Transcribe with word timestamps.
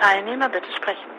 Teilnehmer 0.00 0.48
bitte 0.48 0.72
sprechen. 0.74 1.10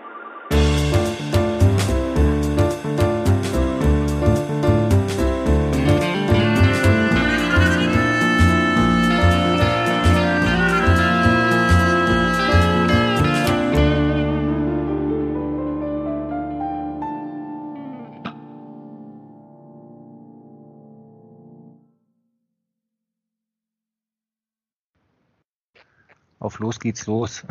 Auf 26.40 26.58
los 26.58 26.80
geht's 26.80 27.06
los. 27.06 27.46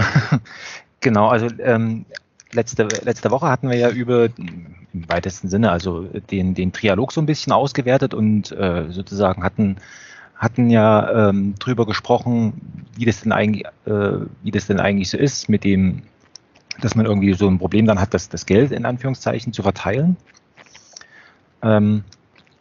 Genau, 1.01 1.29
also 1.29 1.47
ähm, 1.59 2.05
letzte, 2.53 2.85
letzte 2.85 3.31
Woche 3.31 3.49
hatten 3.49 3.69
wir 3.69 3.77
ja 3.77 3.91
über 3.91 4.29
im 4.93 5.09
weitesten 5.09 5.49
Sinne, 5.49 5.71
also 5.71 6.03
den, 6.03 6.55
den 6.55 6.73
Trialog 6.73 7.13
so 7.13 7.21
ein 7.21 7.27
bisschen 7.27 7.53
ausgewertet 7.53 8.15
und 8.15 8.51
äh, 8.53 8.87
sozusagen 8.91 9.45
hatten, 9.45 9.77
hatten 10.35 10.71
ja 10.71 11.29
ähm, 11.29 11.55
drüber 11.59 11.87
gesprochen, 11.87 12.85
wie 12.97 13.05
das 13.05 13.21
denn 13.21 13.33
eigentlich, 13.33 13.67
äh, 13.87 14.27
wie 14.43 14.51
das 14.51 14.67
denn 14.67 14.81
eigentlich 14.81 15.11
so 15.11 15.17
ist, 15.17 15.49
mit 15.49 15.65
dem, 15.65 16.03
dass 16.81 16.95
man 16.95 17.07
irgendwie 17.07 17.35
so 17.35 17.47
ein 17.47 17.59
Problem 17.59 17.87
dann 17.87 18.01
hat, 18.01 18.15
das, 18.15 18.29
das 18.29 18.47
Geld 18.47 18.73
in 18.73 18.85
Anführungszeichen 18.85 19.53
zu 19.53 19.63
verteilen. 19.63 20.17
Ähm, 21.63 22.05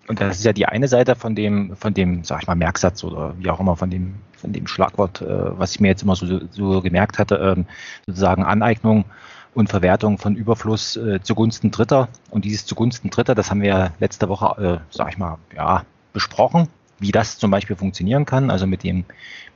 und 0.07 0.21
das 0.21 0.37
ist 0.37 0.45
ja 0.45 0.53
die 0.53 0.65
eine 0.65 0.87
Seite 0.87 1.15
von 1.15 1.35
dem, 1.35 1.75
von 1.75 1.93
dem, 1.93 2.23
sag 2.23 2.41
ich 2.41 2.47
mal, 2.47 2.55
Merksatz 2.55 3.03
oder 3.03 3.35
wie 3.37 3.49
auch 3.49 3.59
immer, 3.59 3.75
von 3.75 3.89
dem, 3.89 4.15
von 4.39 4.53
dem 4.53 4.67
Schlagwort, 4.67 5.21
äh, 5.21 5.59
was 5.59 5.71
ich 5.71 5.79
mir 5.79 5.89
jetzt 5.89 6.03
immer 6.03 6.15
so, 6.15 6.41
so 6.51 6.81
gemerkt 6.81 7.19
hatte, 7.19 7.35
ähm, 7.35 7.65
sozusagen 8.05 8.43
Aneignung 8.43 9.05
und 9.53 9.69
Verwertung 9.69 10.17
von 10.17 10.35
Überfluss 10.35 10.95
äh, 10.95 11.21
zugunsten 11.21 11.71
Dritter. 11.71 12.07
Und 12.29 12.45
dieses 12.45 12.65
zugunsten 12.65 13.09
Dritter, 13.09 13.35
das 13.35 13.51
haben 13.51 13.61
wir 13.61 13.91
letzte 13.99 14.29
Woche, 14.29 14.81
äh, 14.81 14.95
sag 14.95 15.09
ich 15.09 15.17
mal, 15.17 15.37
ja, 15.55 15.83
besprochen, 16.13 16.67
wie 16.99 17.11
das 17.11 17.37
zum 17.37 17.51
Beispiel 17.51 17.75
funktionieren 17.75 18.25
kann, 18.25 18.49
also 18.49 18.67
mit 18.67 18.83
dem, 18.83 19.05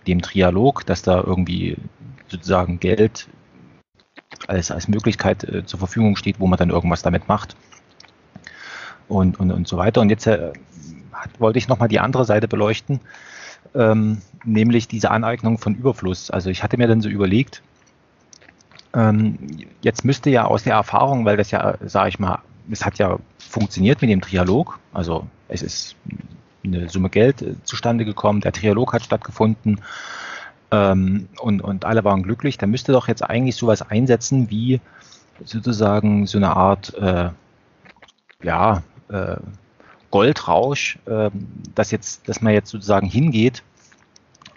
dem 0.07 0.21
Trialog, 0.21 0.85
dass 0.85 1.01
da 1.01 1.21
irgendwie 1.21 1.77
sozusagen 2.27 2.79
Geld 2.79 3.27
als, 4.47 4.71
als 4.71 4.87
Möglichkeit 4.87 5.43
äh, 5.43 5.65
zur 5.65 5.79
Verfügung 5.79 6.15
steht, 6.15 6.39
wo 6.39 6.47
man 6.47 6.57
dann 6.57 6.69
irgendwas 6.69 7.01
damit 7.01 7.27
macht 7.27 7.55
und, 9.07 9.39
und, 9.39 9.51
und 9.51 9.67
so 9.67 9.77
weiter. 9.77 10.01
Und 10.01 10.09
jetzt 10.09 10.27
äh, 10.27 10.53
wollte 11.39 11.59
ich 11.59 11.67
nochmal 11.67 11.87
die 11.87 11.99
andere 11.99 12.25
Seite 12.25 12.47
beleuchten, 12.47 12.99
ähm, 13.75 14.21
nämlich 14.43 14.87
diese 14.87 15.11
Aneignung 15.11 15.57
von 15.57 15.75
Überfluss. 15.75 16.31
Also 16.31 16.49
ich 16.49 16.63
hatte 16.63 16.77
mir 16.77 16.87
dann 16.87 17.01
so 17.01 17.09
überlegt, 17.09 17.61
ähm, 18.93 19.37
jetzt 19.81 20.05
müsste 20.05 20.29
ja 20.29 20.45
aus 20.45 20.63
der 20.63 20.73
Erfahrung, 20.73 21.25
weil 21.25 21.37
das 21.37 21.51
ja, 21.51 21.75
sage 21.83 22.09
ich 22.09 22.19
mal, 22.19 22.39
es 22.71 22.85
hat 22.85 22.97
ja 22.97 23.17
funktioniert 23.37 24.01
mit 24.01 24.09
dem 24.09 24.21
Trialog, 24.21 24.79
also 24.93 25.27
es 25.47 25.61
ist 25.61 25.95
eine 26.63 26.89
Summe 26.89 27.09
Geld 27.09 27.41
äh, 27.41 27.55
zustande 27.63 28.05
gekommen, 28.05 28.41
der 28.41 28.53
Trialog 28.53 28.93
hat 28.93 29.03
stattgefunden 29.03 29.81
ähm, 30.71 31.27
und, 31.39 31.61
und 31.61 31.85
alle 31.85 32.03
waren 32.03 32.23
glücklich, 32.23 32.57
da 32.57 32.67
müsste 32.67 32.91
doch 32.91 33.07
jetzt 33.07 33.21
eigentlich 33.21 33.55
sowas 33.55 33.81
einsetzen 33.81 34.49
wie 34.49 34.79
sozusagen 35.43 36.27
so 36.27 36.37
eine 36.37 36.55
Art, 36.55 36.93
äh, 36.95 37.29
ja, 38.43 38.83
äh, 39.09 39.37
Goldrausch, 40.11 40.99
äh, 41.05 41.31
dass 41.73 41.89
jetzt, 41.89 42.29
dass 42.29 42.41
man 42.41 42.53
jetzt 42.53 42.69
sozusagen 42.69 43.07
hingeht 43.07 43.63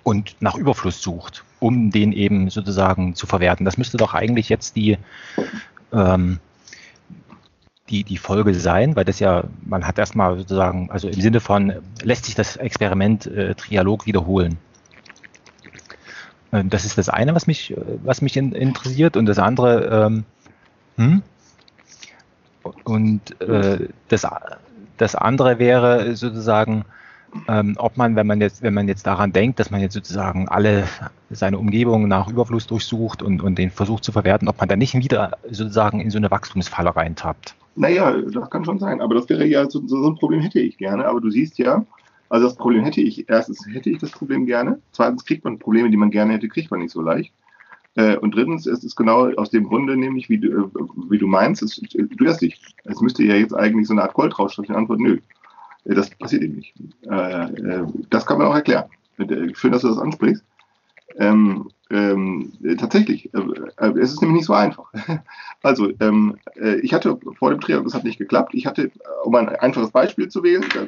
und 0.06 0.36
nach 0.38 0.54
Überfluss 0.54 1.02
sucht, 1.02 1.42
um 1.58 1.90
den 1.90 2.12
eben 2.12 2.48
sozusagen 2.48 3.16
zu 3.16 3.26
verwerten. 3.26 3.64
Das 3.64 3.76
müsste 3.76 3.96
doch 3.96 4.14
eigentlich 4.14 4.48
jetzt 4.48 4.76
die, 4.76 4.98
ähm, 5.92 6.38
die, 7.88 8.04
die 8.04 8.16
Folge 8.16 8.54
sein, 8.54 8.94
weil 8.94 9.04
das 9.04 9.18
ja, 9.18 9.42
man 9.64 9.84
hat 9.84 9.98
erstmal 9.98 10.38
sozusagen, 10.38 10.92
also 10.92 11.08
im 11.08 11.20
Sinne 11.20 11.40
von, 11.40 11.72
lässt 12.04 12.26
sich 12.26 12.36
das 12.36 12.54
Experiment 12.54 13.26
äh, 13.26 13.56
Trialog 13.56 14.06
wiederholen. 14.06 14.58
Ähm, 16.52 16.70
das 16.70 16.84
ist 16.84 16.98
das 16.98 17.08
eine, 17.08 17.34
was 17.34 17.48
mich, 17.48 17.74
was 18.04 18.22
mich 18.22 18.36
in, 18.36 18.52
interessiert. 18.52 19.16
Und 19.16 19.26
das 19.26 19.40
andere, 19.40 20.06
ähm, 20.06 20.24
hm? 20.98 21.22
Und 22.84 23.40
äh, 23.40 23.88
das, 24.06 24.24
das 24.98 25.16
andere 25.16 25.58
wäre 25.58 26.14
sozusagen, 26.14 26.84
ähm, 27.48 27.74
ob 27.78 27.96
man, 27.96 28.16
wenn 28.16 28.26
man 28.26 28.40
jetzt, 28.40 28.62
wenn 28.62 28.74
man 28.74 28.88
jetzt 28.88 29.06
daran 29.06 29.32
denkt, 29.32 29.58
dass 29.58 29.70
man 29.70 29.80
jetzt 29.80 29.94
sozusagen 29.94 30.48
alle 30.48 30.84
seine 31.30 31.58
Umgebung 31.58 32.08
nach 32.08 32.28
Überfluss 32.28 32.66
durchsucht 32.66 33.22
und, 33.22 33.42
und 33.42 33.56
den 33.58 33.70
versucht 33.70 34.04
zu 34.04 34.12
verwerten, 34.12 34.48
ob 34.48 34.58
man 34.58 34.68
da 34.68 34.76
nicht 34.76 34.94
wieder 34.94 35.38
sozusagen 35.50 36.00
in 36.00 36.10
so 36.10 36.18
eine 36.18 36.30
Wachstumsfalle 36.30 36.94
reintappt. 36.94 37.54
Naja, 37.74 38.12
das 38.12 38.50
kann 38.50 38.64
schon 38.64 38.78
sein, 38.78 39.00
aber 39.00 39.14
das 39.14 39.28
wäre 39.28 39.44
ja 39.44 39.68
so, 39.68 39.86
so 39.86 40.08
ein 40.08 40.16
Problem 40.16 40.40
hätte 40.40 40.60
ich 40.60 40.78
gerne, 40.78 41.06
aber 41.06 41.20
du 41.20 41.30
siehst 41.30 41.58
ja, 41.58 41.84
also 42.28 42.46
das 42.46 42.56
Problem 42.56 42.84
hätte 42.84 43.00
ich, 43.00 43.28
erstens 43.28 43.66
hätte 43.70 43.90
ich 43.90 43.98
das 43.98 44.10
Problem 44.10 44.46
gerne, 44.46 44.80
zweitens 44.92 45.24
kriegt 45.24 45.44
man 45.44 45.58
Probleme, 45.58 45.90
die 45.90 45.96
man 45.96 46.10
gerne 46.10 46.32
hätte, 46.32 46.48
kriegt 46.48 46.70
man 46.70 46.80
nicht 46.80 46.92
so 46.92 47.02
leicht. 47.02 47.32
Äh, 47.96 48.16
und 48.18 48.34
drittens 48.34 48.66
ist 48.66 48.84
es 48.84 48.94
genau 48.94 49.30
aus 49.36 49.50
dem 49.50 49.64
Grunde, 49.64 49.96
nämlich 49.96 50.28
wie 50.28 50.38
du, 50.38 50.48
äh, 50.48 51.10
wie 51.10 51.18
du 51.18 51.26
meinst, 51.26 51.62
es, 51.62 51.80
du 51.80 52.26
hast 52.26 52.42
dich. 52.42 52.60
Es 52.84 53.00
müsste 53.00 53.22
ja 53.24 53.34
jetzt 53.34 53.54
eigentlich 53.54 53.88
so 53.88 53.94
eine 53.94 54.02
Art 54.02 54.14
Goldrausch 54.14 54.56
sein. 54.56 54.70
Antwort, 54.70 55.00
nö. 55.00 55.18
Äh, 55.86 55.94
das 55.94 56.10
passiert 56.10 56.42
eben 56.42 56.56
nicht. 56.56 56.74
das 58.10 58.26
kann 58.26 58.38
man 58.38 58.46
auch 58.48 58.54
erklären. 58.54 58.84
Schön, 59.54 59.72
dass 59.72 59.82
du 59.82 59.88
das 59.88 59.98
ansprichst. 59.98 60.44
Ähm, 61.18 61.70
ähm, 61.90 62.52
tatsächlich, 62.78 63.32
äh, 63.32 63.88
es 63.98 64.12
ist 64.12 64.20
nämlich 64.20 64.38
nicht 64.38 64.46
so 64.46 64.54
einfach. 64.54 64.92
Also, 65.62 65.90
ähm, 65.98 66.36
äh, 66.60 66.76
ich 66.80 66.94
hatte 66.94 67.18
vor 67.38 67.50
dem 67.50 67.60
Triathlon, 67.60 67.86
das 67.86 67.94
hat 67.94 68.04
nicht 68.04 68.18
geklappt. 68.18 68.54
Ich 68.54 68.66
hatte, 68.66 68.92
um 69.24 69.34
ein 69.34 69.48
einfaches 69.48 69.90
Beispiel 69.90 70.28
zu 70.28 70.44
wählen, 70.44 70.64
da, 70.72 70.86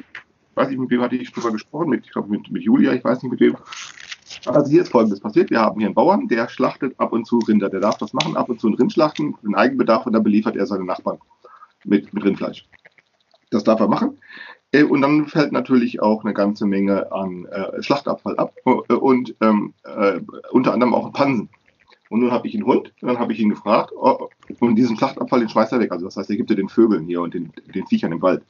weiß 0.55 0.71
ich, 0.71 0.77
mit 0.77 0.89
wem 0.89 1.01
hatte 1.01 1.17
ich 1.17 1.33
drüber 1.33 1.51
gesprochen, 1.51 1.89
mit, 1.89 2.05
ich 2.05 2.11
glaube 2.11 2.29
mit, 2.29 2.49
mit 2.49 2.63
Julia, 2.63 2.93
ich 2.93 3.03
weiß 3.03 3.21
nicht 3.21 3.31
mit 3.31 3.41
wem, 3.41 3.57
also 4.45 4.71
hier 4.71 4.83
ist 4.83 4.91
Folgendes 4.91 5.19
passiert. 5.19 5.49
Wir 5.49 5.59
haben 5.59 5.79
hier 5.79 5.87
einen 5.87 5.95
Bauern, 5.95 6.27
der 6.29 6.47
schlachtet 6.47 6.97
ab 6.97 7.11
und 7.11 7.25
zu 7.25 7.39
Rinder. 7.39 7.69
Der 7.69 7.81
darf 7.81 7.97
das 7.97 8.13
machen, 8.13 8.37
ab 8.37 8.47
und 8.47 8.61
zu 8.61 8.69
ein 8.69 8.75
Rind 8.75 8.93
schlachten, 8.93 9.35
den 9.43 9.55
Eigenbedarf 9.55 10.05
und 10.05 10.13
dann 10.13 10.23
beliefert 10.23 10.55
er 10.55 10.65
seine 10.65 10.85
Nachbarn 10.85 11.17
mit, 11.83 12.13
mit 12.13 12.23
Rindfleisch. 12.23 12.65
Das 13.51 13.63
darf 13.63 13.79
er 13.79 13.87
machen. 13.87 14.17
Äh, 14.71 14.83
und 14.83 15.01
dann 15.01 15.27
fällt 15.27 15.51
natürlich 15.51 16.01
auch 16.01 16.23
eine 16.23 16.33
ganze 16.33 16.65
Menge 16.65 17.11
an 17.11 17.45
äh, 17.45 17.81
Schlachtabfall 17.81 18.37
ab 18.37 18.53
äh, 18.65 18.93
und 18.93 19.35
ähm, 19.41 19.73
äh, 19.83 20.19
unter 20.51 20.73
anderem 20.73 20.93
auch 20.93 21.11
Pansen. 21.13 21.49
Und 22.09 22.21
nun 22.21 22.31
habe 22.31 22.47
ich 22.47 22.55
einen 22.55 22.65
Hund, 22.65 22.91
dann 23.01 23.19
habe 23.19 23.33
ich 23.33 23.39
ihn 23.39 23.49
gefragt, 23.49 23.91
oh, 23.95 24.29
und 24.59 24.75
diesen 24.75 24.97
Schlachtabfall, 24.97 25.41
den 25.41 25.49
schmeißt 25.49 25.73
er 25.73 25.79
weg. 25.79 25.91
Also 25.91 26.05
das 26.05 26.17
heißt, 26.17 26.29
er 26.29 26.37
gibt 26.37 26.49
er 26.49 26.55
den 26.55 26.69
Vögeln 26.69 27.05
hier 27.05 27.21
und 27.21 27.35
den, 27.35 27.51
den 27.73 27.85
Viechern 27.85 28.11
im 28.11 28.21
Wald. 28.21 28.41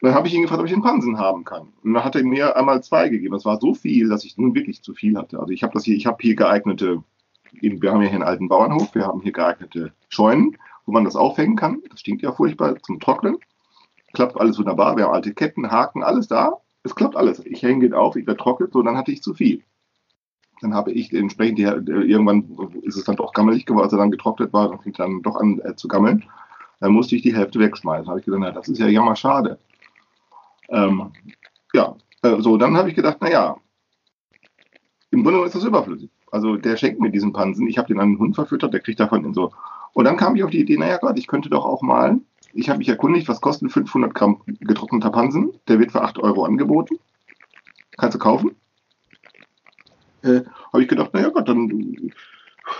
Dann 0.00 0.14
habe 0.14 0.28
ich 0.28 0.34
ihn 0.34 0.42
gefragt, 0.42 0.60
ob 0.60 0.66
ich 0.66 0.72
den 0.72 0.82
Pansen 0.82 1.18
haben 1.18 1.44
kann. 1.44 1.68
Und 1.82 1.94
dann 1.94 2.04
hat 2.04 2.16
er 2.16 2.22
mir 2.22 2.56
einmal 2.56 2.82
zwei 2.82 3.08
gegeben. 3.08 3.34
Das 3.34 3.44
war 3.44 3.60
so 3.60 3.74
viel, 3.74 4.08
dass 4.08 4.24
ich 4.24 4.36
nun 4.38 4.54
wirklich 4.54 4.82
zu 4.82 4.94
viel 4.94 5.16
hatte. 5.16 5.38
Also 5.38 5.52
ich 5.52 5.62
habe 5.62 5.74
das 5.74 5.84
hier, 5.84 5.96
ich 5.96 6.06
habe 6.06 6.18
hier 6.20 6.36
geeignete, 6.36 7.02
wir 7.52 7.92
haben 7.92 8.00
hier 8.00 8.10
einen 8.10 8.22
alten 8.22 8.48
Bauernhof, 8.48 8.94
wir 8.94 9.06
haben 9.06 9.20
hier 9.22 9.32
geeignete 9.32 9.92
Scheunen, 10.08 10.56
wo 10.86 10.92
man 10.92 11.04
das 11.04 11.16
aufhängen 11.16 11.56
kann. 11.56 11.82
Das 11.90 12.00
stinkt 12.00 12.22
ja 12.22 12.32
furchtbar 12.32 12.76
zum 12.82 13.00
Trocknen. 13.00 13.38
Klappt 14.16 14.40
alles 14.40 14.58
wunderbar. 14.58 14.96
Wir 14.96 15.04
haben 15.04 15.12
alte 15.12 15.34
Ketten, 15.34 15.70
Haken, 15.70 16.02
alles 16.02 16.26
da. 16.26 16.62
Es 16.82 16.94
klappt 16.94 17.16
alles. 17.16 17.44
Ich 17.44 17.62
hänge 17.62 17.80
den 17.80 17.92
auf, 17.92 18.16
ich 18.16 18.26
werde 18.26 18.38
trocknet, 18.38 18.72
so 18.72 18.80
dann 18.80 18.96
hatte 18.96 19.12
ich 19.12 19.22
zu 19.22 19.34
viel. 19.34 19.62
Dann 20.62 20.72
habe 20.72 20.90
ich 20.90 21.12
entsprechend, 21.12 21.58
die, 21.58 21.64
irgendwann 21.64 22.48
ist 22.80 22.96
es 22.96 23.04
dann 23.04 23.16
doch 23.16 23.34
gammelig 23.34 23.66
geworden, 23.66 23.84
als 23.84 23.92
er 23.92 23.98
dann 23.98 24.10
getrocknet 24.10 24.54
war, 24.54 24.70
dann 24.70 24.80
fing 24.80 24.94
dann 24.94 25.20
doch 25.20 25.36
an 25.36 25.60
äh, 25.62 25.76
zu 25.76 25.86
gammeln. 25.86 26.24
Dann 26.80 26.92
musste 26.92 27.14
ich 27.14 27.20
die 27.20 27.36
Hälfte 27.36 27.58
wegschmeißen. 27.58 28.08
habe 28.08 28.20
ich 28.20 28.24
gedacht, 28.24 28.40
na, 28.40 28.52
das 28.52 28.68
ist 28.68 28.78
ja 28.78 28.86
jammer 28.86 29.16
schade. 29.16 29.58
Ähm, 30.70 31.12
ja, 31.74 31.94
äh, 32.22 32.40
so, 32.40 32.56
dann 32.56 32.74
habe 32.74 32.88
ich 32.88 32.94
gedacht, 32.94 33.20
naja, 33.20 33.58
im 35.10 35.24
Grunde 35.24 35.44
ist 35.44 35.54
das 35.54 35.64
überflüssig. 35.64 36.10
Also 36.32 36.56
der 36.56 36.78
schenkt 36.78 37.02
mir 37.02 37.10
diesen 37.10 37.34
Pansen, 37.34 37.66
ich 37.66 37.76
habe 37.76 37.88
den 37.88 38.00
an 38.00 38.06
einen 38.08 38.18
Hund 38.18 38.34
verfüttert, 38.34 38.72
der 38.72 38.80
kriegt 38.80 38.98
davon 38.98 39.26
in 39.26 39.34
so. 39.34 39.52
Und 39.92 40.06
dann 40.06 40.16
kam 40.16 40.36
ich 40.36 40.42
auf 40.42 40.50
die 40.50 40.60
Idee, 40.60 40.78
naja 40.78 40.96
Gott, 40.96 41.18
ich 41.18 41.26
könnte 41.26 41.50
doch 41.50 41.66
auch 41.66 41.82
mal, 41.82 42.18
ich 42.56 42.68
habe 42.68 42.78
mich 42.78 42.88
erkundigt, 42.88 43.28
was 43.28 43.40
kosten 43.40 43.70
500 43.70 44.14
Gramm 44.14 44.40
getrockneter 44.60 45.10
Pansen, 45.10 45.52
der 45.68 45.78
wird 45.78 45.92
für 45.92 46.02
8 46.02 46.18
Euro 46.18 46.44
angeboten. 46.44 46.98
Kannst 47.96 48.14
du 48.14 48.18
kaufen? 48.18 48.56
Äh, 50.22 50.40
habe 50.72 50.82
ich 50.82 50.88
gedacht, 50.88 51.14
naja 51.14 51.28
Gott, 51.28 51.48
dann 51.48 52.12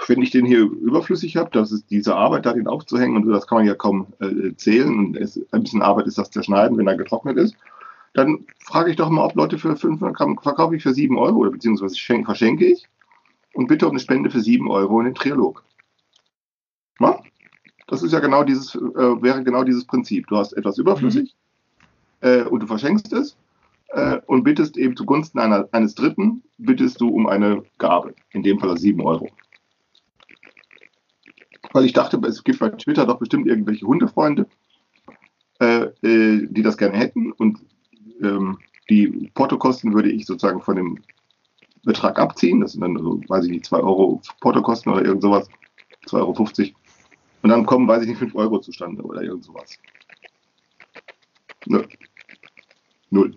wenn 0.08 0.20
ich 0.20 0.30
den 0.30 0.44
hier 0.44 0.62
überflüssig 0.62 1.36
habe, 1.36 1.50
das 1.52 1.70
ist 1.70 1.90
diese 1.90 2.16
Arbeit, 2.16 2.44
da 2.44 2.52
den 2.52 2.66
aufzuhängen, 2.66 3.16
und 3.16 3.28
das 3.28 3.46
kann 3.46 3.58
man 3.58 3.66
ja 3.66 3.74
kaum 3.74 4.08
äh, 4.18 4.52
zählen. 4.56 4.98
Und 4.98 5.16
es, 5.16 5.40
ein 5.52 5.62
bisschen 5.62 5.80
Arbeit 5.80 6.08
ist 6.08 6.18
das 6.18 6.30
zerschneiden, 6.30 6.76
wenn 6.76 6.88
er 6.88 6.96
getrocknet 6.96 7.36
ist 7.36 7.56
dann 8.16 8.46
frage 8.60 8.90
ich 8.90 8.96
doch 8.96 9.10
mal, 9.10 9.26
ob 9.26 9.34
Leute 9.34 9.58
für 9.58 9.76
500 9.76 10.16
Gramm 10.16 10.38
verkaufe 10.38 10.74
ich 10.74 10.82
für 10.82 10.94
7 10.94 11.18
Euro 11.18 11.36
oder 11.36 11.50
beziehungsweise 11.50 11.96
verschenke 11.96 12.64
ich 12.64 12.88
und 13.52 13.66
bitte 13.66 13.84
um 13.86 13.90
eine 13.90 14.00
Spende 14.00 14.30
für 14.30 14.40
7 14.40 14.70
Euro 14.70 15.00
in 15.00 15.06
den 15.06 15.14
Trialog. 15.14 15.62
Na? 16.98 17.20
Das 17.86 18.02
ist 18.02 18.12
ja 18.12 18.20
genau 18.20 18.42
dieses, 18.44 18.74
äh, 18.74 19.22
wäre 19.22 19.42
genau 19.44 19.64
dieses 19.64 19.84
Prinzip. 19.84 20.26
Du 20.26 20.36
hast 20.36 20.52
etwas 20.52 20.78
überflüssig 20.78 21.34
mhm. 22.20 22.28
äh, 22.28 22.42
und 22.42 22.60
du 22.60 22.66
verschenkst 22.66 23.12
es 23.12 23.36
äh, 23.88 24.18
und 24.26 24.44
bittest 24.44 24.76
eben 24.76 24.96
zugunsten 24.96 25.38
einer, 25.38 25.68
eines 25.72 25.94
Dritten, 25.94 26.42
bittest 26.58 27.00
du 27.00 27.08
um 27.08 27.26
eine 27.26 27.62
Gabe. 27.78 28.14
In 28.30 28.42
dem 28.42 28.58
Fall 28.58 28.76
7 28.76 29.00
Euro. 29.00 29.28
weil 31.72 31.84
ich 31.84 31.92
dachte, 31.92 32.18
es 32.26 32.42
gibt 32.42 32.58
bei 32.58 32.70
Twitter 32.70 33.06
doch 33.06 33.18
bestimmt 33.18 33.46
irgendwelche 33.46 33.86
Hundefreunde, 33.86 34.46
äh, 35.60 35.88
äh, 36.02 36.46
die 36.50 36.62
das 36.62 36.76
gerne 36.76 36.96
hätten 36.96 37.32
und 37.32 37.58
ähm, 38.22 38.58
die 38.88 39.30
Portokosten 39.34 39.92
würde 39.94 40.10
ich 40.10 40.26
sozusagen 40.26 40.62
von 40.62 40.76
dem 40.76 40.98
Betrag 41.84 42.18
abziehen. 42.18 42.60
Das 42.60 42.72
sind 42.72 42.80
dann, 42.80 42.96
so, 42.96 43.20
weiß 43.28 43.44
ich 43.44 43.50
nicht, 43.50 43.66
2 43.66 43.78
Euro 43.78 44.20
Portokosten 44.40 44.92
oder 44.92 45.04
irgend 45.04 45.22
sowas. 45.22 45.48
2,50 46.06 46.14
Euro. 46.18 46.74
Und 47.46 47.50
dann 47.50 47.64
kommen, 47.64 47.86
weiß 47.86 48.02
ich 48.02 48.08
nicht, 48.08 48.18
5 48.18 48.34
Euro 48.34 48.58
zustande 48.58 49.04
oder 49.04 49.22
irgend 49.22 49.44
sowas. 49.44 49.78
Nö. 51.64 51.84
Null. 53.10 53.36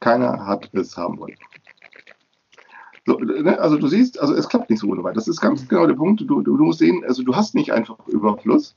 Keiner 0.00 0.46
hat 0.46 0.68
es 0.74 0.94
haben 0.94 1.18
wollen. 1.18 1.38
So, 3.06 3.16
ne, 3.16 3.58
also 3.58 3.78
du 3.78 3.88
siehst, 3.88 4.20
also 4.20 4.34
es 4.34 4.50
klappt 4.50 4.68
nicht 4.68 4.80
so 4.80 4.88
ohne 4.88 5.02
weit. 5.02 5.16
Das 5.16 5.28
ist 5.28 5.40
ganz 5.40 5.66
genau 5.66 5.86
der 5.86 5.94
Punkt. 5.94 6.20
Du, 6.20 6.42
du, 6.42 6.58
du 6.58 6.62
musst 6.62 6.80
sehen, 6.80 7.02
also 7.08 7.22
du 7.22 7.34
hast 7.34 7.54
nicht 7.54 7.72
einfach 7.72 8.06
Überfluss, 8.06 8.76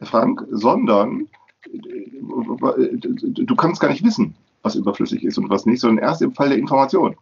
Frank, 0.00 0.46
sondern 0.50 1.28
du 1.70 3.56
kannst 3.56 3.78
gar 3.78 3.90
nicht 3.90 4.06
wissen, 4.06 4.36
was 4.62 4.74
überflüssig 4.74 5.22
ist 5.22 5.36
und 5.36 5.50
was 5.50 5.66
nicht, 5.66 5.80
sondern 5.80 6.02
erst 6.02 6.22
im 6.22 6.32
Fall 6.32 6.48
der 6.48 6.56
Information. 6.56 7.14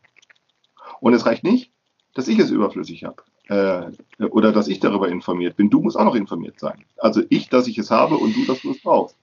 Und 1.01 1.15
es 1.15 1.27
reicht 1.27 1.43
nicht, 1.43 1.73
dass 2.15 2.29
ich 2.29 2.39
es 2.39 2.53
überflüssig 2.53 3.03
habe 3.03 3.25
äh, 3.53 4.25
oder 4.27 4.53
dass 4.53 4.69
ich 4.69 4.81
darüber 4.81 5.09
informiert 5.09 5.57
bin. 5.57 5.71
Du 5.71 5.81
musst 5.81 5.97
auch 5.97 6.05
noch 6.05 6.15
informiert 6.15 6.59
sein. 6.59 6.85
Also 6.99 7.23
ich, 7.29 7.49
dass 7.49 7.67
ich 7.67 7.79
es 7.79 7.91
habe 7.91 8.17
und 8.17 8.35
du, 8.35 8.45
dass 8.47 8.63
du 8.63 8.73
es 8.73 8.83
brauchst. 8.83 9.17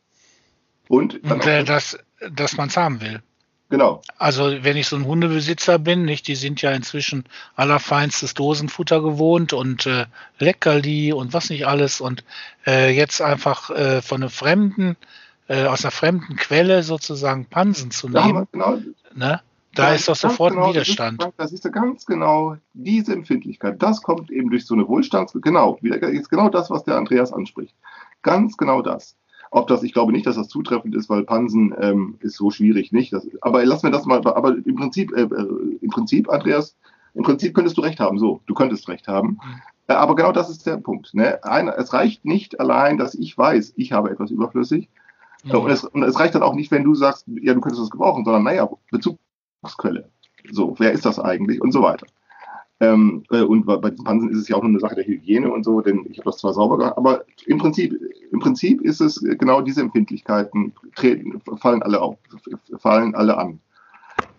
Und, 0.87 1.23
und 1.23 1.45
äh, 1.45 1.63
dass, 1.63 1.97
dass 2.31 2.57
man 2.57 2.69
es 2.69 2.77
haben 2.77 3.01
will. 3.01 3.21
Genau. 3.69 4.01
Also 4.17 4.63
wenn 4.63 4.77
ich 4.77 4.87
so 4.87 4.95
ein 4.95 5.05
Hundebesitzer 5.05 5.77
bin, 5.77 6.03
nicht, 6.03 6.27
die 6.27 6.35
sind 6.35 6.61
ja 6.61 6.71
inzwischen 6.71 7.25
allerfeinstes 7.55 8.33
Dosenfutter 8.33 9.01
gewohnt 9.01 9.53
und 9.53 9.85
äh, 9.85 10.05
Leckerli 10.39 11.13
und 11.13 11.33
was 11.33 11.51
nicht 11.51 11.67
alles 11.67 12.01
und 12.01 12.23
äh, 12.65 12.89
jetzt 12.89 13.21
einfach 13.21 13.69
äh, 13.69 14.01
von 14.01 14.23
einem 14.23 14.31
fremden, 14.31 14.97
äh, 15.47 15.65
aus 15.65 15.85
einer 15.85 15.91
fremden 15.91 16.35
Quelle 16.35 16.81
sozusagen 16.81 17.45
Pansen 17.45 17.91
zu 17.91 18.09
nehmen, 18.09 18.47
genau, 18.51 18.79
ne? 19.13 19.41
Da 19.79 19.89
ja, 19.89 19.95
ist 19.95 20.07
doch 20.07 20.15
sofort 20.15 20.53
genau, 20.53 20.65
ein 20.65 20.73
Widerstand. 20.73 21.21
Das 21.21 21.51
ist, 21.51 21.63
das 21.63 21.71
ist 21.71 21.73
ganz 21.73 22.05
genau 22.05 22.57
diese 22.73 23.13
Empfindlichkeit. 23.13 23.81
Das 23.81 24.01
kommt 24.01 24.29
eben 24.29 24.49
durch 24.49 24.65
so 24.65 24.73
eine 24.73 24.87
Wohlstands... 24.87 25.33
Genau, 25.41 25.77
ist 25.81 26.29
genau 26.29 26.49
das, 26.49 26.69
was 26.69 26.83
der 26.83 26.97
Andreas 26.97 27.31
anspricht. 27.31 27.75
Ganz 28.21 28.57
genau 28.57 28.81
das. 28.81 29.15
Ob 29.51 29.67
das, 29.67 29.81
ich 29.83 29.93
glaube 29.93 30.11
nicht, 30.11 30.27
dass 30.27 30.35
das 30.35 30.47
zutreffend 30.47 30.95
ist, 30.95 31.09
weil 31.09 31.23
Pansen 31.23 31.73
ähm, 31.79 32.17
ist 32.19 32.35
so 32.35 32.51
schwierig 32.51 32.91
nicht. 32.91 33.13
Das, 33.13 33.27
aber 33.41 33.65
lass 33.65 33.81
mir 33.81 33.91
das 33.91 34.05
mal, 34.05 34.17
aber 34.27 34.55
im 34.63 34.75
Prinzip, 34.75 35.11
äh, 35.15 35.21
äh, 35.21 35.77
im 35.81 35.89
Prinzip, 35.89 36.29
Andreas, 36.29 36.75
im 37.15 37.23
Prinzip 37.23 37.55
könntest 37.55 37.77
du 37.77 37.81
recht 37.81 37.99
haben, 37.99 38.19
so, 38.19 38.41
du 38.45 38.53
könntest 38.53 38.87
recht 38.87 39.07
haben. 39.07 39.39
Äh, 39.87 39.93
aber 39.93 40.15
genau 40.15 40.31
das 40.31 40.49
ist 40.49 40.67
der 40.67 40.77
Punkt. 40.77 41.13
Ne? 41.13 41.43
Ein, 41.43 41.67
es 41.69 41.93
reicht 41.93 42.25
nicht 42.25 42.59
allein, 42.59 42.97
dass 42.97 43.15
ich 43.15 43.35
weiß, 43.37 43.73
ich 43.75 43.91
habe 43.91 44.11
etwas 44.11 44.29
überflüssig. 44.29 44.89
Mhm. 45.43 45.51
Und, 45.51 45.71
es, 45.71 45.83
und 45.83 46.03
es 46.03 46.19
reicht 46.19 46.35
dann 46.35 46.43
auch 46.43 46.53
nicht, 46.53 46.69
wenn 46.69 46.83
du 46.83 46.93
sagst, 46.93 47.25
ja, 47.27 47.53
du 47.53 47.61
könntest 47.61 47.81
es 47.81 47.89
gebrauchen, 47.89 48.25
sondern 48.25 48.43
naja, 48.43 48.69
Bezugsquelle. 49.61 50.09
So, 50.51 50.75
wer 50.77 50.91
ist 50.91 51.05
das 51.05 51.19
eigentlich 51.19 51.61
und 51.61 51.71
so 51.71 51.81
weiter. 51.81 52.07
Ähm, 52.81 53.23
äh, 53.29 53.41
und 53.41 53.65
bei 53.65 53.89
diesen 53.89 54.05
Pansen 54.05 54.29
ist 54.29 54.37
es 54.37 54.47
ja 54.47 54.55
auch 54.55 54.61
nur 54.61 54.69
eine 54.69 54.79
Sache 54.79 54.95
der 54.95 55.05
Hygiene 55.05 55.51
und 55.51 55.63
so, 55.63 55.81
denn 55.81 56.05
ich 56.09 56.17
habe 56.17 56.29
das 56.29 56.37
zwar 56.37 56.53
sauber 56.53 56.77
gemacht, 56.77 56.97
aber 56.97 57.25
im 57.45 57.57
Prinzip, 57.57 57.93
im 58.31 58.39
Prinzip 58.39 58.81
ist 58.81 59.01
es 59.01 59.19
genau 59.21 59.61
diese 59.61 59.81
Empfindlichkeiten, 59.81 60.73
treten, 60.95 61.41
fallen 61.57 61.83
alle 61.83 62.01
auf, 62.01 62.15
fallen 62.77 63.15
alle 63.15 63.37
an. 63.37 63.59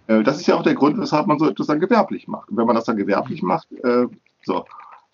Äh, 0.07 0.23
das 0.23 0.41
ist 0.41 0.47
ja 0.47 0.57
auch 0.57 0.63
der 0.63 0.75
Grund, 0.75 0.99
weshalb 0.99 1.27
man 1.27 1.39
so 1.39 1.49
etwas 1.49 1.67
dann 1.67 1.81
gewerblich 1.81 2.29
macht. 2.29 2.49
Und 2.49 2.57
wenn 2.57 2.67
man 2.67 2.77
das 2.77 2.85
dann 2.85 2.97
gewerblich 2.97 3.43
macht, 3.43 3.71
äh, 3.73 4.07
so, 4.43 4.65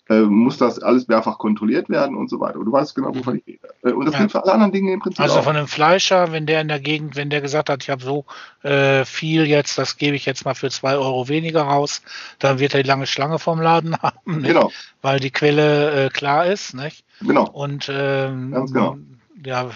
äh, 0.09 0.21
muss 0.21 0.57
das 0.57 0.79
alles 0.79 1.07
mehrfach 1.07 1.37
kontrolliert 1.37 1.89
werden 1.89 2.15
und 2.15 2.29
so 2.29 2.39
weiter. 2.39 2.59
Und 2.59 2.65
du 2.65 2.71
weißt 2.71 2.95
genau, 2.95 3.13
wovon 3.13 3.37
ich 3.37 3.47
rede. 3.47 3.67
Äh, 3.83 3.91
und 3.91 4.05
das 4.05 4.13
ja. 4.13 4.19
gilt 4.19 4.31
für 4.31 4.43
alle 4.43 4.53
anderen 4.53 4.71
Dinge 4.71 4.93
im 4.93 4.99
Prinzip. 4.99 5.19
Also 5.19 5.39
auch. 5.39 5.43
von 5.43 5.55
einem 5.55 5.67
Fleischer, 5.67 6.31
wenn 6.31 6.45
der 6.45 6.61
in 6.61 6.67
der 6.67 6.79
Gegend, 6.79 7.15
wenn 7.15 7.29
der 7.29 7.41
gesagt 7.41 7.69
hat, 7.69 7.83
ich 7.83 7.89
habe 7.89 8.03
so 8.03 8.25
äh, 8.63 9.05
viel 9.05 9.45
jetzt, 9.45 9.77
das 9.77 9.97
gebe 9.97 10.15
ich 10.15 10.25
jetzt 10.25 10.45
mal 10.45 10.55
für 10.55 10.69
zwei 10.69 10.95
Euro 10.97 11.27
weniger 11.27 11.63
raus, 11.63 12.01
dann 12.39 12.59
wird 12.59 12.73
er 12.73 12.83
die 12.83 12.87
lange 12.87 13.07
Schlange 13.07 13.39
vom 13.39 13.61
Laden 13.61 13.97
haben, 14.01 14.37
nicht? 14.37 14.47
genau. 14.47 14.71
weil 15.01 15.19
die 15.19 15.31
Quelle 15.31 16.05
äh, 16.05 16.09
klar 16.09 16.45
ist. 16.45 16.73
Nicht? 16.73 17.03
Genau. 17.21 17.49
Und 17.49 17.89
ähm, 17.91 18.51
ganz 18.51 18.71
genau. 18.71 18.97
Ja, 19.45 19.69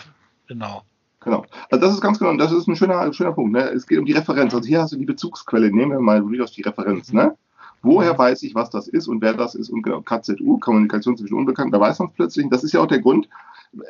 genau. 0.47 0.83
Genau. 1.23 1.45
Also 1.69 1.85
das 1.85 1.93
ist 1.93 2.01
ganz 2.01 2.17
genau, 2.17 2.35
das 2.35 2.51
ist 2.51 2.67
ein 2.67 2.75
schöner, 2.75 3.13
schöner 3.13 3.31
Punkt. 3.31 3.51
Ne? 3.51 3.69
Es 3.69 3.85
geht 3.85 3.99
um 3.99 4.05
die 4.05 4.13
Referenz. 4.13 4.55
Also 4.55 4.67
hier 4.67 4.81
hast 4.81 4.93
du 4.93 4.97
die 4.97 5.05
Bezugsquelle. 5.05 5.71
Nehmen 5.71 5.91
wir 5.91 5.99
mal 5.99 6.19
durchaus 6.21 6.51
die 6.51 6.63
Referenz. 6.63 7.11
Mhm. 7.11 7.19
Ne? 7.19 7.37
Woher 7.83 8.17
weiß 8.17 8.43
ich, 8.43 8.53
was 8.53 8.69
das 8.69 8.87
ist 8.87 9.07
und 9.07 9.21
wer 9.21 9.33
das 9.33 9.55
ist? 9.55 9.69
Und 9.69 9.81
genau, 9.81 10.01
KZU, 10.01 10.59
Kommunikation 10.59 11.17
zwischen 11.17 11.35
Unbekannten, 11.35 11.71
da 11.71 11.79
weiß 11.79 11.99
man 11.99 12.09
es 12.09 12.13
plötzlich. 12.13 12.47
Das 12.49 12.63
ist 12.63 12.73
ja 12.73 12.81
auch 12.81 12.87
der 12.87 12.99
Grund, 13.01 13.27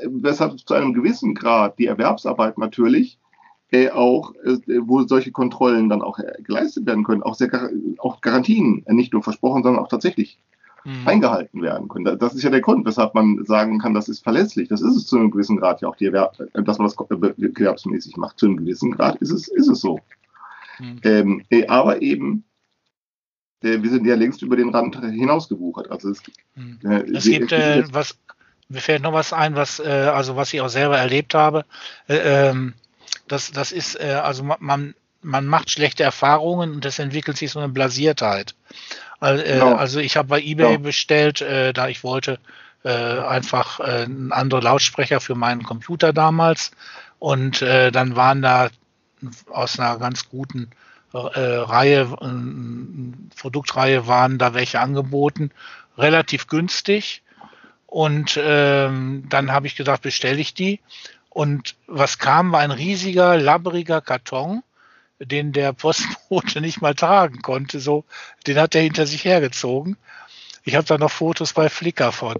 weshalb 0.03 0.57
zu 0.59 0.73
einem 0.73 0.93
gewissen 0.93 1.35
Grad 1.35 1.77
die 1.77 1.88
Erwerbsarbeit 1.88 2.57
natürlich 2.57 3.19
äh, 3.71 3.89
auch, 3.89 4.33
äh, 4.43 4.57
wo 4.81 5.01
solche 5.03 5.31
Kontrollen 5.31 5.89
dann 5.89 6.01
auch 6.01 6.19
äh, 6.19 6.33
geleistet 6.43 6.85
werden 6.85 7.03
können, 7.03 7.23
auch, 7.23 7.35
sehr, 7.35 7.69
auch 7.99 8.21
Garantien 8.21 8.83
äh, 8.85 8.93
nicht 8.93 9.13
nur 9.13 9.23
versprochen, 9.23 9.63
sondern 9.63 9.83
auch 9.83 9.88
tatsächlich 9.88 10.39
mhm. 10.83 11.07
eingehalten 11.07 11.61
werden 11.61 11.87
können. 11.87 12.17
Das 12.19 12.33
ist 12.33 12.44
ja 12.44 12.49
der 12.49 12.61
Grund, 12.61 12.85
weshalb 12.85 13.15
man 13.15 13.44
sagen 13.45 13.79
kann, 13.79 13.94
das 13.94 14.09
ist 14.09 14.23
verlässlich. 14.23 14.67
Das 14.67 14.81
ist 14.81 14.95
es 14.95 15.07
zu 15.07 15.17
einem 15.17 15.31
gewissen 15.31 15.57
Grad 15.57 15.81
ja 15.81 15.87
auch, 15.87 15.95
die 15.95 16.05
Erwerb, 16.05 16.37
äh, 16.53 16.63
dass 16.63 16.77
man 16.77 16.87
das 16.87 16.97
gewerbsmäßig 16.97 18.17
macht. 18.17 18.39
Zu 18.39 18.47
einem 18.47 18.57
gewissen 18.57 18.91
Grad 18.91 19.17
ist 19.17 19.31
es, 19.31 19.47
ist 19.47 19.69
es 19.69 19.81
so. 19.81 19.99
Mhm. 20.79 20.99
Ähm, 21.03 21.41
äh, 21.49 21.67
aber 21.67 22.01
eben 22.01 22.44
wir 23.61 23.89
sind 23.89 24.05
ja 24.05 24.15
längst 24.15 24.41
über 24.41 24.55
den 24.55 24.69
Rand 24.69 24.95
hinausgewuchert. 24.99 25.91
Also 25.91 26.09
es, 26.09 26.21
hm. 26.55 26.79
äh, 26.83 27.03
es 27.15 27.25
gibt 27.25 27.51
äh, 27.51 27.83
was, 27.91 28.17
mir 28.69 28.81
fällt 28.81 29.03
noch 29.03 29.13
was 29.13 29.33
ein, 29.33 29.55
was 29.55 29.79
äh, 29.79 29.89
also 29.89 30.35
was 30.35 30.53
ich 30.53 30.61
auch 30.61 30.69
selber 30.69 30.97
erlebt 30.97 31.33
habe. 31.33 31.65
Äh, 32.07 32.49
ähm, 32.49 32.73
das, 33.27 33.51
das 33.51 33.71
ist 33.71 33.99
äh, 33.99 34.19
also 34.23 34.43
man 34.59 34.95
man 35.23 35.45
macht 35.45 35.69
schlechte 35.69 36.03
Erfahrungen 36.03 36.73
und 36.73 36.85
es 36.85 36.97
entwickelt 36.97 37.37
sich 37.37 37.51
so 37.51 37.59
eine 37.59 37.69
Blasiertheit. 37.69 38.55
Also, 39.19 39.43
genau. 39.43 39.75
also 39.75 39.99
ich 39.99 40.17
habe 40.17 40.29
bei 40.29 40.41
eBay 40.41 40.77
genau. 40.77 40.79
bestellt, 40.79 41.41
da 41.41 41.87
ich 41.87 42.03
wollte 42.03 42.39
einfach 42.83 43.79
einen 43.79 44.31
anderen 44.31 44.63
Lautsprecher 44.63 45.19
für 45.19 45.35
meinen 45.35 45.61
Computer 45.61 46.11
damals 46.11 46.71
und 47.19 47.61
dann 47.61 48.15
waren 48.15 48.41
da 48.41 48.69
aus 49.51 49.79
einer 49.79 49.99
ganz 49.99 50.27
guten 50.27 50.71
Reihe, 51.13 52.01
äh, 52.21 53.35
Produktreihe 53.37 54.07
waren 54.07 54.37
da 54.37 54.53
welche 54.53 54.80
angeboten, 54.80 55.51
relativ 55.97 56.47
günstig. 56.47 57.23
Und 57.87 58.39
ähm, 58.41 59.25
dann 59.27 59.51
habe 59.51 59.68
ich 59.68 59.75
gesagt, 59.75 60.03
bestelle 60.03 60.39
ich 60.39 60.53
die. 60.53 60.80
Und 61.30 61.75
was 61.87 62.19
kam, 62.19 62.51
war 62.51 62.61
ein 62.61 62.71
riesiger, 62.71 63.37
labberiger 63.37 64.01
Karton, 64.01 64.63
den 65.19 65.51
der 65.51 65.73
Postbote 65.73 66.61
nicht 66.61 66.81
mal 66.81 66.95
tragen 66.95 67.41
konnte. 67.41 67.80
So, 67.80 68.06
den 68.47 68.57
hat 68.57 68.75
er 68.75 68.81
hinter 68.81 69.06
sich 69.06 69.25
hergezogen. 69.25 69.97
Ich 70.63 70.75
habe 70.75 70.85
da 70.85 70.97
noch 70.97 71.11
Fotos 71.11 71.53
bei 71.53 71.69
Flickr 71.69 72.11
von. 72.11 72.37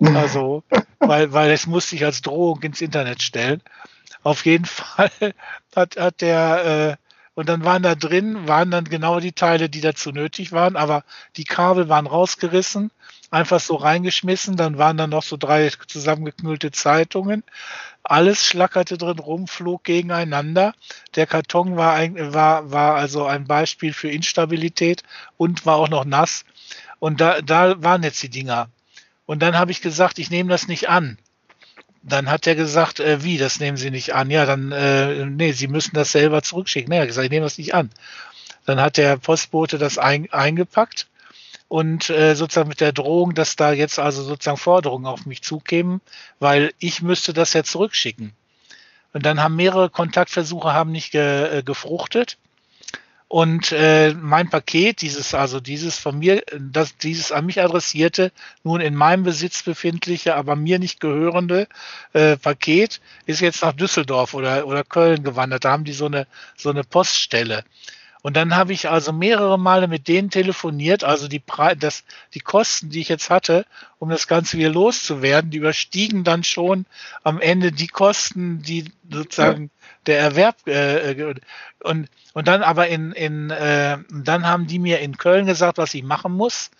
Also, 0.00 0.64
weil, 0.98 1.32
weil 1.32 1.50
es 1.50 1.66
musste 1.66 1.96
ich 1.96 2.04
als 2.04 2.20
Drohung 2.20 2.60
ins 2.62 2.80
Internet 2.80 3.22
stellen. 3.22 3.62
Auf 4.22 4.44
jeden 4.44 4.64
Fall 4.66 5.10
hat, 5.74 5.96
hat 5.96 6.20
der 6.20 6.98
äh, 6.98 7.09
und 7.34 7.48
dann 7.48 7.64
waren 7.64 7.82
da 7.82 7.94
drin, 7.94 8.48
waren 8.48 8.70
dann 8.70 8.84
genau 8.84 9.20
die 9.20 9.32
Teile, 9.32 9.68
die 9.68 9.80
dazu 9.80 10.10
nötig 10.10 10.52
waren, 10.52 10.76
aber 10.76 11.04
die 11.36 11.44
Kabel 11.44 11.88
waren 11.88 12.06
rausgerissen, 12.06 12.90
einfach 13.30 13.60
so 13.60 13.76
reingeschmissen, 13.76 14.56
dann 14.56 14.78
waren 14.78 14.96
da 14.96 15.06
noch 15.06 15.22
so 15.22 15.36
drei 15.36 15.70
zusammengeknüllte 15.86 16.72
Zeitungen. 16.72 17.44
Alles 18.02 18.44
schlackerte 18.44 18.98
drin 18.98 19.18
rum, 19.18 19.46
flog 19.46 19.84
gegeneinander. 19.84 20.74
Der 21.14 21.26
Karton 21.26 21.76
war, 21.76 21.94
ein, 21.94 22.34
war, 22.34 22.70
war 22.72 22.96
also 22.96 23.26
ein 23.26 23.46
Beispiel 23.46 23.92
für 23.92 24.10
Instabilität 24.10 25.02
und 25.36 25.66
war 25.66 25.76
auch 25.76 25.88
noch 25.88 26.04
nass. 26.04 26.44
Und 26.98 27.20
da, 27.20 27.40
da 27.42 27.82
waren 27.82 28.02
jetzt 28.02 28.22
die 28.22 28.30
Dinger. 28.30 28.68
Und 29.26 29.40
dann 29.40 29.56
habe 29.56 29.70
ich 29.70 29.80
gesagt, 29.80 30.18
ich 30.18 30.30
nehme 30.30 30.50
das 30.50 30.66
nicht 30.66 30.88
an. 30.88 31.18
Dann 32.02 32.30
hat 32.30 32.46
er 32.46 32.54
gesagt, 32.54 33.00
äh, 33.00 33.22
wie, 33.22 33.36
das 33.36 33.60
nehmen 33.60 33.76
Sie 33.76 33.90
nicht 33.90 34.14
an. 34.14 34.30
Ja, 34.30 34.46
dann, 34.46 34.72
äh, 34.72 35.26
nee, 35.26 35.52
Sie 35.52 35.68
müssen 35.68 35.94
das 35.94 36.12
selber 36.12 36.42
zurückschicken. 36.42 36.92
Er 36.92 37.02
hat 37.02 37.08
gesagt, 37.08 37.26
ich 37.26 37.30
nehme 37.30 37.44
das 37.44 37.58
nicht 37.58 37.74
an. 37.74 37.90
Dann 38.66 38.80
hat 38.80 38.96
der 38.96 39.16
Postbote 39.16 39.78
das 39.78 39.98
ein, 39.98 40.32
eingepackt 40.32 41.08
und 41.68 42.10
äh, 42.10 42.34
sozusagen 42.34 42.68
mit 42.68 42.80
der 42.80 42.92
Drohung, 42.92 43.34
dass 43.34 43.56
da 43.56 43.72
jetzt 43.72 43.98
also 43.98 44.22
sozusagen 44.22 44.56
Forderungen 44.56 45.06
auf 45.06 45.26
mich 45.26 45.42
zukämen, 45.42 46.00
weil 46.38 46.72
ich 46.78 47.02
müsste 47.02 47.32
das 47.32 47.52
ja 47.52 47.62
zurückschicken. 47.62 48.32
Und 49.12 49.26
dann 49.26 49.42
haben 49.42 49.56
mehrere 49.56 49.90
Kontaktversuche 49.90 50.72
haben 50.72 50.92
nicht 50.92 51.12
ge, 51.12 51.58
äh, 51.58 51.62
gefruchtet. 51.62 52.38
Und 53.30 53.70
äh, 53.70 54.12
mein 54.20 54.50
Paket, 54.50 55.02
dieses, 55.02 55.34
also 55.34 55.60
dieses 55.60 55.96
von 55.96 56.18
mir, 56.18 56.42
das, 56.58 56.96
dieses 56.96 57.30
an 57.30 57.46
mich 57.46 57.62
adressierte, 57.62 58.32
nun 58.64 58.80
in 58.80 58.96
meinem 58.96 59.22
Besitz 59.22 59.62
befindliche, 59.62 60.34
aber 60.34 60.56
mir 60.56 60.80
nicht 60.80 60.98
gehörende 60.98 61.68
äh, 62.12 62.36
Paket, 62.36 63.00
ist 63.26 63.40
jetzt 63.40 63.62
nach 63.62 63.72
Düsseldorf 63.72 64.34
oder, 64.34 64.66
oder 64.66 64.82
Köln 64.82 65.22
gewandert. 65.22 65.64
Da 65.64 65.70
haben 65.70 65.84
die 65.84 65.92
so 65.92 66.06
eine, 66.06 66.26
so 66.56 66.70
eine 66.70 66.82
Poststelle. 66.82 67.62
Und 68.22 68.36
dann 68.36 68.54
habe 68.54 68.72
ich 68.72 68.90
also 68.90 69.12
mehrere 69.12 69.58
Male 69.58 69.88
mit 69.88 70.06
denen 70.06 70.30
telefoniert, 70.30 71.04
also 71.04 71.26
die, 71.26 71.38
Pre 71.38 71.74
das, 71.76 72.04
die 72.34 72.40
Kosten, 72.40 72.90
die 72.90 73.00
ich 73.00 73.08
jetzt 73.08 73.30
hatte, 73.30 73.64
um 73.98 74.10
das 74.10 74.26
Ganze 74.26 74.58
wieder 74.58 74.68
loszuwerden, 74.70 75.50
die 75.50 75.58
überstiegen 75.58 76.22
dann 76.22 76.44
schon 76.44 76.84
am 77.22 77.40
Ende 77.40 77.72
die 77.72 77.86
Kosten, 77.86 78.62
die 78.62 78.92
sozusagen 79.10 79.64
ja. 79.64 79.70
der 80.06 80.18
Erwerb 80.18 80.66
äh, 80.66 81.34
und 81.82 82.08
und 82.32 82.46
dann 82.46 82.62
aber 82.62 82.88
in 82.88 83.12
in 83.12 83.50
äh, 83.50 83.98
dann 84.10 84.46
haben 84.46 84.66
die 84.66 84.78
mir 84.78 85.00
in 85.00 85.16
Köln 85.16 85.46
gesagt, 85.46 85.78
was 85.78 85.94
ich 85.94 86.02
machen 86.02 86.32
muss, 86.32 86.70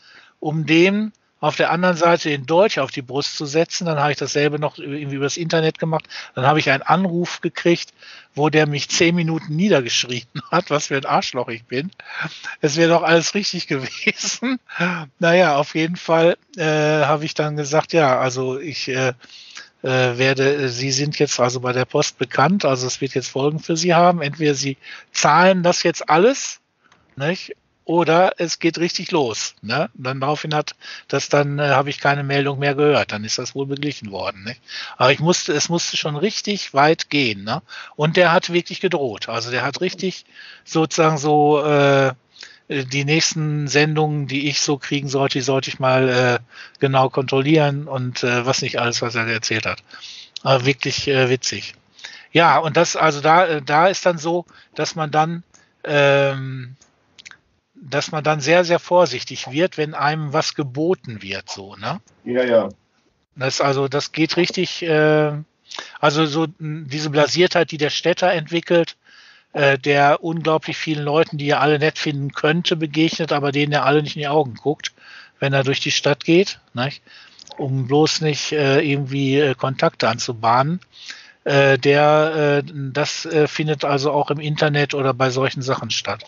um 0.41 0.67
dem 0.67 1.13
auf 1.41 1.57
der 1.57 1.71
anderen 1.71 1.97
Seite 1.97 2.29
den 2.29 2.47
Dolch 2.47 2.81
auf 2.81 2.91
die 2.91 3.03
Brust 3.03 3.37
zu 3.37 3.47
setzen. 3.47 3.87
Dann 3.87 3.99
habe 3.99 4.13
ich 4.13 4.19
dasselbe 4.19 4.59
noch 4.59 4.79
irgendwie 4.79 5.17
übers 5.17 5.37
Internet 5.37 5.79
gemacht. 5.79 6.05
Dann 6.35 6.47
habe 6.47 6.59
ich 6.59 6.71
einen 6.71 6.83
Anruf 6.83 7.41
gekriegt, 7.41 7.93
wo 8.35 8.51
der 8.51 8.67
mich 8.67 8.89
zehn 8.91 9.15
Minuten 9.15 9.57
niedergeschrien 9.57 10.27
hat, 10.51 10.71
was 10.71 10.89
für 10.89 10.97
ein 10.97 11.07
Arschloch 11.07 11.49
ich 11.49 11.65
bin. 11.65 11.91
Es 12.61 12.77
wäre 12.77 12.91
doch 12.91 13.03
alles 13.03 13.35
richtig 13.35 13.67
gewesen. 13.67 14.61
Naja, 15.19 15.57
auf 15.57 15.75
jeden 15.75 15.97
Fall 15.97 16.37
äh, 16.57 16.63
habe 16.65 17.25
ich 17.25 17.35
dann 17.35 17.57
gesagt, 17.57 17.93
ja, 17.95 18.21
also 18.21 18.59
ich 18.59 18.89
äh, 18.89 19.15
äh, 19.83 20.19
werde, 20.19 20.69
Sie 20.69 20.93
sind 20.93 21.19
jetzt 21.19 21.41
also 21.41 21.61
bei 21.61 21.73
der 21.73 21.87
Post 21.87 22.19
bekannt, 22.19 22.67
also 22.67 22.87
es 22.87 23.01
wird 23.01 23.15
jetzt 23.15 23.29
Folgen 23.29 23.61
für 23.61 23.77
Sie 23.77 23.95
haben. 23.95 24.21
Entweder 24.21 24.55
Sie 24.55 24.77
zahlen 25.13 25.63
das 25.63 25.83
jetzt 25.83 26.11
alles, 26.11 26.61
nicht? 27.17 27.57
Oder 27.91 28.35
es 28.39 28.61
geht 28.61 28.79
richtig 28.79 29.11
los. 29.11 29.57
Ne? 29.63 29.91
dann 29.95 30.21
daraufhin 30.21 30.55
hat 30.55 30.77
das 31.09 31.29
dann 31.29 31.59
äh, 31.59 31.71
habe 31.71 31.91
ich 31.91 31.99
keine 31.99 32.23
Meldung 32.23 32.61
mehr 32.61 32.77
gehört. 32.77 33.11
Dann 33.11 33.25
ist 33.25 33.37
das 33.37 33.57
wohl 33.57 33.67
beglichen 33.67 34.13
worden. 34.13 34.45
Nicht? 34.45 34.61
Aber 34.97 35.11
ich 35.11 35.19
musste, 35.19 35.53
es 35.55 35.69
musste 35.69 35.97
schon 35.97 36.15
richtig 36.15 36.73
weit 36.73 37.11
gehen. 37.11 37.43
Ne? 37.43 37.63
Und 37.97 38.17
der 38.17 38.31
hat 38.31 38.53
wirklich 38.53 38.81
gedroht. 38.81 39.29
Also 39.29 39.51
der 39.51 39.63
hat 39.63 39.81
richtig 39.81 40.25
sozusagen 40.65 41.19
so 41.19 41.65
äh, 41.65 42.13
die 42.69 43.05
nächsten 43.05 43.67
Sendungen, 43.67 44.29
die 44.29 44.49
ich 44.49 44.61
so 44.61 44.79
kriegen 44.79 45.09
sollte, 45.09 45.39
die 45.39 45.45
sollte 45.45 45.71
ich 45.71 45.81
mal 45.81 46.09
äh, 46.09 46.39
genau 46.79 47.11
kontrollieren 47.11 47.89
und 47.89 48.23
äh, 48.23 48.47
was 48.47 48.63
nicht 48.63 48.79
alles, 48.79 49.03
was 49.03 49.17
er 49.17 49.27
erzählt 49.27 49.67
hat. 49.67 49.83
Aber 50.45 50.65
wirklich 50.65 51.09
äh, 51.09 51.29
witzig. 51.29 51.75
Ja, 52.31 52.59
und 52.59 52.77
das, 52.77 52.95
also 52.95 53.21
da, 53.21 53.47
äh, 53.47 53.63
da 53.63 53.89
ist 53.89 54.07
dann 54.07 54.19
so, 54.19 54.47
dass 54.77 54.95
man 54.95 55.11
dann 55.11 55.43
ähm, 55.83 56.77
dass 57.81 58.13
man 58.13 58.23
dann 58.23 58.41
sehr, 58.41 58.65
sehr 58.65 58.79
vorsichtig 58.79 59.51
wird, 59.51 59.79
wenn 59.79 59.95
einem 59.95 60.33
was 60.33 60.55
geboten 60.55 61.23
wird, 61.23 61.49
so, 61.49 61.77
ne? 61.77 62.01
Ja, 62.25 62.45
ja. 62.45 62.69
Das 63.37 63.61
also, 63.61 63.89
das 63.89 64.13
geht 64.13 64.37
richtig, 64.37 64.83
äh, 64.83 65.33
also 65.99 66.27
so 66.27 66.47
diese 66.59 67.11
Blasiertheit, 67.11 67.71
die 67.71 67.79
der 67.79 67.91
Städter 67.91 68.33
entwickelt, 68.33 68.97
äh, 69.53 69.79
der 69.79 70.23
unglaublich 70.23 70.77
vielen 70.77 71.05
Leuten, 71.05 71.39
die 71.39 71.49
er 71.49 71.61
alle 71.61 71.79
nett 71.79 71.99
finden 71.99 72.33
könnte, 72.33 72.77
begegnet, 72.77 73.33
aber 73.33 73.53
denen 73.53 73.73
er 73.73 73.85
alle 73.85 74.03
nicht 74.03 74.17
in 74.17 74.21
die 74.21 74.29
Augen 74.29 74.55
guckt, 74.55 74.93
wenn 75.39 75.53
er 75.53 75.65
durch 75.65 75.81
die 75.81 75.91
Stadt 75.91 76.25
geht, 76.25 76.61
nicht? 76.75 77.03
um 77.57 77.87
bloß 77.87 78.23
nicht 78.23 78.53
äh, 78.53 78.81
irgendwie 78.81 79.39
äh, 79.39 79.55
Kontakte 79.55 80.09
anzubahnen. 80.09 80.81
Äh, 81.45 81.79
der, 81.79 82.63
äh, 82.65 82.73
das 82.93 83.27
äh, 83.27 83.49
findet 83.49 83.85
also 83.85 84.13
auch 84.13 84.31
im 84.31 84.41
Internet 84.41 84.95
oder 84.95 85.15
bei 85.15 85.31
solchen 85.31 85.63
Sachen 85.63 85.91
statt. 85.91 86.25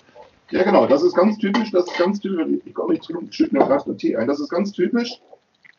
Ja, 0.53 0.65
genau, 0.65 0.87
das 0.87 1.03
ist 1.03 1.15
ganz 1.15 1.39
typisch, 1.39 1.71
das 1.71 1.87
ist 1.87 1.97
ganz 1.97 2.21
typisch, 2.21 2.61
ich 2.65 2.75
komme 2.75 2.93
nicht 2.93 3.05
zurück, 3.05 3.25
schütte 3.31 3.57
mir 3.57 3.65
gerade 3.65 3.97
Tee 3.97 4.17
ein, 4.17 4.29
das 4.29 4.39
ist 4.39 4.51
ganz 4.51 4.71
typisch, 4.73 5.19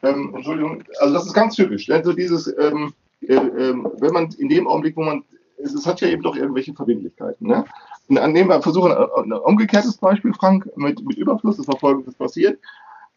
ähm, 0.01 0.33
Entschuldigung, 0.35 0.83
also 0.99 1.13
das 1.13 1.27
ist 1.27 1.33
ganz 1.33 1.55
typisch, 1.55 1.91
also 1.91 2.11
dieses, 2.11 2.47
ähm, 2.57 2.91
äh, 3.21 3.35
äh, 3.35 3.75
wenn 3.99 4.13
man 4.13 4.29
in 4.39 4.49
dem 4.49 4.67
Augenblick, 4.67 4.97
wo 4.97 5.03
man, 5.03 5.23
es, 5.57 5.75
es, 5.75 5.85
hat 5.85 6.01
ja 6.01 6.07
eben 6.07 6.23
doch 6.23 6.35
irgendwelche 6.35 6.73
Verbindlichkeiten, 6.73 7.47
ne? 7.47 7.65
Und 8.09 8.33
nehmen 8.33 8.49
wir 8.49 8.61
versuchen, 8.61 8.91
ein 8.91 9.31
umgekehrtes 9.31 9.95
Beispiel, 9.97 10.33
Frank, 10.33 10.69
mit, 10.75 11.05
mit 11.05 11.17
Überfluss, 11.17 11.57
das 11.57 11.67
war 11.67 11.77
folgendes 11.77 12.15
passiert. 12.15 12.59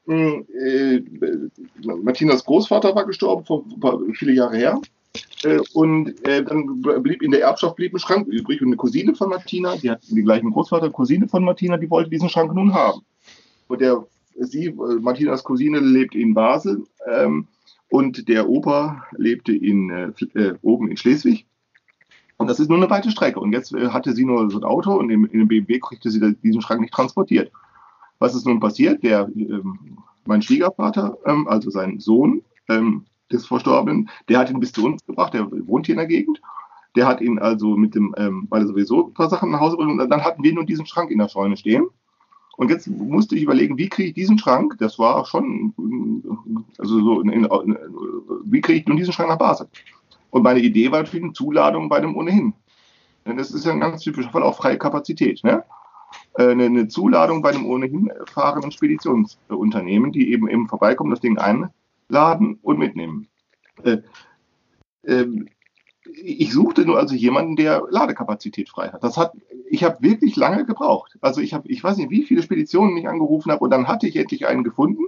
Hm, 0.06 0.46
äh, 0.54 1.02
Martinas 2.02 2.44
Großvater 2.44 2.94
war 2.94 3.04
gestorben, 3.04 3.44
vor, 3.44 3.64
vor 3.80 4.00
viele 4.14 4.32
Jahre 4.32 4.56
her. 4.56 4.80
Äh, 5.44 5.60
und 5.72 6.26
äh, 6.26 6.44
dann 6.44 6.80
blieb 6.80 7.22
in 7.22 7.30
der 7.30 7.42
Erbschaft 7.42 7.76
blieb 7.76 7.94
ein 7.94 7.98
Schrank 7.98 8.26
übrig 8.28 8.60
und 8.60 8.68
eine 8.68 8.76
Cousine 8.76 9.14
von 9.14 9.28
Martina, 9.28 9.76
die 9.76 9.90
hat 9.90 10.08
den 10.10 10.24
gleichen 10.24 10.50
Großvater, 10.50 10.90
Cousine 10.90 11.28
von 11.28 11.44
Martina, 11.44 11.76
die 11.76 11.90
wollte 11.90 12.10
diesen 12.10 12.28
Schrank 12.28 12.54
nun 12.54 12.74
haben. 12.74 13.02
Und 13.68 13.80
der, 13.80 14.04
sie, 14.38 14.66
äh, 14.66 15.00
Martinas 15.00 15.44
Cousine, 15.44 15.80
lebt 15.80 16.14
in 16.14 16.34
Basel 16.34 16.84
ähm, 17.10 17.48
und 17.88 18.28
der 18.28 18.48
Opa 18.48 19.04
lebte 19.16 19.52
in, 19.52 19.90
äh, 19.90 20.12
äh, 20.34 20.54
oben 20.62 20.88
in 20.88 20.96
Schleswig. 20.96 21.46
Und 22.38 22.48
das 22.48 22.60
ist 22.60 22.68
nur 22.68 22.78
eine 22.78 22.90
weite 22.90 23.10
Strecke. 23.10 23.40
Und 23.40 23.52
jetzt 23.52 23.72
hatte 23.72 24.12
sie 24.12 24.24
nur 24.24 24.50
so 24.50 24.58
ein 24.58 24.64
Auto 24.64 24.92
und 24.92 25.08
in, 25.10 25.24
in 25.26 25.40
dem 25.40 25.48
BMW 25.48 25.78
kriegte 25.78 26.10
sie 26.10 26.36
diesen 26.42 26.60
Schrank 26.60 26.82
nicht 26.82 26.92
transportiert. 26.92 27.50
Was 28.18 28.34
ist 28.34 28.46
nun 28.46 28.60
passiert? 28.60 29.02
Der, 29.02 29.28
ähm, 29.34 29.98
mein 30.26 30.42
Schwiegervater, 30.42 31.16
ähm, 31.24 31.48
also 31.48 31.70
sein 31.70 31.98
Sohn, 31.98 32.42
ähm, 32.68 33.06
des 33.32 33.46
Verstorbenen, 33.46 34.08
der 34.28 34.38
hat 34.38 34.50
ihn 34.50 34.60
bis 34.60 34.72
zu 34.72 34.84
uns 34.84 35.04
gebracht, 35.04 35.34
der 35.34 35.50
wohnt 35.66 35.86
hier 35.86 35.94
in 35.94 35.98
der 35.98 36.06
Gegend. 36.06 36.40
Der 36.94 37.06
hat 37.06 37.20
ihn 37.20 37.38
also 37.38 37.76
mit 37.76 37.94
dem, 37.94 38.14
ähm, 38.16 38.46
weil 38.48 38.62
er 38.62 38.68
sowieso 38.68 39.08
ein 39.08 39.14
paar 39.14 39.28
Sachen 39.28 39.50
nach 39.50 39.60
Hause 39.60 39.76
bringt, 39.76 40.00
und 40.00 40.10
dann 40.10 40.24
hatten 40.24 40.42
wir 40.42 40.54
nur 40.54 40.64
diesen 40.64 40.86
Schrank 40.86 41.10
in 41.10 41.18
der 41.18 41.28
Scheune 41.28 41.56
stehen. 41.56 41.86
Und 42.56 42.70
jetzt 42.70 42.86
musste 42.88 43.36
ich 43.36 43.42
überlegen, 43.42 43.76
wie 43.76 43.90
kriege 43.90 44.08
ich 44.08 44.14
diesen 44.14 44.38
Schrank, 44.38 44.76
das 44.78 44.98
war 44.98 45.26
schon, 45.26 45.74
also 46.78 47.00
so, 47.00 47.20
in, 47.20 47.28
in, 47.28 47.44
wie 48.44 48.62
kriege 48.62 48.78
ich 48.80 48.86
nun 48.86 48.96
diesen 48.96 49.12
Schrank 49.12 49.28
nach 49.28 49.38
Basel? 49.38 49.68
Und 50.30 50.42
meine 50.42 50.60
Idee 50.60 50.90
war 50.90 51.00
natürlich 51.00 51.24
eine 51.24 51.32
Zuladung 51.34 51.90
bei 51.90 52.00
dem 52.00 52.16
ohnehin. 52.16 52.54
Denn 53.26 53.36
das 53.36 53.50
ist 53.50 53.66
ja 53.66 53.72
ein 53.72 53.80
ganz 53.80 54.02
typischer 54.02 54.30
Fall, 54.30 54.42
auch 54.42 54.56
freie 54.56 54.78
Kapazität. 54.78 55.44
Ne? 55.44 55.64
Äh, 56.34 56.50
eine, 56.50 56.64
eine 56.64 56.88
Zuladung 56.88 57.42
bei 57.42 57.50
einem 57.50 57.66
ohnehin 57.66 58.10
fahrenden 58.26 58.70
Speditionsunternehmen, 58.70 60.12
die 60.12 60.32
eben 60.32 60.48
eben 60.48 60.68
vorbeikommen, 60.68 61.10
das 61.10 61.20
Ding 61.20 61.38
ein, 61.38 61.70
laden 62.08 62.58
und 62.62 62.78
mitnehmen. 62.78 63.28
Äh, 63.82 63.98
äh, 65.02 65.26
ich 66.22 66.52
suchte 66.52 66.84
nur 66.84 66.98
also 66.98 67.14
jemanden, 67.14 67.56
der 67.56 67.82
Ladekapazität 67.90 68.68
frei 68.68 68.88
hat. 68.88 69.02
Das 69.02 69.16
hat, 69.16 69.32
ich 69.68 69.82
habe 69.82 70.00
wirklich 70.00 70.36
lange 70.36 70.64
gebraucht. 70.64 71.16
Also 71.20 71.40
ich 71.40 71.52
habe, 71.52 71.68
ich 71.68 71.82
weiß 71.82 71.96
nicht, 71.96 72.10
wie 72.10 72.22
viele 72.22 72.42
Speditionen 72.42 72.96
ich 72.96 73.08
angerufen 73.08 73.50
habe 73.50 73.64
und 73.64 73.70
dann 73.70 73.88
hatte 73.88 74.06
ich 74.06 74.16
endlich 74.16 74.46
einen 74.46 74.62
gefunden 74.62 75.06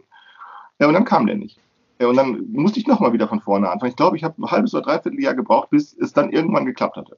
ja, 0.79 0.87
und 0.87 0.95
dann 0.95 1.05
kam 1.05 1.27
der 1.27 1.37
nicht. 1.37 1.59
Ja, 2.01 2.07
und 2.07 2.17
dann 2.17 2.53
musste 2.53 2.79
ich 2.79 2.87
nochmal 2.87 3.13
wieder 3.13 3.27
von 3.27 3.41
vorne 3.41 3.69
anfangen. 3.69 3.91
Ich 3.91 3.97
glaube, 3.97 4.17
ich 4.17 4.25
habe 4.25 4.41
ein 4.41 4.51
halbes 4.51 4.73
oder 4.75 4.85
dreiviertel 4.85 5.21
Jahr 5.21 5.35
gebraucht, 5.35 5.71
bis 5.71 5.97
es 5.99 6.13
dann 6.13 6.31
irgendwann 6.31 6.65
geklappt 6.65 6.97
hatte. 6.97 7.17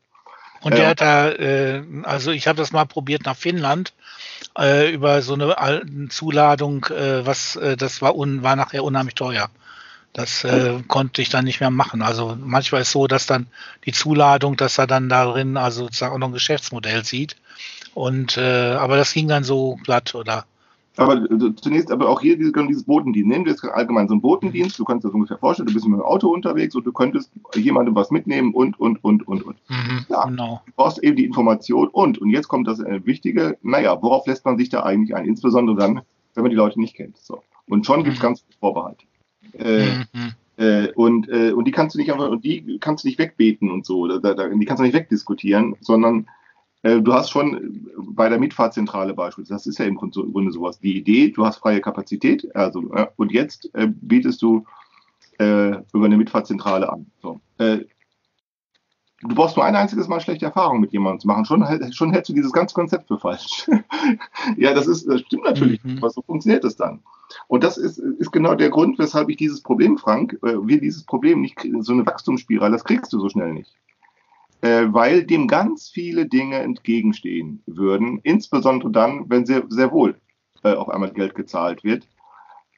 Und 0.62 0.76
der 0.76 0.88
hat 0.88 1.00
da, 1.00 1.30
äh, 1.30 1.82
also 2.02 2.32
ich 2.32 2.46
habe 2.46 2.58
das 2.58 2.72
mal 2.72 2.84
probiert 2.84 3.24
nach 3.24 3.36
Finnland 3.36 3.94
äh, 4.58 4.92
über 4.92 5.22
so 5.22 5.34
eine 5.34 6.08
Zuladung, 6.10 6.84
äh, 6.84 7.24
was 7.26 7.56
äh, 7.56 7.76
das 7.78 8.02
war, 8.02 8.14
un, 8.14 8.42
war 8.42 8.56
nachher 8.56 8.84
unheimlich 8.84 9.14
teuer. 9.14 9.48
Das 10.12 10.42
äh, 10.42 10.82
konnte 10.88 11.22
ich 11.22 11.28
dann 11.28 11.44
nicht 11.44 11.60
mehr 11.60 11.70
machen. 11.70 12.02
Also 12.02 12.36
manchmal 12.40 12.82
ist 12.82 12.90
so, 12.90 13.06
dass 13.06 13.26
dann 13.26 13.46
die 13.86 13.92
Zuladung, 13.92 14.56
dass 14.56 14.78
er 14.78 14.88
dann 14.88 15.08
darin 15.08 15.56
also 15.56 15.84
sozusagen 15.84 16.14
auch 16.14 16.18
noch 16.18 16.28
ein 16.28 16.34
Geschäftsmodell 16.34 17.04
sieht. 17.04 17.36
Und 17.94 18.36
äh, 18.36 18.74
aber 18.74 18.96
das 18.96 19.12
ging 19.12 19.28
dann 19.28 19.44
so 19.44 19.78
glatt 19.84 20.14
oder. 20.14 20.44
Aber 20.96 21.14
äh, 21.14 21.54
zunächst, 21.54 21.92
aber 21.92 22.08
auch 22.08 22.20
hier 22.20 22.36
dieses, 22.36 22.52
dieses 22.52 22.84
Botendienst. 22.84 23.28
Nehmen 23.28 23.44
wir 23.44 23.52
jetzt 23.52 23.64
allgemein 23.64 24.08
so 24.08 24.14
einen 24.14 24.20
Botendienst. 24.20 24.76
Du 24.78 24.84
kannst 24.84 25.04
dir 25.04 25.08
das 25.08 25.14
ungefähr 25.14 25.38
vorstellen, 25.38 25.68
du 25.68 25.74
bist 25.74 25.86
mit 25.86 25.94
dem 25.94 26.02
Auto 26.02 26.28
unterwegs 26.28 26.74
und 26.74 26.84
du 26.84 26.92
könntest 26.92 27.30
jemandem 27.54 27.94
was 27.94 28.10
mitnehmen 28.10 28.52
und, 28.52 28.78
und, 28.80 29.02
und, 29.04 29.26
und, 29.28 29.42
und. 29.42 29.56
Mhm, 29.68 30.06
ja, 30.08 30.24
genau. 30.24 30.60
Du 30.66 30.72
brauchst 30.74 30.98
eben 31.04 31.16
die 31.16 31.24
Information 31.24 31.86
und, 31.86 32.18
und 32.18 32.30
jetzt 32.30 32.48
kommt 32.48 32.66
das 32.66 32.80
äh, 32.80 33.00
Wichtige, 33.04 33.58
naja, 33.62 33.96
worauf 34.02 34.26
lässt 34.26 34.44
man 34.44 34.58
sich 34.58 34.68
da 34.70 34.82
eigentlich 34.82 35.14
ein? 35.14 35.24
Insbesondere 35.24 35.76
dann, 35.76 36.00
wenn 36.34 36.42
man 36.42 36.50
die 36.50 36.56
Leute 36.56 36.80
nicht 36.80 36.96
kennt. 36.96 37.16
So. 37.16 37.42
Und 37.68 37.86
schon 37.86 38.02
gibt 38.02 38.16
es 38.16 38.22
mhm. 38.22 38.26
ganz 38.26 38.44
Vorbehalte. 38.58 39.04
Äh, 39.54 40.04
mhm. 40.12 40.32
äh, 40.56 40.92
und, 40.92 41.28
äh, 41.28 41.52
und 41.52 41.64
die 41.64 41.72
kannst 41.72 41.94
du 41.94 41.98
nicht 41.98 42.12
einfach, 42.12 42.28
und 42.28 42.44
die 42.44 42.78
kannst 42.80 43.04
du 43.04 43.08
nicht 43.08 43.18
wegbeten 43.18 43.70
und 43.70 43.86
so, 43.86 44.06
da, 44.06 44.34
da, 44.34 44.48
die 44.48 44.64
kannst 44.64 44.80
du 44.80 44.84
nicht 44.84 44.94
wegdiskutieren, 44.94 45.76
sondern 45.80 46.28
äh, 46.82 47.00
du 47.00 47.12
hast 47.12 47.30
schon 47.30 47.90
bei 47.96 48.28
der 48.28 48.38
Mitfahrzentrale 48.38 49.14
beispielsweise, 49.14 49.54
das 49.54 49.66
ist 49.66 49.78
ja 49.78 49.84
im 49.84 49.96
Grunde 49.96 50.52
sowas, 50.52 50.78
die 50.80 50.96
Idee, 50.96 51.30
du 51.30 51.44
hast 51.44 51.58
freie 51.58 51.80
Kapazität, 51.80 52.54
also 52.56 52.92
äh, 52.94 53.06
und 53.16 53.32
jetzt 53.32 53.70
äh, 53.74 53.88
bietest 53.88 54.42
du 54.42 54.64
über 55.42 56.04
eine 56.04 56.18
Mitfahrzentrale 56.18 56.92
an. 56.92 57.06
So. 57.22 57.40
du 57.56 57.84
brauchst 59.22 59.56
nur 59.56 59.64
ein 59.64 59.74
einziges 59.74 60.06
Mal 60.06 60.20
schlechte 60.20 60.44
Erfahrung 60.44 60.80
mit 60.80 60.92
jemandem 60.92 61.20
zu 61.20 61.28
machen, 61.28 61.46
schon, 61.46 61.64
schon 61.94 62.12
hältst 62.12 62.28
du 62.28 62.34
dieses 62.34 62.52
ganze 62.52 62.74
Konzept 62.74 63.08
für 63.08 63.18
falsch. 63.18 63.66
ja, 64.58 64.74
das 64.74 64.86
ist, 64.86 65.08
das 65.08 65.22
stimmt 65.22 65.44
natürlich, 65.44 65.82
mhm. 65.82 65.96
aber 65.96 66.10
so 66.10 66.20
funktioniert 66.20 66.62
es 66.64 66.76
dann. 66.76 67.00
Und 67.48 67.64
das 67.64 67.78
ist, 67.78 67.98
ist 67.98 68.32
genau 68.32 68.54
der 68.54 68.70
Grund, 68.70 68.98
weshalb 68.98 69.28
ich 69.28 69.36
dieses 69.36 69.62
Problem, 69.62 69.98
Frank, 69.98 70.38
äh, 70.42 70.54
wir 70.66 70.80
dieses 70.80 71.04
Problem 71.04 71.40
nicht 71.40 71.66
so 71.80 71.92
eine 71.92 72.06
Wachstumsspirale, 72.06 72.72
das 72.72 72.84
kriegst 72.84 73.12
du 73.12 73.20
so 73.20 73.28
schnell 73.28 73.52
nicht. 73.52 73.72
Äh, 74.62 74.86
weil 74.90 75.24
dem 75.24 75.48
ganz 75.48 75.88
viele 75.88 76.26
Dinge 76.26 76.58
entgegenstehen 76.58 77.62
würden, 77.66 78.20
insbesondere 78.22 78.90
dann, 78.90 79.24
wenn 79.28 79.46
sehr, 79.46 79.64
sehr 79.68 79.90
wohl 79.90 80.16
äh, 80.62 80.74
auf 80.74 80.90
einmal 80.90 81.12
Geld 81.12 81.34
gezahlt 81.34 81.82
wird. 81.82 82.06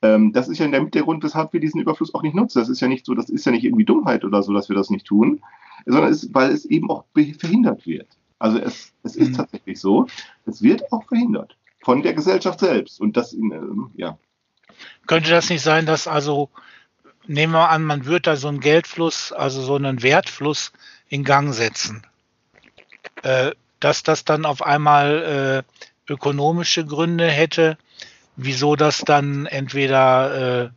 Ähm, 0.03 0.33
das 0.33 0.49
ist 0.49 0.59
ja 0.59 0.69
der, 0.69 0.85
der 0.85 1.03
Grund, 1.03 1.25
weshalb 1.25 1.53
wir 1.53 1.61
diesen 1.61 1.81
Überfluss 1.81 2.15
auch 2.15 2.23
nicht 2.23 2.35
nutzen. 2.35 2.61
Das 2.61 2.69
ist 2.69 2.81
ja 2.81 2.89
nicht 2.89 3.05
so, 3.05 3.15
das 3.15 3.29
ist 3.29 3.45
ja 3.45 3.53
nicht 3.53 3.65
irgendwie 3.65 3.85
Dummheit 3.85 4.25
oder 4.25 4.43
so, 4.43 4.53
dass 4.53 4.69
wir 4.69 4.77
das 4.77 4.91
nicht 4.91 5.07
tun, 5.07 5.41
sondern 5.87 6.13
es, 6.13 6.33
weil 6.33 6.51
es 6.51 6.65
eben 6.65 6.91
auch 6.91 7.05
verhindert 7.15 7.87
wird. 7.87 8.09
Also 8.39 8.59
es, 8.59 8.93
es 9.03 9.17
ist 9.17 9.31
mhm. 9.31 9.35
tatsächlich 9.35 9.81
so, 9.81 10.07
es 10.47 10.63
wird 10.63 10.93
auch 10.93 11.05
verhindert 11.05 11.57
von 11.83 12.03
der 12.03 12.15
Gesellschaft 12.15 12.61
selbst. 12.61 13.01
Und 13.01 13.17
das, 13.17 13.35
äh, 13.35 13.39
ja. 13.95 14.19
Könnte 15.07 15.31
das 15.31 15.49
nicht 15.51 15.63
sein, 15.63 15.87
dass 15.87 16.07
also, 16.07 16.51
nehmen 17.27 17.53
wir 17.53 17.71
an, 17.71 17.85
man 17.85 18.07
würde 18.07 18.23
da 18.23 18.37
so 18.37 18.49
einen 18.49 18.61
Geldfluss, 18.61 19.33
also 19.33 19.63
so 19.63 19.75
einen 19.75 20.03
Wertfluss 20.03 20.73
in 21.09 21.25
Gang 21.25 21.55
setzen, 21.55 22.07
äh, 23.23 23.53
dass 23.81 24.03
das 24.03 24.25
dann 24.25 24.47
auf 24.47 24.63
einmal 24.63 25.65
äh, 26.09 26.13
ökonomische 26.13 26.85
Gründe 26.87 27.29
hätte, 27.29 27.79
wieso 28.37 28.77
das 28.77 28.99
dann 28.99 29.47
entweder 29.47 30.73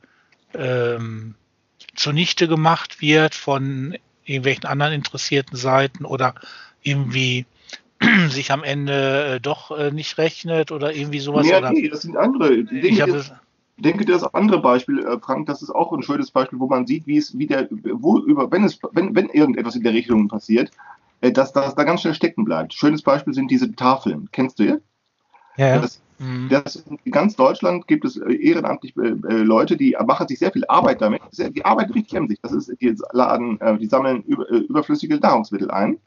äh, 0.54 0.58
ähm, 0.58 1.36
zunichte 1.96 2.48
gemacht 2.48 3.02
wird 3.02 3.36
von 3.36 3.98
irgendwelchen 4.26 4.66
anderen 4.66 4.94
interessierten 4.94 5.58
Seiten 5.58 6.06
oder 6.06 6.36
irgendwie 6.82 7.46
sich 8.30 8.52
am 8.52 8.64
Ende 8.64 9.36
äh, 9.36 9.40
doch 9.40 9.72
äh, 9.72 9.92
nicht 9.92 10.18
rechnet 10.18 10.72
oder 10.72 10.94
irgendwie 10.94 11.20
sowas? 11.20 11.48
Ja, 11.48 11.60
oder? 11.60 11.72
nee, 11.72 11.88
das 11.88 12.02
sind 12.02 12.18
andere. 12.18 12.64
Denke, 12.64 12.88
ich 12.88 13.02
denke, 13.78 14.06
das 14.06 14.24
andere 14.34 14.62
Beispiel, 14.62 15.00
äh, 15.00 15.20
Frank, 15.20 15.48
das 15.48 15.62
ist 15.62 15.70
auch 15.70 15.92
ein 15.92 16.02
schönes 16.02 16.32
Beispiel, 16.32 16.60
wo 16.60 16.68
man 16.68 16.88
sieht, 16.88 17.08
wie 17.08 17.18
es, 17.18 17.38
wie 17.38 17.48
der, 17.48 17.68
wo 17.72 18.20
über, 18.20 18.52
wenn 18.52 18.64
es, 18.64 18.80
wenn, 18.92 19.16
wenn 19.16 19.30
irgendetwas 19.30 19.76
in 19.76 19.84
der 19.84 19.94
Richtung 19.94 20.28
passiert, 20.28 20.72
äh, 21.22 21.32
dass 21.32 21.52
das 21.54 21.76
da 21.76 21.84
ganz 21.84 22.02
schnell 22.02 22.14
stecken 22.14 22.46
bleibt. 22.46 22.74
Schönes 22.74 23.02
Beispiel 23.02 23.34
sind 23.34 23.52
diese 23.52 23.74
Tafeln. 23.76 24.30
Kennst 24.32 24.60
du 24.60 24.64
ja? 24.64 24.78
Ja, 25.58 25.68
ja. 25.68 25.80
Das, 25.80 26.02
mhm. 26.20 26.50
das, 26.50 26.86
in 27.04 27.12
ganz 27.12 27.36
Deutschland 27.36 27.88
gibt 27.88 28.06
es 28.06 28.18
ehrenamtlich 28.18 28.96
äh, 28.98 29.10
Leute, 29.10 29.78
die 29.78 29.96
machen 30.06 30.28
sich 30.28 30.40
sehr 30.40 30.52
viel 30.52 30.66
Arbeit 30.68 31.02
damit. 31.02 31.22
Die 31.34 31.66
arbeiten 31.66 31.94
richtig 31.94 32.18
an 32.18 32.28
sich. 32.28 32.40
Das 32.42 32.52
ist, 32.52 32.72
die 32.82 32.96
laden, 33.12 33.60
die 33.80 33.88
sammeln 33.88 34.24
über, 34.24 34.48
überflüssige 34.50 35.18
Nahrungsmittel 35.18 35.72
ein 35.72 35.98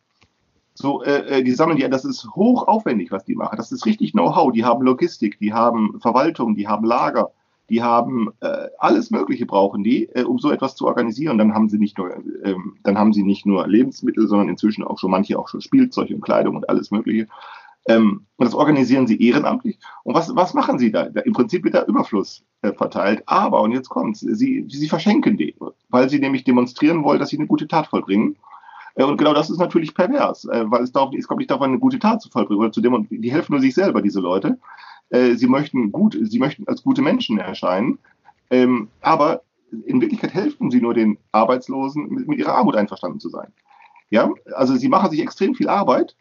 so, 0.81 1.03
äh, 1.03 1.43
die 1.43 1.51
sammeln 1.51 1.79
ja, 1.79 1.89
das 1.89 2.05
ist 2.05 2.29
hoch 2.37 2.69
aufwendig, 2.69 3.11
was 3.11 3.25
die 3.25 3.35
machen. 3.35 3.57
Das 3.57 3.73
ist 3.73 3.85
richtig 3.85 4.13
Know-how. 4.13 4.53
Die 4.53 4.65
haben 4.65 4.85
Logistik, 4.85 5.37
die 5.41 5.53
haben 5.53 5.99
Verwaltung, 6.01 6.55
die 6.55 6.69
haben 6.69 6.85
Lager, 6.85 7.33
die 7.71 7.83
haben 7.83 8.31
äh, 8.41 8.69
alles 8.79 9.11
Mögliche 9.11 9.47
brauchen 9.47 9.85
die, 9.85 10.09
äh, 10.15 10.23
um 10.23 10.39
so 10.39 10.51
etwas 10.51 10.75
zu 10.75 10.87
organisieren. 10.87 11.39
Dann 11.39 11.55
haben 11.55 11.69
sie 11.69 11.79
nicht 11.79 11.99
nur, 11.99 12.17
ähm, 12.45 12.79
dann 12.83 12.99
haben 12.99 13.13
sie 13.13 13.23
nicht 13.23 13.47
nur 13.47 13.67
Lebensmittel, 13.67 14.27
sondern 14.27 14.49
inzwischen 14.49 14.85
auch 14.85 14.99
schon 14.99 15.11
manche 15.11 15.39
auch 15.39 15.49
schon 15.49 15.61
Spielzeug 15.61 16.11
und 16.11 16.23
Kleidung 16.23 16.57
und 16.57 16.69
alles 16.69 16.91
Mögliche. 16.91 17.29
Ähm, 17.87 18.27
und 18.37 18.45
das 18.45 18.55
organisieren 18.55 19.07
sie 19.07 19.21
ehrenamtlich. 19.21 19.79
Und 20.05 20.15
was, 20.15 20.35
was 20.35 20.55
machen 20.55 20.79
sie 20.79 20.93
da? 20.93 21.03
Im 21.03 21.33
Prinzip 21.33 21.65
wird 21.65 21.75
der 21.75 21.89
Überfluss 21.89 22.45
äh, 22.63 22.73
verteilt. 22.73 23.23
Aber, 23.27 23.63
und 23.63 23.73
jetzt 23.73 23.89
kommt's, 23.89 24.21
sie, 24.21 24.65
sie 24.69 24.89
verschenken 24.89 25.37
die, 25.37 25.55
weil 25.89 26.09
sie 26.09 26.19
nämlich 26.19 26.45
demonstrieren 26.45 27.05
wollen, 27.05 27.19
dass 27.19 27.31
sie 27.31 27.39
eine 27.39 27.47
gute 27.47 27.69
Tat 27.69 27.87
vollbringen. 27.87 28.37
Äh, 28.95 29.05
und 29.05 29.17
genau 29.17 29.33
das 29.33 29.49
ist 29.49 29.59
natürlich 29.59 29.95
pervers, 29.95 30.45
äh, 30.45 30.65
weil 30.67 30.83
es, 30.83 30.93
darauf, 30.93 31.15
es 31.15 31.27
kommt 31.27 31.39
nicht 31.39 31.51
darauf 31.51 31.63
an, 31.63 31.71
eine 31.71 31.79
gute 31.79 31.99
Tat 31.99 32.21
zu 32.21 32.29
vollbringen 32.31 32.61
oder 32.61 32.73
zu 32.73 32.81
dem, 32.81 33.07
die 33.11 33.33
helfen 33.33 33.53
nur 33.53 33.61
sich 33.61 33.75
selber, 33.75 34.03
diese 34.03 34.21
Leute. 34.21 34.59
Äh, 35.11 35.35
sie 35.35 35.47
möchten 35.47 35.93
gut, 35.93 36.19
sie 36.21 36.39
möchten 36.39 36.67
als 36.69 36.83
gute 36.83 37.03
Menschen 37.03 37.39
erscheinen, 37.39 37.99
ähm, 38.51 38.89
aber 39.01 39.43
in 39.87 40.01
Wirklichkeit 40.01 40.35
helfen 40.35 40.71
sie 40.71 40.81
nur 40.81 40.95
den 40.95 41.19
Arbeitslosen, 41.33 42.09
mit, 42.09 42.39
ihrer 42.39 42.55
Armut 42.55 42.77
einverstanden 42.77 43.21
zu 43.21 43.29
sein. 43.29 43.53
Ja, 44.11 44.31
also 44.55 44.77
sie 44.77 44.89
machen 44.89 45.11
sich 45.11 45.21
extrem 45.21 45.55
viel 45.55 45.69
Arbeit, 45.69 46.17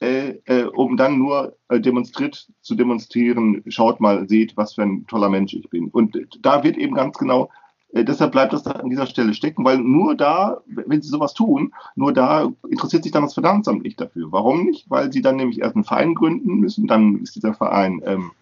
äh, 0.00 0.40
äh, 0.46 0.64
um 0.64 0.96
dann 0.96 1.18
nur 1.18 1.56
äh, 1.68 1.80
demonstriert 1.80 2.50
zu 2.60 2.74
demonstrieren, 2.74 3.62
schaut 3.68 4.00
mal, 4.00 4.28
seht, 4.28 4.56
was 4.56 4.74
für 4.74 4.82
ein 4.82 5.06
toller 5.06 5.28
Mensch 5.28 5.54
ich 5.54 5.68
bin. 5.70 5.88
Und 5.88 6.18
da 6.40 6.64
wird 6.64 6.76
eben 6.76 6.94
ganz 6.94 7.16
genau 7.16 7.50
äh, 7.94 8.04
deshalb 8.04 8.32
bleibt 8.32 8.52
das 8.52 8.64
da 8.64 8.72
an 8.72 8.90
dieser 8.90 9.06
Stelle 9.06 9.34
stecken, 9.34 9.64
weil 9.64 9.78
nur 9.78 10.16
da, 10.16 10.60
wenn 10.66 11.00
sie 11.00 11.08
sowas 11.08 11.32
tun, 11.32 11.72
nur 11.94 12.12
da 12.12 12.50
interessiert 12.68 13.04
sich 13.04 13.12
dann 13.12 13.22
das 13.22 13.34
Finanzamt 13.34 13.84
nicht 13.84 14.00
dafür. 14.00 14.32
Warum 14.32 14.64
nicht? 14.64 14.90
Weil 14.90 15.12
sie 15.12 15.22
dann 15.22 15.36
nämlich 15.36 15.60
erst 15.60 15.76
einen 15.76 15.84
Verein 15.84 16.14
gründen 16.14 16.56
müssen, 16.56 16.88
dann 16.88 17.20
ist 17.20 17.36
dieser 17.36 17.54
Verein, 17.54 18.02
ähm, 18.04 18.32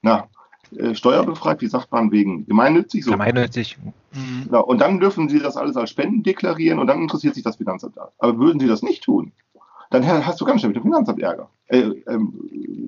na, 0.00 0.28
äh, 0.76 0.94
steuerbefreit, 0.94 1.60
wie 1.60 1.66
sagt 1.66 1.90
man, 1.90 2.12
wegen 2.12 2.46
gemeinnützig. 2.46 3.04
So. 3.04 3.10
Gemeinnützig. 3.10 3.78
Mhm. 4.12 4.48
Ja, 4.52 4.60
und 4.60 4.80
dann 4.80 5.00
dürfen 5.00 5.28
sie 5.28 5.40
das 5.40 5.56
alles 5.56 5.76
als 5.76 5.90
Spenden 5.90 6.22
deklarieren 6.22 6.78
und 6.78 6.86
dann 6.86 7.02
interessiert 7.02 7.34
sich 7.34 7.42
das 7.42 7.56
Finanzamt 7.56 7.96
da. 7.96 8.10
Aber 8.18 8.38
würden 8.38 8.60
sie 8.60 8.68
das 8.68 8.82
nicht 8.82 9.02
tun, 9.02 9.32
dann 9.90 10.06
hast 10.06 10.40
du 10.40 10.44
ganz 10.44 10.60
schnell 10.60 10.70
mit 10.70 10.76
dem 10.76 10.84
Finanzamt 10.84 11.20
Ärger. 11.20 11.50
Äh, 11.66 11.80
ähm, 12.06 12.32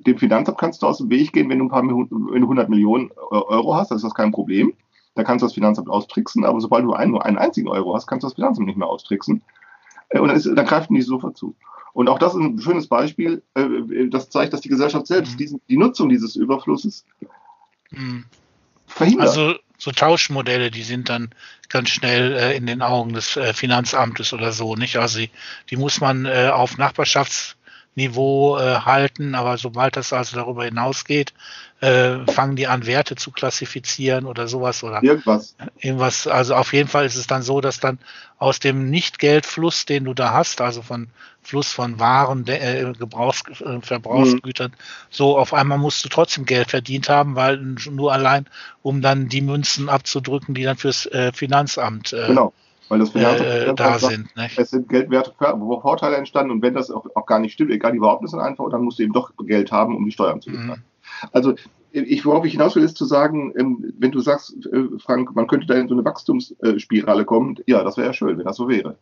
dem 0.07 0.17
Finanzamt 0.17 0.57
kannst 0.57 0.81
du 0.81 0.87
aus 0.87 0.99
dem 0.99 1.09
Weg 1.09 1.33
gehen, 1.33 1.49
wenn 1.49 1.59
du 1.59 1.65
ein 1.65 1.69
paar 1.69 1.83
wenn 1.83 2.07
du 2.09 2.47
100 2.47 2.69
Millionen 2.69 3.11
Euro 3.29 3.75
hast, 3.75 3.91
das 3.91 3.97
ist 3.97 4.03
das 4.03 4.13
kein 4.13 4.31
Problem 4.31 4.73
da 5.15 5.23
kannst 5.23 5.41
du 5.41 5.47
das 5.47 5.53
Finanzamt 5.53 5.89
austricksen, 5.89 6.45
aber 6.45 6.59
sobald 6.61 6.85
du 6.85 6.93
einen, 6.93 7.11
nur 7.11 7.25
einen 7.25 7.37
einzigen 7.37 7.67
Euro 7.67 7.95
hast, 7.95 8.05
kannst 8.07 8.23
du 8.23 8.27
das 8.27 8.35
Finanzamt 8.35 8.67
nicht 8.67 8.77
mehr 8.77 8.87
austricksen. 8.87 9.41
Äh, 10.09 10.19
und 10.19 10.27
dann, 10.27 10.37
ist, 10.37 10.45
dann 10.45 10.65
greifen 10.65 10.93
die 10.93 11.01
sofort 11.01 11.37
zu. 11.37 11.55
Und 11.93 12.09
auch 12.09 12.19
das 12.19 12.33
ist 12.33 12.41
ein 12.41 12.59
schönes 12.59 12.87
Beispiel, 12.87 13.41
äh, 13.53 14.09
das 14.09 14.29
zeigt, 14.29 14.53
dass 14.53 14.61
die 14.61 14.69
Gesellschaft 14.69 15.07
selbst 15.07 15.33
mhm. 15.33 15.37
diesen, 15.37 15.61
die 15.69 15.77
Nutzung 15.77 16.09
dieses 16.09 16.35
Überflusses 16.35 17.05
mhm. 17.91 18.25
verhindert. 18.85 19.29
Also 19.29 19.55
so 19.77 19.91
Tauschmodelle, 19.91 20.71
die 20.71 20.83
sind 20.83 21.09
dann 21.09 21.29
ganz 21.69 21.89
schnell 21.89 22.33
äh, 22.33 22.57
in 22.57 22.65
den 22.65 22.81
Augen 22.81 23.13
des 23.13 23.37
äh, 23.37 23.53
Finanzamtes 23.53 24.33
oder 24.33 24.51
so, 24.51 24.75
nicht? 24.75 24.97
Also 24.97 25.19
die, 25.19 25.29
die 25.69 25.77
muss 25.77 26.01
man 26.01 26.25
äh, 26.25 26.49
auf 26.53 26.77
Nachbarschafts 26.77 27.55
Niveau 27.95 28.57
äh, 28.57 28.81
halten, 28.81 29.35
aber 29.35 29.57
sobald 29.57 29.95
das 29.95 30.11
also 30.11 30.35
darüber 30.35 30.65
hinausgeht, 30.65 31.33
äh, 31.79 32.25
fangen 32.29 32.57
die 32.57 32.67
an, 32.67 32.85
Werte 32.85 33.15
zu 33.15 33.31
klassifizieren 33.31 34.25
oder 34.25 34.49
sowas 34.49 34.83
oder 34.83 35.01
irgendwas. 35.01 35.55
Irgendwas. 35.79 36.27
Also 36.27 36.55
auf 36.55 36.73
jeden 36.73 36.89
Fall 36.89 37.05
ist 37.05 37.15
es 37.15 37.27
dann 37.27 37.41
so, 37.41 37.61
dass 37.61 37.79
dann 37.79 37.99
aus 38.37 38.59
dem 38.59 38.89
Nicht-Geldfluss, 38.89 39.85
den 39.85 40.03
du 40.03 40.13
da 40.13 40.33
hast, 40.33 40.59
also 40.59 40.81
von 40.81 41.07
Fluss 41.41 41.71
von 41.71 41.97
Waren, 41.99 42.45
äh, 42.47 42.91
Gebrauchs, 42.97 43.43
äh, 43.61 43.79
Verbrauchsgütern, 43.81 44.71
mhm. 44.71 44.75
so 45.09 45.37
auf 45.37 45.53
einmal 45.53 45.77
musst 45.77 46.03
du 46.03 46.09
trotzdem 46.09 46.45
Geld 46.45 46.71
verdient 46.71 47.07
haben, 47.07 47.35
weil 47.35 47.57
nur 47.57 48.11
allein, 48.11 48.45
um 48.81 49.01
dann 49.01 49.29
die 49.29 49.41
Münzen 49.41 49.87
abzudrücken, 49.87 50.53
die 50.53 50.63
dann 50.63 50.77
fürs 50.77 51.05
äh, 51.05 51.31
Finanzamt 51.33 52.11
äh, 52.11 52.27
genau 52.27 52.53
weil 52.89 52.99
das 52.99 53.09
Finanzamt 53.09 53.49
äh, 53.49 53.73
da 53.73 53.99
sind. 53.99 54.35
Ne? 54.35 54.49
Es 54.55 54.69
sind 54.69 54.89
Geldwerte, 54.89 55.33
Vorteile 55.37 56.17
entstanden 56.17 56.51
und 56.51 56.61
wenn 56.61 56.73
das 56.73 56.91
auch, 56.91 57.05
auch 57.15 57.25
gar 57.25 57.39
nicht 57.39 57.53
stimmt, 57.53 57.71
egal 57.71 57.93
die 57.93 57.99
Behauptungen 57.99 58.29
sind 58.29 58.39
einfach, 58.39 58.69
dann 58.69 58.83
musst 58.83 58.99
du 58.99 59.03
eben 59.03 59.13
doch 59.13 59.31
Geld 59.45 59.71
haben, 59.71 59.95
um 59.95 60.05
die 60.05 60.11
Steuern 60.11 60.41
zu 60.41 60.51
bezahlen. 60.51 60.83
Mhm. 60.83 61.29
Also 61.31 61.55
ich, 61.91 62.25
worauf 62.25 62.45
ich 62.45 62.51
hinaus 62.51 62.75
will, 62.75 62.83
ist 62.83 62.97
zu 62.97 63.05
sagen, 63.05 63.53
ähm, 63.57 63.93
wenn 63.97 64.11
du 64.11 64.19
sagst, 64.19 64.53
äh, 64.71 64.99
Frank, 64.99 65.33
man 65.35 65.47
könnte 65.47 65.65
da 65.65 65.75
in 65.75 65.87
so 65.87 65.93
eine 65.93 66.03
Wachstumsspirale 66.03 67.25
kommen, 67.25 67.57
ja, 67.67 67.83
das 67.83 67.97
wäre 67.97 68.07
ja 68.07 68.13
schön, 68.13 68.37
wenn 68.37 68.45
das 68.45 68.57
so 68.57 68.67
wäre. 68.67 68.97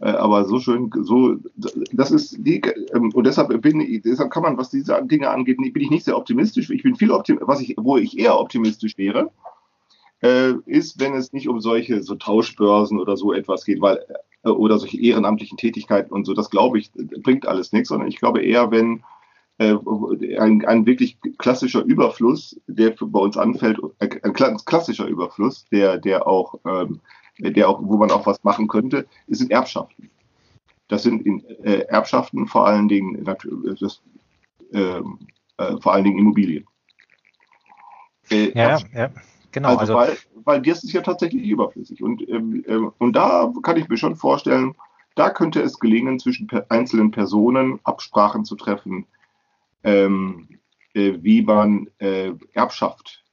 Äh, 0.00 0.10
aber 0.10 0.44
so 0.44 0.60
schön, 0.60 0.90
so, 1.00 1.36
das 1.56 2.10
ist 2.10 2.36
die, 2.38 2.60
ähm, 2.94 3.10
und 3.14 3.26
deshalb 3.26 3.60
bin 3.62 3.80
ich, 3.80 4.02
deshalb 4.02 4.30
kann 4.30 4.42
man, 4.42 4.58
was 4.58 4.70
diese 4.70 5.00
Dinge 5.04 5.30
angeht, 5.30 5.56
bin 5.56 5.82
ich 5.82 5.90
nicht 5.90 6.04
sehr 6.04 6.16
optimistisch. 6.16 6.70
Ich 6.70 6.82
bin 6.82 6.96
viel 6.96 7.10
optimistisch, 7.10 7.48
was 7.48 7.60
ich, 7.60 7.74
wo 7.78 7.96
ich 7.96 8.18
eher 8.18 8.38
optimistisch 8.38 8.98
wäre, 8.98 9.30
äh, 10.22 10.52
ist, 10.66 11.00
wenn 11.00 11.14
es 11.14 11.32
nicht 11.32 11.48
um 11.48 11.60
solche 11.60 12.02
so 12.02 12.14
Tauschbörsen 12.14 12.98
oder 12.98 13.16
so 13.16 13.32
etwas 13.32 13.64
geht, 13.64 13.80
weil 13.80 14.04
äh, 14.44 14.48
oder 14.48 14.78
solche 14.78 15.00
ehrenamtlichen 15.00 15.58
Tätigkeiten 15.58 16.12
und 16.12 16.24
so, 16.24 16.34
das 16.34 16.50
glaube 16.50 16.78
ich, 16.78 16.90
bringt 16.92 17.46
alles 17.46 17.72
nichts, 17.72 17.88
sondern 17.88 18.08
ich 18.08 18.18
glaube 18.18 18.42
eher, 18.42 18.70
wenn 18.70 19.02
äh, 19.58 19.74
ein, 20.38 20.64
ein 20.64 20.86
wirklich 20.86 21.18
klassischer 21.38 21.82
Überfluss, 21.82 22.60
der 22.66 22.94
bei 23.00 23.20
uns 23.20 23.36
anfällt, 23.36 23.78
äh, 23.98 24.08
ein 24.22 24.32
klassischer 24.32 25.06
Überfluss, 25.06 25.66
der, 25.70 25.98
der 25.98 26.26
auch, 26.26 26.54
ähm, 26.64 27.00
der 27.38 27.68
auch, 27.68 27.80
wo 27.82 27.96
man 27.96 28.10
auch 28.10 28.26
was 28.26 28.42
machen 28.44 28.68
könnte, 28.68 29.06
sind 29.26 29.50
Erbschaften. 29.50 30.10
Das 30.88 31.02
sind 31.02 31.26
in, 31.26 31.44
äh, 31.64 31.80
Erbschaften 31.88 32.46
vor 32.46 32.66
allen 32.66 32.88
Dingen, 32.88 33.24
das, 33.24 34.00
ähm, 34.72 35.18
äh, 35.58 35.76
vor 35.80 35.92
allen 35.92 36.04
Dingen 36.04 36.18
Immobilien. 36.18 36.64
Äh, 38.30 38.52
ja, 38.56 38.78
ja. 38.94 39.10
Genau, 39.52 39.76
also, 39.76 39.96
also 39.96 40.12
weil, 40.12 40.18
weil 40.44 40.62
das 40.62 40.84
ist 40.84 40.92
ja 40.92 41.00
tatsächlich 41.00 41.44
überflüssig. 41.44 42.02
Und, 42.02 42.26
ähm, 42.28 42.64
ähm, 42.68 42.92
und 42.98 43.14
da 43.14 43.52
kann 43.62 43.76
ich 43.76 43.88
mir 43.88 43.96
schon 43.96 44.16
vorstellen, 44.16 44.74
da 45.14 45.30
könnte 45.30 45.60
es 45.62 45.78
gelingen, 45.80 46.18
zwischen 46.18 46.48
einzelnen 46.68 47.10
Personen 47.10 47.80
Absprachen 47.82 48.44
zu 48.44 48.56
treffen, 48.56 49.06
ähm, 49.82 50.48
äh, 50.94 51.14
wie 51.22 51.42
man 51.42 51.88
äh, 51.98 52.32
Erbschaft 52.52 53.24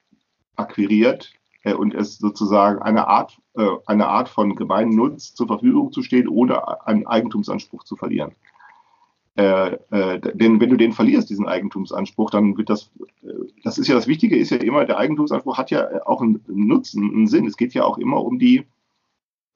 akquiriert 0.56 1.34
äh, 1.64 1.74
und 1.74 1.94
es 1.94 2.18
sozusagen 2.18 2.82
eine 2.82 3.08
Art, 3.08 3.38
äh, 3.56 3.68
eine 3.86 4.08
Art 4.08 4.30
von 4.30 4.56
Gemeinnutz 4.56 5.34
zur 5.34 5.48
Verfügung 5.48 5.92
zu 5.92 6.02
stehen, 6.02 6.28
ohne 6.28 6.86
einen 6.88 7.06
Eigentumsanspruch 7.06 7.84
zu 7.84 7.96
verlieren. 7.96 8.36
Äh, 9.38 9.74
äh, 9.92 10.20
denn 10.34 10.62
wenn 10.62 10.70
du 10.70 10.78
den 10.78 10.94
verlierst, 10.94 11.30
diesen 11.30 11.48
Eigentumsanspruch, 11.48 12.30
dann 12.30 12.58
wird 12.58 12.70
das, 12.70 12.90
äh, 13.22 13.28
das 13.64 13.78
ist 13.78 13.88
ja 13.88 13.96
das 13.96 14.08
Wichtige, 14.08 14.38
ist 14.38 14.52
ja 14.52 14.58
immer, 14.58 14.86
der 14.86 14.98
Eigentumsanspruch 14.98 15.58
hat 15.58 15.72
ja 15.72 16.06
auch 16.06 16.22
einen 16.22 16.42
Nutzen, 16.48 17.04
einen 17.04 17.28
Sinn. 17.28 17.46
Es 17.46 17.58
geht 17.58 17.74
ja 17.74 17.84
auch 17.84 17.98
immer 17.98 18.24
um 18.24 18.40
die, 18.40 18.66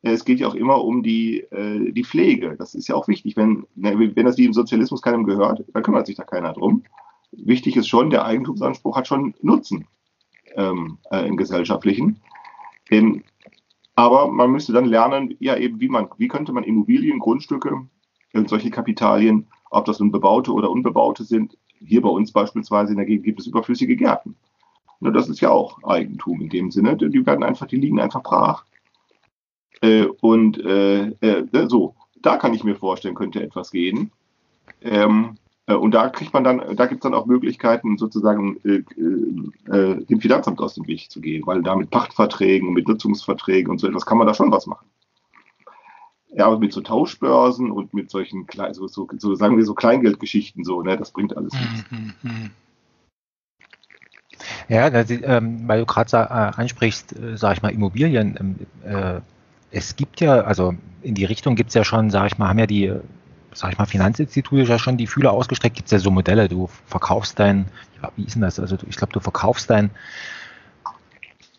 es 0.02 0.26
geht 0.26 0.42
ja 0.42 0.48
auch 0.48 0.56
immer 0.56 0.84
um 0.84 1.02
die, 1.02 1.40
äh, 1.52 1.94
die 1.94 2.04
Pflege. 2.04 2.58
Das 2.58 2.76
ist 2.76 2.90
ja 2.90 2.96
auch 2.96 3.08
wichtig. 3.08 3.38
Wenn, 3.38 3.66
wenn 3.76 4.26
das 4.26 4.38
wie 4.38 4.46
im 4.46 4.54
Sozialismus 4.54 5.02
keinem 5.02 5.24
gehört, 5.24 5.64
dann 5.74 5.84
kümmert 5.84 6.08
sich 6.08 6.18
da 6.18 6.24
keiner 6.24 6.52
drum. 6.52 6.84
Wichtig 7.32 7.78
ist 7.78 7.88
schon, 7.88 8.10
der 8.10 8.26
Eigentumsanspruch 8.26 8.98
hat 8.98 9.08
schon 9.08 9.34
Nutzen 9.42 9.88
ähm, 10.56 10.98
äh, 11.10 11.26
im 11.26 11.38
gesellschaftlichen. 11.38 12.20
Ähm, 12.90 13.24
aber 13.96 14.30
man 14.30 14.52
müsste 14.52 14.74
dann 14.74 14.86
lernen, 14.86 15.36
ja 15.40 15.56
eben, 15.56 15.80
wie 15.80 15.90
man, 15.90 16.10
wie 16.18 16.28
könnte 16.28 16.52
man 16.52 16.64
Immobilien, 16.64 17.20
Grundstücke, 17.20 17.88
solche 18.46 18.72
Kapitalien 18.72 19.48
ob 19.70 19.86
das 19.86 20.00
nun 20.00 20.12
bebaute 20.12 20.52
oder 20.54 20.70
unbebaute 20.70 21.24
sind. 21.24 21.58
Hier 21.80 22.02
bei 22.02 22.10
uns 22.10 22.32
beispielsweise 22.32 22.92
in 22.92 22.98
der 22.98 23.06
Gegend 23.06 23.26
gibt 23.26 23.40
es 23.40 23.48
überflüssige 23.48 23.96
Gärten. 23.96 24.36
Und 25.00 25.14
das 25.14 25.30
ist 25.30 25.40
ja 25.40 25.50
auch 25.50 25.82
Eigentum 25.84 26.42
in 26.42 26.50
dem 26.50 26.72
Sinne. 26.72 26.98
Die 26.98 27.26
werden 27.26 27.44
einfach, 27.44 27.68
die 27.68 27.78
liegen 27.78 28.00
einfach 28.00 28.22
brach. 28.22 28.66
Äh, 29.82 30.06
und 30.22 30.64
äh, 30.64 31.08
äh, 31.22 31.68
so, 31.68 31.96
da 32.22 32.38
kann 32.38 32.54
ich 32.54 32.64
mir 32.64 32.76
vorstellen, 32.76 33.16
könnte 33.16 33.42
etwas 33.42 33.72
gehen. 33.72 34.12
Ähm, 34.82 35.38
äh, 35.68 35.76
und 35.76 35.94
da 35.94 36.10
kriegt 36.10 36.34
man 36.34 36.44
dann, 36.44 36.76
da 36.76 36.86
gibt 36.86 37.00
es 37.00 37.04
dann 37.04 37.14
auch 37.14 37.28
Möglichkeiten, 37.28 37.98
sozusagen 37.98 38.58
äh, 38.66 38.84
äh, 39.72 40.04
dem 40.06 40.20
Finanzamt 40.20 40.60
aus 40.60 40.74
dem 40.74 40.88
Weg 40.88 41.10
zu 41.10 41.22
gehen, 41.22 41.46
weil 41.46 41.62
da 41.62 41.76
mit 41.76 41.92
Pachtverträgen, 41.92 42.74
mit 42.74 42.88
Nutzungsverträgen 42.88 43.72
und 43.72 43.80
so 43.80 43.88
etwas 43.88 44.06
kann 44.06 44.18
man 44.18 44.28
da 44.28 44.34
schon 44.34 44.52
was 44.52 44.68
machen. 44.68 44.88
Ja, 46.32 46.46
aber 46.46 46.60
mit 46.60 46.74
so 46.74 46.82
Tauschbörsen 46.82 47.72
und 47.72 47.94
mit 47.94 48.12
solchen, 48.12 48.46
so, 48.72 48.88
so, 48.88 49.08
so 49.18 49.36
sagen 49.36 49.58
wir 49.58 49.66
so 49.66 49.74
Kleingeldgeschichten 49.74 50.64
so, 50.64 50.82
ne, 50.82 50.96
das 50.96 51.12
bringt 51.12 51.36
alles 51.36 51.54
nichts. 51.54 51.92
Mhm, 51.92 52.14
mhm. 52.22 52.52
Ja, 54.68 54.90
das, 54.90 55.10
ähm, 55.10 55.68
weil 55.68 55.80
du 55.80 55.86
gerade 55.86 56.16
äh, 56.16 56.62
ansprichst, 56.62 57.20
äh, 57.20 57.36
sag 57.36 57.58
ich 57.58 57.62
mal, 57.62 57.70
Immobilien. 57.70 58.38
Ähm, 58.40 58.56
äh, 58.86 59.22
es 59.72 59.96
gibt 59.96 60.22
ja, 60.22 60.42
also 60.42 60.76
in 61.02 61.16
die 61.16 61.26
Richtung 61.26 61.56
gibt 61.56 61.70
es 61.70 61.74
ja 61.74 61.84
schon, 61.84 62.10
sag 62.10 62.28
ich 62.28 62.38
mal, 62.38 62.48
haben 62.48 62.60
ja 62.60 62.68
die 62.68 62.94
sag 63.54 63.72
ich 63.72 63.78
mal, 63.78 63.86
Finanzinstitute 63.86 64.64
ja 64.64 64.80
schon 64.80 64.98
die 64.98 65.08
Fühler 65.08 65.32
ausgestreckt. 65.32 65.76
Gibt 65.76 65.88
es 65.88 65.92
ja 65.92 66.00
so 66.00 66.12
Modelle, 66.12 66.48
du 66.48 66.70
verkaufst 66.86 67.40
dein, 67.40 67.66
ja, 68.02 68.12
wie 68.16 68.24
ist 68.24 68.36
denn 68.36 68.42
das? 68.42 68.60
Also 68.60 68.78
ich 68.88 68.96
glaube, 68.96 69.14
du 69.14 69.20
verkaufst 69.20 69.70
dein, 69.70 69.90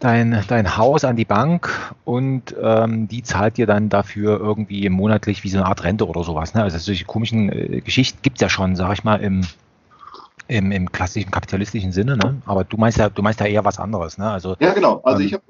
dein, 0.01 0.43
dein 0.49 0.77
Haus 0.77 1.05
an 1.05 1.17
die 1.17 1.25
Bank 1.25 1.95
und 2.05 2.55
ähm, 2.61 3.07
die 3.07 3.23
zahlt 3.23 3.57
dir 3.57 3.67
dann 3.67 3.89
dafür 3.89 4.41
irgendwie 4.41 4.89
monatlich 4.89 5.45
wie 5.45 5.49
so 5.49 5.59
eine 5.59 5.67
Art 5.67 5.85
Rente 5.85 6.09
oder 6.09 6.25
sowas. 6.25 6.55
Ne? 6.55 6.63
Also 6.63 6.79
solche 6.79 7.05
komischen 7.05 7.51
äh, 7.51 7.81
Geschichten 7.81 8.19
gibt 8.23 8.39
es 8.39 8.41
ja 8.41 8.49
schon, 8.49 8.77
sag 8.77 8.93
ich 8.95 9.05
mal, 9.05 9.17
im, 9.17 9.43
im, 10.49 10.73
im 10.73 10.91
klassischen 10.91 11.31
kapitalistischen 11.31 11.93
Sinne, 11.93 12.17
ne? 12.17 12.43
Aber 12.45 12.65
du 12.65 12.77
meinst 12.77 12.99
ja, 12.99 13.09
du 13.09 13.23
meinst 13.23 13.39
ja 13.39 13.47
eher 13.47 13.65
was 13.65 13.79
anderes, 13.79 14.19
ne? 14.19 14.29
Also 14.29 14.57
ja, 14.59 14.73
genau. 14.73 15.01
Also 15.05 15.21
ähm, 15.21 15.27
ich 15.27 15.33
habe 15.35 15.45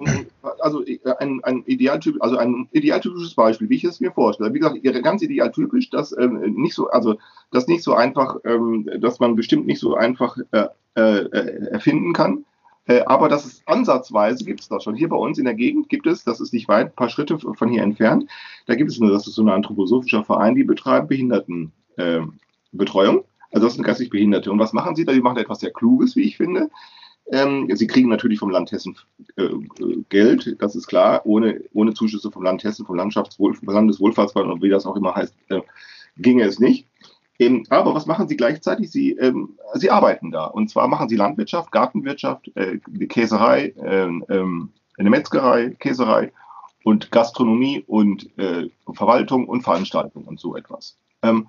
also 0.59 0.85
äh, 0.85 0.99
ein, 1.19 1.41
ein 1.43 1.63
Idealtyp, 1.65 2.17
also 2.21 2.37
ein 2.37 2.69
idealtypisches 2.73 3.35
Beispiel, 3.35 3.71
wie 3.71 3.77
ich 3.77 3.85
es 3.85 4.01
mir 4.01 4.13
vorstelle. 4.13 4.53
Wie 4.53 4.59
gesagt, 4.59 4.83
ganz 5.03 5.23
idealtypisch, 5.23 5.89
dass 5.91 6.15
ähm, 6.19 6.39
nicht 6.57 6.75
so, 6.75 6.91
also 6.91 7.17
das 7.51 7.67
nicht 7.67 7.83
so 7.83 7.95
einfach, 7.95 8.37
ähm, 8.45 8.91
dass 9.01 9.21
man 9.21 9.37
bestimmt 9.37 9.67
nicht 9.67 9.81
so 9.81 9.95
einfach 9.95 10.37
äh, 10.51 10.67
äh, 10.95 11.71
erfinden 11.71 12.13
kann. 12.13 12.45
Äh, 12.87 13.03
aber 13.07 13.29
das 13.29 13.47
ist 13.47 13.63
ansatzweise 13.67 14.45
gibt 14.45 14.61
es 14.61 14.69
das 14.69 14.85
schon. 14.85 14.95
Hier 14.95 15.09
bei 15.09 15.17
uns 15.17 15.39
in 15.39 15.45
der 15.45 15.55
Gegend 15.55 15.89
gibt 15.89 16.07
es, 16.07 16.25
das 16.25 16.41
ist 16.41 16.53
nicht 16.53 16.69
weit, 16.69 16.89
ein 16.89 16.95
paar 16.95 17.09
Schritte 17.09 17.39
von 17.39 17.69
hier 17.69 17.83
entfernt, 17.83 18.29
da 18.67 18.75
gibt 18.75 18.91
es 18.91 18.99
nur, 18.99 19.11
das 19.11 19.27
ist 19.27 19.35
so 19.35 19.43
ein 19.43 19.49
anthroposophischer 19.49 20.25
Verein, 20.25 20.55
die 20.55 20.65
betreibt 20.65 21.09
Behindertenbetreuung. 21.09 23.25
Also 23.53 23.67
das 23.67 23.75
sind 23.75 23.85
geistig 23.85 24.11
Behinderte. 24.11 24.53
Und 24.53 24.59
was 24.59 24.73
machen 24.73 24.95
sie 24.95 25.05
da? 25.05 25.13
Die 25.13 25.21
machen 25.21 25.39
etwas 25.39 25.61
sehr 25.61 25.73
Kluges, 25.73 26.17
wie 26.17 26.23
ich 26.23 26.37
finde. 26.37 26.71
Ähm, 27.33 27.69
sie 27.75 27.87
kriegen 27.87 28.09
natürlich 28.09 28.41
vom 28.41 28.51
Land 28.51 28.73
Hessen 28.73 28.97
äh, 29.37 29.49
Geld, 30.09 30.57
das 30.59 30.75
ist 30.75 30.89
klar, 30.89 31.23
ohne, 31.25 31.63
ohne 31.73 31.95
Zuschüsse 31.95 32.31
vom 32.31 32.43
Land 32.43 32.65
Hessen, 32.65 32.87
vom 32.87 32.97
Landschaftswohl, 32.97 33.57
Landeswohlfahrtsverband 33.63 34.55
und 34.55 34.63
wie 34.63 34.69
das 34.69 34.85
auch 34.85 34.97
immer 34.97 35.15
heißt, 35.15 35.35
äh, 35.49 35.61
ginge 36.17 36.45
es 36.45 36.59
nicht. 36.59 36.87
Ähm, 37.41 37.65
aber 37.71 37.95
was 37.95 38.07
machen 38.07 38.29
sie 38.29 38.37
gleichzeitig? 38.37 38.91
Sie, 38.91 39.13
ähm, 39.13 39.59
sie 39.75 39.91
arbeiten 39.91 40.31
da. 40.31 40.45
Und 40.45 40.69
zwar 40.69 40.87
machen 40.87 41.09
sie 41.09 41.17
Landwirtschaft, 41.17 41.73
Gartenwirtschaft, 41.73 42.55
äh, 42.55 42.79
Käserei, 43.09 43.75
ähm, 43.83 44.71
eine 44.99 45.11
Metzgerei, 45.11 45.71
Käserei 45.79 46.33
und 46.85 47.11
Gastronomie 47.11 47.83
und 47.87 48.29
äh, 48.39 48.69
Verwaltung 48.93 49.49
und 49.49 49.63
Veranstaltung 49.63 50.25
und 50.25 50.39
so 50.39 50.55
etwas. 50.55 50.99
Ähm, 51.23 51.49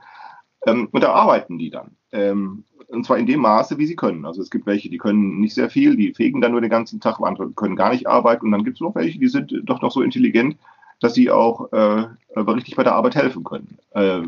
ähm, 0.65 0.88
und 0.91 1.04
da 1.04 1.12
arbeiten 1.12 1.58
die 1.58 1.69
dann. 1.69 1.91
Ähm, 2.13 2.63
und 2.88 3.06
zwar 3.06 3.17
in 3.17 3.25
dem 3.25 3.41
Maße, 3.41 3.77
wie 3.77 3.86
sie 3.86 3.95
können. 3.95 4.25
Also 4.25 4.41
es 4.41 4.49
gibt 4.49 4.65
welche, 4.65 4.89
die 4.89 4.97
können 4.97 5.39
nicht 5.39 5.56
sehr 5.56 5.69
viel, 5.69 5.95
die 5.97 6.13
fegen 6.13 6.41
dann 6.41 6.51
nur 6.51 6.62
den 6.62 6.69
ganzen 6.69 6.99
Tag, 7.01 7.19
andere 7.21 7.51
können 7.51 7.75
gar 7.75 7.91
nicht 7.91 8.08
arbeiten. 8.08 8.45
Und 8.45 8.51
dann 8.51 8.63
gibt 8.63 8.77
es 8.77 8.82
noch 8.82 8.95
welche, 8.95 9.19
die 9.19 9.27
sind 9.27 9.54
doch 9.63 9.82
noch 9.82 9.91
so 9.91 10.01
intelligent, 10.01 10.58
dass 11.01 11.13
sie 11.13 11.32
auch 11.32 11.71
äh, 11.73 12.06
richtig 12.36 12.76
bei 12.76 12.84
der 12.84 12.96
Arbeit 12.96 13.15
helfen 13.15 13.44
können. 13.44 13.78
Äh, 13.91 14.22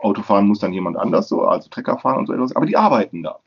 Autofahren 0.00 0.46
muss 0.46 0.60
dann 0.60 0.72
jemand 0.72 0.96
anders, 0.96 1.28
so, 1.28 1.42
also 1.42 1.68
Trecker 1.68 1.98
fahren 1.98 2.18
und 2.18 2.26
so 2.26 2.32
etwas, 2.32 2.54
aber 2.54 2.66
die 2.66 2.76
arbeiten 2.76 3.22
da. 3.22 3.38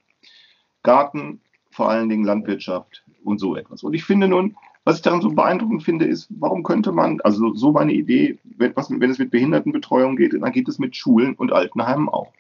Garten, 0.84 1.42
vor 1.72 1.90
allen 1.90 2.10
Dingen 2.10 2.24
Landwirtschaft 2.24 3.04
und 3.24 3.40
so 3.40 3.56
etwas. 3.56 3.84
Und 3.84 3.94
ich 3.94 4.04
finde 4.04 4.28
nun, 4.28 4.56
was 4.86 4.98
ich 4.98 5.02
daran 5.02 5.22
so 5.22 5.30
beeindruckend 5.30 5.84
finde, 5.84 6.06
ist, 6.06 6.28
warum 6.32 6.64
könnte 6.64 6.92
man, 6.92 7.22
also 7.22 7.54
so 7.54 7.72
meine 7.72 7.94
Idee, 7.94 8.40
wenn, 8.44 8.76
was, 8.76 8.90
wenn 8.90 9.10
es 9.10 9.20
mit 9.20 9.32
Behindertenbetreuung 9.32 10.16
geht, 10.16 10.34
dann 10.34 10.52
geht 10.52 10.68
es 10.68 10.80
mit 10.80 10.96
Schulen 10.96 11.36
und 11.36 11.52
Altenheimen 11.52 12.10
auch. 12.10 12.32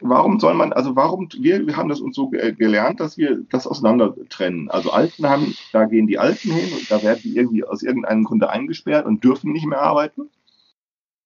Warum 0.00 0.38
soll 0.38 0.54
man, 0.54 0.72
also 0.72 0.94
warum, 0.94 1.28
wir, 1.40 1.66
wir 1.66 1.76
haben 1.76 1.88
das 1.88 2.00
uns 2.00 2.14
so 2.14 2.28
gelernt, 2.28 3.00
dass 3.00 3.18
wir 3.18 3.42
das 3.50 3.66
auseinander 3.66 4.14
trennen. 4.28 4.70
Also 4.70 4.92
Altenheim, 4.92 5.54
da 5.72 5.86
gehen 5.86 6.06
die 6.06 6.18
Alten 6.18 6.52
hin 6.52 6.72
und 6.72 6.88
da 6.88 7.02
werden 7.02 7.20
die 7.24 7.36
irgendwie 7.36 7.64
aus 7.64 7.82
irgendeinem 7.82 8.22
Grunde 8.22 8.48
eingesperrt 8.48 9.06
und 9.06 9.24
dürfen 9.24 9.52
nicht 9.52 9.66
mehr 9.66 9.82
arbeiten. 9.82 10.30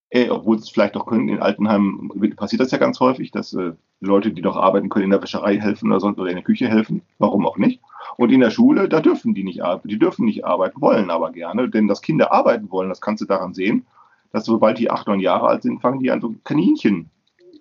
Äh, 0.08 0.28
obwohl 0.30 0.56
es 0.56 0.68
vielleicht 0.68 0.96
auch 0.96 1.06
können, 1.06 1.28
in 1.28 1.40
Altenheimen 1.40 2.10
passiert 2.36 2.60
das 2.60 2.70
ja 2.70 2.78
ganz 2.78 3.00
häufig, 3.00 3.30
dass 3.30 3.54
äh, 3.54 3.72
Leute, 4.00 4.30
die 4.32 4.42
doch 4.42 4.56
arbeiten 4.56 4.88
können, 4.88 5.06
in 5.06 5.10
der 5.10 5.22
Wäscherei 5.22 5.58
helfen 5.58 5.90
oder, 5.90 6.00
sonst, 6.00 6.18
oder 6.18 6.28
in 6.28 6.36
der 6.36 6.44
Küche 6.44 6.68
helfen. 6.68 7.02
Warum 7.18 7.46
auch 7.46 7.56
nicht? 7.56 7.80
Und 8.16 8.30
in 8.30 8.40
der 8.40 8.50
Schule, 8.50 8.88
da 8.88 9.00
dürfen 9.00 9.32
die 9.32 9.44
nicht 9.44 9.62
arbeiten. 9.62 9.88
Die 9.88 9.98
dürfen 9.98 10.24
nicht 10.24 10.44
arbeiten, 10.44 10.80
wollen 10.80 11.10
aber 11.10 11.32
gerne. 11.32 11.70
Denn 11.70 11.88
dass 11.88 12.02
Kinder 12.02 12.32
arbeiten 12.32 12.70
wollen, 12.70 12.88
das 12.90 13.00
kannst 13.00 13.22
du 13.22 13.26
daran 13.26 13.54
sehen, 13.54 13.86
dass 14.32 14.44
sobald 14.44 14.78
die 14.78 14.90
acht, 14.90 15.06
neun 15.06 15.20
Jahre 15.20 15.46
alt 15.46 15.62
sind, 15.62 15.80
fangen 15.80 16.00
die 16.00 16.10
an, 16.10 16.20
so 16.20 16.34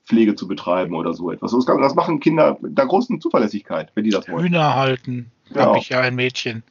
Kaninchenpflege 0.08 0.36
zu 0.36 0.48
betreiben 0.48 0.96
oder 0.96 1.14
so 1.14 1.32
etwas. 1.32 1.52
Das 1.52 1.96
machen 1.96 2.20
Kinder 2.20 2.58
mit 2.62 2.78
einer 2.80 2.88
großen 2.88 3.22
Zuverlässigkeit, 3.22 3.92
wenn 3.96 4.04
die 4.04 4.10
das 4.10 4.28
wollen. 4.28 4.46
Hühner 4.46 4.76
halten, 4.76 5.32
ja. 5.54 5.66
habe 5.66 5.78
ich 5.78 5.90
ja 5.90 6.02
ein 6.02 6.16
Mädchen 6.16 6.64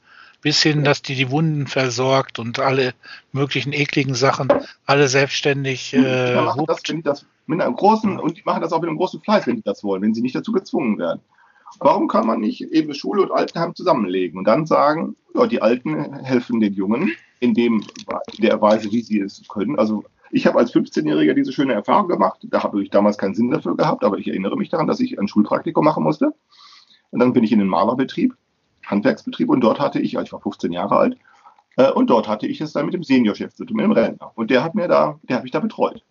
bis 0.42 0.62
hin, 0.62 0.84
dass 0.84 1.02
die 1.02 1.14
die 1.14 1.30
Wunden 1.30 1.66
versorgt 1.66 2.38
und 2.38 2.60
alle 2.60 2.94
möglichen 3.32 3.74
ekligen 3.74 4.14
Sachen 4.14 4.48
alle 4.86 5.06
selbstständig 5.06 5.92
äh, 5.92 6.34
ja, 6.34 6.42
machen 6.42 6.64
das, 6.66 6.80
wenn 6.88 6.96
die 6.96 7.02
das 7.02 7.26
mit 7.46 7.60
einem 7.60 7.76
großen 7.76 8.18
und 8.18 8.38
die 8.38 8.42
machen 8.46 8.62
das 8.62 8.72
auch 8.72 8.80
mit 8.80 8.88
einem 8.88 8.96
großen 8.96 9.20
Fleiß, 9.20 9.46
wenn 9.46 9.56
die 9.56 9.62
das 9.62 9.84
wollen, 9.84 10.00
wenn 10.00 10.14
sie 10.14 10.22
nicht 10.22 10.34
dazu 10.34 10.52
gezwungen 10.52 10.98
werden. 10.98 11.20
Warum 11.78 12.08
kann 12.08 12.26
man 12.26 12.40
nicht 12.40 12.62
eben 12.62 12.94
Schule 12.94 13.22
und 13.22 13.32
Altenheim 13.32 13.74
zusammenlegen 13.74 14.38
und 14.38 14.44
dann 14.44 14.66
sagen, 14.66 15.14
ja, 15.34 15.46
die 15.46 15.60
Alten 15.60 16.14
helfen 16.24 16.58
den 16.58 16.72
Jungen 16.72 17.12
in 17.38 17.52
dem 17.52 17.84
in 18.36 18.42
der 18.42 18.60
Weise, 18.62 18.90
wie 18.90 19.02
sie 19.02 19.20
es 19.20 19.46
können. 19.46 19.78
Also 19.78 20.04
ich 20.30 20.46
habe 20.46 20.58
als 20.58 20.74
15-Jähriger 20.74 21.34
diese 21.34 21.52
schöne 21.52 21.74
Erfahrung 21.74 22.08
gemacht. 22.08 22.40
Da 22.42 22.62
habe 22.62 22.82
ich 22.82 22.90
damals 22.90 23.18
keinen 23.18 23.34
Sinn 23.34 23.50
dafür 23.50 23.76
gehabt, 23.76 24.04
aber 24.04 24.18
ich 24.18 24.28
erinnere 24.28 24.56
mich 24.56 24.68
daran, 24.68 24.86
dass 24.86 25.00
ich 25.00 25.18
ein 25.18 25.28
Schulpraktikum 25.28 25.84
machen 25.84 26.04
musste. 26.04 26.34
Und 27.10 27.20
dann 27.20 27.32
bin 27.32 27.44
ich 27.44 27.52
in 27.52 27.58
den 27.58 27.68
Malerbetrieb 27.68 28.34
Handwerksbetrieb 28.86 29.48
und 29.48 29.60
dort 29.60 29.80
hatte 29.80 30.00
ich, 30.00 30.14
ich 30.16 30.32
war 30.32 30.40
15 30.40 30.72
Jahre 30.72 30.96
alt, 30.96 31.16
äh, 31.76 31.90
und 31.90 32.10
dort 32.10 32.28
hatte 32.28 32.46
ich 32.46 32.60
es 32.60 32.72
dann 32.72 32.86
mit 32.86 32.94
dem 32.94 33.02
Seniorchef 33.02 33.54
zu 33.54 33.64
tun, 33.64 33.76
mit 33.76 33.84
dem 33.84 33.92
Rentner. 33.92 34.32
Und 34.34 34.50
der 34.50 34.64
hat 34.64 34.74
mir 34.74 34.88
da, 34.88 35.18
der 35.22 35.36
hat 35.36 35.42
mich 35.42 35.52
da 35.52 35.60
betreut. 35.60 36.02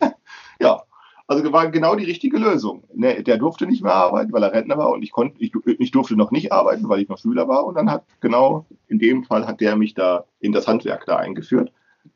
ja, 0.60 0.82
also 1.26 1.52
war 1.52 1.70
genau 1.70 1.96
die 1.96 2.04
richtige 2.04 2.38
Lösung. 2.38 2.84
Ne, 2.94 3.22
der 3.22 3.38
durfte 3.38 3.66
nicht 3.66 3.82
mehr 3.82 3.94
arbeiten, 3.94 4.32
weil 4.32 4.42
er 4.42 4.52
Rentner 4.52 4.78
war 4.78 4.90
und 4.90 5.02
ich 5.02 5.12
konnte, 5.12 5.42
ich, 5.42 5.52
ich 5.78 5.90
durfte 5.90 6.16
noch 6.16 6.30
nicht 6.30 6.52
arbeiten, 6.52 6.88
weil 6.88 7.00
ich 7.00 7.08
noch 7.08 7.18
Schüler 7.18 7.48
war. 7.48 7.64
Und 7.64 7.74
dann 7.74 7.90
hat 7.90 8.04
genau 8.20 8.66
in 8.88 8.98
dem 8.98 9.24
Fall 9.24 9.46
hat 9.46 9.60
der 9.60 9.76
mich 9.76 9.94
da 9.94 10.24
in 10.40 10.52
das 10.52 10.68
Handwerk 10.68 11.06
da 11.06 11.16
eingeführt. 11.16 11.72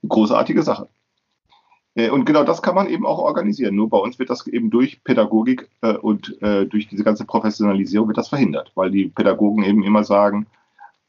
Großartige 0.06 0.62
Sache. 0.62 0.88
Äh, 1.98 2.10
und 2.10 2.24
genau 2.24 2.44
das 2.44 2.62
kann 2.62 2.76
man 2.76 2.88
eben 2.88 3.04
auch 3.04 3.18
organisieren. 3.18 3.74
Nur 3.74 3.90
bei 3.90 3.98
uns 3.98 4.18
wird 4.20 4.30
das 4.30 4.46
eben 4.46 4.70
durch 4.70 5.02
Pädagogik 5.02 5.68
äh, 5.82 5.94
und 5.94 6.40
äh, 6.40 6.64
durch 6.64 6.86
diese 6.86 7.02
ganze 7.02 7.24
Professionalisierung 7.24 8.06
wird 8.06 8.18
das 8.18 8.28
verhindert, 8.28 8.70
weil 8.76 8.90
die 8.90 9.08
Pädagogen 9.08 9.64
eben 9.64 9.82
immer 9.82 10.04
sagen, 10.04 10.46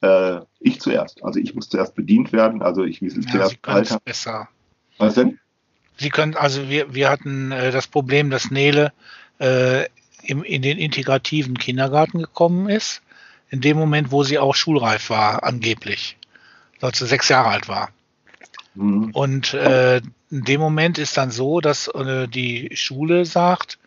äh, 0.01 0.39
ich 0.59 0.81
zuerst. 0.81 1.23
Also 1.23 1.39
ich 1.39 1.53
muss 1.53 1.69
zuerst 1.69 1.93
bedient 1.93 2.33
werden, 2.33 2.63
also 2.63 2.83
ich 2.83 3.01
will 3.01 3.13
ja, 3.13 3.21
zuerst 3.21 3.51
Sie 3.51 3.59
Alter. 3.63 3.99
besser. 4.03 4.49
Was 4.97 5.13
denn? 5.13 5.39
Sie 5.97 6.09
können, 6.09 6.35
also 6.35 6.69
wir, 6.69 6.93
wir 6.93 7.09
hatten 7.09 7.49
das 7.49 7.87
Problem, 7.87 8.29
dass 8.29 8.51
Nele 8.51 8.93
im, 9.37 10.43
in 10.43 10.61
den 10.61 10.77
integrativen 10.77 11.57
Kindergarten 11.57 12.19
gekommen 12.19 12.69
ist, 12.69 13.01
in 13.49 13.59
dem 13.59 13.77
Moment, 13.77 14.11
wo 14.11 14.23
sie 14.23 14.39
auch 14.39 14.55
schulreif 14.55 15.09
war, 15.09 15.43
angeblich, 15.43 16.17
als 16.79 16.99
sie 16.99 17.05
sechs 17.05 17.27
Jahre 17.27 17.49
alt 17.49 17.67
war. 17.67 17.89
Mhm. 18.75 19.11
Und 19.11 19.53
äh, 19.53 20.01
in 20.31 20.43
dem 20.43 20.61
Moment 20.61 20.97
ist 20.97 21.17
dann 21.17 21.31
so, 21.31 21.59
dass 21.61 21.87
äh, 21.87 22.27
die 22.27 22.71
Schule 22.75 23.25
sagt, 23.25 23.79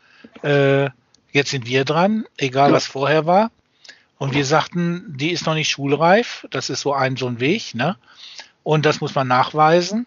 äh, 0.42 0.90
jetzt 1.30 1.50
sind 1.50 1.66
wir 1.66 1.84
dran, 1.84 2.24
egal 2.36 2.72
was 2.72 2.86
vorher 2.86 3.26
war. 3.26 3.50
Und 4.18 4.34
wir 4.34 4.44
sagten, 4.44 5.16
die 5.16 5.30
ist 5.30 5.46
noch 5.46 5.54
nicht 5.54 5.70
schulreif. 5.70 6.46
Das 6.50 6.70
ist 6.70 6.80
so 6.80 6.92
ein, 6.92 7.16
so 7.16 7.26
ein 7.26 7.40
Weg, 7.40 7.74
ne? 7.74 7.96
Und 8.62 8.86
das 8.86 9.00
muss 9.00 9.14
man 9.14 9.26
nachweisen. 9.26 10.06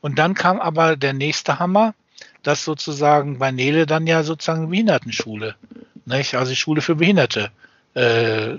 Und 0.00 0.18
dann 0.18 0.34
kam 0.34 0.60
aber 0.60 0.96
der 0.96 1.12
nächste 1.12 1.58
Hammer, 1.58 1.94
dass 2.42 2.64
sozusagen 2.64 3.38
bei 3.38 3.50
Nele 3.50 3.86
dann 3.86 4.06
ja 4.06 4.22
sozusagen 4.22 4.70
Behindertenschule, 4.70 5.56
nicht? 6.04 6.36
also 6.36 6.54
Schule 6.54 6.82
für 6.82 6.94
Behinderte, 6.94 7.50
äh, 7.94 8.54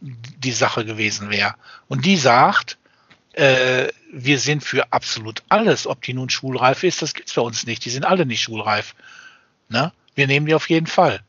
die 0.00 0.52
Sache 0.52 0.84
gewesen 0.84 1.30
wäre. 1.30 1.54
Und 1.88 2.04
die 2.04 2.18
sagt, 2.18 2.76
äh, 3.36 3.88
wir 4.12 4.38
sind 4.38 4.64
für 4.64 4.92
absolut 4.92 5.42
alles. 5.48 5.86
Ob 5.86 6.02
die 6.02 6.14
nun 6.14 6.30
schulreif 6.30 6.82
ist, 6.82 7.02
das 7.02 7.14
gibt's 7.14 7.34
bei 7.34 7.42
uns 7.42 7.66
nicht. 7.66 7.84
Die 7.84 7.90
sind 7.90 8.04
alle 8.04 8.26
nicht 8.26 8.42
schulreif. 8.42 8.94
Ne? 9.68 9.92
Wir 10.14 10.26
nehmen 10.26 10.46
die 10.46 10.54
auf 10.54 10.68
jeden 10.68 10.86
Fall. 10.86 11.20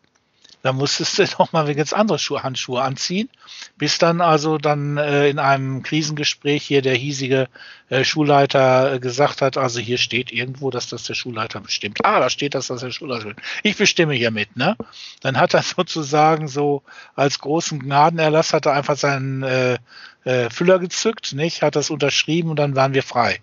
Da 0.63 0.73
musstest 0.73 1.19
du 1.19 1.23
noch 1.39 1.53
mal 1.53 1.73
ganz 1.75 1.93
andere 1.93 2.19
Schuhe, 2.19 2.43
Handschuhe 2.43 2.81
anziehen, 2.81 3.29
bis 3.77 3.97
dann 3.97 4.21
also 4.21 4.57
dann 4.57 4.97
äh, 4.97 5.29
in 5.29 5.39
einem 5.39 5.83
Krisengespräch 5.83 6.63
hier 6.63 6.81
der 6.81 6.95
hiesige 6.95 7.47
äh, 7.89 8.03
Schulleiter 8.03 8.93
äh, 8.93 8.99
gesagt 8.99 9.41
hat, 9.41 9.57
also 9.57 9.79
hier 9.79 9.97
steht 9.97 10.31
irgendwo, 10.31 10.71
dass 10.71 10.87
das 10.87 11.03
der 11.03 11.13
Schulleiter 11.13 11.61
bestimmt. 11.61 12.03
Ah, 12.03 12.19
da 12.19 12.29
steht, 12.29 12.55
dass 12.55 12.67
das 12.67 12.81
der 12.81 12.91
Schulleiter 12.91 13.25
bestimmt. 13.25 13.47
Ich 13.63 13.77
bestimme 13.77 14.13
hier 14.13 14.31
mit, 14.31 14.55
ne? 14.57 14.75
Dann 15.21 15.37
hat 15.37 15.53
er 15.53 15.63
sozusagen 15.63 16.47
so 16.47 16.83
als 17.15 17.39
großen 17.39 17.79
Gnadenerlass 17.79 18.53
hat 18.53 18.65
er 18.65 18.73
einfach 18.73 18.97
seinen 18.97 19.43
äh, 19.43 19.77
äh, 20.23 20.49
Füller 20.49 20.79
gezückt, 20.79 21.33
nicht? 21.33 21.61
Hat 21.61 21.75
das 21.75 21.89
unterschrieben 21.89 22.49
und 22.49 22.57
dann 22.57 22.75
waren 22.75 22.93
wir 22.93 23.03
frei. 23.03 23.39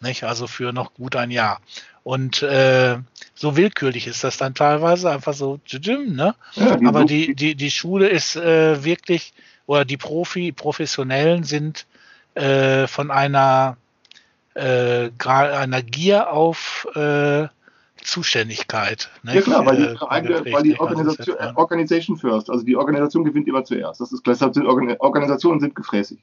Nicht? 0.00 0.24
Also 0.24 0.46
für 0.46 0.72
noch 0.72 0.94
gut 0.94 1.16
ein 1.16 1.30
Jahr. 1.30 1.60
Und 2.02 2.42
äh, 2.42 2.98
so 3.42 3.56
willkürlich 3.56 4.06
ist 4.06 4.22
das 4.22 4.36
dann 4.36 4.54
teilweise, 4.54 5.10
einfach 5.10 5.34
so, 5.34 5.58
ne? 6.14 6.36
Aber 6.86 7.04
die, 7.04 7.34
die, 7.34 7.56
die 7.56 7.72
Schule 7.72 8.08
ist 8.08 8.36
äh, 8.36 8.84
wirklich, 8.84 9.34
oder 9.66 9.84
die 9.84 9.96
Profi, 9.96 10.52
Professionellen 10.52 11.42
sind 11.42 11.84
äh, 12.34 12.86
von 12.86 13.10
einer, 13.10 13.76
äh, 14.54 15.10
einer 15.18 15.82
Gier 15.82 16.30
auf 16.30 16.86
äh, 16.94 17.48
Zuständigkeit. 18.00 19.10
Ne? 19.24 19.34
Ja 19.34 19.40
klar, 19.40 19.66
weil 19.66 19.76
die, 19.76 19.82
äh, 19.86 20.52
weil 20.52 20.62
die 20.62 20.78
Organisation, 20.78 21.36
Organisation 21.56 22.16
first, 22.16 22.48
also 22.48 22.64
die 22.64 22.76
Organisation 22.76 23.24
gewinnt 23.24 23.48
immer 23.48 23.64
zuerst. 23.64 24.00
Das 24.00 24.12
ist 24.12 24.24
deshalb 24.24 24.54
sind 24.54 24.66
Organisationen 24.66 25.58
sind 25.58 25.74
gefräßig. 25.74 26.20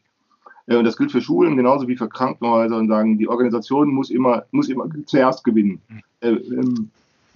Äh, 0.68 0.78
und 0.78 0.86
das 0.86 0.96
gilt 0.96 1.12
für 1.12 1.20
Schulen 1.20 1.58
genauso 1.58 1.90
wie 1.90 1.98
für 1.98 2.08
Krankenhäuser 2.08 2.78
und 2.78 2.88
sagen, 2.88 3.18
die 3.18 3.28
Organisation 3.28 3.90
muss 3.90 4.10
immer, 4.10 4.46
muss 4.52 4.70
immer 4.70 4.86
zuerst 5.06 5.44
gewinnen. 5.44 5.82
Mhm. 6.22 6.92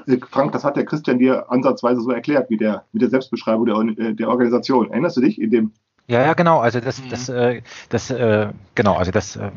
Äh, 0.07 0.17
Frank, 0.29 0.51
das 0.51 0.63
hat 0.63 0.75
der 0.75 0.85
Christian 0.85 1.19
dir 1.19 1.51
ansatzweise 1.51 2.01
so 2.01 2.11
erklärt, 2.11 2.49
mit 2.49 2.61
der, 2.61 2.85
mit 2.91 3.01
der 3.01 3.09
Selbstbeschreibung 3.09 3.65
der, 3.65 4.05
äh, 4.05 4.13
der 4.13 4.29
Organisation. 4.29 4.89
Erinnerst 4.91 5.17
du 5.17 5.21
dich 5.21 5.39
in 5.39 5.51
dem? 5.51 5.71
Ja, 6.07 6.21
ja, 6.21 6.33
genau. 6.33 6.59
Also 6.59 6.79
das, 6.79 7.01
mhm. 7.01 7.09
das, 7.09 7.29
äh, 7.29 7.61
das, 7.89 8.09
äh, 8.09 8.47
genau, 8.75 8.95
also 8.95 9.11
das, 9.11 9.35
äh, 9.35 9.51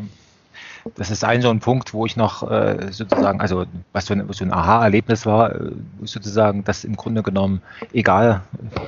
das 0.95 1.11
ist 1.11 1.25
ein 1.25 1.43
so 1.43 1.51
ein 1.51 1.61
Punkt, 1.61 1.93
wo 1.93 2.07
ich 2.07 2.17
noch 2.17 2.49
äh, 2.49 2.93
sozusagen, 2.93 3.41
also 3.41 3.65
was 3.93 4.07
so 4.07 4.15
ein, 4.15 4.25
so 4.31 4.45
ein 4.45 4.53
Aha-Erlebnis 4.53 5.27
war, 5.27 5.55
äh, 5.55 5.73
sozusagen, 6.03 6.63
dass 6.65 6.85
im 6.85 6.97
Grunde 6.97 7.23
genommen, 7.23 7.63
egal 7.93 8.43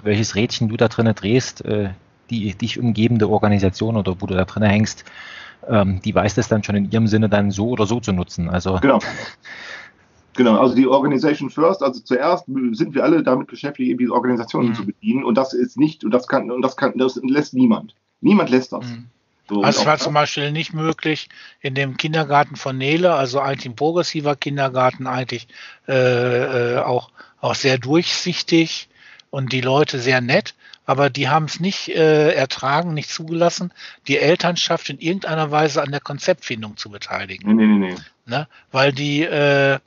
welches 0.05 0.37
Rädchen 0.37 0.69
du 0.69 0.77
da 0.77 0.89
drinnen 0.89 1.15
drehst, 1.15 1.65
äh, 1.65 1.91
die 2.31 2.55
dich 2.55 2.79
umgebende 2.79 3.29
Organisation 3.29 3.97
oder 3.97 4.21
wo 4.21 4.27
du 4.27 4.35
da 4.35 4.45
drin 4.45 4.63
hängst, 4.63 5.05
ähm, 5.69 6.01
die 6.05 6.15
weiß 6.15 6.35
das 6.35 6.49
dann 6.49 6.63
schon 6.63 6.77
in 6.77 6.91
ihrem 6.91 7.07
Sinne 7.07 7.29
dann 7.29 7.51
so 7.51 7.71
oder 7.71 7.87
so 7.87 8.01
zu 8.01 8.13
nutzen. 8.13 8.49
Also 8.49 8.79
genau. 8.81 9.01
Genau, 10.39 10.57
also 10.57 10.77
die 10.77 10.87
Organisation 10.87 11.51
First, 11.51 11.83
also 11.83 11.99
zuerst 11.99 12.45
sind 12.47 12.95
wir 12.95 13.03
alle 13.03 13.25
damit 13.25 13.49
beschäftigt, 13.49 13.91
eben 13.91 13.99
diese 13.99 14.13
Organisationen 14.13 14.69
mhm. 14.69 14.75
zu 14.77 14.87
bedienen 14.87 15.25
und 15.25 15.35
das 15.35 15.53
ist 15.53 15.77
nicht, 15.77 16.05
und 16.05 16.13
das 16.13 16.29
kann, 16.29 16.53
und 16.53 16.63
das 16.63 16.77
kann, 16.77 16.97
das 16.97 17.21
lässt 17.25 17.55
niemand. 17.55 17.97
Niemand 18.21 18.49
lässt 18.49 18.73
das. 18.73 18.87
Mhm. 18.87 19.07
So, 19.49 19.63
also 19.63 19.81
es 19.81 19.87
war 19.87 19.99
zum 19.99 20.15
Beispiel 20.15 20.53
nicht 20.53 20.73
möglich, 20.73 21.29
in 21.61 21.75
dem 21.75 21.97
Kindergarten 21.97 22.55
von 22.55 22.79
Nele, 22.79 23.15
also 23.15 23.41
eigentlich 23.41 23.67
ein 23.67 23.75
progressiver 23.75 24.37
Kindergarten, 24.37 25.09
eigentlich 25.09 25.49
äh, 25.89 26.75
äh, 26.75 26.79
auch, 26.79 27.11
auch 27.41 27.57
sehr 27.57 27.79
durchsichtig 27.79 28.89
und 29.31 29.53
die 29.53 29.61
Leute 29.61 29.99
sehr 29.99 30.21
nett 30.21 30.55
aber 30.89 31.11
die 31.11 31.29
haben 31.29 31.45
es 31.45 31.61
nicht 31.61 31.91
äh, 31.91 32.33
ertragen, 32.33 32.95
nicht 32.95 33.11
zugelassen, 33.11 33.75
die 34.07 34.17
Elternschaft 34.17 34.89
in 34.89 34.99
irgendeiner 34.99 35.51
Weise 35.51 35.83
an 35.83 35.91
der 35.91 36.01
Konzeptfindung 36.01 36.79
zu 36.79 36.89
beteiligen. 36.89 37.55
Nee, 37.57 37.67
nee, 37.67 37.89
nee. 37.89 37.95
Ne? 38.25 38.49
Weil 38.73 38.93
die, 38.95 39.23
äh, 39.23 39.81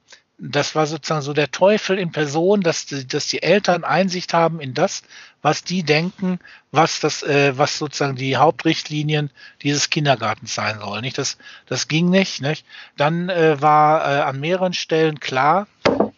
das 0.43 0.73
war 0.73 0.87
sozusagen 0.87 1.21
so 1.21 1.33
der 1.33 1.51
Teufel 1.51 1.99
in 1.99 2.11
Person, 2.11 2.61
dass 2.61 2.87
die, 2.87 3.07
dass 3.07 3.27
die 3.27 3.43
Eltern 3.43 3.83
Einsicht 3.83 4.33
haben 4.33 4.59
in 4.59 4.73
das, 4.73 5.03
was 5.43 5.63
die 5.63 5.83
denken, 5.83 6.39
was 6.71 6.99
das, 6.99 7.21
äh, 7.21 7.55
was 7.57 7.77
sozusagen 7.77 8.15
die 8.15 8.37
Hauptrichtlinien 8.37 9.29
dieses 9.61 9.91
Kindergartens 9.91 10.55
sein 10.55 10.79
soll. 10.79 11.01
Nicht, 11.01 11.19
das, 11.19 11.37
das 11.67 11.87
ging 11.87 12.09
nicht. 12.09 12.41
nicht? 12.41 12.65
Dann 12.97 13.29
äh, 13.29 13.61
war 13.61 14.01
äh, 14.01 14.21
an 14.21 14.39
mehreren 14.39 14.73
Stellen 14.73 15.19
klar, 15.19 15.67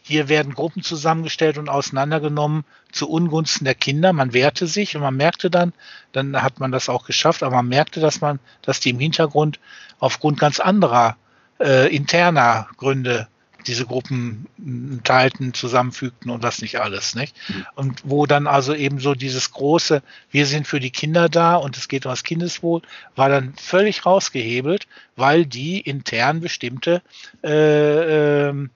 hier 0.01 0.29
werden 0.29 0.53
Gruppen 0.53 0.83
zusammengestellt 0.83 1.57
und 1.57 1.67
auseinandergenommen 1.67 2.63
zu 2.93 3.09
Ungunsten 3.09 3.65
der 3.65 3.75
Kinder. 3.75 4.13
Man 4.13 4.31
wehrte 4.31 4.67
sich 4.67 4.95
und 4.95 5.01
man 5.01 5.17
merkte 5.17 5.49
dann, 5.49 5.73
dann 6.13 6.41
hat 6.41 6.61
man 6.61 6.71
das 6.71 6.87
auch 6.87 7.05
geschafft, 7.05 7.43
aber 7.43 7.57
man 7.57 7.67
merkte, 7.67 7.99
dass 7.99 8.21
man, 8.21 8.39
dass 8.61 8.79
die 8.79 8.91
im 8.91 8.99
Hintergrund 8.99 9.59
aufgrund 9.99 10.39
ganz 10.39 10.61
anderer 10.61 11.17
äh, 11.59 11.93
interner 11.93 12.67
Gründe 12.77 13.27
diese 13.67 13.85
Gruppen 13.85 15.01
teilten, 15.03 15.53
zusammenfügten 15.53 16.31
und 16.31 16.43
was 16.43 16.61
nicht 16.61 16.79
alles, 16.79 17.15
nicht? 17.15 17.35
Mhm. 17.47 17.65
Und 17.75 18.01
wo 18.03 18.25
dann 18.25 18.47
also 18.47 18.73
eben 18.73 18.99
so 18.99 19.15
dieses 19.15 19.51
große, 19.51 20.01
wir 20.31 20.45
sind 20.45 20.67
für 20.67 20.79
die 20.79 20.91
Kinder 20.91 21.29
da 21.29 21.55
und 21.55 21.77
es 21.77 21.87
geht 21.87 22.05
um 22.05 22.11
das 22.11 22.23
Kindeswohl, 22.23 22.81
war 23.15 23.29
dann 23.29 23.53
völlig 23.55 24.05
rausgehebelt, 24.05 24.87
weil 25.15 25.45
die 25.45 25.81
intern 25.81 26.41
bestimmte 26.41 27.01
äh, 27.43 28.49
äh, 28.49 28.67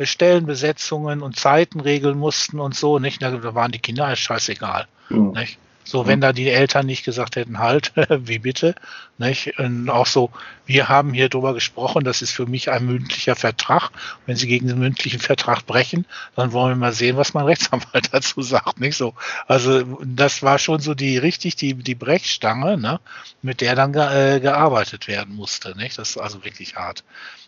Stellenbesetzungen 0.00 1.22
und 1.22 1.36
Zeiten 1.36 1.80
regeln 1.80 2.18
mussten 2.18 2.58
und 2.58 2.74
so, 2.74 2.98
nicht? 2.98 3.22
Da 3.22 3.54
waren 3.54 3.72
die 3.72 3.78
Kinder 3.78 4.14
scheißegal, 4.14 4.86
ja. 5.10 5.16
nicht? 5.16 5.58
So, 5.84 6.06
wenn 6.06 6.20
da 6.20 6.32
die 6.32 6.48
Eltern 6.48 6.86
nicht 6.86 7.04
gesagt 7.04 7.36
hätten, 7.36 7.58
halt, 7.58 7.92
wie 8.08 8.38
bitte, 8.38 8.74
nicht? 9.18 9.58
Und 9.58 9.90
auch 9.90 10.06
so, 10.06 10.30
wir 10.64 10.88
haben 10.88 11.12
hier 11.12 11.28
drüber 11.28 11.54
gesprochen, 11.54 12.04
das 12.04 12.22
ist 12.22 12.30
für 12.30 12.46
mich 12.46 12.70
ein 12.70 12.86
mündlicher 12.86 13.34
Vertrag. 13.34 13.90
Wenn 14.26 14.36
Sie 14.36 14.46
gegen 14.46 14.68
den 14.68 14.78
mündlichen 14.78 15.20
Vertrag 15.20 15.66
brechen, 15.66 16.06
dann 16.36 16.52
wollen 16.52 16.72
wir 16.72 16.76
mal 16.76 16.92
sehen, 16.92 17.16
was 17.16 17.34
mein 17.34 17.44
Rechtsanwalt 17.52 18.12
dazu 18.12 18.42
sagt, 18.42 18.80
nicht 18.80 18.96
so. 18.96 19.14
Also, 19.48 19.82
das 20.04 20.42
war 20.42 20.58
schon 20.58 20.80
so 20.80 20.94
die, 20.94 21.18
richtig 21.18 21.56
die, 21.56 21.74
die 21.74 21.94
Brechstange, 21.94 22.78
ne? 22.78 23.00
Mit 23.42 23.60
der 23.60 23.74
dann 23.74 23.92
ge 23.92 24.36
äh, 24.36 24.40
gearbeitet 24.40 25.08
werden 25.08 25.34
musste, 25.34 25.76
nicht? 25.76 25.98
Das 25.98 26.10
ist 26.10 26.18
also 26.18 26.44
wirklich 26.44 26.76
hart. 26.76 27.04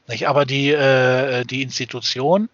Nicht? 0.09 0.29
Aber 0.29 0.44
die, 0.44 0.70
äh, 0.70 1.44
die 1.44 1.62
Institution, 1.62 2.49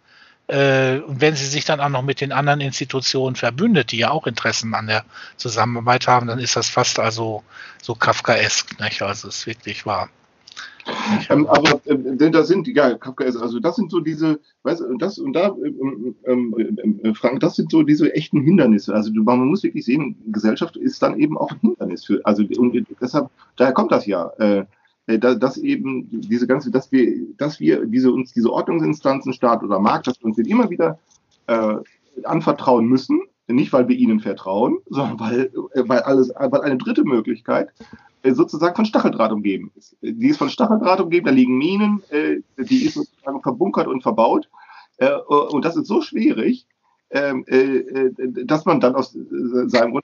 äh, 0.50 1.00
und 1.06 1.20
wenn 1.20 1.36
sie 1.36 1.46
sich 1.46 1.64
dann 1.64 1.80
auch 1.80 1.88
noch 1.88 2.02
mit 2.02 2.20
den 2.20 2.32
anderen 2.32 2.60
Institutionen 2.60 3.36
verbündet, 3.36 3.92
die 3.92 3.98
ja 3.98 4.10
auch 4.10 4.26
Interessen 4.26 4.74
an 4.74 4.88
der 4.88 5.04
Zusammenarbeit 5.36 6.08
haben, 6.08 6.26
dann 6.26 6.40
ist 6.40 6.56
das 6.56 6.68
fast 6.68 6.98
also 6.98 7.44
so 7.80 7.94
Kafkaesk. 7.94 8.80
Nicht? 8.80 9.00
Also 9.00 9.28
es 9.28 9.38
ist 9.38 9.46
wirklich 9.46 9.86
wahr. 9.86 10.08
Ähm, 11.28 11.46
aber 11.46 11.80
äh, 11.84 12.30
da 12.30 12.42
sind, 12.42 12.66
ja, 12.66 12.94
Kafkaesk, 12.94 13.40
also 13.40 13.60
das 13.60 13.76
sind 13.76 13.92
so 13.92 14.00
diese, 14.00 14.40
weißt 14.64 14.80
du, 14.80 14.98
das 14.98 15.18
und 15.18 15.34
da, 15.34 15.54
ähm, 15.64 16.16
ähm, 16.24 17.00
äh, 17.04 17.14
Frank, 17.14 17.38
das 17.38 17.54
sind 17.54 17.70
so 17.70 17.84
diese 17.84 18.12
echten 18.12 18.40
Hindernisse. 18.40 18.92
Also 18.92 19.12
man 19.12 19.46
muss 19.46 19.62
wirklich 19.62 19.84
sehen, 19.84 20.16
Gesellschaft 20.32 20.76
ist 20.76 21.00
dann 21.00 21.16
eben 21.20 21.38
auch 21.38 21.52
ein 21.52 21.60
Hindernis 21.60 22.04
für, 22.04 22.20
also 22.24 22.42
und 22.56 22.86
deshalb, 23.00 23.30
daher 23.56 23.72
kommt 23.72 23.92
das 23.92 24.06
ja. 24.06 24.30
Äh, 24.38 24.64
dass 25.06 25.56
eben 25.56 26.08
diese 26.10 26.46
ganze, 26.46 26.70
dass 26.70 26.92
wir, 26.92 27.26
dass 27.36 27.58
wir 27.58 27.86
diese 27.86 28.12
uns 28.12 28.32
diese 28.32 28.52
Ordnungsinstanzen, 28.52 29.32
Staat 29.32 29.62
oder 29.62 29.80
Markt, 29.80 30.06
dass 30.06 30.20
wir 30.20 30.26
uns 30.26 30.36
den 30.36 30.46
immer 30.46 30.70
wieder 30.70 30.98
äh, 31.46 31.76
anvertrauen 32.24 32.86
müssen, 32.86 33.20
nicht 33.48 33.72
weil 33.72 33.88
wir 33.88 33.96
ihnen 33.96 34.20
vertrauen, 34.20 34.78
sondern 34.86 35.18
weil, 35.20 35.52
äh, 35.74 35.82
weil 35.86 36.00
alles, 36.00 36.30
weil 36.36 36.60
eine 36.60 36.78
dritte 36.78 37.04
Möglichkeit 37.04 37.70
äh, 38.22 38.32
sozusagen 38.32 38.76
von 38.76 38.84
Stacheldraht 38.84 39.32
umgeben 39.32 39.72
ist. 39.76 39.96
Die 40.02 40.28
ist 40.28 40.38
von 40.38 40.50
Stacheldraht 40.50 41.00
umgeben, 41.00 41.26
da 41.26 41.32
liegen 41.32 41.58
Minen, 41.58 42.02
äh, 42.10 42.40
die 42.58 42.84
ist 42.84 42.94
sozusagen 42.94 43.42
verbunkert 43.42 43.88
und 43.88 44.02
verbaut. 44.02 44.48
Äh, 44.98 45.14
und 45.14 45.64
das 45.64 45.76
ist 45.76 45.86
so 45.86 46.02
schwierig, 46.02 46.66
äh, 46.66 46.69
äh, 46.69 46.69
dass 47.12 48.64
man 48.66 48.78
dann 48.78 48.94
aus 48.94 49.16
äh, 49.16 49.68
seinem 49.68 49.98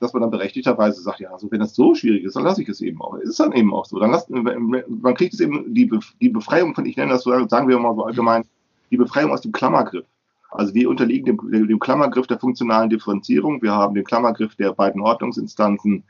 dass 0.00 0.12
man 0.12 0.22
dann 0.22 0.30
berechtigterweise 0.30 1.00
sagt, 1.00 1.20
ja, 1.20 1.30
also 1.30 1.48
wenn 1.52 1.60
das 1.60 1.76
so 1.76 1.94
schwierig 1.94 2.24
ist, 2.24 2.34
dann 2.34 2.42
lasse 2.42 2.62
ich 2.62 2.68
es 2.68 2.80
eben 2.80 3.00
auch. 3.00 3.16
Es 3.18 3.30
ist 3.30 3.40
dann 3.40 3.52
eben 3.52 3.72
auch 3.72 3.84
so. 3.84 4.00
Dann 4.00 4.10
lasst, 4.10 4.28
man 4.28 5.14
kriegt 5.14 5.34
es 5.34 5.40
eben 5.40 5.72
die, 5.72 5.88
die 6.20 6.28
Befreiung 6.28 6.74
von, 6.74 6.86
ich 6.86 6.96
nenne 6.96 7.12
das 7.12 7.22
so, 7.22 7.30
sagen 7.46 7.68
wir 7.68 7.78
mal 7.78 7.94
so 7.94 8.04
allgemein, 8.04 8.44
die 8.90 8.96
Befreiung 8.96 9.30
aus 9.30 9.42
dem 9.42 9.52
Klammergriff. 9.52 10.04
Also 10.50 10.74
wir 10.74 10.90
unterliegen 10.90 11.24
dem, 11.24 11.68
dem 11.68 11.78
Klammergriff 11.78 12.26
der 12.26 12.40
funktionalen 12.40 12.90
Differenzierung. 12.90 13.62
Wir 13.62 13.72
haben 13.72 13.94
den 13.94 14.04
Klammergriff 14.04 14.56
der 14.56 14.72
beiden 14.72 15.00
Ordnungsinstanzen 15.00 16.02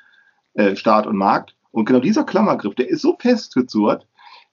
äh, 0.55 0.75
Staat 0.75 1.07
und 1.07 1.17
Markt. 1.17 1.55
Und 1.71 1.85
genau 1.85 2.01
dieser 2.01 2.25
Klammergriff, 2.25 2.75
der 2.75 2.89
ist 2.89 3.03
so 3.03 3.17
festgezurrt, 3.19 4.07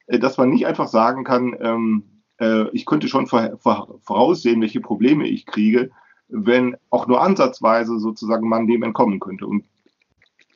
äh, 0.08 0.20
dass 0.20 0.38
man 0.38 0.50
nicht 0.50 0.68
einfach 0.68 0.90
sagen 0.90 1.24
kann, 1.24 1.56
ähm, 1.62 2.04
äh, 2.40 2.70
ich 2.72 2.86
könnte 2.86 3.08
schon 3.08 3.28
voraussehen, 3.28 4.62
welche 4.62 4.82
Probleme 4.82 5.28
ich 5.28 5.46
kriege, 5.46 5.92
wenn 6.30 6.78
auch 6.90 7.08
nur 7.08 7.22
ansatzweise 7.22 8.00
sozusagen 8.00 8.48
man 8.48 8.68
dem 8.68 8.84
entkommen 8.84 9.20
könnte. 9.20 9.48
Und 9.48 9.66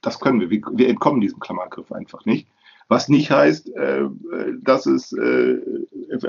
das 0.01 0.19
können 0.19 0.39
wir. 0.39 0.49
Wir, 0.49 0.89
entkommen 0.89 1.21
diesem 1.21 1.39
Klammergriff 1.39 1.91
einfach 1.91 2.25
nicht. 2.25 2.47
Was 2.89 3.09
nicht 3.09 3.31
heißt, 3.31 3.69
äh, 3.75 4.03
dass 4.61 4.85
es 4.85 5.13
äh, 5.13 5.57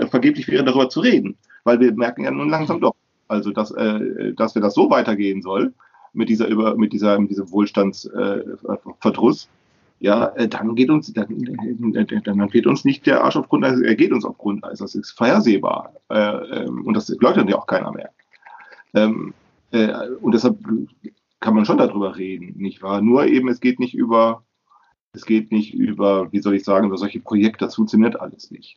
vergeblich 0.08 0.48
wäre, 0.48 0.64
darüber 0.64 0.88
zu 0.88 1.00
reden. 1.00 1.36
Weil 1.64 1.80
wir 1.80 1.92
merken 1.92 2.24
ja 2.24 2.30
nun 2.30 2.48
langsam 2.50 2.80
doch, 2.80 2.94
also 3.26 3.50
dass, 3.50 3.70
dass 3.70 4.54
wir 4.54 4.60
das 4.60 4.74
so 4.74 4.90
weitergehen 4.90 5.40
soll, 5.40 5.72
mit 6.12 6.28
dieser, 6.28 6.76
mit 6.76 6.92
dieser, 6.92 7.18
mit 7.18 7.30
diesem 7.30 7.50
Wohlstandsverdruss, 7.50 9.48
ja, 10.04 10.26
äh, 10.36 10.48
dann 10.48 10.74
geht 10.74 10.90
uns, 10.90 11.10
dann, 11.14 11.28
dann 11.28 12.52
wird 12.52 12.66
uns 12.66 12.84
nicht 12.84 13.06
der 13.06 13.24
Arsch 13.24 13.36
auf 13.36 13.48
Grundeis, 13.48 13.80
er 13.80 13.94
geht 13.94 14.12
uns 14.12 14.26
auf 14.26 14.36
Grundeis. 14.36 14.80
Das 14.80 14.94
ist 14.94 15.12
vorhersehbar. 15.12 15.94
Äh, 16.10 16.18
ähm, 16.18 16.84
und 16.84 16.92
das 16.92 17.08
leugnet 17.08 17.48
ja 17.48 17.56
auch 17.56 17.66
keiner 17.66 17.90
mehr. 17.90 18.10
Ähm, 18.92 19.32
äh, 19.70 20.08
und 20.20 20.32
deshalb 20.32 20.58
kann 21.40 21.54
man 21.54 21.64
schon 21.64 21.78
darüber 21.78 22.18
reden, 22.18 22.52
nicht 22.58 22.82
wahr? 22.82 23.00
Nur 23.00 23.24
eben, 23.24 23.48
es 23.48 23.60
geht 23.60 23.80
nicht 23.80 23.94
über, 23.94 24.44
es 25.14 25.24
geht 25.24 25.50
nicht 25.50 25.72
über, 25.72 26.30
wie 26.32 26.42
soll 26.42 26.54
ich 26.54 26.64
sagen, 26.64 26.88
über 26.88 26.98
solche 26.98 27.20
Projekte, 27.20 27.64
das 27.64 27.76
funktioniert 27.76 28.20
alles 28.20 28.50
nicht. 28.50 28.76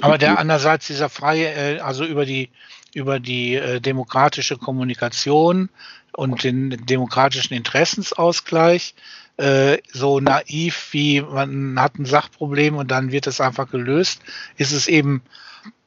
Aber 0.00 0.16
der 0.16 0.38
andererseits 0.38 0.86
dieser 0.86 1.10
freie, 1.10 1.84
also 1.84 2.04
über 2.06 2.24
die 2.24 2.48
über 2.94 3.20
die 3.20 3.60
demokratische 3.80 4.56
Kommunikation 4.56 5.68
und 6.12 6.44
den 6.44 6.70
demokratischen 6.86 7.54
Interessensausgleich 7.54 8.94
äh, 9.36 9.78
so 9.92 10.20
naiv 10.20 10.88
wie 10.92 11.20
man 11.20 11.80
hat 11.80 11.98
ein 11.98 12.06
Sachproblem 12.06 12.76
und 12.76 12.90
dann 12.90 13.12
wird 13.12 13.26
es 13.26 13.40
einfach 13.40 13.70
gelöst, 13.70 14.20
ist 14.56 14.72
es 14.72 14.86
eben 14.86 15.22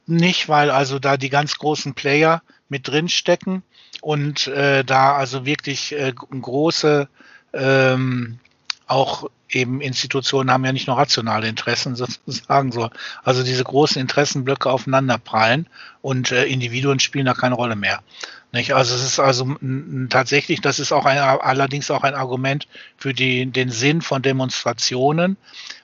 nicht, 0.06 0.50
weil 0.50 0.70
also 0.70 1.00
da 1.00 1.18
die 1.18 1.30
ganz 1.30 1.58
großen 1.58 1.94
Player 1.94 2.42
mit 2.70 2.88
drin 2.88 3.10
stecken 3.10 3.64
und 4.02 4.48
äh, 4.48 4.84
da 4.84 5.16
also 5.16 5.46
wirklich 5.46 5.94
äh, 5.94 6.14
große 6.14 7.08
ähm, 7.54 8.40
auch 8.88 9.30
eben 9.50 9.82
Institutionen 9.82 10.52
haben 10.52 10.66
ja 10.66 10.74
nicht 10.74 10.88
nur 10.88 10.98
rationale 10.98 11.48
Interessen 11.48 11.96
sozusagen 11.96 12.72
so. 12.72 12.90
Also 13.24 13.44
diese 13.44 13.64
großen 13.64 14.02
Interessenblöcke 14.02 14.70
aufeinander 14.70 15.18
prallen 15.18 15.68
und 16.02 16.32
äh, 16.32 16.46
Individuen 16.46 17.00
spielen 17.00 17.26
da 17.26 17.34
keine 17.34 17.56
Rolle 17.56 17.76
mehr. 17.76 18.02
Nicht? 18.52 18.74
Also 18.74 18.96
es 18.96 19.04
ist 19.04 19.20
also 19.20 19.56
tatsächlich, 20.10 20.62
das 20.62 20.80
ist 20.80 20.92
auch 20.92 21.06
ein, 21.06 21.18
allerdings 21.18 21.92
auch 21.92 22.04
ein 22.04 22.16
Argument 22.16 22.68
für 22.98 23.14
die, 23.14 23.46
den 23.46 23.72
Sinn 23.72 24.02
von 24.02 24.22
Demonstrationen, 24.22 25.38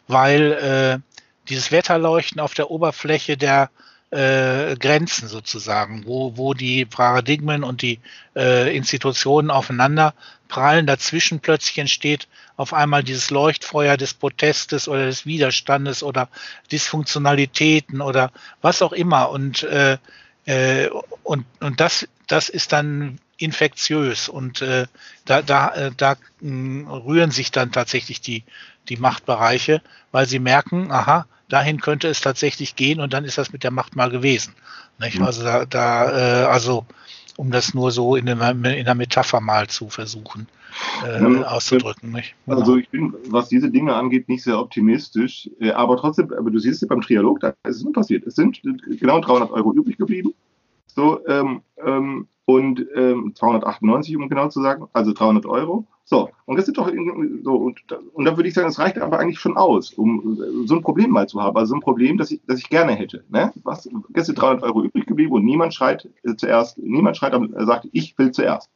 weil 0.08 0.52
äh, 0.54 1.20
dieses 1.50 1.72
Wetterleuchten 1.72 2.40
auf 2.40 2.54
der 2.54 2.72
Oberfläche 2.72 3.36
der 3.36 3.70
äh, 4.12 4.76
Grenzen 4.78 5.28
sozusagen, 5.28 6.06
wo, 6.06 6.38
wo 6.38 6.54
die 6.54 6.86
Paradigmen 6.86 7.64
und 7.64 7.82
die 7.82 8.00
äh, 8.36 8.76
Institutionen 8.76 9.50
aufeinander 9.50 10.14
prallen. 10.48 10.86
Dazwischen 10.86 11.40
plötzlich 11.40 11.80
entsteht 11.80 12.28
auf 12.56 12.74
einmal 12.74 13.04
dieses 13.04 13.32
Leuchtfeuer 13.32 13.98
des 13.98 14.14
Protestes 14.14 14.88
oder 14.88 15.08
des 15.08 15.26
Widerstandes 15.26 16.04
oder 16.04 16.30
Dysfunktionalitäten 16.72 18.02
oder 18.02 18.32
was 18.62 18.84
auch 18.84 18.94
immer. 18.94 19.32
Und, 19.32 19.64
äh, 19.64 19.98
äh, 20.46 20.90
und, 21.24 21.46
und 21.60 21.80
das, 21.80 22.08
das 22.28 22.50
ist 22.50 22.74
dann 22.74 23.20
infektiös 23.38 24.30
und 24.30 24.62
äh, 24.62 24.88
da, 25.26 25.42
da, 25.42 25.70
äh, 25.70 25.92
da 25.96 26.16
mh, 26.42 26.92
rühren 27.06 27.32
sich 27.32 27.52
dann 27.52 27.72
tatsächlich 27.72 28.22
die, 28.22 28.44
die 28.90 28.98
Machtbereiche, 28.98 29.82
weil 30.12 30.26
sie 30.28 30.40
merken, 30.40 30.92
aha, 30.92 31.26
dahin 31.50 31.82
könnte 31.82 32.08
es 32.08 32.22
tatsächlich 32.22 32.76
gehen 32.76 33.00
und 33.00 33.14
dann 33.14 33.26
ist 33.26 33.38
das 33.38 33.52
mit 33.52 33.64
der 33.64 33.72
Macht 33.72 33.96
mal 33.96 34.10
gewesen. 34.10 34.54
Nicht? 35.00 35.20
Mhm. 35.20 35.26
Also 35.26 35.44
da, 35.44 35.66
da 35.66 36.44
äh, 36.44 36.46
also 36.46 36.86
um 37.36 37.52
das 37.52 37.74
nur 37.74 37.92
so 37.92 38.16
in, 38.16 38.30
einer, 38.30 38.52
in 38.52 38.66
einer 38.66 38.96
Metapher 38.96 39.42
mal 39.42 39.68
zu 39.68 39.90
versuchen 39.90 40.48
äh, 41.06 41.22
ja, 41.22 41.48
auszudrücken. 41.48 42.12
Nicht? 42.12 42.36
Genau. 42.46 42.60
Also 42.60 42.78
ich 42.78 42.90
bin, 42.90 43.14
was 43.30 43.50
diese 43.50 43.70
Dinge 43.70 43.96
angeht, 43.96 44.30
nicht 44.30 44.44
sehr 44.44 44.60
optimistisch, 44.60 45.50
äh, 45.60 45.72
aber 45.72 45.98
trotzdem, 45.98 46.32
aber 46.34 46.52
du 46.52 46.60
siehst 46.60 46.82
es 46.82 46.88
beim 46.88 47.02
Trialog, 47.02 47.40
da 47.40 47.54
ist 47.68 47.78
es 47.78 47.84
nur 47.84 47.94
passiert. 47.94 48.26
Es 48.26 48.36
sind 48.36 48.62
genau 49.00 49.20
300 49.20 49.52
Euro 49.52 49.74
übrig 49.74 49.98
geblieben. 49.98 50.34
So, 50.88 51.26
ähm, 51.28 51.62
ähm, 51.84 52.28
und 52.46 52.86
ähm, 52.96 53.34
298, 53.36 54.18
um 54.18 54.28
genau 54.30 54.50
zu 54.50 54.62
sagen, 54.62 54.88
also 54.94 55.14
300 55.14 55.46
Euro. 55.46 55.88
So, 56.06 56.30
und 56.46 56.58
das 56.58 56.66
sind 56.66 56.78
doch 56.78 56.92
so, 57.44 57.56
und, 57.56 57.80
und 58.14 58.26
dann 58.26 58.36
würde 58.36 58.50
ich 58.50 58.54
sagen, 58.54 58.68
das 58.68 58.78
reicht 58.78 58.98
aber 58.98 59.20
eigentlich 59.20 59.40
schon 59.40 59.56
aus, 59.56 59.94
um 59.94 60.38
so 60.66 60.76
ein 60.76 60.82
Problem 60.82 61.12
mal 61.12 61.28
zu 61.30 61.42
haben. 61.42 61.56
Also 61.56 61.70
so 61.70 61.76
ein 61.76 61.82
Problem, 61.82 62.18
das 62.18 62.32
ich, 62.32 62.42
das 62.46 62.60
ich 62.60 62.70
gerne 62.70 62.92
hätte. 62.94 63.24
Ne? 63.30 63.54
Was, 63.64 63.90
jetzt 64.14 64.26
sind 64.26 64.40
300 64.40 64.64
Euro 64.64 64.84
übrig 64.84 65.06
geblieben 65.06 65.32
und 65.32 65.46
niemand 65.46 65.74
schreit 65.74 66.10
äh, 66.24 66.36
zuerst, 66.36 66.78
niemand 66.78 67.16
schreit, 67.16 67.34
er 67.34 67.66
sagt, 67.66 67.88
ich 67.94 68.18
will 68.18 68.32
zuerst 68.32 68.70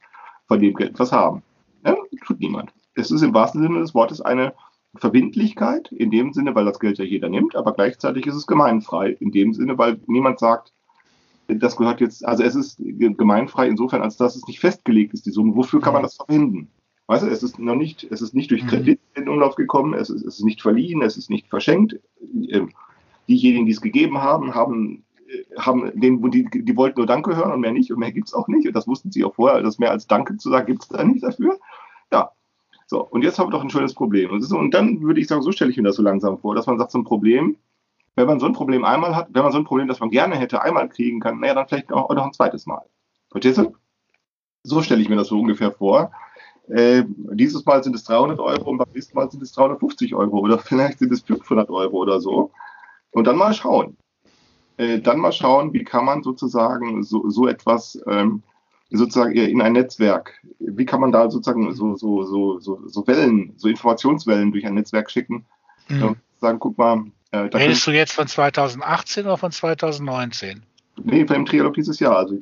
von 0.47 0.61
dem 0.61 0.73
Geld 0.73 0.97
was 0.97 1.11
haben. 1.11 1.43
Ne? 1.87 1.97
Tut 2.25 2.39
niemand. 2.39 2.71
Es 2.95 3.11
ist 3.11 3.21
im 3.21 3.33
wahrsten 3.33 3.61
Sinne 3.61 3.79
des 3.79 3.93
Wortes 3.93 4.21
eine 4.21 4.53
Verbindlichkeit, 4.95 5.91
in 5.91 6.11
dem 6.11 6.33
Sinne, 6.33 6.55
weil 6.55 6.65
das 6.65 6.79
Geld 6.79 6.97
ja 6.97 7.05
jeder 7.05 7.29
nimmt, 7.29 7.55
aber 7.55 7.73
gleichzeitig 7.73 8.25
ist 8.25 8.35
es 8.35 8.47
gemeinfrei, 8.47 9.11
in 9.19 9.31
dem 9.31 9.53
Sinne, 9.53 9.77
weil 9.77 9.99
niemand 10.07 10.39
sagt, 10.39 10.73
das 11.47 11.77
gehört 11.77 12.01
jetzt, 12.01 12.25
also 12.25 12.43
es 12.43 12.55
ist 12.55 12.77
gemeinfrei 12.79 13.67
insofern, 13.67 14.01
als 14.01 14.17
dass 14.17 14.35
es 14.35 14.47
nicht 14.47 14.59
festgelegt 14.59 15.13
ist, 15.13 15.25
die 15.25 15.31
Summe. 15.31 15.55
Wofür 15.55 15.79
kann 15.79 15.93
man 15.93 16.03
das 16.03 16.15
verwenden? 16.15 16.69
Weißt 17.07 17.23
du, 17.23 17.27
es 17.27 17.41
ist 17.41 17.57
noch 17.57 17.75
nicht, 17.75 18.05
es 18.11 18.21
ist 18.21 18.35
nicht 18.35 18.51
durch 18.51 18.63
mhm. 18.63 18.67
Kredit 18.67 18.99
in 19.15 19.29
Umlauf 19.29 19.55
gekommen, 19.55 19.93
es 19.93 20.09
ist, 20.09 20.25
es 20.25 20.39
ist 20.39 20.43
nicht 20.43 20.61
verliehen, 20.61 21.01
es 21.01 21.15
ist 21.15 21.29
nicht 21.29 21.47
verschenkt. 21.47 21.97
Ähm, 22.49 22.71
diejenigen, 23.29 23.65
die 23.65 23.71
es 23.71 23.81
gegeben 23.81 24.17
haben, 24.17 24.55
haben, 24.55 25.03
haben 25.57 25.91
den, 25.99 26.21
die, 26.31 26.47
die 26.51 26.77
wollten 26.77 26.99
nur 26.99 27.07
Danke 27.07 27.35
hören 27.35 27.51
und 27.51 27.61
mehr 27.61 27.71
nicht 27.71 27.91
und 27.91 27.99
mehr 27.99 28.11
gibt 28.11 28.27
es 28.27 28.33
auch 28.33 28.47
nicht. 28.47 28.67
Und 28.67 28.75
das 28.75 28.87
wussten 28.87 29.11
sie 29.11 29.23
auch 29.23 29.35
vorher, 29.35 29.61
dass 29.61 29.79
mehr 29.79 29.91
als 29.91 30.07
Danke 30.07 30.37
zu 30.37 30.49
sagen 30.49 30.67
gibt 30.67 30.83
es 30.83 30.89
da 30.89 31.03
nicht 31.03 31.23
dafür. 31.23 31.57
Ja. 32.11 32.31
So, 32.85 33.05
und 33.05 33.23
jetzt 33.23 33.37
haben 33.37 33.47
wir 33.47 33.51
doch 33.51 33.63
ein 33.63 33.69
schönes 33.69 33.93
Problem. 33.93 34.31
Und, 34.31 34.41
so, 34.41 34.57
und 34.57 34.73
dann 34.73 35.01
würde 35.01 35.19
ich 35.19 35.27
sagen, 35.27 35.41
so 35.41 35.51
stelle 35.51 35.71
ich 35.71 35.77
mir 35.77 35.83
das 35.83 35.97
so 35.97 36.03
langsam 36.03 36.37
vor, 36.37 36.55
dass 36.55 36.67
man 36.67 36.77
sagt, 36.77 36.91
so 36.91 36.99
ein 36.99 37.03
Problem, 37.03 37.57
wenn 38.15 38.27
man 38.27 38.39
so 38.39 38.45
ein 38.45 38.53
Problem 38.53 38.85
einmal 38.85 39.15
hat, 39.15 39.27
wenn 39.31 39.43
man 39.43 39.51
so 39.51 39.57
ein 39.57 39.65
Problem, 39.65 39.87
das 39.87 39.99
man 39.99 40.09
gerne 40.09 40.35
hätte, 40.37 40.61
einmal 40.61 40.87
kriegen 40.87 41.19
kann, 41.19 41.39
naja, 41.39 41.53
dann 41.53 41.67
vielleicht 41.67 41.91
auch 41.91 42.09
noch 42.09 42.25
ein 42.25 42.33
zweites 42.33 42.65
Mal. 42.65 42.83
Verstehst 43.29 43.57
du? 43.57 43.75
So 44.63 44.81
stelle 44.81 45.01
ich 45.01 45.09
mir 45.09 45.17
das 45.17 45.27
so 45.27 45.39
ungefähr 45.39 45.71
vor. 45.71 46.11
Äh, 46.69 47.03
dieses 47.07 47.65
Mal 47.65 47.83
sind 47.83 47.95
es 47.95 48.03
300 48.05 48.39
Euro 48.39 48.69
und 48.69 48.77
beim 48.77 48.87
nächsten 48.93 49.15
Mal 49.15 49.29
sind 49.29 49.41
es 49.43 49.51
350 49.53 50.15
Euro 50.15 50.39
oder 50.39 50.57
vielleicht 50.59 50.99
sind 50.99 51.11
es 51.11 51.21
500 51.21 51.69
Euro 51.69 51.97
oder 51.97 52.19
so. 52.19 52.51
Und 53.11 53.27
dann 53.27 53.37
mal 53.37 53.53
schauen. 53.53 53.97
Äh, 54.77 54.99
dann 54.99 55.19
mal 55.19 55.31
schauen, 55.31 55.73
wie 55.73 55.83
kann 55.83 56.05
man 56.05 56.23
sozusagen 56.23 57.03
so, 57.03 57.29
so 57.29 57.47
etwas 57.47 57.99
ähm, 58.07 58.43
sozusagen 58.91 59.33
in 59.33 59.61
ein 59.61 59.73
Netzwerk, 59.73 60.39
wie 60.59 60.85
kann 60.85 61.01
man 61.01 61.11
da 61.11 61.29
sozusagen 61.29 61.73
so, 61.73 61.95
so, 61.95 62.23
so, 62.23 62.59
so, 62.59 62.81
so 62.87 63.07
Wellen, 63.07 63.53
so 63.57 63.67
Informationswellen 63.67 64.51
durch 64.51 64.65
ein 64.65 64.75
Netzwerk 64.75 65.11
schicken 65.11 65.45
mhm. 65.89 66.03
und 66.03 66.17
sagen, 66.39 66.59
guck 66.59 66.77
mal. 66.77 67.05
Äh, 67.31 67.37
Redest 67.37 67.85
du 67.87 67.91
jetzt 67.91 68.13
von 68.13 68.27
2018 68.27 69.25
oder 69.25 69.37
von 69.37 69.51
2019? 69.51 70.63
Nee, 71.03 71.23
beim 71.25 71.45
Trialog 71.45 71.73
dieses 71.73 71.99
Jahr. 71.99 72.17
Also, 72.17 72.39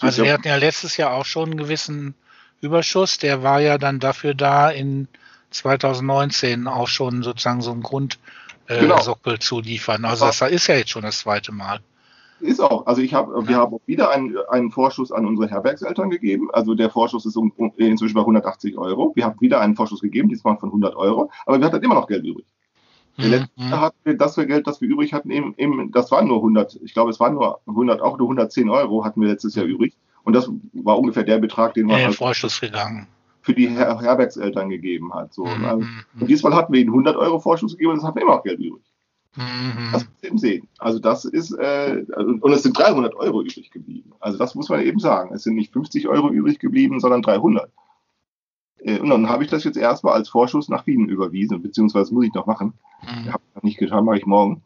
also 0.00 0.24
wir 0.24 0.32
hatten 0.32 0.46
ja 0.46 0.56
letztes 0.56 0.96
Jahr 0.96 1.12
auch 1.12 1.24
schon 1.24 1.50
einen 1.50 1.58
gewissen 1.58 2.14
Überschuss, 2.60 3.18
der 3.18 3.42
war 3.42 3.60
ja 3.60 3.78
dann 3.78 3.98
dafür 3.98 4.34
da, 4.34 4.70
in 4.70 5.08
2019 5.50 6.66
auch 6.66 6.88
schon 6.88 7.22
sozusagen 7.22 7.62
so 7.62 7.72
einen 7.72 7.82
Grundsockel 7.82 8.37
äh, 8.68 8.80
genau. 8.80 8.98
zu 9.38 9.60
liefern. 9.60 10.04
Also 10.04 10.26
das 10.26 10.40
ist 10.42 10.66
ja 10.66 10.76
jetzt 10.76 10.90
schon 10.90 11.02
das 11.02 11.18
zweite 11.18 11.52
Mal. 11.52 11.80
Ist 12.40 12.60
auch. 12.60 12.86
Also 12.86 13.02
ich 13.02 13.14
habe, 13.14 13.48
wir 13.48 13.56
haben 13.56 13.74
auch 13.74 13.80
wieder 13.86 14.10
einen, 14.10 14.36
einen 14.48 14.70
Vorschuss 14.70 15.10
an 15.10 15.26
unsere 15.26 15.50
Herbergseltern 15.50 16.10
gegeben. 16.10 16.50
Also 16.52 16.74
der 16.74 16.88
Vorschuss 16.88 17.26
ist 17.26 17.36
um, 17.36 17.52
um, 17.56 17.72
inzwischen 17.76 18.14
bei 18.14 18.20
180 18.20 18.78
Euro. 18.78 19.12
Wir 19.16 19.24
haben 19.24 19.40
wieder 19.40 19.60
einen 19.60 19.74
Vorschuss 19.74 20.00
gegeben, 20.00 20.28
diesmal 20.28 20.56
von 20.58 20.68
100 20.68 20.94
Euro. 20.94 21.30
Aber 21.46 21.58
wir 21.58 21.66
hatten 21.66 21.82
immer 21.82 21.96
noch 21.96 22.06
Geld 22.06 22.24
übrig. 22.24 22.46
Mhm. 23.16 23.30
Letzte 23.30 23.80
hatten 23.80 23.96
wir 24.04 24.16
das 24.16 24.36
Geld, 24.36 24.66
das 24.68 24.80
wir 24.80 24.88
übrig 24.88 25.12
hatten, 25.12 25.30
eben, 25.30 25.54
eben, 25.56 25.90
das 25.90 26.12
waren 26.12 26.28
nur 26.28 26.36
100, 26.36 26.78
ich 26.84 26.94
glaube, 26.94 27.10
es 27.10 27.18
waren 27.18 27.34
nur 27.34 27.60
100, 27.66 28.00
auch 28.00 28.16
nur 28.16 28.28
110 28.28 28.70
Euro 28.70 29.04
hatten 29.04 29.20
wir 29.20 29.28
letztes 29.28 29.56
Jahr 29.56 29.66
übrig. 29.66 29.96
Und 30.22 30.34
das 30.34 30.48
war 30.74 30.98
ungefähr 30.98 31.24
der 31.24 31.38
Betrag, 31.38 31.74
den 31.74 31.86
man 31.86 32.00
halt 32.00 32.14
Vorschuss 32.14 32.60
gegangen. 32.60 33.08
Für 33.48 33.54
die 33.54 33.70
Her 33.70 33.98
Herbergseltern 33.98 34.68
gegeben 34.68 35.14
hat. 35.14 35.32
So, 35.32 35.46
mhm. 35.46 35.64
also, 35.64 35.86
und 36.20 36.28
diesmal 36.28 36.54
hatten 36.54 36.70
wir 36.70 36.82
ihnen 36.82 36.90
100 36.90 37.16
Euro 37.16 37.38
Vorschuss 37.38 37.72
gegeben 37.72 37.92
und 37.92 37.96
das 37.96 38.06
hatten 38.06 38.18
immer 38.18 38.36
noch 38.36 38.42
Geld 38.42 38.60
übrig. 38.60 38.82
Mhm. 39.36 39.88
Das 39.90 40.04
muss 40.04 40.12
man 40.20 40.28
eben 40.28 40.38
sehen. 40.38 40.68
Also 40.78 40.98
das 40.98 41.24
ist, 41.24 41.52
äh, 41.52 42.04
und 42.14 42.52
es 42.52 42.62
sind 42.62 42.78
300 42.78 43.14
Euro 43.14 43.40
übrig 43.40 43.70
geblieben. 43.70 44.12
Also 44.20 44.36
das 44.36 44.54
muss 44.54 44.68
man 44.68 44.82
eben 44.82 44.98
sagen. 44.98 45.34
Es 45.34 45.44
sind 45.44 45.54
nicht 45.54 45.72
50 45.72 46.08
Euro 46.08 46.28
übrig 46.28 46.58
geblieben, 46.58 47.00
sondern 47.00 47.22
300. 47.22 47.70
Äh, 48.80 48.98
und 48.98 49.08
dann 49.08 49.30
habe 49.30 49.44
ich 49.44 49.50
das 49.50 49.64
jetzt 49.64 49.78
erstmal 49.78 50.12
als 50.12 50.28
Vorschuss 50.28 50.68
nach 50.68 50.86
Wien 50.86 51.08
überwiesen, 51.08 51.62
beziehungsweise 51.62 52.12
muss 52.12 52.26
ich 52.26 52.34
noch 52.34 52.44
machen. 52.44 52.74
Mhm. 53.02 53.32
Habe 53.32 53.42
noch 53.54 53.62
nicht 53.62 53.78
getan, 53.78 54.04
mache 54.04 54.18
ich 54.18 54.26
morgen. 54.26 54.60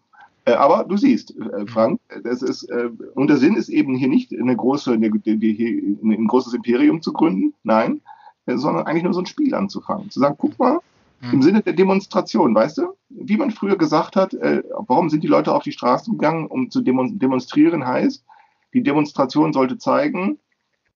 Äh, 0.45 0.55
aber 0.55 0.83
du 0.89 0.97
siehst, 0.97 1.37
äh, 1.39 1.67
Frank, 1.67 2.01
das 2.25 2.43
ist, 2.43 2.65
äh, 2.65 2.91
und 3.15 3.29
der 3.29 3.37
Sinn 3.37 3.55
ist 3.55 3.69
eben 3.69 3.95
hier 3.95 4.09
nicht 4.09 4.33
eine 4.33 4.57
große, 4.57 4.91
eine, 4.91 5.09
die, 5.09 5.99
ein 6.03 6.27
großes 6.27 6.55
Imperium 6.55 7.01
zu 7.01 7.13
gründen, 7.13 7.55
nein, 7.63 8.01
sondern 8.47 8.87
eigentlich 8.87 9.05
nur 9.05 9.15
so 9.15 9.21
ein 9.21 9.27
Spiel 9.27 9.55
anzufangen. 9.55 10.11
Zu 10.11 10.21
sagen, 10.21 10.37
guck 10.39 10.59
mal, 10.59 10.81
im 11.21 11.37
mhm. 11.37 11.43
Sinne 11.43 11.63
der 11.63 11.75
Demonstration, 11.75 12.55
weißt 12.55 12.79
du, 12.79 12.95
wie 13.09 13.37
man 13.37 13.51
früher 13.51 13.77
gesagt 13.77 14.17
hat, 14.17 14.35
warum 14.35 15.09
sind 15.09 15.23
die 15.23 15.29
Leute 15.29 15.55
auf 15.55 15.63
die 15.63 15.73
Straßen 15.73 16.13
gegangen, 16.13 16.47
um 16.47 16.71
zu 16.71 16.81
demonstrieren, 16.81 17.87
heißt, 17.87 18.25
die 18.75 18.83
Demonstration 18.83 19.53
sollte 19.53 19.79
zeigen, 19.79 20.39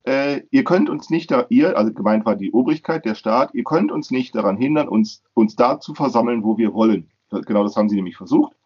ihr 0.04 0.64
könnt 0.64 0.90
uns 0.90 1.10
nicht, 1.10 1.30
da, 1.30 1.46
ihr, 1.48 1.76
also 1.76 1.92
gemeint 1.92 2.26
war 2.26 2.34
die 2.34 2.52
Obrigkeit, 2.52 3.04
der 3.04 3.14
Staat, 3.14 3.54
ihr 3.54 3.62
könnt 3.62 3.92
uns 3.92 4.10
nicht 4.10 4.34
daran 4.34 4.56
hindern, 4.56 4.88
uns, 4.88 5.22
uns 5.34 5.54
da 5.54 5.78
zu 5.78 5.94
versammeln, 5.94 6.42
wo 6.42 6.58
wir 6.58 6.74
wollen. 6.74 7.08
Genau 7.30 7.62
das 7.62 7.76
haben 7.76 7.88
sie 7.88 7.96
nämlich 7.96 8.16
versucht. 8.16 8.56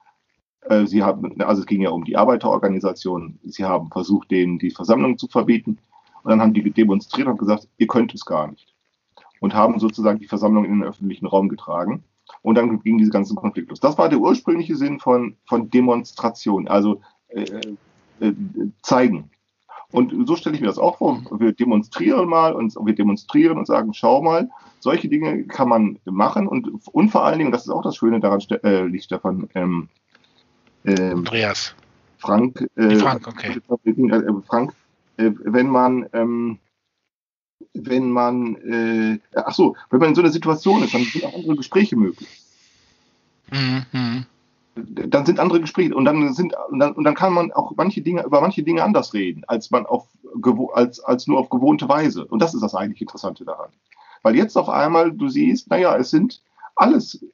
Äh, 0.62 0.86
sie 0.86 1.02
haben, 1.02 1.40
also 1.42 1.60
es 1.62 1.66
ging 1.66 1.80
ja 1.80 1.90
um 1.90 2.04
die 2.04 2.16
Arbeiterorganisationen. 2.16 3.38
Sie 3.44 3.64
haben 3.64 3.90
versucht, 3.90 4.30
denen 4.30 4.58
die 4.58 4.70
Versammlung 4.70 5.18
zu 5.18 5.28
verbieten. 5.28 5.78
Und 6.22 6.30
dann 6.30 6.40
haben 6.40 6.52
die 6.52 6.70
demonstriert 6.70 7.28
und 7.28 7.38
gesagt, 7.38 7.68
ihr 7.78 7.86
könnt 7.86 8.14
es 8.14 8.24
gar 8.24 8.50
nicht. 8.50 8.69
Und 9.40 9.54
haben 9.54 9.78
sozusagen 9.78 10.18
die 10.18 10.26
Versammlung 10.26 10.64
in 10.64 10.72
den 10.72 10.84
öffentlichen 10.84 11.26
Raum 11.26 11.48
getragen. 11.48 12.04
Und 12.42 12.56
dann 12.56 12.80
ging 12.82 12.98
diese 12.98 13.10
ganzen 13.10 13.36
Konflikte 13.36 13.70
los. 13.70 13.80
Das 13.80 13.98
war 13.98 14.08
der 14.08 14.20
ursprüngliche 14.20 14.76
Sinn 14.76 15.00
von, 15.00 15.36
von 15.48 15.70
Demonstration, 15.70 16.68
also 16.68 17.00
äh, 17.28 17.44
äh, 18.20 18.32
zeigen. 18.82 19.30
Und 19.92 20.28
so 20.28 20.36
stelle 20.36 20.54
ich 20.54 20.60
mir 20.60 20.68
das 20.68 20.78
auch 20.78 20.98
vor. 20.98 21.20
Wir 21.38 21.52
demonstrieren 21.52 22.28
mal 22.28 22.52
und 22.52 22.74
wir 22.76 22.94
demonstrieren 22.94 23.58
und 23.58 23.66
sagen, 23.66 23.92
schau 23.92 24.22
mal, 24.22 24.48
solche 24.78 25.08
Dinge 25.08 25.44
kann 25.44 25.68
man 25.68 25.98
machen 26.04 26.46
und, 26.46 26.70
und 26.92 27.08
vor 27.10 27.24
allen 27.24 27.38
Dingen, 27.38 27.50
das 27.50 27.62
ist 27.62 27.70
auch 27.70 27.82
das 27.82 27.96
Schöne 27.96 28.20
daran, 28.20 28.40
äh, 28.62 28.82
liegt 28.84 29.04
Stefan, 29.04 29.48
ähm, 29.54 29.88
ähm, 30.84 31.18
Andreas. 31.18 31.74
Frank, 32.18 32.68
äh, 32.76 32.96
Frank, 32.96 33.26
okay. 33.26 33.56
Äh, 33.56 34.32
Frank, 34.46 34.74
äh, 35.16 35.32
wenn 35.44 35.68
man, 35.68 36.06
ähm, 36.12 36.58
wenn 37.74 38.10
man, 38.10 38.56
äh, 38.56 39.18
ach 39.34 39.54
so, 39.54 39.76
wenn 39.90 40.00
man 40.00 40.10
in 40.10 40.14
so 40.14 40.22
einer 40.22 40.30
Situation 40.30 40.82
ist, 40.82 40.94
dann 40.94 41.04
sind 41.04 41.24
auch 41.24 41.34
andere 41.34 41.56
Gespräche 41.56 41.96
möglich. 41.96 42.28
Mhm. 43.50 44.26
Dann 44.74 45.26
sind 45.26 45.40
andere 45.40 45.60
Gespräche 45.60 45.94
und 45.94 46.04
dann 46.04 46.32
sind 46.32 46.54
und 46.70 46.78
dann, 46.78 46.92
und 46.92 47.04
dann 47.04 47.14
kann 47.14 47.32
man 47.32 47.52
auch 47.52 47.72
manche 47.76 48.00
Dinge 48.00 48.24
über 48.24 48.40
manche 48.40 48.62
Dinge 48.62 48.82
anders 48.82 49.12
reden, 49.12 49.42
als 49.46 49.70
man 49.70 49.84
auf 49.84 50.06
als 50.72 51.00
als 51.00 51.26
nur 51.26 51.38
auf 51.38 51.50
gewohnte 51.50 51.88
Weise. 51.88 52.24
Und 52.24 52.40
das 52.40 52.54
ist 52.54 52.62
das 52.62 52.74
eigentlich 52.74 53.00
Interessante 53.02 53.44
daran, 53.44 53.70
weil 54.22 54.36
jetzt 54.36 54.56
auf 54.56 54.68
einmal 54.68 55.12
du 55.12 55.28
siehst, 55.28 55.68
naja, 55.70 55.96
es 55.96 56.10
sind 56.10 56.40
alles 56.76 57.24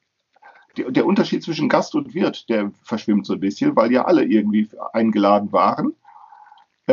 der 0.76 1.06
Unterschied 1.06 1.42
zwischen 1.42 1.68
Gast 1.68 1.94
und 1.94 2.14
Wirt, 2.14 2.48
der 2.50 2.70
verschwimmt 2.82 3.26
so 3.26 3.34
ein 3.34 3.40
bisschen, 3.40 3.76
weil 3.76 3.92
ja 3.92 4.04
alle 4.04 4.24
irgendwie 4.24 4.68
eingeladen 4.92 5.52
waren 5.52 5.94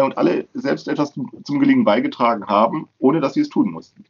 und 0.02 0.18
alle 0.18 0.48
selbst 0.54 0.88
etwas 0.88 1.14
zum, 1.14 1.30
zum 1.44 1.60
Gelingen 1.60 1.84
beigetragen 1.84 2.48
haben, 2.48 2.88
ohne 3.00 3.22
dass 3.22 3.36
sie 3.36 3.41
es 3.41 3.50
tun 3.50 3.72
mussten. 3.72 4.04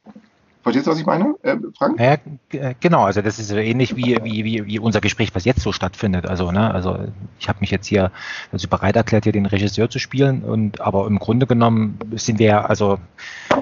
Verstehst 0.64 0.88
du, 0.88 0.92
was 0.92 1.00
ich 1.00 1.06
meine, 1.06 1.36
äh, 1.42 1.58
Frank? 1.78 2.00
Ja, 2.00 2.14
äh, 2.58 2.74
genau, 2.80 3.04
also 3.04 3.22
das 3.22 3.38
ist 3.38 3.50
so 3.50 3.58
ähnlich 3.58 3.98
wie, 3.98 4.18
wie, 4.24 4.46
wie, 4.46 4.66
wie 4.66 4.80
unser 4.80 5.02
Gespräch, 5.02 5.36
was 5.36 5.44
jetzt 5.44 5.60
so 5.60 5.74
stattfindet. 5.74 6.26
Also, 6.26 6.54
ne, 6.54 6.74
also 6.74 7.00
ich 7.38 7.50
habe 7.50 7.60
mich 7.60 7.70
jetzt 7.70 7.86
hier 7.88 8.14
also 8.50 8.70
bereit 8.70 8.96
erklärt, 8.96 9.26
hier 9.26 9.34
den 9.34 9.46
Regisseur 9.46 9.90
zu 9.90 10.00
spielen 10.00 10.42
und 10.42 10.80
aber 10.80 11.06
im 11.06 11.20
Grunde 11.20 11.48
genommen 11.48 12.00
sind 12.14 12.40
wir 12.40 12.48
ja, 12.48 12.62
also 12.64 12.98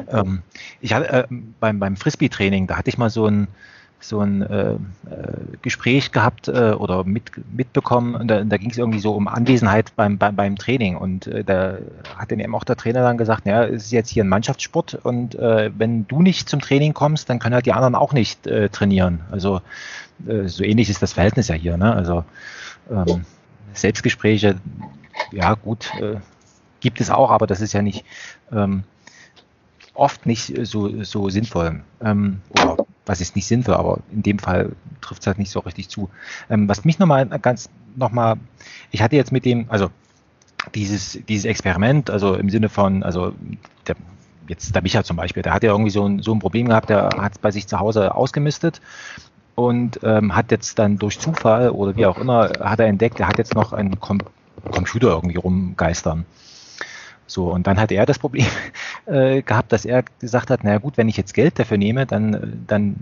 ähm, 0.09 0.43
ich 0.79 0.93
hatte 0.93 1.11
äh, 1.11 1.27
beim, 1.59 1.79
beim 1.79 1.95
Frisbee-Training, 1.95 2.67
da 2.67 2.77
hatte 2.77 2.89
ich 2.89 2.99
mal 2.99 3.09
so 3.09 3.25
ein 3.25 3.47
so 4.01 4.19
ein 4.19 4.41
äh, 4.41 4.73
äh, 4.73 4.77
Gespräch 5.61 6.11
gehabt 6.11 6.47
äh, 6.47 6.71
oder 6.71 7.03
mit, 7.03 7.31
mitbekommen 7.55 8.15
und 8.15 8.27
da, 8.27 8.43
da 8.43 8.57
ging 8.57 8.71
es 8.71 8.77
irgendwie 8.77 8.99
so 8.99 9.13
um 9.13 9.27
Anwesenheit 9.27 9.95
beim, 9.95 10.17
beim, 10.17 10.35
beim 10.35 10.57
Training 10.57 10.97
und 10.97 11.27
äh, 11.27 11.43
da 11.43 11.77
hat 12.17 12.31
dann 12.31 12.39
eben 12.39 12.55
auch 12.55 12.63
der 12.63 12.75
Trainer 12.75 13.01
dann 13.03 13.17
gesagt, 13.17 13.45
ja, 13.45 13.63
es 13.63 13.85
ist 13.85 13.91
jetzt 13.91 14.09
hier 14.09 14.23
ein 14.23 14.29
Mannschaftssport 14.29 14.95
und 14.95 15.35
äh, 15.35 15.71
wenn 15.77 16.07
du 16.07 16.21
nicht 16.21 16.49
zum 16.49 16.61
Training 16.61 16.93
kommst, 16.93 17.29
dann 17.29 17.39
können 17.39 17.55
halt 17.55 17.65
die 17.65 17.73
anderen 17.73 17.95
auch 17.95 18.13
nicht 18.13 18.47
äh, 18.47 18.69
trainieren. 18.69 19.21
Also 19.31 19.61
äh, 20.27 20.47
so 20.47 20.63
ähnlich 20.63 20.89
ist 20.89 21.01
das 21.01 21.13
Verhältnis 21.13 21.47
ja 21.47 21.55
hier. 21.55 21.77
Ne? 21.77 21.93
Also 21.93 22.25
ähm, 22.89 23.25
Selbstgespräche, 23.73 24.55
ja 25.31 25.53
gut, 25.53 25.91
äh, 26.01 26.17
gibt 26.79 26.99
es 27.01 27.09
auch, 27.09 27.29
aber 27.29 27.47
das 27.47 27.61
ist 27.61 27.73
ja 27.73 27.81
nicht 27.81 28.03
ähm, 28.51 28.83
oft 29.93 30.25
nicht 30.25 30.53
so, 30.65 31.03
so 31.03 31.29
sinnvoll. 31.29 31.81
Ähm, 32.01 32.41
oder 32.49 32.77
was 33.05 33.21
ist 33.21 33.35
nicht 33.35 33.47
sinnvoll, 33.47 33.75
aber 33.75 33.99
in 34.11 34.23
dem 34.23 34.39
Fall 34.39 34.73
trifft 35.01 35.21
es 35.21 35.27
halt 35.27 35.39
nicht 35.39 35.51
so 35.51 35.59
richtig 35.59 35.89
zu. 35.89 36.09
Ähm, 36.49 36.69
was 36.69 36.85
mich 36.85 36.99
nochmal 36.99 37.27
ganz 37.27 37.69
nochmal, 37.95 38.37
ich 38.91 39.01
hatte 39.01 39.15
jetzt 39.15 39.31
mit 39.31 39.45
dem, 39.45 39.65
also 39.69 39.89
dieses, 40.75 41.19
dieses 41.27 41.45
Experiment, 41.45 42.09
also 42.09 42.35
im 42.35 42.49
Sinne 42.49 42.69
von, 42.69 43.03
also 43.03 43.33
der, 43.87 43.95
jetzt 44.47 44.73
der 44.75 44.81
Micha 44.81 45.03
zum 45.03 45.17
Beispiel, 45.17 45.43
der 45.43 45.53
hat 45.53 45.63
ja 45.63 45.71
irgendwie 45.71 45.91
so 45.91 46.05
ein, 46.05 46.21
so 46.21 46.33
ein 46.33 46.39
Problem 46.39 46.67
gehabt, 46.67 46.89
der 46.89 47.09
hat 47.17 47.33
es 47.33 47.39
bei 47.39 47.51
sich 47.51 47.67
zu 47.67 47.79
Hause 47.79 48.15
ausgemistet 48.15 48.81
und 49.55 49.99
ähm, 50.03 50.35
hat 50.35 50.51
jetzt 50.51 50.77
dann 50.79 50.97
durch 50.97 51.19
Zufall 51.19 51.69
oder 51.69 51.95
wie 51.95 52.05
auch 52.05 52.17
immer, 52.17 52.51
hat 52.59 52.79
er 52.79 52.87
entdeckt, 52.87 53.19
er 53.19 53.27
hat 53.27 53.37
jetzt 53.37 53.55
noch 53.55 53.73
einen 53.73 53.99
Com 53.99 54.19
Computer 54.69 55.07
irgendwie 55.07 55.37
rumgeistern. 55.37 56.25
So, 57.31 57.49
und 57.49 57.65
dann 57.65 57.79
hat 57.79 57.93
er 57.93 58.05
das 58.05 58.19
Problem 58.19 58.45
äh, 59.05 59.41
gehabt, 59.41 59.71
dass 59.71 59.85
er 59.85 60.03
gesagt 60.19 60.49
hat, 60.49 60.65
naja 60.65 60.79
gut, 60.79 60.97
wenn 60.97 61.07
ich 61.07 61.15
jetzt 61.15 61.33
Geld 61.33 61.57
dafür 61.57 61.77
nehme, 61.77 62.05
dann, 62.05 62.63
dann 62.67 62.97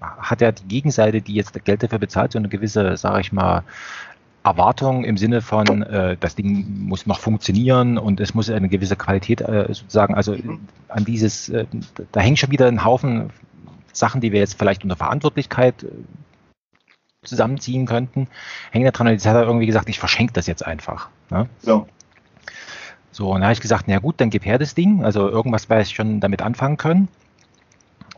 hat 0.00 0.40
ja 0.40 0.50
die 0.50 0.66
Gegenseite, 0.66 1.22
die 1.22 1.34
jetzt 1.34 1.64
Geld 1.64 1.84
dafür 1.84 2.00
bezahlt, 2.00 2.32
so 2.32 2.38
eine 2.38 2.48
gewisse, 2.48 2.96
sage 2.96 3.20
ich 3.20 3.32
mal, 3.32 3.62
Erwartung 4.42 5.04
im 5.04 5.16
Sinne 5.16 5.42
von, 5.42 5.82
äh, 5.82 6.16
das 6.18 6.34
Ding 6.34 6.86
muss 6.86 7.06
noch 7.06 7.20
funktionieren 7.20 7.98
und 7.98 8.18
es 8.18 8.34
muss 8.34 8.50
eine 8.50 8.68
gewisse 8.68 8.96
Qualität 8.96 9.42
äh, 9.42 9.66
sozusagen, 9.68 10.14
also 10.14 10.36
an 10.88 11.04
dieses, 11.04 11.48
äh, 11.48 11.66
da 12.10 12.20
hängt 12.20 12.38
schon 12.38 12.50
wieder 12.50 12.66
ein 12.66 12.84
Haufen 12.84 13.30
Sachen, 13.92 14.20
die 14.20 14.32
wir 14.32 14.40
jetzt 14.40 14.58
vielleicht 14.58 14.82
unter 14.82 14.96
Verantwortlichkeit 14.96 15.84
äh, 15.84 15.88
zusammenziehen 17.22 17.86
könnten, 17.86 18.26
hängen 18.72 18.86
da 18.86 18.90
dran. 18.90 19.06
Und 19.06 19.12
jetzt 19.12 19.26
hat 19.26 19.36
er 19.36 19.42
irgendwie 19.44 19.66
gesagt, 19.66 19.88
ich 19.88 19.98
verschenke 19.98 20.32
das 20.32 20.46
jetzt 20.46 20.66
einfach. 20.66 21.08
Ne? 21.30 21.48
So. 21.60 21.86
So, 23.10 23.32
und 23.32 23.40
da 23.40 23.46
habe 23.46 23.54
ich 23.54 23.60
gesagt, 23.60 23.84
na 23.88 23.98
gut, 23.98 24.20
dann 24.20 24.30
gib 24.30 24.44
her 24.44 24.58
das 24.58 24.74
Ding. 24.74 25.04
Also 25.04 25.28
irgendwas 25.28 25.68
werde 25.68 25.82
ich 25.82 25.94
schon 25.94 26.20
damit 26.20 26.42
anfangen 26.42 26.76
können. 26.76 27.08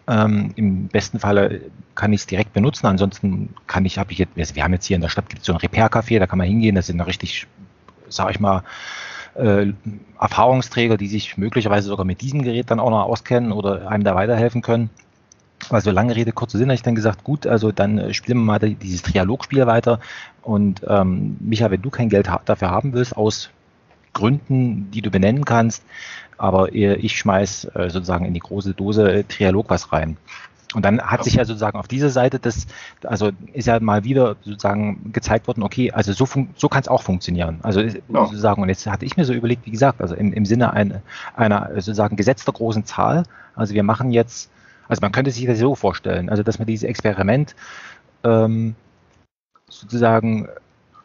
Ähm, 0.08 0.52
Im 0.56 0.88
besten 0.88 1.20
Falle 1.20 1.60
kann 1.94 2.12
ich 2.12 2.22
es 2.22 2.26
direkt 2.26 2.52
benutzen. 2.52 2.86
Ansonsten 2.86 3.54
kann 3.66 3.84
ich, 3.84 3.98
habe 3.98 4.12
ich 4.12 4.18
jetzt, 4.18 4.56
wir 4.56 4.64
haben 4.64 4.72
jetzt 4.72 4.86
hier 4.86 4.96
in 4.96 5.02
der 5.02 5.08
Stadt 5.08 5.28
gibt 5.28 5.44
so 5.44 5.52
ein 5.52 5.58
Repair-Café, 5.58 6.18
da 6.18 6.26
kann 6.26 6.38
man 6.38 6.48
hingehen. 6.48 6.74
Das 6.74 6.88
sind 6.88 7.00
richtig, 7.00 7.46
sage 8.08 8.32
ich 8.32 8.40
mal, 8.40 8.64
äh, 9.34 9.72
Erfahrungsträger, 10.20 10.96
die 10.96 11.06
sich 11.06 11.38
möglicherweise 11.38 11.88
sogar 11.88 12.04
mit 12.04 12.20
diesem 12.20 12.42
Gerät 12.42 12.70
dann 12.70 12.80
auch 12.80 12.90
noch 12.90 13.04
auskennen 13.04 13.52
oder 13.52 13.88
einem 13.88 14.04
da 14.04 14.14
weiterhelfen 14.14 14.62
können. 14.62 14.90
Also 15.68 15.90
lange 15.90 16.16
Rede, 16.16 16.32
kurzer 16.32 16.58
Sinn, 16.58 16.68
habe 16.68 16.74
ich 16.74 16.82
dann 16.82 16.94
gesagt, 16.94 17.22
gut, 17.22 17.46
also 17.46 17.70
dann 17.70 17.98
äh, 17.98 18.14
spielen 18.14 18.38
wir 18.38 18.44
mal 18.44 18.58
dieses 18.58 19.02
Trialogspiel 19.02 19.66
weiter. 19.66 20.00
Und 20.42 20.82
ähm, 20.88 21.36
Micha, 21.40 21.70
wenn 21.70 21.82
du 21.82 21.90
kein 21.90 22.08
Geld 22.08 22.28
dafür 22.46 22.70
haben 22.70 22.92
willst, 22.92 23.16
aus 23.16 23.50
Gründen, 24.12 24.90
die 24.90 25.02
du 25.02 25.10
benennen 25.10 25.44
kannst, 25.44 25.84
aber 26.38 26.74
ich 26.74 27.18
schmeiß 27.18 27.66
äh, 27.74 27.90
sozusagen 27.90 28.24
in 28.24 28.34
die 28.34 28.40
große 28.40 28.74
Dose 28.74 29.12
äh, 29.12 29.24
Trialog 29.24 29.68
was 29.68 29.92
rein. 29.92 30.16
Und 30.72 30.84
dann 30.84 31.02
hat 31.02 31.24
sich 31.24 31.34
ja 31.34 31.44
sozusagen 31.44 31.76
auf 31.76 31.88
dieser 31.88 32.10
Seite 32.10 32.38
das, 32.38 32.68
also 33.04 33.32
ist 33.52 33.66
ja 33.66 33.80
mal 33.80 34.04
wieder 34.04 34.36
sozusagen 34.44 35.12
gezeigt 35.12 35.48
worden, 35.48 35.64
okay, 35.64 35.90
also 35.90 36.12
so, 36.12 36.28
so 36.54 36.68
kann 36.68 36.80
es 36.80 36.88
auch 36.88 37.02
funktionieren. 37.02 37.58
Also 37.62 37.80
ja. 37.80 37.94
sozusagen, 38.08 38.62
und 38.62 38.68
jetzt 38.68 38.86
hatte 38.86 39.04
ich 39.04 39.16
mir 39.16 39.24
so 39.24 39.32
überlegt, 39.32 39.66
wie 39.66 39.72
gesagt, 39.72 40.00
also 40.00 40.14
im, 40.14 40.32
im 40.32 40.46
Sinne 40.46 40.72
einer, 40.72 41.02
einer 41.34 41.70
sozusagen 41.74 42.14
gesetzter 42.14 42.52
großen 42.52 42.84
Zahl, 42.84 43.24
also 43.56 43.74
wir 43.74 43.82
machen 43.82 44.12
jetzt, 44.12 44.50
also 44.88 45.00
man 45.00 45.10
könnte 45.10 45.32
sich 45.32 45.44
das 45.44 45.58
so 45.58 45.74
vorstellen, 45.74 46.30
also 46.30 46.44
dass 46.44 46.60
man 46.60 46.66
dieses 46.66 46.84
Experiment 46.84 47.56
ähm, 48.22 48.76
sozusagen 49.68 50.48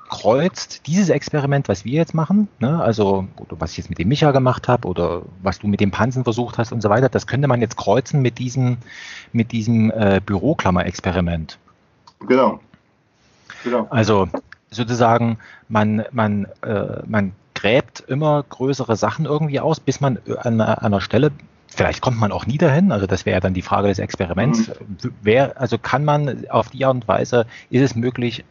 kreuzt 0.10 0.86
dieses 0.88 1.10
Experiment, 1.10 1.68
was 1.68 1.86
wir 1.86 1.93
jetzt 1.93 2.14
machen, 2.14 2.47
ne, 2.60 2.82
also 2.82 3.28
was 3.49 3.72
ich 3.72 3.78
jetzt 3.78 3.89
mit 3.89 3.97
dem 3.97 4.08
Micha 4.08 4.32
gemacht 4.32 4.68
habe 4.68 4.88
oder 4.88 5.24
was 5.41 5.60
du 5.60 5.68
mit 5.68 5.80
dem 5.80 5.91
Pansen 5.91 6.24
versucht 6.24 6.58
hast 6.58 6.72
und 6.72 6.82
so 6.82 6.89
weiter, 6.89 7.10
das 7.10 7.28
könnte 7.28 7.47
man 7.47 7.62
jetzt 7.62 7.78
kreuzen 7.78 8.22
mit 8.22 8.38
diesem, 8.38 8.78
mit 9.34 9.51
diesem 9.51 9.91
äh, 9.91 10.22
Büroklammer-Experiment. 10.24 11.58
Genau. 12.28 12.60
genau. 13.64 13.88
Also 13.89 14.28
sozusagen, 14.70 15.39
man, 15.70 16.06
man, 16.12 16.45
äh, 16.62 17.01
man 17.06 17.34
gräbt 17.56 18.01
immer 18.08 18.43
größere 18.43 18.95
Sachen 18.95 19.26
irgendwie 19.26 19.60
aus, 19.60 19.80
bis 19.80 20.01
man 20.01 20.20
an, 20.41 20.62
an 20.62 20.78
einer 20.78 21.01
Stelle 21.01 21.32
Vielleicht 21.76 21.99
kommt 21.99 22.18
man 22.18 22.32
auch 22.32 22.45
nie 22.45 22.58
dahin, 22.58 22.93
also 22.93 23.06
das 23.06 23.26
wäre 23.26 23.41
dann 23.41 23.53
die 23.53 23.62
Frage 23.62 23.89
des 23.89 23.99
Experiments. 23.99 24.70
Mhm. 24.70 25.14
Wer, 25.22 25.60
also 25.60 25.78
kann 25.78 26.06
man 26.06 26.47
auf 26.47 26.70
die 26.70 26.86
Art 26.86 26.95
und 26.95 27.08
Weise, 27.10 27.47
ist 27.70 27.82
es 27.82 27.95
möglich, 27.95 28.45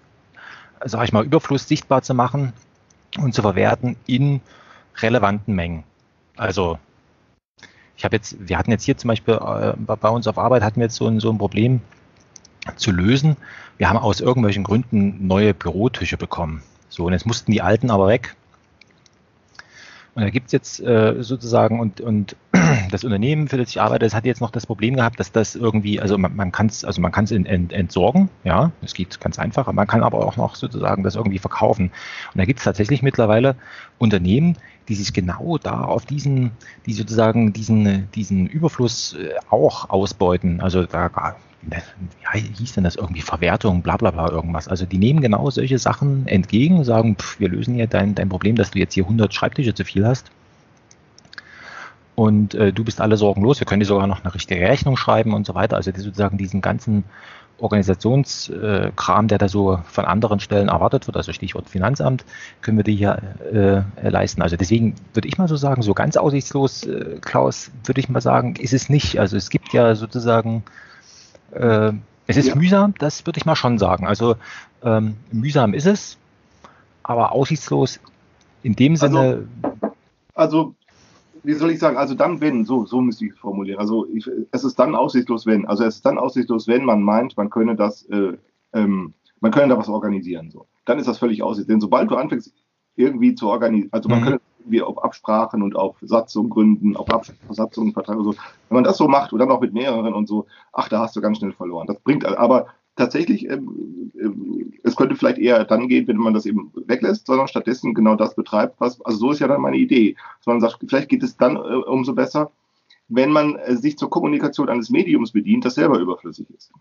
sage 0.85 1.05
ich 1.05 1.13
mal, 1.13 1.25
Überfluss 1.25 1.67
sichtbar 1.67 2.03
zu 2.03 2.15
machen 2.15 2.53
und 3.19 3.35
zu 3.35 3.43
verwerten 3.43 3.97
in 4.07 4.41
relevanten 4.97 5.55
Mengen. 5.55 5.85
Also 6.37 6.79
ich 7.97 8.05
habe 8.05 8.17
jetzt, 8.17 8.37
wir 8.39 8.59
hatten 8.59 8.71
jetzt 8.71 8.85
hier 8.85 8.97
zum 8.97 9.09
Beispiel 9.09 9.35
äh, 9.35 9.75
bei 9.77 10.09
uns 10.09 10.27
auf 10.27 10.39
Arbeit 10.39 10.63
hatten 10.63 10.81
wir 10.81 10.87
jetzt 10.87 10.97
so 10.97 11.07
ein, 11.07 11.21
so 11.21 11.31
ein 11.31 11.39
Problem 11.39 11.81
zu 12.77 12.91
lösen. 12.91 13.37
Wir 13.79 13.89
haben 13.89 13.99
aus 13.99 14.21
irgendwelchen 14.21 14.65
Gründen 14.65 15.27
neue 15.27 15.55
Bürotische 15.55 16.17
bekommen. 16.17 16.63
So, 16.89 17.07
und 17.07 17.13
jetzt 17.13 17.27
mussten 17.27 17.53
die 17.53 17.63
alten 17.63 17.91
aber 17.91 18.09
weg. 18.09 18.37
Und 20.15 20.23
da 20.23 20.31
gibt 20.31 20.47
es 20.47 20.53
jetzt 20.53 20.81
äh, 20.81 21.23
sozusagen 21.23 21.81
und, 21.81 22.01
und 22.01 22.37
das 22.91 23.05
Unternehmen, 23.05 23.49
für 23.49 23.57
das 23.57 23.69
ich 23.69 23.81
arbeite, 23.81 24.05
das 24.05 24.15
hat 24.15 24.25
jetzt 24.25 24.41
noch 24.41 24.51
das 24.51 24.67
Problem 24.67 24.97
gehabt, 24.97 25.21
dass 25.21 25.33
das 25.33 25.55
irgendwie, 25.55 26.01
also 26.01 26.19
man, 26.19 26.35
man 26.37 26.53
kann 26.53 26.67
es, 26.67 26.85
also 26.85 27.01
man 27.01 27.13
kann 27.13 27.25
es 27.25 27.33
ent, 27.33 27.73
entsorgen, 27.73 28.29
ja, 28.45 28.71
es 28.83 28.95
geht 28.95 29.21
ganz 29.21 29.39
einfach, 29.39 29.71
man 29.73 29.87
kann 29.87 30.03
aber 30.03 30.27
auch 30.27 30.37
noch 30.37 30.55
sozusagen 30.55 31.03
das 31.03 31.15
irgendwie 31.17 31.39
verkaufen. 31.39 31.87
Und 32.33 32.39
da 32.39 32.45
gibt 32.45 32.61
es 32.61 32.65
tatsächlich 32.65 33.03
mittlerweile 33.03 33.57
Unternehmen, 33.99 34.57
die 34.89 34.95
sich 34.95 35.13
genau 35.13 35.59
da 35.59 35.83
auf 35.83 36.05
diesen, 36.05 36.53
die 36.87 36.93
sozusagen 36.93 37.53
diesen, 37.53 38.11
diesen 38.13 38.47
Überfluss 38.47 39.15
äh, 39.15 39.35
auch 39.51 39.89
ausbeuten. 39.91 40.61
Also 40.61 40.85
da 40.85 41.09
ja, 41.71 42.33
hieß 42.33 42.75
denn 42.75 42.85
das 42.85 42.97
irgendwie 42.97 43.23
Verwertung, 43.23 43.83
bla 43.83 43.97
bla 43.97 44.11
bla 44.11 44.31
irgendwas. 44.31 44.69
Also 44.69 44.85
die 44.87 44.99
nehmen 44.99 45.21
genau 45.21 45.51
solche 45.51 45.79
Sachen 45.79 46.27
entgegen, 46.27 46.85
sagen, 46.85 47.17
pff, 47.17 47.41
wir 47.41 47.49
lösen 47.49 47.75
hier 47.75 47.87
dein, 47.87 48.15
dein 48.15 48.29
Problem, 48.29 48.57
dass 48.57 48.73
du 48.73 48.79
jetzt 48.79 48.95
hier 48.95 49.05
100 49.05 49.33
Schreibtische 49.33 49.75
zu 49.75 49.85
viel 49.85 50.07
hast. 50.07 50.31
Und 52.15 52.55
äh, 52.55 52.73
du 52.73 52.85
bist 52.85 53.01
alle 53.01 53.17
Sorgen 53.17 53.43
los, 53.43 53.61
wir 53.61 53.67
können 53.67 53.81
dir 53.81 53.87
sogar 53.87 54.07
noch 54.07 54.25
eine 54.25 54.35
richtige 54.35 54.69
Rechnung 54.69 54.97
schreiben 54.97 55.35
und 55.35 55.47
so 55.47 55.55
weiter. 55.55 55.77
Also 55.77 55.91
die 55.91 56.01
sozusagen 56.01 56.39
diesen 56.39 56.61
ganzen 56.61 57.05
Organisationskram, 57.59 59.29
der 59.29 59.39
da 59.39 59.49
so 59.49 59.81
von 59.87 60.05
anderen 60.05 60.41
Stellen 60.41 60.69
erwartet 60.69 61.07
wird, 61.07 61.17
also 61.17 61.33
Stichwort 61.33 61.69
Finanzamt, 61.69 62.25
können 62.63 62.77
wir 62.77 62.85
die 62.85 62.97
hier 62.97 63.21
äh, 63.53 64.09
leisten. 64.09 64.43
Also 64.43 64.57
deswegen 64.57 64.95
würde 65.13 65.29
ich 65.29 65.39
mal 65.39 65.49
so 65.49 65.57
sagen, 65.57 65.83
so 65.83 65.95
ganz 65.95 66.17
aussichtslos, 66.17 66.85
äh, 66.85 67.19
Klaus, 67.21 67.71
würde 67.85 68.01
ich 68.01 68.09
mal 68.09 68.21
sagen, 68.21 68.57
ist 68.57 68.73
es 68.73 68.89
nicht. 68.89 69.19
Also 69.19 69.37
es 69.37 69.51
gibt 69.51 69.73
ja 69.73 69.95
sozusagen, 69.95 70.65
äh, 71.53 71.93
es 72.27 72.37
ist 72.37 72.49
ja. 72.49 72.57
mühsam, 72.57 72.95
das 72.99 73.25
würde 73.27 73.39
ich 73.39 73.47
mal 73.47 73.57
schon 73.57 73.79
sagen. 73.79 74.07
Also 74.07 74.37
ähm, 74.83 75.17
mühsam 75.31 75.75
ist 75.75 75.87
es, 75.87 76.19
aber 77.03 77.33
aussichtslos 77.33 78.01
in 78.63 78.75
dem 78.75 78.93
also, 78.93 79.07
Sinne. 79.07 79.49
Also 80.35 80.75
wie 81.45 81.55
soll 81.55 81.71
ich 81.71 81.79
sagen, 81.79 81.97
also 81.97 82.15
dann 82.15 82.41
wenn, 82.41 82.65
so, 82.65 82.87
so 82.87 83.01
müsste 83.01 83.27
ich 83.27 83.33
es 83.33 83.39
formulieren. 83.39 83.79
Also 83.79 84.07
ich, 84.09 84.29
es 84.51 84.65
ist 84.65 84.79
dann 84.79 84.95
aussichtslos, 84.95 85.47
wenn. 85.47 85.67
Also 85.67 85.85
es 85.85 85.97
ist 85.97 86.07
dann 86.07 86.19
aussichtslos, 86.19 86.67
wenn 86.67 86.85
man 86.85 87.03
meint, 87.03 87.37
man 87.37 87.51
könne 87.51 87.77
das, 87.77 88.03
äh, 88.07 88.37
ähm, 88.73 89.15
man 89.41 89.53
könne 89.53 89.69
da 89.69 89.79
was 89.79 89.89
organisieren. 89.89 90.51
So. 90.51 90.67
Dann 90.87 90.99
ist 90.99 91.07
das 91.07 91.19
völlig 91.19 91.43
aussichtslos. 91.43 91.73
Denn 91.73 91.81
sobald 91.81 92.11
du 92.11 92.17
anfängst, 92.17 92.53
irgendwie 92.97 93.35
zu 93.35 93.49
organisieren, 93.49 93.91
also 93.93 94.09
man 94.09 94.21
mhm. 94.21 94.25
könnte 94.25 94.41
irgendwie 94.61 94.83
auf 94.83 95.03
Absprachen 95.03 95.63
und 95.63 95.77
auf 95.77 95.97
Satzungen 96.01 96.49
gründen, 96.49 96.97
auf 96.97 97.07
Satzungen 97.51 97.93
verteilen 97.93 98.21
und 98.21 98.25
so. 98.25 98.35
Wenn 98.69 98.77
man 98.77 98.85
das 98.85 98.97
so 98.97 99.07
macht 99.07 99.33
und 99.33 99.39
dann 99.39 99.51
auch 99.51 99.61
mit 99.61 99.75
mehreren 99.75 100.15
und 100.15 100.27
so, 100.27 100.47
ach, 100.73 100.89
da 100.89 101.01
hast 101.01 101.15
du 101.15 101.21
ganz 101.21 101.39
schnell 101.39 101.53
verloren. 101.53 101.87
Das 101.87 102.01
bringt, 102.01 102.25
aber 102.25 102.69
tatsächlich, 102.97 103.49
ähm, 103.49 104.13
ähm, 104.21 104.73
es 104.83 104.97
könnte 104.97 105.17
vielleicht 105.17 105.39
eher 105.39 105.65
dann 105.65 105.89
gehen, 105.89 106.07
wenn 106.07 106.17
man 106.17 106.35
das 106.35 106.47
eben 106.47 106.73
weglässt, 106.87 107.27
sondern 107.27 107.49
stattdessen 107.49 107.95
genau 107.95 108.17
das 108.17 108.35
betreibt, 108.35 108.81
was, 108.81 109.01
also 109.03 109.19
so 109.19 109.31
ist 109.33 109.41
ja 109.41 109.49
dann 109.49 109.61
meine 109.61 109.77
Idee. 109.77 110.17
Dass 110.39 110.47
man 110.47 110.61
sagt, 110.61 110.79
vielleicht 110.89 111.09
geht 111.09 111.23
es 111.23 111.37
dann 111.37 111.57
äh, 111.57 111.59
umso 111.59 112.15
besser, 112.15 112.51
wenn 113.09 113.31
man 113.31 113.57
äh, 113.57 113.77
sich 113.77 113.99
zur 113.99 114.11
Kommunikation 114.11 114.69
eines 114.69 114.91
Mediums 114.91 115.33
bedient, 115.33 115.65
das 115.65 115.75
selber 115.75 115.99
überflüssig 115.99 116.47
ist. 116.51 116.73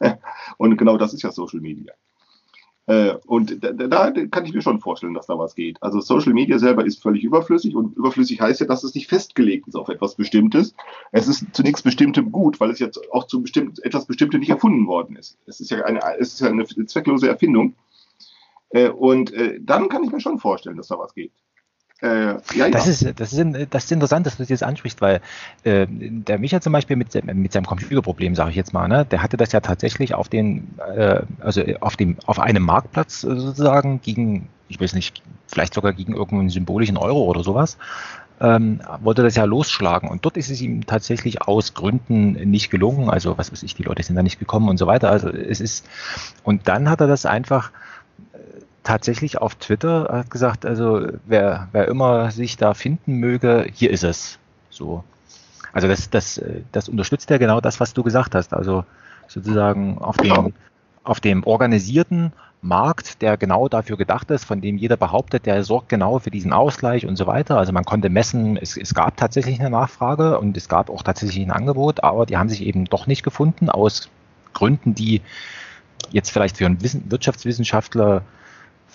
Und 0.58 0.76
genau 0.76 0.96
das 0.96 1.14
ist 1.14 1.22
ja 1.22 1.32
Social 1.32 1.60
Media. 1.60 1.92
Äh, 2.86 3.14
und 3.26 3.64
da, 3.64 3.72
da, 3.72 4.10
kann 4.10 4.44
ich 4.44 4.54
mir 4.54 4.62
schon 4.62 4.80
vorstellen, 4.80 5.14
dass 5.14 5.26
da 5.26 5.38
was 5.38 5.56
geht. 5.56 5.82
Also 5.82 6.00
Social 6.00 6.32
Media 6.32 6.58
selber 6.58 6.86
ist 6.86 7.02
völlig 7.02 7.24
überflüssig 7.24 7.74
und 7.74 7.96
überflüssig 7.96 8.40
heißt 8.40 8.60
ja, 8.60 8.66
dass 8.66 8.84
es 8.84 8.94
nicht 8.94 9.08
festgelegt 9.08 9.66
ist 9.66 9.74
auf 9.74 9.88
etwas 9.88 10.14
Bestimmtes. 10.14 10.74
Es 11.10 11.26
ist 11.26 11.46
zunächst 11.52 11.82
Bestimmtem 11.82 12.30
gut, 12.30 12.60
weil 12.60 12.70
es 12.70 12.78
jetzt 12.78 13.00
auch 13.12 13.26
zu 13.26 13.42
bestimmt, 13.42 13.84
etwas 13.84 14.06
Bestimmtem 14.06 14.40
nicht 14.40 14.50
erfunden 14.50 14.86
worden 14.86 15.16
ist. 15.16 15.36
Es 15.46 15.60
ist 15.60 15.70
ja 15.70 15.84
eine, 15.84 16.00
es 16.18 16.34
ist 16.34 16.40
ja 16.40 16.48
eine 16.48 16.64
zwecklose 16.64 17.28
Erfindung. 17.28 17.74
Äh, 18.70 18.90
und 18.90 19.32
äh, 19.32 19.58
dann 19.60 19.88
kann 19.88 20.04
ich 20.04 20.12
mir 20.12 20.20
schon 20.20 20.38
vorstellen, 20.38 20.76
dass 20.76 20.88
da 20.88 20.98
was 20.98 21.14
geht. 21.14 21.32
Äh, 22.02 22.34
ja, 22.54 22.68
das. 22.70 22.86
Ist, 22.86 23.18
das, 23.18 23.32
ist, 23.32 23.46
das 23.70 23.84
ist 23.84 23.92
interessant, 23.92 24.26
dass 24.26 24.36
du 24.36 24.42
das 24.42 24.50
jetzt 24.50 24.62
ansprichst, 24.62 25.00
weil 25.00 25.20
äh, 25.64 25.86
der 25.88 26.38
Micha 26.38 26.60
zum 26.60 26.72
Beispiel 26.72 26.96
mit, 26.96 27.14
mit 27.24 27.52
seinem 27.52 27.64
Computerproblem, 27.64 28.34
sage 28.34 28.50
ich 28.50 28.56
jetzt 28.56 28.74
mal, 28.74 28.86
ne, 28.86 29.06
der 29.06 29.22
hatte 29.22 29.38
das 29.38 29.52
ja 29.52 29.60
tatsächlich 29.60 30.14
auf 30.14 30.28
den, 30.28 30.68
äh, 30.94 31.22
also 31.40 31.62
auf 31.80 31.96
dem, 31.96 32.16
auf 32.26 32.38
einem 32.38 32.64
Marktplatz 32.64 33.22
sozusagen 33.22 34.00
gegen, 34.02 34.48
ich 34.68 34.78
weiß 34.78 34.92
nicht, 34.92 35.22
vielleicht 35.46 35.72
sogar 35.72 35.94
gegen 35.94 36.14
irgendeinen 36.14 36.50
symbolischen 36.50 36.98
Euro 36.98 37.24
oder 37.24 37.42
sowas, 37.42 37.78
ähm, 38.40 38.80
wollte 39.00 39.22
das 39.22 39.36
ja 39.36 39.44
losschlagen. 39.44 40.10
Und 40.10 40.24
dort 40.24 40.36
ist 40.36 40.50
es 40.50 40.60
ihm 40.60 40.84
tatsächlich 40.84 41.42
aus 41.42 41.72
Gründen 41.72 42.32
nicht 42.50 42.70
gelungen. 42.70 43.08
Also 43.08 43.38
was 43.38 43.52
weiß 43.52 43.62
ich, 43.62 43.74
die 43.74 43.84
Leute 43.84 44.02
sind 44.02 44.16
da 44.16 44.22
nicht 44.22 44.38
gekommen 44.38 44.68
und 44.68 44.76
so 44.76 44.86
weiter. 44.86 45.10
Also 45.10 45.30
es 45.30 45.60
ist, 45.60 45.86
und 46.44 46.68
dann 46.68 46.90
hat 46.90 47.00
er 47.00 47.06
das 47.06 47.24
einfach 47.24 47.70
tatsächlich 48.86 49.38
auf 49.38 49.56
Twitter 49.56 50.08
hat 50.10 50.30
gesagt, 50.30 50.64
also 50.64 51.08
wer, 51.26 51.68
wer 51.72 51.88
immer 51.88 52.30
sich 52.30 52.56
da 52.56 52.72
finden 52.72 53.14
möge, 53.14 53.66
hier 53.74 53.90
ist 53.90 54.04
es. 54.04 54.38
So. 54.70 55.02
Also 55.72 55.88
das, 55.88 56.08
das, 56.08 56.40
das 56.70 56.88
unterstützt 56.88 57.28
ja 57.28 57.38
genau 57.38 57.60
das, 57.60 57.80
was 57.80 57.94
du 57.94 58.04
gesagt 58.04 58.36
hast. 58.36 58.54
Also 58.54 58.84
sozusagen 59.26 59.98
auf 59.98 60.16
dem, 60.18 60.54
auf 61.02 61.18
dem 61.18 61.42
organisierten 61.42 62.32
Markt, 62.62 63.22
der 63.22 63.36
genau 63.36 63.68
dafür 63.68 63.96
gedacht 63.96 64.30
ist, 64.30 64.44
von 64.44 64.60
dem 64.60 64.76
jeder 64.76 64.96
behauptet, 64.96 65.46
der 65.46 65.64
sorgt 65.64 65.88
genau 65.88 66.20
für 66.20 66.30
diesen 66.30 66.52
Ausgleich 66.52 67.06
und 67.06 67.16
so 67.16 67.26
weiter. 67.26 67.58
Also 67.58 67.72
man 67.72 67.84
konnte 67.84 68.08
messen, 68.08 68.56
es, 68.56 68.76
es 68.76 68.94
gab 68.94 69.16
tatsächlich 69.16 69.58
eine 69.58 69.70
Nachfrage 69.70 70.38
und 70.38 70.56
es 70.56 70.68
gab 70.68 70.90
auch 70.90 71.02
tatsächlich 71.02 71.44
ein 71.44 71.50
Angebot, 71.50 72.04
aber 72.04 72.24
die 72.24 72.36
haben 72.36 72.48
sich 72.48 72.62
eben 72.62 72.84
doch 72.84 73.08
nicht 73.08 73.24
gefunden 73.24 73.68
aus 73.68 74.08
Gründen, 74.54 74.94
die 74.94 75.22
jetzt 76.12 76.30
vielleicht 76.30 76.56
für 76.58 76.66
einen 76.66 76.78
Wirtschaftswissenschaftler 77.10 78.22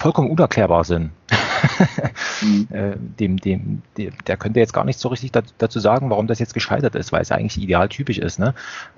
vollkommen 0.02 0.30
unerklärbar 0.30 0.84
sind. 0.84 1.12
mhm. 2.41 2.68
Äh, 2.72 2.95
dem, 2.97 3.38
dem, 3.38 3.82
dem, 3.97 4.14
der 4.26 4.38
könnte 4.38 4.60
jetzt 4.60 4.74
gar 4.74 4.84
nicht 4.84 4.99
so 4.99 5.10
richtig 5.10 5.32
dazu 5.32 5.80
sagen, 5.80 6.10
warum 6.10 6.28
das 6.28 6.39
jetzt 6.39 6.54
gescheitert 6.54 6.95
ist, 6.95 7.12
weil 7.12 7.22
es 7.22 7.32
eigentlich 7.32 7.62
ideal 7.62 7.88
typisch 7.88 8.18
ist. 8.18 8.39
Ne? 8.39 8.54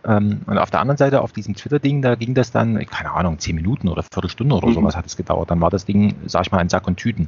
Ähm, 0.05 0.41
und 0.45 0.57
auf 0.57 0.71
der 0.71 0.79
anderen 0.79 0.97
Seite, 0.97 1.21
auf 1.21 1.33
diesem 1.33 1.55
Twitter-Ding, 1.55 2.01
da 2.01 2.15
ging 2.15 2.33
das 2.33 2.51
dann, 2.51 2.83
keine 2.87 3.11
Ahnung, 3.11 3.37
zehn 3.39 3.55
Minuten 3.55 3.89
oder 3.89 4.03
Viertelstunde 4.03 4.55
oder 4.55 4.67
mhm. 4.67 4.73
sowas 4.73 4.95
hat 4.95 5.05
es 5.05 5.17
gedauert. 5.17 5.51
Dann 5.51 5.61
war 5.61 5.69
das 5.69 5.85
Ding, 5.85 6.15
sag 6.25 6.45
ich 6.45 6.51
mal, 6.51 6.61
in 6.61 6.69
Sack 6.69 6.87
und 6.87 6.97
Tüten. 6.97 7.27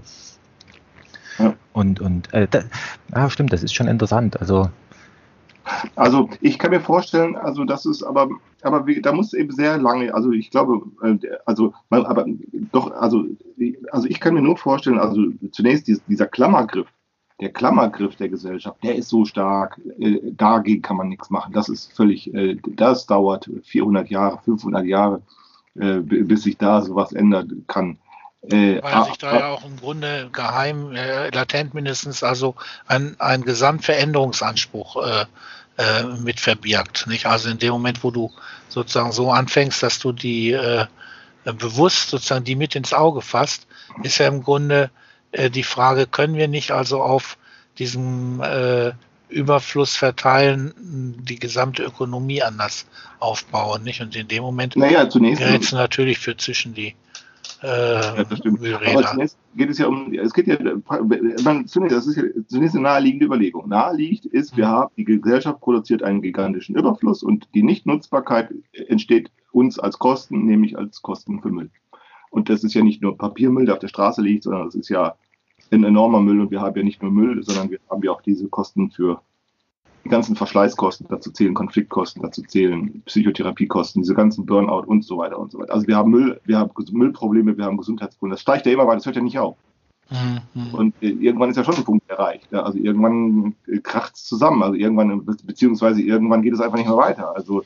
Ja. 1.37 1.53
Und, 1.73 1.99
und 1.99 2.33
äh, 2.33 2.47
da, 2.49 2.61
ja, 3.13 3.29
stimmt, 3.29 3.51
das 3.51 3.61
ist 3.61 3.75
schon 3.75 3.87
interessant. 3.87 4.39
Also 4.39 4.69
also 5.95 6.29
ich 6.41 6.59
kann 6.59 6.71
mir 6.71 6.81
vorstellen, 6.81 7.35
also 7.35 7.63
das 7.63 7.85
ist 7.85 8.03
aber, 8.03 8.29
aber 8.61 8.85
da 9.01 9.13
muss 9.13 9.33
eben 9.33 9.51
sehr 9.51 9.77
lange, 9.77 10.13
also 10.13 10.31
ich 10.31 10.51
glaube, 10.51 10.81
äh, 11.01 11.17
also 11.45 11.73
aber 11.89 12.25
doch, 12.71 12.91
also, 12.91 13.25
also 13.91 14.07
ich 14.07 14.19
kann 14.19 14.33
mir 14.33 14.41
nur 14.41 14.57
vorstellen, 14.57 14.99
also 14.99 15.21
zunächst 15.51 15.87
dieser 16.07 16.27
Klammergriff, 16.27 16.87
der 17.39 17.51
Klammergriff 17.51 18.15
der 18.15 18.29
Gesellschaft, 18.29 18.83
der 18.83 18.95
ist 18.95 19.09
so 19.09 19.25
stark, 19.25 19.79
äh, 19.99 20.19
dagegen 20.31 20.81
kann 20.81 20.97
man 20.97 21.09
nichts 21.09 21.29
machen. 21.29 21.53
Das 21.53 21.69
ist 21.69 21.91
völlig, 21.93 22.33
äh, 22.33 22.57
das 22.75 23.05
dauert 23.05 23.49
400 23.63 24.09
Jahre, 24.09 24.39
500 24.43 24.85
Jahre, 24.85 25.21
bis 25.77 26.43
sich 26.43 26.57
da 26.57 26.81
sowas 26.81 27.11
ändern 27.11 27.65
kann. 27.67 27.97
Weil 28.49 29.05
sich 29.05 29.17
da 29.17 29.37
ja 29.37 29.47
auch 29.49 29.65
im 29.65 29.77
Grunde 29.77 30.29
geheim, 30.31 30.91
latent 30.91 31.73
mindestens, 31.73 32.23
also 32.23 32.55
ein, 32.87 33.15
ein 33.19 33.43
Gesamtveränderungsanspruch 33.43 35.05
äh, 35.05 35.25
äh, 35.77 36.03
mit 36.21 36.39
verbirgt. 36.39 37.07
Nicht? 37.07 37.25
Also 37.25 37.49
in 37.49 37.59
dem 37.59 37.71
Moment, 37.71 38.03
wo 38.03 38.11
du 38.11 38.31
sozusagen 38.69 39.11
so 39.11 39.31
anfängst, 39.31 39.83
dass 39.83 39.99
du 39.99 40.11
die 40.11 40.51
äh, 40.51 40.85
bewusst 41.43 42.09
sozusagen 42.09 42.45
die 42.45 42.55
mit 42.55 42.75
ins 42.75 42.93
Auge 42.93 43.21
fasst, 43.21 43.67
ist 44.03 44.17
ja 44.17 44.27
im 44.27 44.43
Grunde 44.43 44.89
äh, 45.31 45.49
die 45.49 45.63
Frage, 45.63 46.07
können 46.07 46.35
wir 46.35 46.47
nicht 46.47 46.71
also 46.71 47.01
auf 47.01 47.37
diesem 47.77 48.41
äh, 48.41 48.91
Überfluss 49.27 49.97
verteilen, 49.97 50.73
die 50.77 51.39
gesamte 51.39 51.83
Ökonomie 51.83 52.41
anders 52.41 52.85
aufbauen, 53.19 53.83
nicht? 53.83 54.01
Und 54.01 54.15
in 54.15 54.27
dem 54.27 54.43
Moment 54.43 54.75
naja, 54.75 55.03
gerätst 55.03 55.71
du 55.71 55.75
natürlich 55.75 56.19
für 56.19 56.37
zwischen 56.37 56.73
die 56.73 56.95
äh, 57.65 58.17
ja, 58.17 58.23
das 58.23 58.37
stimmt. 58.37 58.59
Aber 58.63 59.05
zunächst 59.07 59.37
geht 59.55 59.69
es 59.69 59.77
ja 59.77 59.87
um, 59.87 60.13
es 60.13 60.33
geht 60.33 60.47
ja, 60.47 60.57
man, 61.43 61.67
zunächst, 61.67 61.97
das 61.97 62.07
ist 62.07 62.17
ja 62.17 62.23
zunächst 62.47 62.75
eine 62.75 62.83
naheliegende 62.83 63.25
Überlegung. 63.25 63.67
Naheliegt 63.67 64.25
ist, 64.25 64.55
wir 64.55 64.67
mhm. 64.67 64.71
haben, 64.71 64.93
die 64.97 65.05
Gesellschaft 65.05 65.61
produziert 65.61 66.03
einen 66.03 66.21
gigantischen 66.21 66.75
Überfluss 66.75 67.23
und 67.23 67.47
die 67.55 67.63
Nichtnutzbarkeit 67.63 68.53
entsteht 68.87 69.31
uns 69.51 69.79
als 69.79 69.97
Kosten, 69.97 70.45
nämlich 70.45 70.77
als 70.77 71.01
Kosten 71.01 71.41
für 71.41 71.49
Müll. 71.49 71.71
Und 72.29 72.49
das 72.49 72.63
ist 72.63 72.73
ja 72.73 72.83
nicht 72.83 73.01
nur 73.01 73.17
Papiermüll, 73.17 73.65
der 73.65 73.75
auf 73.75 73.79
der 73.79 73.87
Straße 73.87 74.21
liegt, 74.21 74.43
sondern 74.43 74.67
es 74.67 74.75
ist 74.75 74.89
ja 74.89 75.15
ein 75.71 75.83
enormer 75.83 76.21
Müll 76.21 76.41
und 76.41 76.51
wir 76.51 76.61
haben 76.61 76.75
ja 76.75 76.83
nicht 76.83 77.01
nur 77.01 77.11
Müll, 77.11 77.41
sondern 77.43 77.71
wir 77.71 77.79
haben 77.89 78.03
ja 78.03 78.11
auch 78.11 78.21
diese 78.21 78.47
Kosten 78.47 78.91
für 78.91 79.21
die 80.05 80.09
ganzen 80.09 80.35
Verschleißkosten 80.35 81.07
dazu 81.09 81.31
zählen, 81.31 81.55
Konfliktkosten 81.55 82.21
dazu 82.21 82.43
zählen, 82.43 83.01
Psychotherapiekosten, 83.05 84.03
diese 84.03 84.13
ganzen 84.13 84.45
Burnout 84.45 84.85
und 84.85 85.03
so 85.03 85.17
weiter 85.17 85.39
und 85.39 85.51
so 85.51 85.59
weiter. 85.59 85.73
Also 85.73 85.87
wir 85.87 85.97
haben 85.97 86.11
Müll, 86.11 86.39
wir 86.45 86.59
haben 86.59 86.71
Müllprobleme, 86.91 87.57
wir 87.57 87.65
haben 87.65 87.77
Gesundheitsprobleme. 87.77 88.35
Das 88.35 88.41
steigt 88.41 88.67
ja 88.67 88.71
immer 88.71 88.85
weiter, 88.85 88.97
das 88.97 89.07
hört 89.07 89.15
ja 89.15 89.23
nicht 89.23 89.39
auf. 89.39 89.57
Mhm. 90.11 90.73
Und 90.75 90.93
äh, 91.01 91.09
irgendwann 91.09 91.49
ist 91.49 91.57
ja 91.57 91.63
schon 91.63 91.75
ein 91.75 91.83
Punkt 91.83 92.07
erreicht. 92.07 92.47
Ja? 92.51 92.61
Also 92.61 92.77
irgendwann 92.77 93.55
äh, 93.67 93.79
kracht 93.79 94.15
es 94.15 94.25
zusammen. 94.25 94.61
Also 94.61 94.75
irgendwann, 94.75 95.25
beziehungsweise 95.25 96.03
irgendwann 96.03 96.43
geht 96.43 96.53
es 96.53 96.61
einfach 96.61 96.77
nicht 96.77 96.87
mehr 96.87 96.97
weiter. 96.97 97.35
Also 97.35 97.63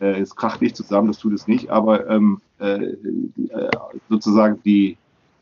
äh, 0.00 0.18
es 0.18 0.34
kracht 0.34 0.62
nicht 0.62 0.74
zusammen, 0.74 1.08
das 1.08 1.18
tut 1.18 1.34
es 1.34 1.46
nicht, 1.46 1.68
aber 1.68 2.08
ähm, 2.08 2.40
äh, 2.58 2.84
äh 2.84 3.70
sozusagen 4.08 4.62
die, 4.64 4.96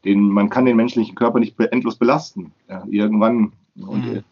den, 0.05 0.21
man 0.29 0.51
kann 0.51 0.65
den 0.65 0.77
menschlichen 0.77 1.15
Körper 1.15 1.39
nicht 1.39 1.59
endlos 1.61 1.95
belasten. 1.95 2.51
Ja? 2.69 2.83
Irgendwann 2.91 3.53
und, 3.77 4.05
mhm. 4.05 4.25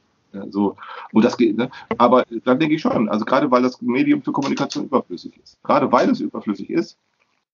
So, 0.50 0.76
und 1.12 1.24
das 1.24 1.36
geht, 1.36 1.56
ne? 1.56 1.70
aber 1.96 2.24
dann 2.44 2.58
denke 2.58 2.74
ich 2.74 2.82
schon, 2.82 3.08
also 3.08 3.24
gerade 3.24 3.50
weil 3.50 3.62
das 3.62 3.80
Medium 3.80 4.22
für 4.22 4.32
Kommunikation 4.32 4.84
überflüssig 4.84 5.32
ist, 5.42 5.62
gerade 5.62 5.90
weil 5.90 6.10
es 6.10 6.20
überflüssig 6.20 6.70
ist, 6.70 6.98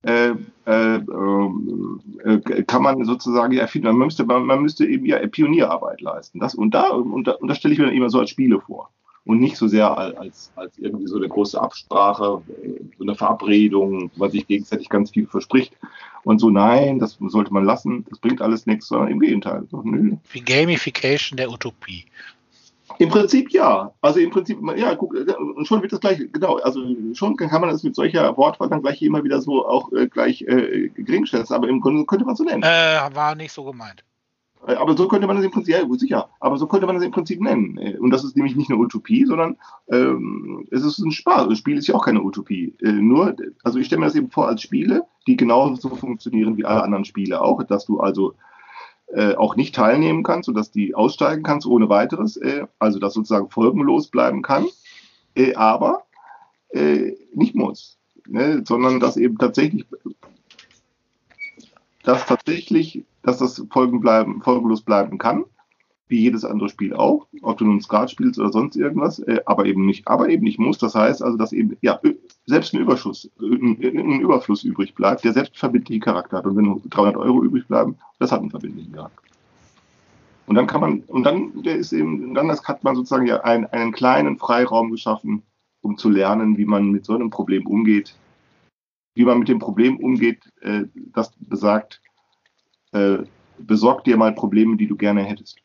äh, 0.04 0.34
äh, 0.66 0.96
äh, 0.96 2.62
kann 2.66 2.82
man 2.82 3.04
sozusagen 3.04 3.56
erfinden, 3.56 3.88
man 3.88 4.06
müsste, 4.06 4.24
man, 4.26 4.44
man, 4.44 4.60
müsste 4.60 4.84
eben 4.84 5.06
ja 5.06 5.18
Pionierarbeit 5.26 6.02
leisten. 6.02 6.40
Das, 6.40 6.54
und, 6.54 6.74
da, 6.74 6.90
und, 6.90 7.26
da, 7.26 7.32
und 7.32 7.48
das 7.48 7.56
stelle 7.56 7.72
ich 7.72 7.80
mir 7.80 7.86
dann 7.86 7.94
immer 7.94 8.10
so 8.10 8.18
als 8.18 8.28
Spiele 8.30 8.60
vor. 8.60 8.90
Und 9.24 9.40
nicht 9.40 9.56
so 9.56 9.66
sehr 9.66 9.96
als, 9.96 10.52
als 10.56 10.76
irgendwie 10.76 11.06
so 11.06 11.16
eine 11.16 11.28
große 11.28 11.58
Absprache, 11.58 12.42
so 12.98 13.04
eine 13.04 13.14
Verabredung, 13.14 14.10
was 14.16 14.32
sich 14.32 14.46
gegenseitig 14.46 14.90
ganz 14.90 15.12
viel 15.12 15.26
verspricht. 15.26 15.74
Und 16.24 16.38
so, 16.38 16.50
nein, 16.50 16.98
das 16.98 17.16
sollte 17.18 17.54
man 17.54 17.64
lassen, 17.64 18.04
das 18.10 18.18
bringt 18.18 18.42
alles 18.42 18.66
nichts, 18.66 18.88
sondern 18.88 19.08
im 19.08 19.20
Gegenteil. 19.20 19.66
So, 19.70 19.82
Wie 19.82 20.40
Gamification 20.40 21.38
der 21.38 21.50
Utopie. 21.50 22.04
Im 22.98 23.08
Prinzip 23.08 23.50
ja. 23.50 23.92
Also 24.00 24.20
im 24.20 24.30
Prinzip, 24.30 24.58
ja, 24.76 24.94
guck, 24.94 25.14
äh, 25.14 25.24
schon 25.64 25.82
wird 25.82 25.92
das 25.92 26.00
gleich, 26.00 26.18
genau, 26.32 26.56
also 26.58 26.80
schon 27.14 27.36
kann 27.36 27.60
man 27.60 27.70
das 27.70 27.82
mit 27.82 27.94
solcher 27.94 28.36
Wortwahl 28.36 28.68
dann 28.68 28.82
gleich 28.82 29.02
immer 29.02 29.24
wieder 29.24 29.40
so 29.40 29.66
auch 29.66 29.92
äh, 29.92 30.08
gleich 30.08 30.42
äh, 30.42 30.88
geringstellen, 30.88 31.46
aber 31.50 31.68
im 31.68 31.80
Grunde 31.80 32.04
könnte 32.04 32.24
man 32.24 32.32
es 32.32 32.38
so 32.38 32.44
nennen. 32.44 32.62
Äh, 32.62 33.14
war 33.14 33.34
nicht 33.34 33.52
so 33.52 33.64
gemeint. 33.64 34.04
Äh, 34.66 34.74
aber 34.74 34.96
so 34.96 35.08
könnte 35.08 35.26
man 35.26 35.36
das 35.36 35.44
im 35.44 35.50
Prinzip, 35.50 35.74
ja, 35.74 35.82
gut, 35.82 36.00
sicher, 36.00 36.28
aber 36.40 36.56
so 36.56 36.66
könnte 36.66 36.86
man 36.86 36.96
das 36.96 37.04
im 37.04 37.10
Prinzip 37.10 37.40
nennen. 37.40 37.76
Äh, 37.78 37.96
und 37.98 38.10
das 38.10 38.24
ist 38.24 38.36
nämlich 38.36 38.56
nicht 38.56 38.70
eine 38.70 38.78
Utopie, 38.78 39.24
sondern 39.26 39.56
ähm, 39.88 40.66
es 40.70 40.84
ist 40.84 40.98
ein 40.98 41.12
Spaß. 41.12 41.48
Ein 41.48 41.56
Spiel 41.56 41.78
ist 41.78 41.86
ja 41.86 41.94
auch 41.94 42.04
keine 42.04 42.22
Utopie. 42.22 42.74
Äh, 42.82 42.92
nur, 42.92 43.36
also 43.62 43.78
ich 43.78 43.86
stelle 43.86 44.00
mir 44.00 44.06
das 44.06 44.14
eben 44.14 44.30
vor 44.30 44.48
als 44.48 44.62
Spiele, 44.62 45.04
die 45.26 45.36
genauso 45.36 45.88
funktionieren 45.90 46.56
wie 46.56 46.64
alle 46.64 46.82
anderen 46.82 47.04
Spiele 47.04 47.40
auch, 47.40 47.62
dass 47.64 47.86
du 47.86 48.00
also 48.00 48.34
äh, 49.14 49.34
auch 49.34 49.56
nicht 49.56 49.74
teilnehmen 49.74 50.22
kannst 50.22 50.48
und 50.48 50.54
dass 50.54 50.70
die 50.70 50.94
aussteigen 50.94 51.42
kannst 51.42 51.66
ohne 51.66 51.88
weiteres, 51.88 52.36
äh, 52.36 52.66
also 52.78 52.98
dass 52.98 53.14
sozusagen 53.14 53.48
folgenlos 53.50 54.08
bleiben 54.08 54.42
kann, 54.42 54.66
äh, 55.34 55.54
aber 55.54 56.04
äh, 56.70 57.12
nicht 57.32 57.54
muss, 57.54 57.98
ne? 58.26 58.62
sondern 58.66 59.00
dass 59.00 59.16
eben 59.16 59.38
tatsächlich, 59.38 59.86
dass 62.02 62.26
tatsächlich, 62.26 63.04
dass 63.22 63.38
das 63.38 63.64
Folgen 63.70 64.00
bleiben, 64.00 64.42
folgenlos 64.42 64.82
bleiben 64.82 65.18
kann 65.18 65.44
wie 66.08 66.20
jedes 66.20 66.44
andere 66.44 66.68
Spiel 66.68 66.94
auch, 66.94 67.26
ob 67.42 67.58
du 67.58 67.64
nun 67.64 67.80
Skat 67.80 68.10
spielst 68.10 68.38
oder 68.38 68.52
sonst 68.52 68.76
irgendwas, 68.76 69.18
äh, 69.20 69.40
aber 69.46 69.64
eben 69.64 69.86
nicht, 69.86 70.06
aber 70.06 70.28
eben 70.28 70.44
nicht 70.44 70.58
muss. 70.58 70.78
Das 70.78 70.94
heißt 70.94 71.22
also, 71.22 71.36
dass 71.38 71.52
eben 71.52 71.76
ja 71.80 71.98
selbst 72.46 72.74
ein 72.74 72.80
Überschuss, 72.80 73.30
ein, 73.40 73.78
ein 73.82 74.20
Überfluss 74.20 74.64
übrig 74.64 74.94
bleibt, 74.94 75.24
der 75.24 75.32
selbst 75.32 75.58
verbindlichen 75.58 76.02
Charakter 76.02 76.38
hat. 76.38 76.46
Und 76.46 76.56
wenn 76.56 76.66
nur 76.66 76.80
300 76.90 77.16
Euro 77.16 77.42
übrig 77.42 77.66
bleiben, 77.66 77.96
das 78.18 78.32
hat 78.32 78.40
einen 78.40 78.50
verbindlichen 78.50 78.92
Charakter. 78.92 79.22
Und 80.46 80.56
dann 80.56 80.66
kann 80.66 80.82
man, 80.82 81.00
und 81.04 81.24
dann 81.24 81.62
der 81.62 81.76
ist 81.76 81.92
eben, 81.92 82.34
dann 82.34 82.50
hat 82.50 82.84
man 82.84 82.96
sozusagen 82.96 83.26
ja 83.26 83.40
einen, 83.40 83.64
einen 83.66 83.92
kleinen 83.92 84.38
Freiraum 84.38 84.90
geschaffen, 84.90 85.42
um 85.80 85.96
zu 85.96 86.10
lernen, 86.10 86.58
wie 86.58 86.66
man 86.66 86.90
mit 86.90 87.06
so 87.06 87.14
einem 87.14 87.30
Problem 87.30 87.66
umgeht, 87.66 88.14
wie 89.14 89.24
man 89.24 89.38
mit 89.38 89.48
dem 89.48 89.58
Problem 89.58 89.98
umgeht, 89.98 90.52
äh, 90.60 90.84
das 90.94 91.32
besagt, 91.38 92.02
äh, 92.92 93.18
besorg 93.58 94.04
dir 94.04 94.18
mal 94.18 94.34
Probleme, 94.34 94.76
die 94.76 94.86
du 94.86 94.96
gerne 94.96 95.22
hättest. 95.22 95.63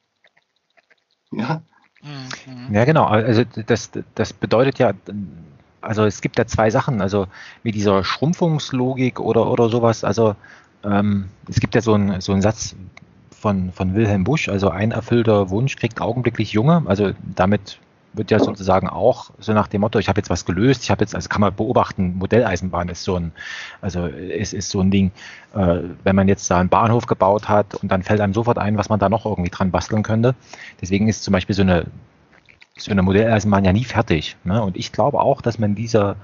Ja. 1.31 1.61
Mhm. 2.01 2.73
Ja, 2.73 2.85
genau. 2.85 3.05
Also 3.05 3.43
das, 3.43 3.91
das 4.15 4.33
bedeutet 4.33 4.79
ja, 4.79 4.93
also 5.81 6.05
es 6.05 6.21
gibt 6.21 6.37
ja 6.37 6.45
zwei 6.45 6.69
Sachen, 6.69 7.01
also 7.01 7.27
mit 7.63 7.75
dieser 7.75 8.03
Schrumpfungslogik 8.03 9.19
oder, 9.19 9.49
oder 9.49 9.69
sowas, 9.69 10.03
also 10.03 10.35
ähm, 10.83 11.29
es 11.47 11.59
gibt 11.59 11.75
ja 11.75 11.81
so 11.81 11.93
einen 11.93 12.21
so 12.21 12.31
einen 12.31 12.41
Satz 12.41 12.75
von, 13.31 13.71
von 13.71 13.95
Wilhelm 13.95 14.23
Busch, 14.23 14.49
also 14.49 14.69
ein 14.69 14.91
erfüllter 14.91 15.49
Wunsch 15.49 15.75
kriegt 15.75 16.01
augenblicklich 16.01 16.51
Junge, 16.53 16.83
also 16.85 17.11
damit 17.35 17.79
wird 18.13 18.31
ja 18.31 18.39
sozusagen 18.39 18.87
auch 18.87 19.31
so 19.39 19.53
nach 19.53 19.67
dem 19.67 19.81
Motto, 19.81 19.99
ich 19.99 20.09
habe 20.09 20.19
jetzt 20.19 20.29
was 20.29 20.45
gelöst, 20.45 20.83
ich 20.83 20.91
habe 20.91 21.03
jetzt, 21.03 21.15
also 21.15 21.29
kann 21.29 21.41
man 21.41 21.53
beobachten, 21.53 22.17
Modelleisenbahn 22.17 22.89
ist 22.89 23.03
so 23.03 23.15
ein, 23.15 23.31
also 23.81 24.05
ist, 24.05 24.53
ist 24.53 24.69
so 24.69 24.81
ein 24.81 24.91
Ding, 24.91 25.11
äh, 25.53 25.79
wenn 26.03 26.15
man 26.15 26.27
jetzt 26.27 26.49
da 26.49 26.59
einen 26.59 26.69
Bahnhof 26.69 27.05
gebaut 27.05 27.47
hat 27.47 27.75
und 27.75 27.91
dann 27.91 28.03
fällt 28.03 28.21
einem 28.21 28.33
sofort 28.33 28.57
ein, 28.57 28.77
was 28.77 28.89
man 28.89 28.99
da 28.99 29.09
noch 29.09 29.25
irgendwie 29.25 29.51
dran 29.51 29.71
basteln 29.71 30.03
könnte. 30.03 30.35
Deswegen 30.81 31.07
ist 31.07 31.23
zum 31.23 31.33
Beispiel 31.33 31.55
so 31.55 31.61
eine, 31.61 31.85
so 32.77 32.91
eine 32.91 33.03
Modelleisenbahn 33.03 33.65
ja 33.65 33.73
nie 33.73 33.83
fertig. 33.83 34.37
Ne? 34.43 34.61
Und 34.61 34.75
ich 34.75 34.91
glaube 34.91 35.19
auch, 35.21 35.41
dass 35.41 35.59
man 35.59 35.75
dieser, 35.75 36.15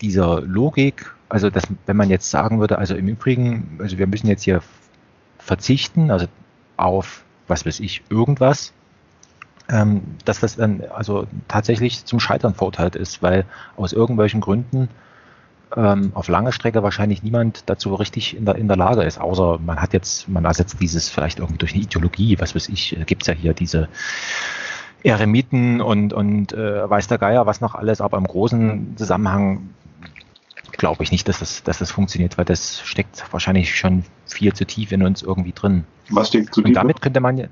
dieser 0.00 0.40
Logik, 0.40 1.12
also 1.28 1.50
dass, 1.50 1.64
wenn 1.86 1.96
man 1.96 2.08
jetzt 2.08 2.30
sagen 2.30 2.60
würde, 2.60 2.78
also 2.78 2.94
im 2.94 3.08
Übrigen, 3.08 3.78
also 3.80 3.98
wir 3.98 4.06
müssen 4.06 4.28
jetzt 4.28 4.44
hier 4.44 4.62
verzichten, 5.38 6.10
also 6.10 6.26
auf, 6.76 7.24
was 7.48 7.66
weiß 7.66 7.80
ich, 7.80 8.02
irgendwas, 8.08 8.72
ähm, 9.70 10.02
dass 10.24 10.40
das 10.40 10.56
dann 10.56 10.82
also 10.94 11.26
tatsächlich 11.46 12.04
zum 12.04 12.20
Scheitern 12.20 12.54
verurteilt 12.54 12.96
ist, 12.96 13.22
weil 13.22 13.44
aus 13.76 13.92
irgendwelchen 13.92 14.40
Gründen 14.40 14.88
ähm, 15.76 16.12
auf 16.14 16.28
lange 16.28 16.52
Strecke 16.52 16.82
wahrscheinlich 16.82 17.22
niemand 17.22 17.64
dazu 17.66 17.94
richtig 17.94 18.36
in 18.36 18.46
der, 18.46 18.56
in 18.56 18.68
der 18.68 18.76
Lage 18.76 19.02
ist, 19.02 19.20
außer 19.20 19.58
man 19.58 19.80
hat 19.80 19.92
jetzt, 19.92 20.28
man 20.28 20.44
ersetzt 20.44 20.80
dieses 20.80 21.10
vielleicht 21.10 21.38
irgendwie 21.38 21.58
durch 21.58 21.74
eine 21.74 21.82
Ideologie, 21.82 22.38
was 22.38 22.54
weiß 22.54 22.68
ich, 22.70 22.96
gibt 23.06 23.22
es 23.22 23.28
ja 23.28 23.34
hier 23.34 23.52
diese 23.52 23.88
Eremiten 25.02 25.80
und, 25.80 26.12
und 26.12 26.52
äh, 26.52 26.88
weiß 26.88 27.08
der 27.08 27.18
Geier, 27.18 27.46
was 27.46 27.60
noch 27.60 27.74
alles, 27.74 28.00
aber 28.00 28.16
im 28.16 28.24
großen 28.24 28.96
Zusammenhang 28.96 29.68
glaube 30.72 31.02
ich 31.02 31.12
nicht, 31.12 31.28
dass 31.28 31.40
das, 31.40 31.62
dass 31.62 31.78
das 31.78 31.90
funktioniert, 31.90 32.38
weil 32.38 32.44
das 32.44 32.80
steckt 32.80 33.24
wahrscheinlich 33.30 33.76
schon 33.76 34.04
viel 34.26 34.52
zu 34.54 34.64
tief 34.64 34.92
in 34.92 35.02
uns 35.02 35.22
irgendwie 35.22 35.52
drin. 35.52 35.84
Was 36.08 36.28
steckt 36.28 36.54
zu 36.54 36.62
tief? 36.62 36.68
Und 36.68 36.74
damit 36.74 37.02
könnte 37.02 37.20
man 37.20 37.36
ja 37.36 37.46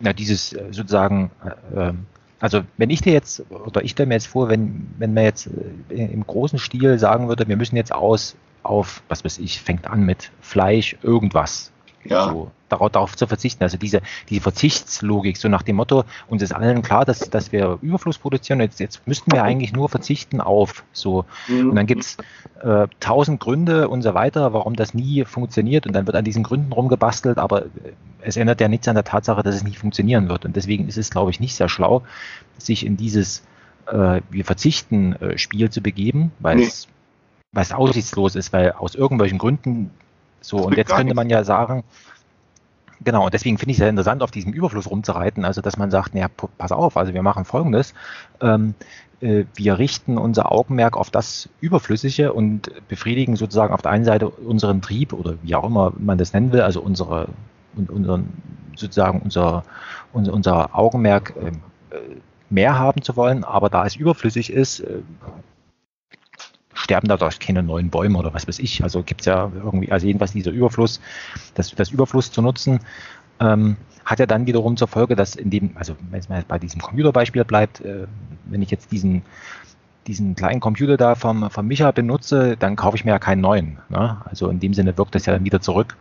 na, 0.00 0.12
dieses 0.12 0.52
äh, 0.52 0.64
sozusagen, 0.70 1.30
äh, 1.44 1.88
ähm, 1.88 2.06
also 2.40 2.62
wenn 2.78 2.90
ich 2.90 3.02
dir 3.02 3.12
jetzt, 3.12 3.44
oder 3.50 3.84
ich 3.84 3.92
stelle 3.92 4.08
mir 4.08 4.14
jetzt 4.14 4.26
vor, 4.26 4.48
wenn, 4.48 4.88
wenn 4.98 5.14
man 5.14 5.24
jetzt 5.24 5.48
äh, 5.90 6.04
im 6.04 6.26
großen 6.26 6.58
Stil 6.58 6.98
sagen 6.98 7.28
würde, 7.28 7.46
wir 7.46 7.56
müssen 7.56 7.76
jetzt 7.76 7.92
aus 7.92 8.36
auf, 8.62 9.02
was 9.08 9.24
weiß 9.24 9.38
ich, 9.38 9.60
fängt 9.60 9.86
an 9.86 10.04
mit 10.04 10.30
Fleisch, 10.40 10.96
irgendwas. 11.02 11.70
Ja. 12.04 12.30
So, 12.30 12.50
darauf, 12.72 12.90
darauf 12.90 13.16
zu 13.16 13.26
verzichten. 13.26 13.62
Also 13.62 13.76
diese, 13.76 14.00
diese 14.28 14.40
Verzichtslogik, 14.40 15.36
so 15.36 15.48
nach 15.48 15.62
dem 15.62 15.76
Motto, 15.76 16.04
uns 16.28 16.42
ist 16.42 16.52
allen 16.52 16.82
klar, 16.82 17.04
dass, 17.04 17.30
dass 17.30 17.52
wir 17.52 17.78
Überfluss 17.82 18.18
produzieren, 18.18 18.60
jetzt, 18.60 18.80
jetzt 18.80 19.06
müssten 19.06 19.32
wir 19.32 19.42
eigentlich 19.42 19.72
nur 19.72 19.88
verzichten 19.88 20.40
auf 20.40 20.84
so. 20.92 21.24
Mhm. 21.48 21.70
Und 21.70 21.76
dann 21.76 21.86
gibt's 21.86 22.16
äh, 22.62 22.86
tausend 23.00 23.40
Gründe 23.40 23.88
und 23.88 24.02
so 24.02 24.14
weiter, 24.14 24.52
warum 24.52 24.76
das 24.76 24.94
nie 24.94 25.24
funktioniert 25.24 25.86
und 25.86 25.92
dann 25.92 26.06
wird 26.06 26.16
an 26.16 26.24
diesen 26.24 26.42
Gründen 26.42 26.72
rumgebastelt, 26.72 27.38
aber 27.38 27.66
es 28.22 28.36
ändert 28.36 28.60
ja 28.60 28.68
nichts 28.68 28.88
an 28.88 28.94
der 28.94 29.04
Tatsache, 29.04 29.42
dass 29.42 29.54
es 29.54 29.64
nicht 29.64 29.78
funktionieren 29.78 30.28
wird. 30.28 30.44
Und 30.44 30.56
deswegen 30.56 30.88
ist 30.88 30.98
es, 30.98 31.10
glaube 31.10 31.30
ich, 31.30 31.40
nicht 31.40 31.54
sehr 31.54 31.68
schlau, 31.68 32.02
sich 32.58 32.84
in 32.84 32.96
dieses 32.96 33.42
äh, 33.86 34.20
wir 34.30 34.44
verzichten 34.44 35.14
äh, 35.16 35.38
Spiel 35.38 35.70
zu 35.70 35.80
begeben, 35.80 36.32
weil 36.38 36.56
nee. 36.56 36.64
es 36.64 36.88
weil 37.52 37.62
es 37.62 37.72
aussichtslos 37.72 38.36
ist, 38.36 38.52
weil 38.52 38.72
aus 38.72 38.94
irgendwelchen 38.94 39.38
Gründen 39.38 39.90
so, 40.40 40.58
und 40.58 40.76
jetzt 40.76 40.94
könnte 40.94 41.14
man 41.14 41.28
ja 41.28 41.44
sagen, 41.44 41.84
Genau, 43.02 43.24
und 43.24 43.32
deswegen 43.34 43.56
finde 43.56 43.70
ich 43.70 43.76
es 43.76 43.80
sehr 43.80 43.88
interessant, 43.88 44.22
auf 44.22 44.30
diesem 44.30 44.52
Überfluss 44.52 44.90
rumzureiten. 44.90 45.44
Also, 45.44 45.62
dass 45.62 45.78
man 45.78 45.90
sagt, 45.90 46.14
naja, 46.14 46.28
pass 46.58 46.72
auf, 46.72 46.96
also 46.96 47.14
wir 47.14 47.22
machen 47.22 47.44
Folgendes. 47.44 47.94
Ähm, 48.40 48.74
äh, 49.20 49.44
wir 49.54 49.78
richten 49.78 50.18
unser 50.18 50.52
Augenmerk 50.52 50.96
auf 50.96 51.10
das 51.10 51.48
Überflüssige 51.60 52.32
und 52.32 52.70
befriedigen 52.88 53.36
sozusagen 53.36 53.72
auf 53.72 53.82
der 53.82 53.92
einen 53.92 54.04
Seite 54.04 54.28
unseren 54.28 54.82
Trieb 54.82 55.12
oder 55.12 55.34
wie 55.42 55.54
auch 55.54 55.64
immer 55.64 55.92
man 55.98 56.18
das 56.18 56.32
nennen 56.32 56.52
will, 56.52 56.60
also 56.60 56.80
unsere, 56.80 57.28
unseren, 57.74 58.28
sozusagen 58.76 59.20
unser, 59.20 59.62
unser, 60.12 60.32
unser 60.32 60.78
Augenmerk 60.78 61.34
ähm, 61.40 61.60
äh, 61.90 61.96
mehr 62.50 62.78
haben 62.78 63.02
zu 63.02 63.16
wollen, 63.16 63.44
aber 63.44 63.70
da 63.70 63.86
es 63.86 63.96
überflüssig 63.96 64.52
ist, 64.52 64.80
äh, 64.80 65.02
sterben 66.80 67.08
dadurch 67.08 67.38
keine 67.38 67.62
neuen 67.62 67.90
Bäume 67.90 68.18
oder 68.18 68.32
was 68.32 68.48
weiß 68.48 68.58
ich. 68.58 68.82
Also 68.82 69.02
gibt 69.02 69.20
es 69.20 69.26
ja 69.26 69.50
irgendwie, 69.54 69.92
also 69.92 70.06
jedenfalls 70.06 70.32
dieser 70.32 70.50
Überfluss, 70.50 71.00
das, 71.54 71.74
das 71.74 71.90
Überfluss 71.90 72.32
zu 72.32 72.42
nutzen, 72.42 72.80
ähm, 73.38 73.76
hat 74.04 74.18
ja 74.18 74.26
dann 74.26 74.46
wiederum 74.46 74.76
zur 74.76 74.88
Folge, 74.88 75.14
dass 75.14 75.36
in 75.36 75.50
dem, 75.50 75.76
also 75.76 75.94
wenn 76.10 76.20
es 76.20 76.28
mal 76.28 76.42
bei 76.46 76.58
diesem 76.58 76.80
Computerbeispiel 76.80 77.44
bleibt, 77.44 77.80
äh, 77.80 78.06
wenn 78.46 78.62
ich 78.62 78.70
jetzt 78.70 78.90
diesen 78.92 79.22
diesen 80.06 80.34
kleinen 80.34 80.60
Computer 80.60 80.96
da 80.96 81.14
vom, 81.14 81.50
vom 81.50 81.66
Micha 81.66 81.90
benutze, 81.90 82.56
dann 82.56 82.74
kaufe 82.74 82.96
ich 82.96 83.04
mir 83.04 83.12
ja 83.12 83.18
keinen 83.18 83.42
neuen. 83.42 83.78
Ne? 83.90 84.16
Also 84.24 84.48
in 84.48 84.58
dem 84.58 84.74
Sinne 84.74 84.96
wirkt 84.96 85.14
das 85.14 85.26
ja 85.26 85.34
dann 85.34 85.44
wieder 85.44 85.60
zurück. 85.60 85.96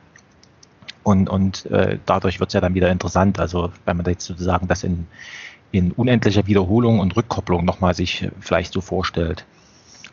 Und, 1.03 1.29
und 1.29 1.65
äh, 1.67 1.99
dadurch 2.05 2.39
wird 2.39 2.49
es 2.49 2.53
ja 2.53 2.61
dann 2.61 2.73
wieder 2.73 2.89
interessant. 2.89 3.39
Also 3.39 3.71
wenn 3.85 3.97
man 3.97 4.05
jetzt 4.05 4.25
sozusagen 4.25 4.67
das 4.67 4.83
in, 4.83 5.05
in 5.71 5.91
unendlicher 5.91 6.47
Wiederholung 6.47 6.99
und 6.99 7.15
Rückkopplung 7.15 7.65
nochmal 7.65 7.93
sich 7.93 8.29
vielleicht 8.39 8.73
so 8.73 8.81
vorstellt. 8.81 9.45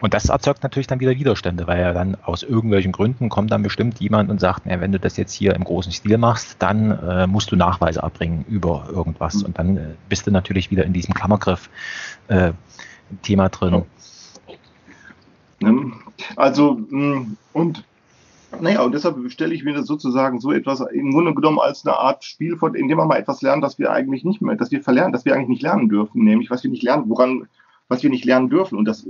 Und 0.00 0.12
das 0.12 0.28
erzeugt 0.28 0.62
natürlich 0.62 0.86
dann 0.86 1.00
wieder 1.00 1.12
Widerstände, 1.12 1.66
weil 1.66 1.80
ja 1.80 1.94
dann 1.94 2.18
aus 2.22 2.42
irgendwelchen 2.42 2.92
Gründen 2.92 3.30
kommt 3.30 3.50
dann 3.50 3.62
bestimmt 3.62 3.98
jemand 3.98 4.30
und 4.30 4.40
sagt, 4.40 4.64
na, 4.66 4.78
wenn 4.80 4.92
du 4.92 5.00
das 5.00 5.16
jetzt 5.16 5.32
hier 5.32 5.54
im 5.54 5.64
großen 5.64 5.92
Stil 5.92 6.18
machst, 6.18 6.56
dann 6.58 6.90
äh, 6.90 7.26
musst 7.26 7.50
du 7.50 7.56
Nachweise 7.56 8.00
erbringen 8.00 8.44
über 8.48 8.86
irgendwas. 8.92 9.42
Und 9.42 9.58
dann 9.58 9.78
äh, 9.78 9.94
bist 10.08 10.26
du 10.26 10.30
natürlich 10.30 10.70
wieder 10.70 10.84
in 10.84 10.92
diesem 10.92 11.14
Klammergriff-Thema 11.14 13.46
äh, 13.46 13.50
drin. 13.50 13.84
Also, 16.36 16.74
mm, 16.74 17.36
und 17.54 17.84
naja, 18.60 18.82
und 18.82 18.92
deshalb 18.92 19.30
stelle 19.30 19.54
ich 19.54 19.64
mir 19.64 19.74
das 19.74 19.86
sozusagen 19.86 20.40
so 20.40 20.52
etwas 20.52 20.80
im 20.80 21.12
Grunde 21.12 21.34
genommen 21.34 21.58
als 21.58 21.84
eine 21.84 21.96
Art 21.96 22.24
Spiel 22.24 22.56
vor, 22.56 22.74
in 22.74 22.88
dem 22.88 22.98
wir 22.98 23.04
mal 23.04 23.18
etwas 23.18 23.42
lernen, 23.42 23.62
das 23.62 23.78
wir 23.78 23.92
eigentlich 23.92 24.24
nicht 24.24 24.40
mehr, 24.40 24.56
dass 24.56 24.70
wir 24.70 24.82
verlernen, 24.82 25.12
dass 25.12 25.24
wir 25.24 25.34
eigentlich 25.34 25.48
nicht 25.48 25.62
lernen 25.62 25.88
dürfen, 25.88 26.24
nämlich 26.24 26.50
was 26.50 26.62
wir 26.62 26.70
nicht 26.70 26.82
lernen, 26.82 27.08
woran 27.08 27.48
was 27.88 28.02
wir 28.02 28.10
nicht 28.10 28.24
lernen 28.24 28.48
dürfen. 28.48 28.76
Und 28.76 28.84
das 28.86 29.06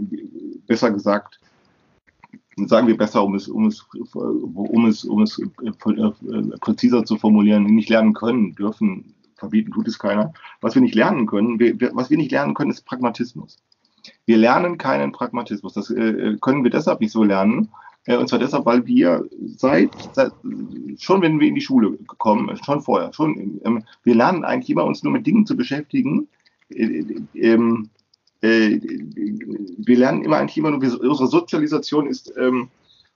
besser 0.67 0.91
gesagt, 0.91 1.41
sagen 2.57 2.87
wir 2.87 2.97
besser, 2.97 3.23
um 3.23 3.35
es, 3.35 3.49
um 3.49 3.67
es, 3.67 3.87
um 4.15 4.87
es, 4.87 5.05
um 5.05 5.23
es 5.23 5.41
präziser 6.61 7.05
zu 7.05 7.17
formulieren, 7.17 7.65
nicht 7.65 7.91
lernen 7.91 8.15
können, 8.15 8.55
dürfen, 8.55 9.15
verbieten 9.37 9.73
tut 9.73 9.89
es 9.89 9.99
keiner. 9.99 10.33
Was 10.61 10.75
wir 10.75 10.83
nicht 10.83 10.95
lernen 10.95 11.27
können, 11.27 11.59
wir, 11.59 11.79
was 11.95 12.11
wir 12.11 12.17
nicht 12.17 12.33
lernen 12.33 12.55
können, 12.55 12.71
ist 12.71 12.87
Pragmatismus. 12.87 13.59
Wir 14.25 14.39
lernen 14.39 14.79
keinen 14.79 15.13
Pragmatismus. 15.13 15.75
Das 15.75 15.91
äh, 15.91 16.37
können 16.41 16.65
wir 16.65 16.71
deshalb 16.71 17.01
nicht 17.01 17.13
so 17.13 17.25
lernen. 17.25 17.69
Äh, 18.07 18.17
und 18.17 18.29
zwar 18.29 18.39
deshalb, 18.39 18.65
weil 18.65 18.87
wir 18.87 19.29
seit, 19.57 19.91
seit, 20.13 20.33
schon 20.99 21.23
wenn 21.23 21.41
wir 21.41 21.49
in 21.49 21.55
die 21.55 21.61
Schule 21.61 21.99
kommen, 22.19 22.57
schon 22.65 22.81
vorher, 22.81 23.13
schon, 23.13 23.61
ähm, 23.65 23.85
wir 24.05 24.15
lernen 24.15 24.45
eigentlich 24.45 24.71
immer 24.71 24.85
uns 24.85 25.03
nur 25.03 25.13
mit 25.13 25.27
Dingen 25.27 25.45
zu 25.45 25.57
beschäftigen, 25.57 26.29
äh, 26.71 27.05
ähm, 27.35 27.91
äh, 28.43 28.81
wir 28.81 29.97
lernen 29.97 30.25
immer 30.25 30.37
eigentlich 30.37 30.59
immer 30.59 30.71
nur, 30.71 30.81
unsere 30.83 31.29
Sozialisation 31.29 32.07
ist, 32.07 32.33
ähm, 32.37 32.69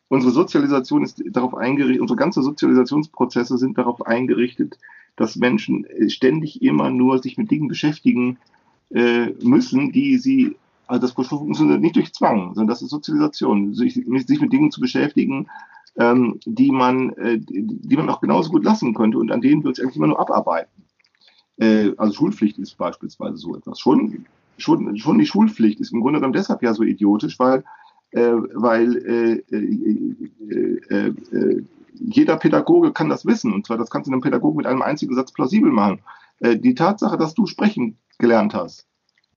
unsere 0.08 0.32
Sozialisation 0.32 1.02
ist 1.02 1.22
darauf 1.30 1.54
eingerichtet, 1.54 2.00
unsere 2.00 2.18
ganzen 2.18 2.42
Sozialisationsprozesse 2.42 3.58
sind 3.58 3.78
darauf 3.78 4.06
eingerichtet, 4.06 4.78
dass 5.16 5.36
Menschen 5.36 5.84
äh, 5.84 6.08
ständig 6.08 6.62
immer 6.62 6.90
nur 6.90 7.18
sich 7.18 7.36
mit 7.36 7.50
Dingen 7.50 7.68
beschäftigen 7.68 8.38
äh, 8.90 9.30
müssen, 9.42 9.92
die 9.92 10.18
sie, 10.18 10.56
also 10.86 11.02
das 11.02 11.12
funktioniert 11.12 11.80
nicht 11.80 11.96
durch 11.96 12.12
Zwang, 12.12 12.54
sondern 12.54 12.68
das 12.68 12.82
ist 12.82 12.90
Sozialisation, 12.90 13.74
sich, 13.74 13.94
sich 13.94 14.40
mit 14.40 14.52
Dingen 14.52 14.70
zu 14.70 14.80
beschäftigen, 14.80 15.48
ähm, 15.96 16.40
die 16.44 16.70
man, 16.70 17.10
äh, 17.14 17.38
die 17.38 17.96
man 17.96 18.08
auch 18.08 18.20
genauso 18.20 18.50
gut 18.50 18.64
lassen 18.64 18.94
könnte 18.94 19.18
und 19.18 19.30
an 19.30 19.40
denen 19.40 19.62
wir 19.62 19.68
uns 19.68 19.80
eigentlich 19.80 19.96
immer 19.96 20.08
nur 20.08 20.20
abarbeiten. 20.20 20.84
Äh, 21.58 21.92
also 21.96 22.14
Schulpflicht 22.14 22.58
ist 22.58 22.76
beispielsweise 22.78 23.36
so 23.36 23.54
etwas. 23.54 23.78
Schon, 23.78 24.24
schon, 24.60 24.96
schon 24.96 25.18
die 25.18 25.26
Schulpflicht 25.26 25.80
ist 25.80 25.92
im 25.92 26.00
Grunde 26.00 26.18
genommen 26.18 26.32
deshalb 26.32 26.62
ja 26.62 26.74
so 26.74 26.82
idiotisch, 26.82 27.38
weil, 27.38 27.64
äh, 28.10 28.32
weil 28.54 28.96
äh, 28.96 29.32
äh, 29.54 30.16
äh, 30.88 31.06
äh, 31.08 31.64
jeder 31.94 32.36
Pädagoge 32.36 32.92
kann 32.92 33.08
das 33.08 33.26
wissen. 33.26 33.52
Und 33.52 33.66
zwar, 33.66 33.78
das 33.78 33.90
kannst 33.90 34.08
du 34.08 34.12
einem 34.12 34.22
Pädagogen 34.22 34.56
mit 34.56 34.66
einem 34.66 34.82
einzigen 34.82 35.14
Satz 35.14 35.32
plausibel 35.32 35.70
machen. 35.70 36.00
Äh, 36.40 36.56
die 36.56 36.74
Tatsache, 36.74 37.18
dass 37.18 37.34
du 37.34 37.46
sprechen 37.46 37.98
gelernt 38.18 38.54
hast, 38.54 38.86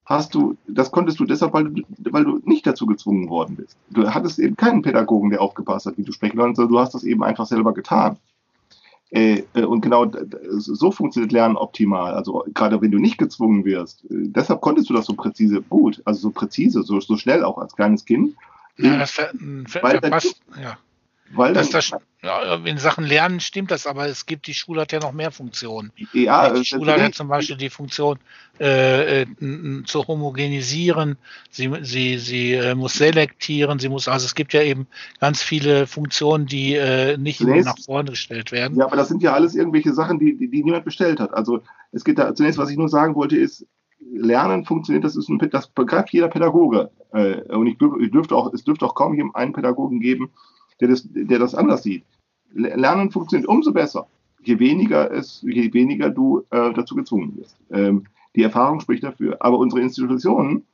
hast 0.04 0.34
du, 0.34 0.56
das 0.66 0.90
konntest 0.90 1.18
du 1.20 1.24
deshalb, 1.24 1.52
weil 1.54 1.64
du, 1.64 1.82
weil 2.10 2.24
du 2.24 2.40
nicht 2.44 2.66
dazu 2.66 2.86
gezwungen 2.86 3.28
worden 3.28 3.56
bist. 3.56 3.76
Du 3.90 4.06
hattest 4.12 4.38
eben 4.38 4.56
keinen 4.56 4.82
Pädagogen, 4.82 5.30
der 5.30 5.40
aufgepasst 5.40 5.86
hat, 5.86 5.98
wie 5.98 6.04
du 6.04 6.12
sprechen 6.12 6.36
lernst, 6.36 6.56
sondern 6.56 6.72
du 6.72 6.80
hast 6.80 6.94
das 6.94 7.04
eben 7.04 7.22
einfach 7.22 7.46
selber 7.46 7.72
getan. 7.72 8.16
Äh, 9.10 9.44
äh, 9.54 9.62
und 9.62 9.80
genau 9.80 10.10
so 10.56 10.90
funktioniert 10.90 11.32
Lernen 11.32 11.56
optimal. 11.56 12.14
Also 12.14 12.44
gerade 12.52 12.80
wenn 12.80 12.90
du 12.90 12.98
nicht 12.98 13.18
gezwungen 13.18 13.64
wirst. 13.64 14.04
Äh, 14.06 14.28
deshalb 14.28 14.60
konntest 14.60 14.90
du 14.90 14.94
das 14.94 15.06
so 15.06 15.14
präzise 15.14 15.62
gut, 15.62 16.02
also 16.04 16.20
so 16.20 16.30
präzise, 16.30 16.82
so, 16.82 17.00
so 17.00 17.16
schnell 17.16 17.44
auch 17.44 17.58
als 17.58 17.76
kleines 17.76 18.04
Kind. 18.04 18.34
Ja, 18.76 18.98
das 18.98 19.12
ver, 19.12 19.30
ver, 19.66 19.88
verpasst, 19.90 20.40
ja. 20.60 20.76
Weil 21.32 21.54
das, 21.54 21.70
das, 21.70 21.90
ja, 22.22 22.54
in 22.64 22.78
Sachen 22.78 23.04
Lernen 23.04 23.40
stimmt 23.40 23.70
das, 23.70 23.86
aber 23.86 24.06
es 24.06 24.26
gibt, 24.26 24.46
die 24.46 24.54
Schule 24.54 24.82
hat 24.82 24.92
ja 24.92 25.00
noch 25.00 25.12
mehr 25.12 25.30
Funktionen. 25.30 25.90
Ja, 26.12 26.50
die 26.50 26.64
Schule 26.64 26.92
hat 26.92 27.00
ja 27.00 27.12
zum 27.12 27.28
Beispiel 27.28 27.56
die 27.56 27.70
Funktion 27.70 28.18
äh, 28.60 29.22
äh, 29.22 29.26
zu 29.84 30.06
homogenisieren, 30.06 31.16
sie, 31.50 31.72
sie, 31.82 32.18
sie 32.18 32.52
äh, 32.52 32.74
muss 32.74 32.94
selektieren, 32.94 33.78
sie 33.78 33.88
muss, 33.88 34.06
also 34.06 34.26
es 34.26 34.34
gibt 34.34 34.52
ja 34.52 34.62
eben 34.62 34.86
ganz 35.18 35.42
viele 35.42 35.86
Funktionen, 35.86 36.46
die 36.46 36.74
äh, 36.74 37.16
nicht 37.16 37.38
zunächst, 37.38 37.66
nach 37.66 37.78
vorne 37.78 38.10
gestellt 38.10 38.52
werden. 38.52 38.78
Ja, 38.78 38.84
aber 38.84 38.96
das 38.96 39.08
sind 39.08 39.22
ja 39.22 39.32
alles 39.32 39.54
irgendwelche 39.54 39.92
Sachen, 39.92 40.18
die, 40.18 40.36
die, 40.36 40.50
die 40.50 40.62
niemand 40.62 40.84
bestellt 40.84 41.20
hat. 41.20 41.34
Also 41.34 41.62
es 41.90 42.04
geht 42.04 42.18
da, 42.18 42.34
zunächst, 42.34 42.58
was 42.58 42.70
ich 42.70 42.76
nur 42.76 42.88
sagen 42.88 43.14
wollte, 43.14 43.36
ist, 43.36 43.66
Lernen 44.12 44.64
funktioniert, 44.64 45.04
das 45.04 45.16
ist 45.16 45.28
ein, 45.28 45.38
das 45.50 45.68
begreift 45.68 46.12
jeder 46.12 46.28
Pädagoge. 46.28 46.90
Äh, 47.12 47.40
und 47.54 47.66
ich, 47.66 47.76
ich 48.00 48.10
dürfte 48.10 48.36
auch, 48.36 48.52
es 48.52 48.64
dürfte 48.64 48.84
auch 48.84 48.94
kaum 48.94 49.34
einen 49.34 49.52
Pädagogen 49.52 50.00
geben, 50.00 50.30
der 50.80 50.88
das, 50.88 51.08
der 51.12 51.38
das 51.38 51.54
anders 51.54 51.82
sieht. 51.82 52.04
Lernen 52.52 53.10
funktioniert 53.10 53.48
umso 53.48 53.72
besser, 53.72 54.06
je 54.42 54.58
weniger 54.58 55.10
es, 55.10 55.42
je 55.42 55.72
weniger 55.72 56.10
du 56.10 56.44
äh, 56.50 56.72
dazu 56.72 56.94
gezwungen 56.94 57.36
wirst. 57.36 57.56
Ähm, 57.70 58.06
die 58.36 58.42
Erfahrung 58.42 58.80
spricht 58.80 59.04
dafür. 59.04 59.36
Aber 59.40 59.58
unsere 59.58 59.80
Institutionen, 59.80 60.64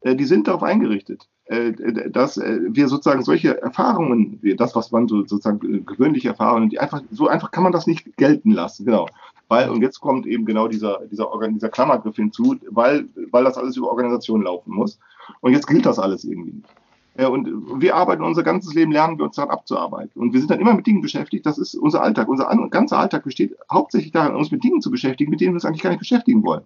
äh, 0.00 0.16
die 0.16 0.24
sind 0.24 0.48
darauf 0.48 0.62
eingerichtet, 0.62 1.28
äh, 1.46 1.72
dass 2.10 2.36
äh, 2.36 2.60
wir 2.68 2.88
sozusagen 2.88 3.22
solche 3.22 3.60
Erfahrungen, 3.60 4.40
das, 4.56 4.74
was 4.74 4.90
man 4.92 5.08
so, 5.08 5.20
sozusagen 5.20 5.84
gewöhnliche 5.86 6.28
Erfahrungen, 6.28 6.70
die 6.70 6.78
einfach, 6.78 7.02
so 7.10 7.28
einfach 7.28 7.50
kann 7.50 7.64
man 7.64 7.72
das 7.72 7.86
nicht 7.86 8.16
gelten 8.16 8.52
lassen, 8.52 8.84
genau. 8.84 9.08
Weil, 9.48 9.68
und 9.68 9.82
jetzt 9.82 10.00
kommt 10.00 10.26
eben 10.26 10.46
genau 10.46 10.66
dieser, 10.68 11.00
dieser, 11.10 11.28
dieser 11.48 11.68
Klammergriff 11.68 12.16
hinzu, 12.16 12.56
weil, 12.70 13.06
weil 13.30 13.44
das 13.44 13.58
alles 13.58 13.76
über 13.76 13.90
Organisation 13.90 14.42
laufen 14.42 14.72
muss. 14.72 14.98
Und 15.40 15.52
jetzt 15.52 15.66
gilt 15.66 15.84
das 15.84 15.98
alles 15.98 16.24
irgendwie 16.24 16.52
nicht. 16.52 16.68
Und 17.14 17.80
wir 17.82 17.94
arbeiten 17.94 18.22
unser 18.22 18.42
ganzes 18.42 18.72
Leben, 18.72 18.90
lernen 18.90 19.18
wir 19.18 19.26
uns 19.26 19.36
daran 19.36 19.50
abzuarbeiten. 19.50 20.20
Und 20.20 20.32
wir 20.32 20.40
sind 20.40 20.50
dann 20.50 20.60
immer 20.60 20.72
mit 20.72 20.86
Dingen 20.86 21.02
beschäftigt. 21.02 21.44
Das 21.44 21.58
ist 21.58 21.74
unser 21.74 22.02
Alltag. 22.02 22.28
Unser 22.28 22.46
ganzer 22.70 22.98
Alltag 22.98 23.24
besteht 23.24 23.54
hauptsächlich 23.70 24.12
daran, 24.12 24.34
uns 24.34 24.50
mit 24.50 24.64
Dingen 24.64 24.80
zu 24.80 24.90
beschäftigen, 24.90 25.30
mit 25.30 25.40
denen 25.40 25.52
wir 25.52 25.56
uns 25.56 25.66
eigentlich 25.66 25.82
gar 25.82 25.90
nicht 25.90 25.98
beschäftigen 25.98 26.42
wollen. 26.42 26.62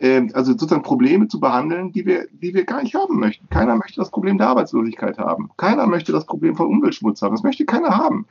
Ähm, 0.00 0.30
also 0.34 0.52
sozusagen 0.52 0.82
Probleme 0.82 1.28
zu 1.28 1.38
behandeln, 1.38 1.92
die 1.92 2.04
wir, 2.04 2.26
die 2.32 2.52
wir 2.52 2.64
gar 2.64 2.82
nicht 2.82 2.96
haben 2.96 3.20
möchten. 3.20 3.48
Keiner 3.48 3.76
möchte 3.76 4.00
das 4.00 4.10
Problem 4.10 4.38
der 4.38 4.48
Arbeitslosigkeit 4.48 5.18
haben. 5.18 5.50
Keiner 5.56 5.86
möchte 5.86 6.10
das 6.12 6.26
Problem 6.26 6.56
von 6.56 6.66
Umweltschmutz 6.66 7.22
haben. 7.22 7.34
Das 7.34 7.44
möchte 7.44 7.64
keiner 7.64 7.96
haben. 7.96 8.26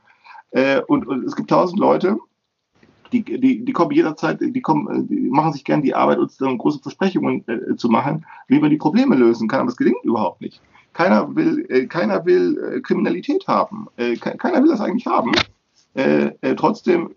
Äh, 0.51 0.81
und, 0.87 1.07
und 1.07 1.25
es 1.25 1.35
gibt 1.35 1.49
tausend 1.49 1.79
Leute, 1.79 2.17
die, 3.13 3.23
die, 3.23 3.63
die 3.63 3.73
kommen 3.73 3.91
jederzeit, 3.91 4.39
die 4.41 4.61
kommen, 4.61 5.07
die 5.07 5.29
machen 5.29 5.53
sich 5.53 5.63
gern 5.63 5.81
die 5.81 5.95
Arbeit, 5.95 6.19
uns 6.19 6.37
dann 6.37 6.57
große 6.57 6.79
Versprechungen 6.79 7.45
äh, 7.47 7.75
zu 7.77 7.89
machen, 7.89 8.25
wie 8.47 8.59
man 8.59 8.69
die 8.69 8.77
Probleme 8.77 9.15
lösen 9.15 9.47
kann, 9.47 9.61
aber 9.61 9.69
es 9.69 9.77
gelingt 9.77 10.03
überhaupt 10.03 10.41
nicht. 10.41 10.61
Keiner 10.93 11.35
will, 11.35 11.65
äh, 11.69 11.85
keiner 11.85 12.25
will 12.25 12.57
äh, 12.57 12.81
Kriminalität 12.81 13.47
haben. 13.47 13.87
Äh, 13.97 14.15
keiner 14.15 14.61
will 14.61 14.69
das 14.69 14.81
eigentlich 14.81 15.05
haben. 15.05 15.31
Äh, 15.93 16.55
trotzdem, 16.55 17.11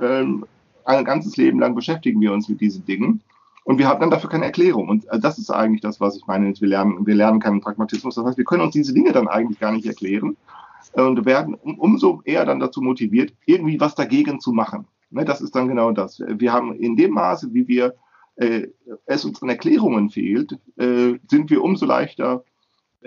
ähm, 0.00 0.46
ein 0.84 1.04
ganzes 1.04 1.36
Leben 1.36 1.58
lang 1.58 1.74
beschäftigen 1.74 2.20
wir 2.20 2.32
uns 2.32 2.48
mit 2.48 2.60
diesen 2.60 2.84
Dingen. 2.84 3.22
Und 3.64 3.78
wir 3.78 3.88
haben 3.88 4.00
dann 4.00 4.10
dafür 4.10 4.28
keine 4.28 4.44
Erklärung. 4.44 4.88
Und 4.88 5.06
das 5.20 5.38
ist 5.38 5.50
eigentlich 5.50 5.80
das, 5.80 6.00
was 6.00 6.16
ich 6.16 6.26
meine. 6.26 6.52
Wir 6.58 6.68
lernen, 6.68 7.06
wir 7.06 7.14
lernen 7.14 7.40
keinen 7.40 7.60
Pragmatismus. 7.60 8.14
Das 8.14 8.24
heißt, 8.26 8.36
wir 8.36 8.44
können 8.44 8.62
uns 8.62 8.72
diese 8.72 8.92
Dinge 8.92 9.12
dann 9.12 9.28
eigentlich 9.28 9.58
gar 9.58 9.72
nicht 9.72 9.86
erklären 9.86 10.36
und 10.92 11.24
werden 11.24 11.54
um, 11.54 11.78
umso 11.78 12.20
eher 12.24 12.44
dann 12.44 12.60
dazu 12.60 12.80
motiviert, 12.80 13.32
irgendwie 13.46 13.80
was 13.80 13.94
dagegen 13.94 14.40
zu 14.40 14.52
machen. 14.52 14.86
Ne, 15.10 15.24
das 15.24 15.40
ist 15.40 15.54
dann 15.54 15.68
genau 15.68 15.92
das. 15.92 16.20
Wir 16.26 16.52
haben 16.52 16.74
in 16.74 16.96
dem 16.96 17.12
Maße, 17.12 17.52
wie 17.52 17.68
wir 17.68 17.94
äh, 18.36 18.68
es 19.06 19.24
uns 19.24 19.42
an 19.42 19.48
Erklärungen 19.48 20.10
fehlt, 20.10 20.58
äh, 20.76 21.14
sind 21.28 21.50
wir 21.50 21.62
umso 21.62 21.86
leichter 21.86 22.44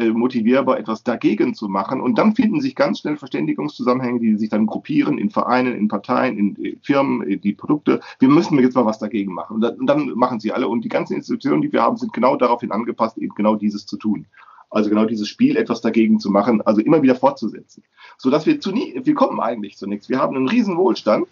motivierbar, 0.05 0.79
etwas 0.79 1.03
dagegen 1.03 1.53
zu 1.53 1.67
machen. 1.67 2.01
Und 2.01 2.17
dann 2.17 2.35
finden 2.35 2.61
sich 2.61 2.75
ganz 2.75 2.99
schnell 2.99 3.17
Verständigungszusammenhänge, 3.17 4.19
die 4.19 4.35
sich 4.35 4.49
dann 4.49 4.67
gruppieren 4.67 5.17
in 5.17 5.29
Vereinen, 5.29 5.75
in 5.75 5.87
Parteien, 5.87 6.37
in 6.37 6.63
äh, 6.63 6.77
Firmen, 6.81 7.23
in 7.27 7.41
die 7.41 7.53
Produkte. 7.53 7.99
Wir 8.19 8.29
müssen 8.29 8.59
jetzt 8.59 8.75
mal 8.75 8.85
was 8.85 8.99
dagegen 8.99 9.33
machen. 9.33 9.55
Und 9.55 9.61
dann, 9.61 9.75
und 9.75 9.87
dann 9.87 10.09
machen 10.15 10.39
sie 10.39 10.51
alle. 10.51 10.67
Und 10.67 10.83
die 10.83 10.89
ganzen 10.89 11.15
Institutionen, 11.15 11.61
die 11.61 11.71
wir 11.71 11.81
haben, 11.81 11.97
sind 11.97 12.13
genau 12.13 12.35
daraufhin 12.35 12.71
angepasst, 12.71 13.17
eben 13.17 13.33
genau 13.35 13.55
dieses 13.55 13.85
zu 13.85 13.97
tun. 13.97 14.27
Also 14.69 14.89
genau 14.89 15.05
dieses 15.05 15.29
Spiel 15.29 15.55
etwas 15.55 15.81
dagegen 15.81 16.19
zu 16.19 16.29
machen, 16.29 16.61
also 16.61 16.81
immer 16.81 17.01
wieder 17.01 17.15
fortzusetzen. 17.15 17.83
Sodass 18.17 18.45
wir 18.45 18.59
zu 18.59 18.71
nie, 18.71 18.99
wir 19.01 19.13
kommen 19.13 19.39
eigentlich 19.39 19.77
zu 19.77 19.87
nichts. 19.87 20.09
Wir 20.09 20.19
haben 20.19 20.35
einen 20.35 20.49
riesen 20.49 20.77
Wohlstand. 20.77 21.25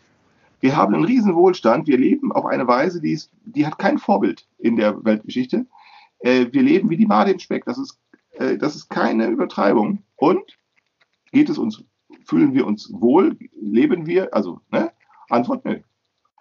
Wir 0.62 0.76
haben 0.78 0.96
einen 0.96 1.04
riesen 1.04 1.36
Wohlstand. 1.36 1.86
Wir 1.88 1.98
leben 1.98 2.32
auf 2.32 2.46
eine 2.46 2.68
Weise, 2.68 3.02
die, 3.02 3.12
ist, 3.12 3.30
die 3.46 3.66
hat 3.66 3.78
kein 3.78 3.98
Vorbild 3.98 4.48
in 4.58 4.78
der 4.78 5.04
Weltgeschichte. 5.04 5.66
Äh, 6.20 6.48
wir 6.52 6.64
leben 6.64 6.90
wie 6.90 6.98
die 6.98 7.06
Made 7.06 7.32
im 7.32 7.40
Speck. 7.40 7.66
Das 7.66 7.78
ist 7.78 8.00
äh, 8.40 8.58
das 8.58 8.76
ist 8.76 8.90
keine 8.90 9.28
Übertreibung. 9.28 10.04
Und 10.16 10.58
geht 11.32 11.50
es 11.50 11.58
uns, 11.58 11.84
fühlen 12.26 12.54
wir 12.54 12.66
uns 12.66 12.92
wohl, 12.92 13.38
leben 13.60 14.06
wir, 14.06 14.34
also, 14.34 14.62
ne? 14.72 14.92
Antwort, 15.30 15.66
nö. 15.66 15.80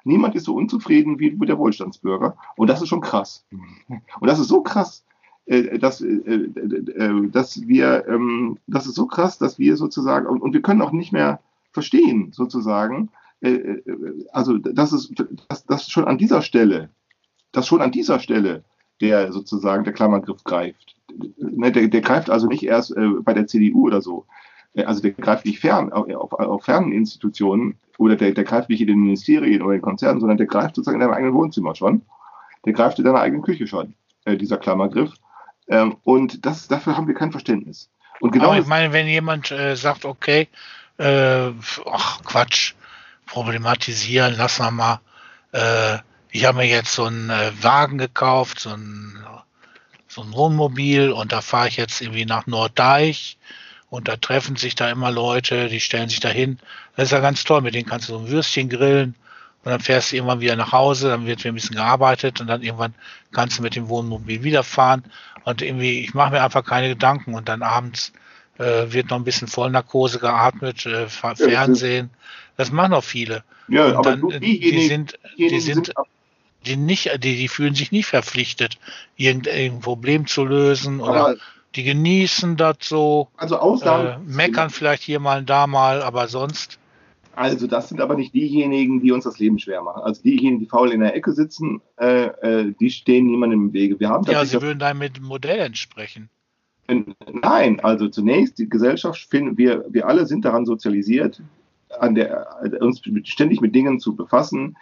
Niemand 0.05 0.35
ist 0.35 0.45
so 0.45 0.55
unzufrieden 0.55 1.19
wie 1.19 1.35
der 1.47 1.59
Wohlstandsbürger. 1.59 2.37
Und 2.57 2.69
das 2.69 2.83
ist 2.83 2.89
schon 2.89 3.01
krass. 3.01 3.47
Und 4.21 4.29
das 4.29 4.39
ist 4.39 4.49
so 4.49 4.63
krass, 4.63 5.05
äh, 5.47 5.79
dass, 5.79 6.01
äh, 6.01 6.49
dass 7.31 7.67
wir, 7.67 8.07
ähm, 8.09 8.59
das 8.67 8.87
ist 8.87 8.95
so 8.95 9.07
krass, 9.07 9.39
dass 9.39 9.59
wir 9.59 9.77
sozusagen, 9.77 10.27
und 10.27 10.53
wir 10.53 10.63
können 10.63 10.83
auch 10.83 10.93
nicht 10.93 11.13
mehr 11.13 11.41
verstehen, 11.73 12.33
sozusagen, 12.33 13.11
also, 14.33 14.57
das 14.57 14.95
ist, 14.95 15.13
dass, 15.49 15.67
dass 15.67 15.91
schon 15.91 16.07
an 16.07 16.17
dieser 16.17 16.41
Stelle, 16.41 16.89
dass 17.53 17.67
schon 17.67 17.83
an 17.83 17.91
dieser 17.91 18.19
Stelle 18.19 18.65
der 19.03 19.33
sozusagen 19.33 19.85
der 19.85 19.93
Klammergriff 19.93 20.45
greift. 20.45 20.97
Ne, 21.39 21.73
der, 21.73 21.89
der 21.89 22.01
greift 22.01 22.31
also 22.31 22.47
nicht 22.47 22.65
erst 22.65 22.97
äh, 22.97 23.09
bei 23.23 23.35
der 23.35 23.47
CDU 23.47 23.87
oder 23.87 24.01
so. 24.01 24.27
Äh, 24.75 24.85
also 24.85 25.01
der 25.01 25.13
greift 25.13 25.47
nicht 25.47 25.61
fern 25.61 25.93
auf, 25.93 26.09
auf, 26.09 26.33
auf 26.33 26.65
fernen 26.65 26.93
Institutionen 26.93 27.77
oder 27.99 28.17
der, 28.17 28.33
der 28.33 28.45
greift 28.45 28.69
nicht 28.69 28.81
in 28.81 28.89
den 28.89 29.01
Ministerien 29.01 29.63
oder 29.63 29.75
in 29.75 29.79
den 29.79 29.85
Konzernen, 29.85 30.21
sondern 30.21 30.39
der 30.39 30.47
greift 30.47 30.77
sozusagen 30.77 31.01
in 31.01 31.07
deinem 31.07 31.15
eigenen 31.15 31.35
Wohnzimmer 31.35 31.75
schon. 31.75 32.03
Der 32.65 32.73
greift 32.73 32.99
in 32.99 33.05
deiner 33.05 33.21
eigenen 33.21 33.43
Küche 33.43 33.67
schon, 33.67 33.95
äh, 34.25 34.37
dieser 34.37 34.57
Klammergriff. 34.57 35.13
Ähm, 35.69 35.97
und 36.05 36.45
das, 36.45 36.69
dafür 36.69 36.97
haben 36.97 37.07
wir 37.07 37.15
kein 37.15 37.33
Verständnis. 37.33 37.91
Und 38.21 38.33
genau 38.33 38.51
Aber 38.51 38.59
ich 38.59 38.67
meine, 38.67 38.93
wenn 38.93 39.07
jemand 39.07 39.51
äh, 39.51 39.77
sagt, 39.77 40.05
okay, 40.05 40.49
äh, 40.99 41.51
ach 41.91 42.23
Quatsch, 42.25 42.75
problematisieren, 43.27 44.35
lass 44.37 44.59
mal, 44.59 45.01
äh, 45.53 45.99
ich 46.31 46.45
habe 46.45 46.59
mir 46.59 46.67
jetzt 46.67 46.95
so 46.95 47.05
einen 47.05 47.31
äh, 47.31 47.53
Wagen 47.63 47.99
gekauft, 47.99 48.61
so 48.61 48.71
ein, 48.71 49.19
so 50.15 50.23
ein 50.23 50.33
Wohnmobil 50.33 51.11
und 51.11 51.33
da 51.33 51.41
fahre 51.41 51.67
ich 51.67 51.77
jetzt 51.77 52.01
irgendwie 52.01 52.25
nach 52.25 52.47
Norddeich 52.47 53.37
und 53.91 54.07
da 54.07 54.17
treffen 54.17 54.55
sich 54.55 54.77
da 54.77 54.89
immer 54.89 55.11
Leute, 55.11 55.69
die 55.69 55.81
stellen 55.81 56.09
sich 56.09 56.21
da 56.21 56.29
hin. 56.29 56.61
Das 56.95 57.07
ist 57.07 57.11
ja 57.11 57.19
ganz 57.19 57.43
toll, 57.43 57.63
mit 57.63 57.75
denen 57.75 57.89
kannst 57.89 58.09
du 58.09 58.13
so 58.13 58.21
ein 58.21 58.29
Würstchen 58.29 58.69
grillen 58.69 59.17
und 59.65 59.73
dann 59.73 59.81
fährst 59.81 60.13
du 60.13 60.17
irgendwann 60.17 60.41
wieder 60.41 60.55
nach 60.55 60.71
Hause, 60.71 61.09
dann 61.09 61.27
wird 61.27 61.41
wieder 61.41 61.51
ein 61.51 61.57
bisschen 61.57 61.75
gearbeitet 61.75 62.41
und 62.41 62.47
dann 62.47 62.63
irgendwann 62.63 62.95
kannst 63.33 63.59
du 63.59 63.63
mit 63.63 63.75
dem 63.75 63.89
Wohnmobil 63.89 64.45
wiederfahren 64.45 65.03
und 65.43 65.63
irgendwie, 65.63 66.03
ich 66.05 66.15
mache 66.15 66.31
mir 66.31 66.45
einfach 66.45 66.65
keine 66.65 66.91
Gedanken 66.91 67.35
und 67.35 67.49
dann 67.49 67.63
abends 67.63 68.13
äh, 68.59 68.93
wird 68.93 69.11
noch 69.11 69.17
ein 69.17 69.25
bisschen 69.25 69.49
Vollnarkose 69.49 70.21
geatmet, 70.21 70.87
äh, 70.87 71.09
Fernsehen. 71.09 72.11
Das 72.57 72.71
machen 72.71 72.95
auch 72.95 73.03
viele. 73.03 73.43
Ja, 73.67 73.87
und 73.87 73.97
aber 73.97 74.17
dann, 74.17 74.41
diejenigen, 74.41 74.79
die 74.79 74.87
sind, 74.87 75.19
die 75.37 75.61
sind, 75.61 75.87
sind 75.87 75.95
die 76.67 76.77
nicht, 76.77 77.11
die, 77.23 77.37
die 77.37 77.49
fühlen 77.49 77.75
sich 77.75 77.93
nicht 77.93 78.07
verpflichtet, 78.07 78.79
irgendein 79.17 79.81
Problem 79.81 80.27
zu 80.27 80.45
lösen 80.45 81.01
oder 81.01 81.27
aber 81.27 81.37
die 81.75 81.83
genießen 81.83 82.57
das 82.57 82.77
so. 82.83 83.29
Also 83.37 83.59
Ausnahmen. 83.59 84.07
Äh, 84.07 84.19
meckern 84.33 84.71
vielleicht 84.71 85.03
hier 85.03 85.21
mal 85.21 85.41
und 85.41 85.51
da 85.51 85.67
mal, 85.67 86.03
aber 86.03 86.29
sonst. 86.29 86.79
Also 87.37 87.67
das 87.67 87.89
sind 87.89 88.01
aber 88.01 88.15
nicht 88.15 88.33
diejenigen, 88.33 89.01
die 89.01 89.11
uns 89.11 89.25
das 89.25 89.41
Leben 89.41 89.59
schwer 89.59 89.83
machen. 89.83 90.03
Also 90.03 90.23
diejenigen, 90.23 90.61
die 90.61 90.67
faul 90.67 90.93
in 90.93 91.01
der 91.01 91.17
Ecke 91.17 91.33
sitzen, 91.33 91.81
äh, 91.97 92.27
äh, 92.27 92.75
die 92.79 92.91
stehen 92.91 93.27
niemandem 93.27 93.63
im 93.63 93.73
Wege. 93.73 93.99
Wir 93.99 94.09
haben 94.09 94.25
ja, 94.31 94.45
sie 94.45 94.63
würden 94.63 94.79
deinem 94.79 95.11
Modell 95.23 95.59
entsprechen. 95.59 96.29
Nein, 96.87 97.81
also 97.81 98.09
zunächst 98.09 98.59
die 98.59 98.69
Gesellschaft 98.69 99.27
finden 99.29 99.57
wir, 99.57 99.85
wir 99.89 100.07
alle 100.07 100.27
sind 100.27 100.45
daran 100.45 100.67
sozialisiert, 100.67 101.43
an 101.99 102.15
der, 102.15 102.47
uns 102.81 103.01
ständig 103.25 103.61
mit 103.61 103.75
Dingen 103.75 103.99
zu 103.99 104.15
befassen, 104.15 104.77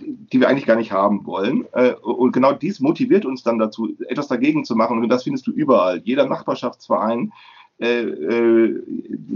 die, 0.00 0.40
wir 0.40 0.48
eigentlich 0.48 0.66
gar 0.66 0.76
nicht 0.76 0.92
haben 0.92 1.26
wollen. 1.26 1.66
Äh, 1.72 1.92
und 1.94 2.32
genau 2.32 2.52
dies 2.52 2.80
motiviert 2.80 3.24
uns 3.24 3.42
dann 3.42 3.58
dazu, 3.58 3.94
etwas 4.08 4.28
dagegen 4.28 4.64
zu 4.64 4.74
machen. 4.76 4.98
Und 4.98 5.08
das 5.08 5.24
findest 5.24 5.46
du 5.46 5.52
überall. 5.52 6.00
Jeder 6.04 6.26
Nachbarschaftsverein, 6.26 7.32
äh, 7.80 8.02
äh, 8.02 8.82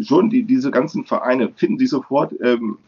schon 0.03 0.31
die, 0.31 0.43
diese 0.43 0.71
ganzen 0.71 1.05
Vereine 1.05 1.51
finden 1.57 1.79
sich 1.79 1.89
sofort 1.89 2.35
ähm, 2.43 2.79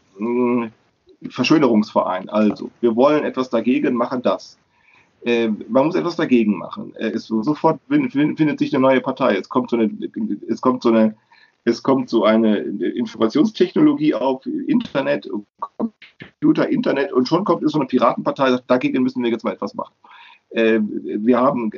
Verschönerungsverein. 1.29 2.29
Also, 2.29 2.69
wir 2.81 2.95
wollen 2.95 3.23
etwas 3.23 3.49
dagegen, 3.49 3.95
machen 3.95 4.21
das. 4.21 4.57
Äh, 5.23 5.49
man 5.67 5.85
muss 5.85 5.95
etwas 5.95 6.15
dagegen 6.15 6.57
machen. 6.57 6.95
Äh, 6.95 7.09
es 7.09 7.27
sofort 7.27 7.79
findet 7.89 8.59
sich 8.59 8.73
eine 8.73 8.81
neue 8.81 9.01
Partei. 9.01 9.35
Es 9.35 9.49
kommt 9.49 9.69
so 9.69 9.77
eine, 9.77 9.89
es 10.47 10.61
kommt 10.61 10.83
so 10.83 10.89
eine, 10.89 11.15
es 11.67 11.83
kommt 11.83 12.09
so 12.09 12.23
eine 12.23 12.59
Informationstechnologie 12.59 14.13
auf, 14.13 14.45
Internet, 14.45 15.29
Computer, 15.59 16.69
Internet 16.69 17.11
und 17.11 17.27
schon 17.27 17.43
kommt 17.43 17.69
so 17.69 17.77
eine 17.77 17.87
Piratenpartei, 17.87 18.57
dagegen 18.67 19.03
müssen 19.03 19.21
wir 19.21 19.29
jetzt 19.29 19.43
mal 19.43 19.53
etwas 19.53 19.73
machen. 19.73 19.93
Äh, 20.51 20.79
wir 20.81 21.37
haben 21.37 21.71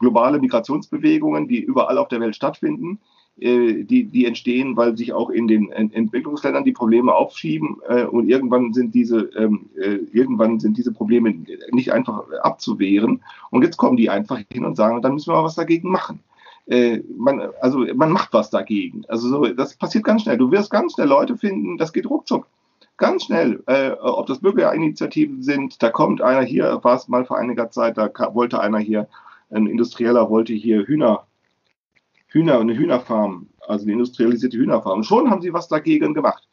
globale 0.00 0.40
Migrationsbewegungen, 0.40 1.46
die 1.46 1.60
überall 1.62 1.96
auf 1.98 2.08
der 2.08 2.18
Welt 2.20 2.34
stattfinden. 2.34 2.98
Äh, 3.38 3.84
die, 3.84 4.06
die 4.06 4.26
entstehen, 4.26 4.76
weil 4.76 4.96
sich 4.96 5.12
auch 5.12 5.30
in 5.30 5.46
den 5.46 5.70
Entwicklungsländern 5.70 6.64
die 6.64 6.72
Probleme 6.72 7.14
aufschieben 7.14 7.76
äh, 7.86 8.04
und 8.04 8.28
irgendwann 8.28 8.72
sind 8.72 8.94
diese 8.94 9.30
ähm, 9.36 9.68
äh, 9.76 9.98
irgendwann 10.12 10.58
sind 10.58 10.76
diese 10.76 10.90
Probleme 10.90 11.34
nicht 11.70 11.92
einfach 11.92 12.24
abzuwehren 12.42 13.22
und 13.50 13.62
jetzt 13.62 13.76
kommen 13.76 13.98
die 13.98 14.10
einfach 14.10 14.40
hin 14.50 14.64
und 14.64 14.74
sagen, 14.74 15.02
dann 15.02 15.12
müssen 15.12 15.30
wir 15.30 15.36
mal 15.36 15.44
was 15.44 15.54
dagegen 15.54 15.90
machen. 15.90 16.20
Äh, 16.66 17.02
man, 17.16 17.40
also 17.60 17.86
man 17.94 18.10
macht 18.10 18.32
was 18.32 18.50
dagegen. 18.50 19.04
Also 19.08 19.28
so, 19.28 19.46
das 19.46 19.76
passiert 19.76 20.04
ganz 20.04 20.22
schnell. 20.22 20.38
Du 20.38 20.50
wirst 20.50 20.70
ganz 20.70 20.94
schnell 20.94 21.08
Leute 21.08 21.36
finden, 21.36 21.78
das 21.78 21.92
geht 21.92 22.08
ruckzuck. 22.08 22.46
Ganz 22.96 23.24
schnell, 23.24 23.62
äh, 23.66 23.90
ob 23.90 24.26
das 24.26 24.40
Bürgerinitiativen 24.40 25.42
sind, 25.42 25.82
da 25.82 25.90
kommt 25.90 26.22
einer 26.22 26.42
hier, 26.42 26.80
war 26.82 26.96
es 26.96 27.08
mal 27.08 27.26
vor 27.26 27.36
einiger 27.38 27.70
Zeit, 27.70 27.98
da 27.98 28.10
wollte 28.32 28.60
einer 28.60 28.78
hier, 28.78 29.06
ein 29.50 29.66
Industrieller 29.66 30.30
wollte 30.30 30.54
hier 30.54 30.86
Hühner 30.86 31.26
Hühner, 32.36 32.60
eine 32.60 32.76
Hühnerfarm, 32.76 33.48
also 33.66 33.84
eine 33.84 33.92
industrialisierte 33.92 34.58
Hühnerfarm. 34.58 35.02
Schon 35.02 35.30
haben 35.30 35.40
sie 35.40 35.52
was 35.52 35.68
dagegen 35.68 36.12
gemacht. 36.12 36.46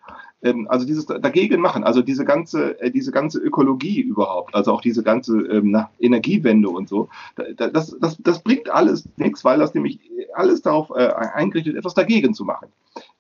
Ähm, 0.44 0.68
also 0.70 0.86
dieses 0.86 1.06
dagegen 1.06 1.62
machen, 1.62 1.84
also 1.84 2.02
diese 2.02 2.26
ganze, 2.26 2.80
äh, 2.82 2.92
diese 2.92 3.12
ganze 3.12 3.40
Ökologie 3.40 4.02
überhaupt, 4.02 4.54
also 4.54 4.74
auch 4.74 4.82
diese 4.82 5.02
ganze 5.02 5.38
ähm, 5.40 5.72
na, 5.72 5.90
Energiewende 6.00 6.70
und 6.70 6.90
so, 6.90 7.10
das, 7.58 7.96
das, 8.00 8.18
das 8.20 8.40
bringt 8.40 8.70
alles 8.70 9.08
nichts, 9.16 9.46
weil 9.46 9.60
das 9.60 9.74
nämlich 9.74 10.00
alles 10.36 10.62
darauf 10.62 10.90
äh, 10.90 11.08
eingerichtet, 11.14 11.76
etwas 11.76 11.94
dagegen 11.94 12.34
zu 12.34 12.44
machen. 12.44 12.68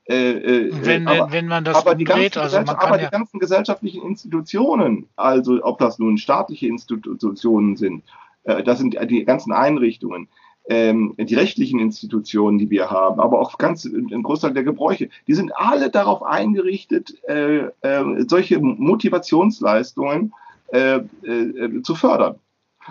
Äh, 0.05 0.31
äh, 0.31 0.71
wenn, 0.81 1.07
aber, 1.07 1.31
wenn 1.31 1.47
man 1.47 1.63
das 1.63 1.77
aber, 1.77 1.95
die 1.95 2.03
ganzen, 2.03 2.39
also 2.39 2.57
man 2.57 2.69
aber 2.75 2.99
ja 2.99 3.05
die 3.05 3.11
ganzen 3.11 3.39
gesellschaftlichen 3.39 4.03
Institutionen, 4.03 5.07
also 5.15 5.63
ob 5.63 5.79
das 5.79 5.97
nun 5.97 6.17
staatliche 6.17 6.67
Institutionen 6.67 7.77
sind, 7.77 8.03
äh, 8.43 8.63
das 8.63 8.79
sind 8.79 8.97
die 9.09 9.23
ganzen 9.23 9.53
Einrichtungen, 9.53 10.27
ähm, 10.69 11.13
die 11.17 11.35
rechtlichen 11.35 11.79
Institutionen, 11.79 12.57
die 12.57 12.69
wir 12.69 12.89
haben, 12.89 13.19
aber 13.19 13.39
auch 13.39 13.57
ganz 13.57 13.85
ein 13.85 14.23
Großteil 14.23 14.53
der 14.53 14.63
Gebräuche, 14.63 15.09
die 15.27 15.33
sind 15.33 15.51
alle 15.55 15.89
darauf 15.89 16.23
eingerichtet, 16.23 17.15
äh, 17.27 17.67
äh, 17.81 18.25
solche 18.27 18.59
Motivationsleistungen 18.59 20.33
äh, 20.71 20.99
äh 21.25 21.81
zu 21.83 21.95
fördern. 21.95 22.39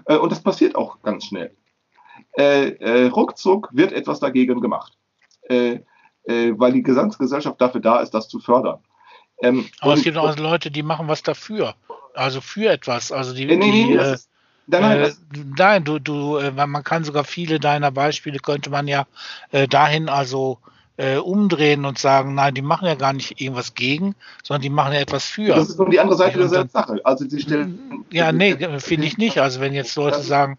Äh, 0.06 0.16
und 0.16 0.30
das 0.30 0.42
passiert 0.42 0.76
auch 0.76 1.00
ganz 1.02 1.26
schnell. 1.26 1.52
Äh, 2.32 3.06
ruckzuck 3.06 3.68
wird 3.72 3.92
etwas 3.92 4.20
dagegen 4.20 4.60
gemacht, 4.60 4.96
weil 5.48 6.72
die 6.72 6.82
Gesamtgesellschaft 6.82 7.60
dafür 7.60 7.80
da 7.80 8.00
ist, 8.00 8.12
das 8.12 8.28
zu 8.28 8.38
fördern. 8.38 8.78
Ähm, 9.42 9.66
aber 9.80 9.94
es 9.94 10.02
gibt 10.02 10.16
auch 10.16 10.36
Leute, 10.38 10.70
die 10.70 10.82
machen 10.82 11.08
was 11.08 11.22
dafür, 11.22 11.74
also 12.14 12.40
für 12.40 12.70
etwas. 12.70 13.12
Also 13.12 13.34
die, 13.34 13.44
nee, 13.44 13.56
nee, 13.56 13.86
die, 13.86 13.94
das 13.94 14.20
ist, 14.20 14.30
Nein, 14.66 15.00
äh, 15.00 15.12
nein, 15.56 15.84
du, 15.84 15.98
du, 15.98 16.36
äh, 16.36 16.50
man 16.52 16.84
kann 16.84 17.04
sogar 17.04 17.24
viele 17.24 17.58
deiner 17.58 17.90
Beispiele 17.90 18.38
könnte 18.38 18.70
man 18.70 18.88
ja 18.88 19.06
äh, 19.50 19.66
dahin 19.66 20.08
also 20.08 20.58
äh, 20.96 21.16
umdrehen 21.16 21.84
und 21.84 21.98
sagen, 21.98 22.34
nein, 22.34 22.54
die 22.54 22.62
machen 22.62 22.86
ja 22.86 22.94
gar 22.94 23.12
nicht 23.12 23.40
irgendwas 23.40 23.74
gegen, 23.74 24.14
sondern 24.42 24.62
die 24.62 24.70
machen 24.70 24.92
ja 24.92 25.00
etwas 25.00 25.24
für. 25.24 25.54
Das 25.54 25.70
ist 25.70 25.78
nur 25.78 25.90
die 25.90 25.98
andere 25.98 26.16
Seite 26.16 26.38
der 26.38 26.68
Sache. 26.68 27.00
Also 27.04 27.28
sie 27.28 27.40
stellen. 27.40 28.04
Ja, 28.10 28.30
nee, 28.30 28.56
finde 28.78 29.06
ich 29.06 29.18
nicht. 29.18 29.38
Also 29.38 29.60
wenn 29.60 29.72
jetzt 29.72 29.96
Leute 29.96 30.20
sagen, 30.20 30.58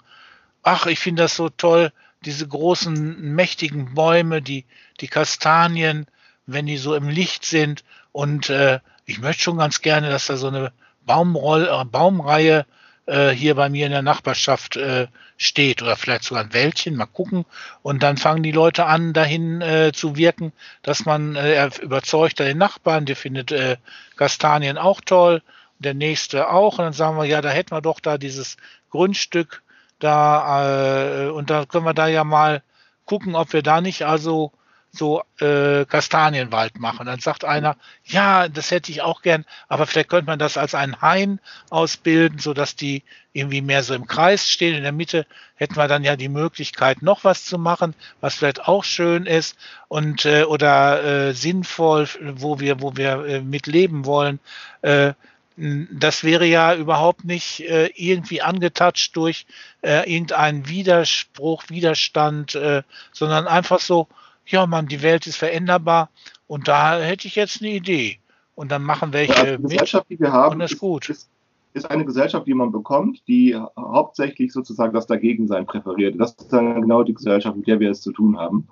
ach, 0.63 0.85
ich 0.85 0.99
finde 0.99 1.23
das 1.23 1.35
so 1.35 1.49
toll, 1.49 1.91
diese 2.25 2.47
großen, 2.47 3.33
mächtigen 3.35 3.93
Bäume, 3.93 4.41
die, 4.41 4.65
die 5.01 5.07
Kastanien, 5.07 6.07
wenn 6.45 6.65
die 6.65 6.77
so 6.77 6.95
im 6.95 7.09
Licht 7.09 7.45
sind 7.45 7.83
und 8.11 8.49
äh, 8.49 8.79
ich 9.05 9.19
möchte 9.19 9.43
schon 9.43 9.57
ganz 9.57 9.81
gerne, 9.81 10.09
dass 10.09 10.27
da 10.27 10.37
so 10.37 10.47
eine 10.47 10.71
Baumroll, 11.05 11.69
äh, 11.69 11.85
Baumreihe 11.85 12.65
äh, 13.05 13.29
hier 13.29 13.55
bei 13.55 13.69
mir 13.69 13.85
in 13.85 13.91
der 13.91 14.01
Nachbarschaft 14.01 14.77
äh, 14.77 15.07
steht 15.37 15.81
oder 15.81 15.95
vielleicht 15.95 16.23
sogar 16.23 16.43
ein 16.43 16.53
Wäldchen, 16.53 16.95
mal 16.95 17.05
gucken. 17.05 17.45
Und 17.81 18.03
dann 18.03 18.17
fangen 18.17 18.43
die 18.43 18.51
Leute 18.51 18.85
an, 18.85 19.13
dahin 19.13 19.61
äh, 19.61 19.91
zu 19.93 20.15
wirken, 20.15 20.53
dass 20.83 21.05
man 21.05 21.35
äh, 21.35 21.69
überzeugt 21.81 22.39
den 22.39 22.57
Nachbarn, 22.57 23.05
der 23.05 23.15
findet 23.15 23.51
äh, 23.51 23.77
Kastanien 24.15 24.77
auch 24.77 25.01
toll, 25.01 25.41
der 25.79 25.93
nächste 25.93 26.49
auch. 26.49 26.79
Und 26.79 26.85
dann 26.85 26.93
sagen 26.93 27.17
wir, 27.17 27.25
ja, 27.25 27.41
da 27.41 27.49
hätten 27.49 27.71
wir 27.71 27.81
doch 27.81 27.99
da 27.99 28.17
dieses 28.17 28.57
Grundstück 28.89 29.63
da 29.99 31.25
äh, 31.25 31.29
und 31.29 31.49
da 31.49 31.65
können 31.65 31.85
wir 31.85 31.93
da 31.93 32.07
ja 32.07 32.23
mal 32.23 32.61
gucken, 33.05 33.35
ob 33.35 33.53
wir 33.53 33.63
da 33.63 33.81
nicht 33.81 34.03
also 34.03 34.51
so 34.93 35.23
äh, 35.39 35.85
Kastanienwald 35.85 36.79
machen. 36.79 37.07
Dann 37.07 37.19
sagt 37.19 37.43
einer, 37.45 37.75
ja, 38.05 38.47
das 38.47 38.69
hätte 38.69 38.91
ich 38.91 39.01
auch 39.01 39.23
gern, 39.23 39.43
aber 39.67 39.87
vielleicht 39.87 40.09
könnte 40.09 40.27
man 40.27 40.39
das 40.39 40.55
als 40.55 40.75
einen 40.75 41.01
Hain 41.01 41.39
ausbilden, 41.69 42.37
so 42.37 42.53
dass 42.53 42.75
die 42.75 43.03
irgendwie 43.33 43.61
mehr 43.61 43.81
so 43.81 43.95
im 43.95 44.05
Kreis 44.05 44.49
stehen. 44.49 44.75
In 44.75 44.83
der 44.83 44.91
Mitte 44.91 45.25
hätten 45.55 45.75
wir 45.75 45.87
dann 45.87 46.03
ja 46.03 46.15
die 46.15 46.29
Möglichkeit, 46.29 47.01
noch 47.01 47.23
was 47.23 47.43
zu 47.45 47.57
machen, 47.57 47.95
was 48.21 48.35
vielleicht 48.35 48.67
auch 48.67 48.83
schön 48.83 49.25
ist 49.25 49.57
und 49.87 50.25
äh, 50.25 50.43
oder 50.43 51.03
äh, 51.03 51.33
sinnvoll, 51.33 52.07
wo 52.35 52.59
wir, 52.59 52.81
wo 52.81 52.95
wir 52.95 53.25
äh, 53.25 53.41
mit 53.41 53.67
wollen. 54.05 54.39
Äh, 54.83 55.13
das 55.55 56.23
wäre 56.23 56.45
ja 56.45 56.73
überhaupt 56.75 57.25
nicht 57.25 57.59
äh, 57.61 57.87
irgendwie 57.95 58.41
angetatscht 58.41 59.15
durch 59.15 59.45
äh, 59.81 60.11
irgendeinen 60.11 60.67
Widerspruch, 60.67 61.65
Widerstand, 61.69 62.55
äh, 62.55 62.81
sondern 63.11 63.47
einfach 63.47 63.79
so, 63.79 64.07
ja 64.45 64.65
Mann, 64.67 64.87
die 64.87 65.01
Welt 65.01 65.27
ist 65.27 65.37
veränderbar 65.37 66.09
und 66.47 66.67
da 66.67 66.99
hätte 66.99 67.27
ich 67.27 67.35
jetzt 67.35 67.61
eine 67.61 67.71
Idee. 67.71 68.19
Und 68.55 68.71
dann 68.71 68.83
machen 68.83 69.13
welche 69.13 69.33
ja, 69.33 69.57
die 69.57 69.63
Gesellschaft, 69.63 70.05
die 70.09 70.19
wir 70.19 70.31
haben, 70.31 70.61
ist, 70.61 70.77
gut. 70.77 71.09
Ist, 71.09 71.29
ist, 71.73 71.89
eine 71.89 72.05
Gesellschaft, 72.05 72.45
die 72.45 72.53
man 72.53 72.71
bekommt, 72.71 73.27
die 73.27 73.55
hauptsächlich 73.77 74.53
sozusagen 74.53 74.93
das 74.93 75.07
Dagegensein 75.07 75.65
präferiert. 75.65 76.19
Das 76.19 76.35
ist 76.35 76.53
dann 76.53 76.81
genau 76.81 77.03
die 77.03 77.15
Gesellschaft, 77.15 77.57
mit 77.57 77.67
der 77.67 77.79
wir 77.79 77.89
es 77.89 78.01
zu 78.01 78.11
tun 78.11 78.37
haben. 78.37 78.67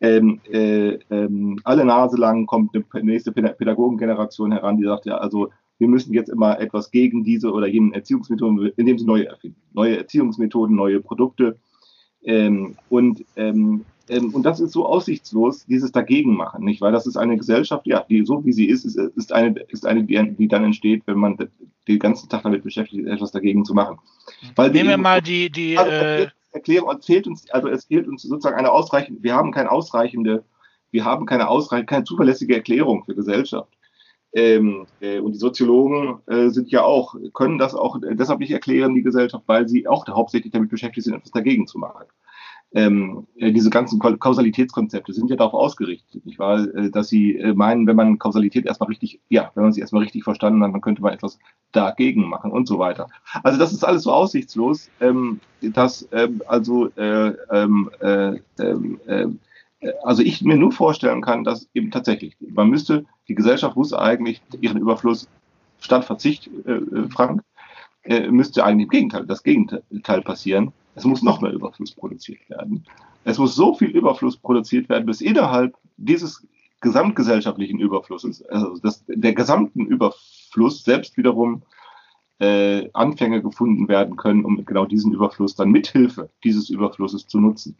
Ähm, 0.00 0.40
äh, 0.50 0.98
ähm, 1.10 1.60
alle 1.64 1.84
Nase 1.84 2.16
lang 2.16 2.46
kommt 2.46 2.74
eine 2.74 3.04
nächste 3.04 3.32
Pädagogengeneration 3.32 4.52
heran, 4.52 4.76
die 4.76 4.84
sagt, 4.84 5.06
ja, 5.06 5.16
also 5.16 5.50
wir 5.78 5.88
müssen 5.88 6.12
jetzt 6.12 6.28
immer 6.28 6.60
etwas 6.60 6.90
gegen 6.90 7.24
diese 7.24 7.52
oder 7.52 7.66
jene 7.66 7.94
Erziehungsmethoden, 7.94 8.72
indem 8.76 8.98
sie 8.98 9.06
neue 9.06 9.26
erfinden. 9.26 9.60
Neue 9.72 9.96
Erziehungsmethoden, 9.96 10.76
neue 10.76 11.00
Produkte. 11.00 11.56
Ähm, 12.24 12.76
und 12.88 13.24
ähm, 13.36 13.84
und 14.10 14.42
das 14.42 14.60
ist 14.60 14.72
so 14.72 14.86
aussichtslos, 14.86 15.64
dieses 15.66 15.92
Dagegenmachen, 15.92 16.64
nicht? 16.64 16.80
Weil 16.80 16.92
das 16.92 17.06
ist 17.06 17.16
eine 17.16 17.36
Gesellschaft, 17.36 17.86
ja, 17.86 18.04
die 18.08 18.24
so 18.24 18.44
wie 18.44 18.52
sie 18.52 18.66
ist, 18.66 18.84
ist, 18.84 18.96
ist 18.96 19.32
eine, 19.32 19.60
ist 19.68 19.86
eine 19.86 20.04
die, 20.04 20.34
die 20.36 20.48
dann 20.48 20.64
entsteht, 20.64 21.02
wenn 21.06 21.18
man 21.18 21.36
den 21.88 21.98
ganzen 21.98 22.28
Tag 22.28 22.42
damit 22.42 22.62
beschäftigt 22.62 23.06
ist, 23.06 23.12
etwas 23.12 23.32
dagegen 23.32 23.64
zu 23.64 23.74
machen. 23.74 23.98
Weil 24.56 24.70
Nehmen 24.70 24.90
wir 24.90 24.98
mal 24.98 25.20
die, 25.20 25.50
die 25.50 25.78
also, 25.78 25.90
äh, 25.90 26.28
Erklärung, 26.52 26.94
es 26.98 27.06
fehlt 27.06 27.26
uns, 27.26 27.48
also 27.50 27.68
es 27.68 27.86
fehlt 27.86 28.06
uns 28.06 28.22
sozusagen 28.22 28.56
eine 28.56 28.70
ausreichende, 28.70 29.22
wir 29.22 29.34
haben 29.34 29.52
keine 29.52 29.70
ausreichende, 29.70 30.44
wir 30.90 31.04
haben 31.04 31.26
keine 31.26 31.48
ausreichende, 31.48 31.86
keine 31.86 32.04
zuverlässige 32.04 32.54
Erklärung 32.54 33.04
für 33.04 33.14
Gesellschaft. 33.14 33.72
Ähm, 34.34 34.86
äh, 35.00 35.18
und 35.18 35.32
die 35.32 35.38
Soziologen 35.38 36.20
äh, 36.26 36.48
sind 36.48 36.70
ja 36.70 36.82
auch, 36.82 37.14
können 37.34 37.58
das 37.58 37.74
auch 37.74 37.98
deshalb 38.00 38.40
nicht 38.40 38.50
erklären, 38.50 38.94
die 38.94 39.02
Gesellschaft, 39.02 39.44
weil 39.46 39.68
sie 39.68 39.86
auch 39.86 40.06
hauptsächlich 40.08 40.52
damit 40.52 40.70
beschäftigt 40.70 41.04
sind, 41.04 41.14
etwas 41.14 41.32
dagegen 41.32 41.66
zu 41.66 41.78
machen. 41.78 42.06
Ähm, 42.74 43.26
äh, 43.36 43.52
diese 43.52 43.70
ganzen 43.70 43.98
Kausalitätskonzepte 43.98 45.12
sind 45.12 45.28
ja 45.28 45.36
darauf 45.36 45.54
ausgerichtet, 45.54 46.24
nicht 46.24 46.38
wahr? 46.38 46.66
Äh, 46.74 46.90
dass 46.90 47.08
sie 47.08 47.36
äh, 47.36 47.52
meinen, 47.54 47.86
wenn 47.86 47.96
man 47.96 48.18
Kausalität 48.18 48.66
erstmal 48.66 48.88
richtig, 48.88 49.20
ja, 49.28 49.50
wenn 49.54 49.64
man 49.64 49.72
sie 49.72 49.80
erstmal 49.80 50.02
richtig 50.02 50.24
verstanden 50.24 50.62
hat, 50.62 50.72
dann 50.72 50.80
könnte 50.80 51.02
man 51.02 51.12
etwas 51.12 51.38
dagegen 51.72 52.28
machen 52.28 52.50
und 52.50 52.66
so 52.66 52.78
weiter. 52.78 53.08
Also 53.42 53.58
das 53.58 53.72
ist 53.72 53.84
alles 53.84 54.04
so 54.04 54.12
aussichtslos, 54.12 54.90
ähm, 55.00 55.40
dass 55.60 56.08
ähm, 56.12 56.42
also 56.46 56.88
äh, 56.96 57.34
ähm, 57.50 57.90
äh, 58.00 58.36
ähm, 58.58 59.00
äh, 59.06 59.26
also 60.02 60.22
ich 60.22 60.42
mir 60.42 60.56
nur 60.56 60.72
vorstellen 60.72 61.22
kann, 61.22 61.44
dass 61.44 61.68
eben 61.74 61.90
tatsächlich, 61.90 62.36
man 62.40 62.70
müsste, 62.70 63.04
die 63.28 63.34
Gesellschaft 63.34 63.76
muss 63.76 63.92
eigentlich 63.92 64.40
ihren 64.60 64.78
Überfluss 64.78 65.28
statt 65.80 66.04
Verzicht, 66.04 66.48
äh, 66.66 67.08
Frank, 67.10 67.42
äh, 68.04 68.30
müsste 68.30 68.64
eigentlich 68.64 68.84
im 68.84 68.90
Gegenteil, 68.90 69.26
das 69.26 69.42
Gegenteil 69.42 70.22
passieren. 70.22 70.72
Es 70.94 71.04
muss 71.04 71.22
noch 71.22 71.40
mehr 71.40 71.52
Überfluss 71.52 71.92
produziert 71.92 72.48
werden. 72.50 72.84
Es 73.24 73.38
muss 73.38 73.54
so 73.54 73.74
viel 73.74 73.90
Überfluss 73.90 74.36
produziert 74.36 74.88
werden, 74.88 75.06
bis 75.06 75.20
innerhalb 75.20 75.74
dieses 75.96 76.46
gesamtgesellschaftlichen 76.80 77.78
Überflusses, 77.78 78.44
also 78.46 78.76
das, 78.82 79.04
der 79.06 79.32
gesamten 79.34 79.86
Überfluss 79.86 80.84
selbst 80.84 81.16
wiederum 81.16 81.62
äh, 82.40 82.90
Anfänge 82.92 83.40
gefunden 83.40 83.88
werden 83.88 84.16
können, 84.16 84.44
um 84.44 84.64
genau 84.64 84.84
diesen 84.84 85.12
Überfluss 85.12 85.54
dann 85.54 85.70
mithilfe 85.70 86.28
dieses 86.42 86.70
Überflusses 86.70 87.26
zu 87.28 87.40
nutzen 87.40 87.76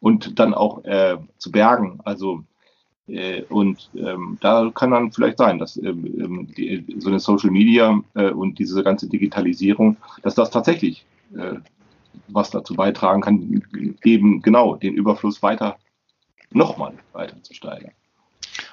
und 0.00 0.40
dann 0.40 0.54
auch 0.54 0.84
äh, 0.84 1.18
zu 1.38 1.52
bergen. 1.52 2.00
Also 2.04 2.42
äh, 3.06 3.42
und 3.42 3.90
ähm, 3.94 4.38
da 4.40 4.70
kann 4.74 4.90
dann 4.90 5.12
vielleicht 5.12 5.38
sein, 5.38 5.58
dass 5.58 5.76
ähm, 5.76 6.06
ähm, 6.06 6.48
die, 6.56 6.84
so 6.98 7.08
eine 7.08 7.20
Social 7.20 7.50
Media 7.50 8.02
äh, 8.14 8.30
und 8.30 8.58
diese 8.58 8.82
ganze 8.82 9.08
Digitalisierung, 9.08 9.96
dass 10.22 10.34
das 10.34 10.50
tatsächlich 10.50 11.04
äh, 11.36 11.56
was 12.28 12.50
dazu 12.50 12.74
beitragen 12.74 13.22
kann, 13.22 13.96
eben 14.04 14.42
genau 14.42 14.76
den 14.76 14.94
Überfluss 14.94 15.42
weiter 15.42 15.78
nochmal 16.50 16.94
weiter 17.12 17.42
zu 17.42 17.54
steigern. 17.54 17.92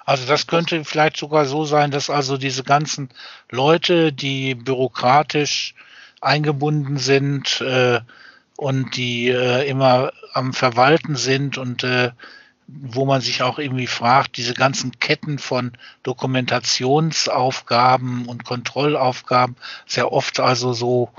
Also 0.05 0.27
das 0.27 0.47
könnte 0.47 0.83
vielleicht 0.83 1.15
sogar 1.17 1.45
so 1.45 1.65
sein, 1.65 1.91
dass 1.91 2.09
also 2.09 2.37
diese 2.37 2.63
ganzen 2.63 3.09
Leute, 3.49 4.11
die 4.11 4.55
bürokratisch 4.55 5.75
eingebunden 6.21 6.97
sind 6.97 7.61
äh, 7.61 8.01
und 8.57 8.97
die 8.97 9.29
äh, 9.29 9.69
immer 9.69 10.11
am 10.33 10.53
Verwalten 10.53 11.15
sind 11.15 11.57
und 11.57 11.83
äh, 11.83 12.11
wo 12.67 13.05
man 13.05 13.21
sich 13.21 13.41
auch 13.41 13.57
irgendwie 13.57 13.87
fragt, 13.87 14.37
diese 14.37 14.53
ganzen 14.53 14.99
Ketten 14.99 15.39
von 15.39 15.71
Dokumentationsaufgaben 16.03 18.27
und 18.27 18.45
Kontrollaufgaben, 18.45 19.55
sehr 19.87 20.11
oft 20.11 20.39
also 20.39 20.73
so, 20.73 21.09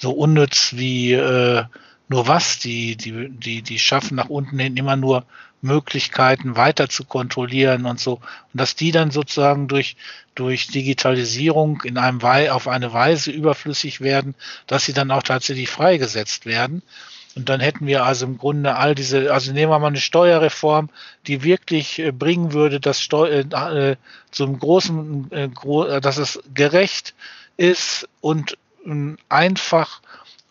so 0.00 0.12
unnütz 0.12 0.72
wie 0.76 1.12
äh, 1.12 1.64
nur 2.08 2.26
was. 2.26 2.58
Die, 2.58 2.96
die, 2.96 3.28
die, 3.28 3.62
die 3.62 3.78
schaffen 3.78 4.16
nach 4.16 4.28
unten 4.28 4.58
hin 4.58 4.76
immer 4.76 4.96
nur 4.96 5.24
Möglichkeiten 5.62 6.56
weiter 6.56 6.88
zu 6.88 7.04
kontrollieren 7.04 7.84
und 7.84 8.00
so. 8.00 8.14
Und 8.14 8.60
dass 8.60 8.74
die 8.74 8.92
dann 8.92 9.10
sozusagen 9.10 9.68
durch, 9.68 9.96
durch 10.34 10.68
Digitalisierung 10.68 11.82
in 11.82 11.98
einem 11.98 12.22
Wei 12.22 12.50
auf 12.50 12.66
eine 12.66 12.92
Weise 12.92 13.30
überflüssig 13.30 14.00
werden, 14.00 14.34
dass 14.66 14.86
sie 14.86 14.94
dann 14.94 15.10
auch 15.10 15.22
tatsächlich 15.22 15.68
freigesetzt 15.68 16.46
werden. 16.46 16.82
Und 17.36 17.48
dann 17.48 17.60
hätten 17.60 17.86
wir 17.86 18.04
also 18.04 18.26
im 18.26 18.38
Grunde 18.38 18.76
all 18.76 18.94
diese, 18.94 19.32
also 19.32 19.52
nehmen 19.52 19.70
wir 19.70 19.78
mal 19.78 19.88
eine 19.88 20.00
Steuerreform, 20.00 20.88
die 21.26 21.44
wirklich 21.44 21.98
äh, 21.98 22.10
bringen 22.10 22.52
würde, 22.52 22.80
dass 22.80 23.00
Steu 23.00 23.28
äh, 23.28 23.96
zum 24.30 24.58
großen, 24.58 25.30
äh, 25.30 26.00
dass 26.00 26.16
es 26.16 26.40
gerecht 26.52 27.14
ist 27.56 28.08
und 28.20 28.52
äh, 28.52 28.56
einfach 29.28 30.00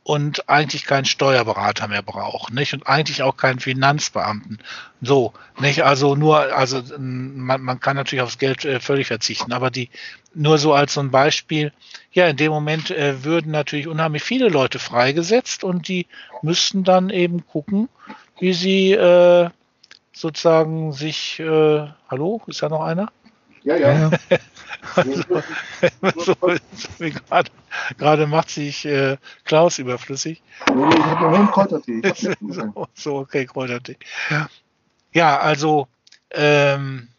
und 0.09 0.49
eigentlich 0.49 0.85
keinen 0.85 1.05
Steuerberater 1.05 1.87
mehr 1.87 2.01
braucht, 2.01 2.51
nicht? 2.51 2.73
Und 2.73 2.87
eigentlich 2.87 3.21
auch 3.21 3.37
keinen 3.37 3.59
Finanzbeamten. 3.59 4.57
So, 5.01 5.33
nicht? 5.59 5.83
Also 5.83 6.15
nur, 6.15 6.55
also 6.55 6.81
man, 6.97 7.61
man 7.61 7.79
kann 7.79 7.95
natürlich 7.95 8.23
aufs 8.23 8.39
Geld 8.39 8.65
äh, 8.65 8.79
völlig 8.79 9.05
verzichten, 9.05 9.53
aber 9.53 9.69
die 9.69 9.89
nur 10.33 10.57
so 10.57 10.73
als 10.73 10.95
so 10.95 11.01
ein 11.01 11.11
Beispiel, 11.11 11.73
ja, 12.11 12.27
in 12.27 12.37
dem 12.37 12.51
Moment 12.51 12.89
äh, 12.89 13.23
würden 13.23 13.51
natürlich 13.51 13.87
unheimlich 13.87 14.23
viele 14.23 14.49
Leute 14.49 14.79
freigesetzt 14.79 15.63
und 15.63 15.87
die 15.87 16.07
müssten 16.41 16.83
dann 16.83 17.11
eben 17.11 17.45
gucken, 17.45 17.87
wie 18.39 18.53
sie 18.53 18.93
äh, 18.93 19.49
sozusagen 20.11 20.91
sich, 20.91 21.39
äh, 21.39 21.87
hallo, 22.09 22.41
ist 22.47 22.63
da 22.63 22.69
noch 22.69 22.81
einer? 22.81 23.11
Ja, 23.63 23.75
ja. 23.75 24.09
also, 24.95 25.23
so, 26.17 26.35
so 26.97 27.09
gerade, 27.97 28.27
macht 28.27 28.49
sich 28.49 28.85
äh, 28.85 29.17
Klaus 29.45 29.79
überflüssig. 29.79 30.41
Nee, 30.73 30.89
ich 30.89 31.03
habe 31.03 31.21
nur 31.25 31.33
einen 31.35 31.51
Kräutertee. 31.51 32.01
so, 32.47 32.87
so, 32.93 33.17
okay, 33.17 33.45
Kräutertee. 33.45 33.97
Ja, 35.13 35.39
also 35.39 35.87
ähm, 36.31 37.09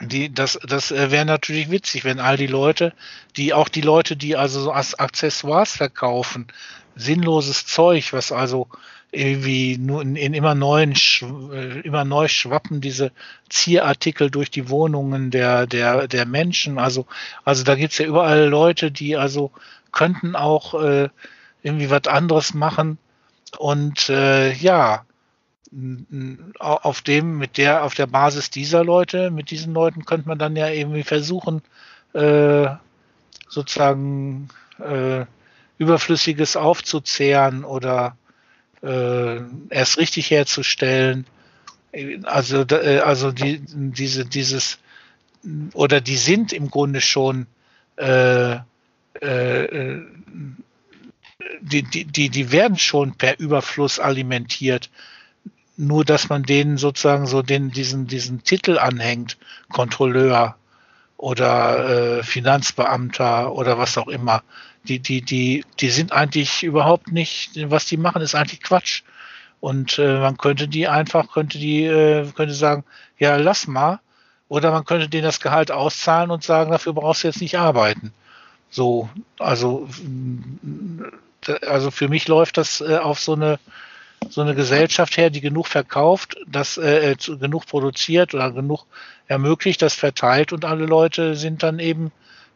die, 0.00 0.32
das, 0.32 0.58
das 0.66 0.92
äh, 0.92 1.10
wäre 1.10 1.24
natürlich 1.24 1.70
witzig, 1.70 2.04
wenn 2.04 2.20
all 2.20 2.36
die 2.36 2.46
Leute, 2.46 2.92
die 3.36 3.52
auch 3.52 3.68
die 3.68 3.80
Leute, 3.80 4.16
die 4.16 4.36
also 4.36 4.60
so 4.60 4.72
als 4.72 4.98
Accessoires 4.98 5.76
verkaufen, 5.76 6.46
sinnloses 6.94 7.66
Zeug, 7.66 8.12
was 8.12 8.32
also 8.32 8.68
irgendwie 9.12 9.76
nur 9.78 10.02
in, 10.02 10.14
in 10.14 10.34
immer 10.34 10.54
neuen, 10.54 10.92
äh, 10.92 11.80
immer 11.80 12.04
neu 12.04 12.28
schwappen 12.28 12.80
diese 12.80 13.10
Zierartikel 13.48 14.30
durch 14.30 14.50
die 14.50 14.68
Wohnungen 14.68 15.30
der, 15.30 15.66
der, 15.66 16.06
der 16.06 16.26
Menschen. 16.26 16.78
Also, 16.78 17.06
also 17.44 17.64
da 17.64 17.74
gibt's 17.74 17.98
ja 17.98 18.06
überall 18.06 18.46
Leute, 18.48 18.92
die 18.92 19.16
also 19.16 19.50
könnten 19.90 20.36
auch 20.36 20.80
äh, 20.80 21.08
irgendwie 21.62 21.90
was 21.90 22.06
anderes 22.06 22.54
machen. 22.54 22.98
Und 23.58 24.08
äh, 24.08 24.52
ja, 24.52 25.04
auf 26.58 27.00
dem, 27.02 27.38
mit 27.38 27.56
der, 27.56 27.84
auf 27.84 27.94
der 27.94 28.06
Basis 28.06 28.50
dieser 28.50 28.84
Leute, 28.84 29.30
mit 29.30 29.50
diesen 29.50 29.72
Leuten 29.72 30.04
könnte 30.04 30.28
man 30.28 30.38
dann 30.38 30.56
ja 30.56 30.68
irgendwie 30.68 31.04
versuchen, 31.04 31.62
äh, 32.12 32.66
sozusagen 33.48 34.48
äh, 34.78 35.24
Überflüssiges 35.78 36.56
aufzuzehren 36.56 37.64
oder 37.64 38.16
äh, 38.82 39.40
erst 39.70 39.98
richtig 39.98 40.30
herzustellen. 40.30 41.26
Also, 42.24 42.62
äh, 42.62 42.98
also 42.98 43.30
die, 43.30 43.62
diese, 43.66 44.26
dieses, 44.26 44.78
oder 45.72 46.00
die 46.00 46.16
sind 46.16 46.52
im 46.52 46.68
Grunde 46.68 47.00
schon 47.00 47.46
äh, 47.96 48.56
äh, 49.20 50.00
die, 51.60 51.82
die, 51.82 52.04
die, 52.04 52.28
die 52.28 52.52
werden 52.52 52.78
schon 52.78 53.14
per 53.14 53.38
Überfluss 53.38 53.98
alimentiert. 53.98 54.90
Nur 55.80 56.04
dass 56.04 56.28
man 56.28 56.42
denen 56.42 56.76
sozusagen 56.76 57.26
so 57.26 57.42
den, 57.42 57.70
diesen, 57.70 58.06
diesen 58.06 58.44
Titel 58.44 58.78
anhängt, 58.78 59.38
Kontrolleur 59.72 60.56
oder 61.16 62.18
äh, 62.18 62.22
Finanzbeamter 62.22 63.52
oder 63.52 63.78
was 63.78 63.96
auch 63.96 64.08
immer 64.08 64.42
die, 64.84 64.98
die, 64.98 65.22
die, 65.22 65.64
die 65.78 65.90
sind 65.90 66.12
eigentlich 66.12 66.62
überhaupt 66.62 67.12
nicht, 67.12 67.52
was 67.70 67.86
die 67.86 67.96
machen, 67.96 68.22
ist 68.22 68.34
eigentlich 68.34 68.62
Quatsch. 68.62 69.02
Und 69.60 69.98
äh, 69.98 70.20
man 70.20 70.38
könnte 70.38 70.68
die 70.68 70.88
einfach, 70.88 71.30
könnte 71.32 71.58
die, 71.58 71.84
äh, 71.84 72.26
könnte 72.32 72.54
sagen, 72.54 72.84
ja, 73.18 73.36
lass 73.36 73.66
mal. 73.66 74.00
Oder 74.48 74.70
man 74.70 74.84
könnte 74.84 75.08
denen 75.08 75.24
das 75.24 75.40
Gehalt 75.40 75.70
auszahlen 75.70 76.30
und 76.30 76.42
sagen, 76.42 76.70
dafür 76.70 76.94
brauchst 76.94 77.22
du 77.22 77.28
jetzt 77.28 77.40
nicht 77.40 77.58
arbeiten. 77.58 78.12
So, 78.70 79.10
also, 79.38 79.88
also 81.66 81.90
für 81.90 82.08
mich 82.08 82.26
läuft 82.26 82.56
das 82.56 82.80
äh, 82.80 82.96
auf 82.96 83.20
so 83.20 83.34
eine, 83.34 83.58
so 84.30 84.40
eine 84.40 84.54
Gesellschaft 84.54 85.16
her, 85.16 85.28
die 85.30 85.40
genug 85.40 85.66
verkauft, 85.66 86.36
das 86.46 86.78
äh, 86.78 87.16
zu, 87.18 87.38
genug 87.38 87.66
produziert 87.66 88.32
oder 88.32 88.52
genug 88.52 88.86
ermöglicht, 89.26 89.82
das 89.82 89.94
verteilt 89.94 90.52
und 90.52 90.64
alle 90.64 90.86
Leute 90.86 91.34
sind 91.34 91.62
dann 91.62 91.78
eben 91.78 92.12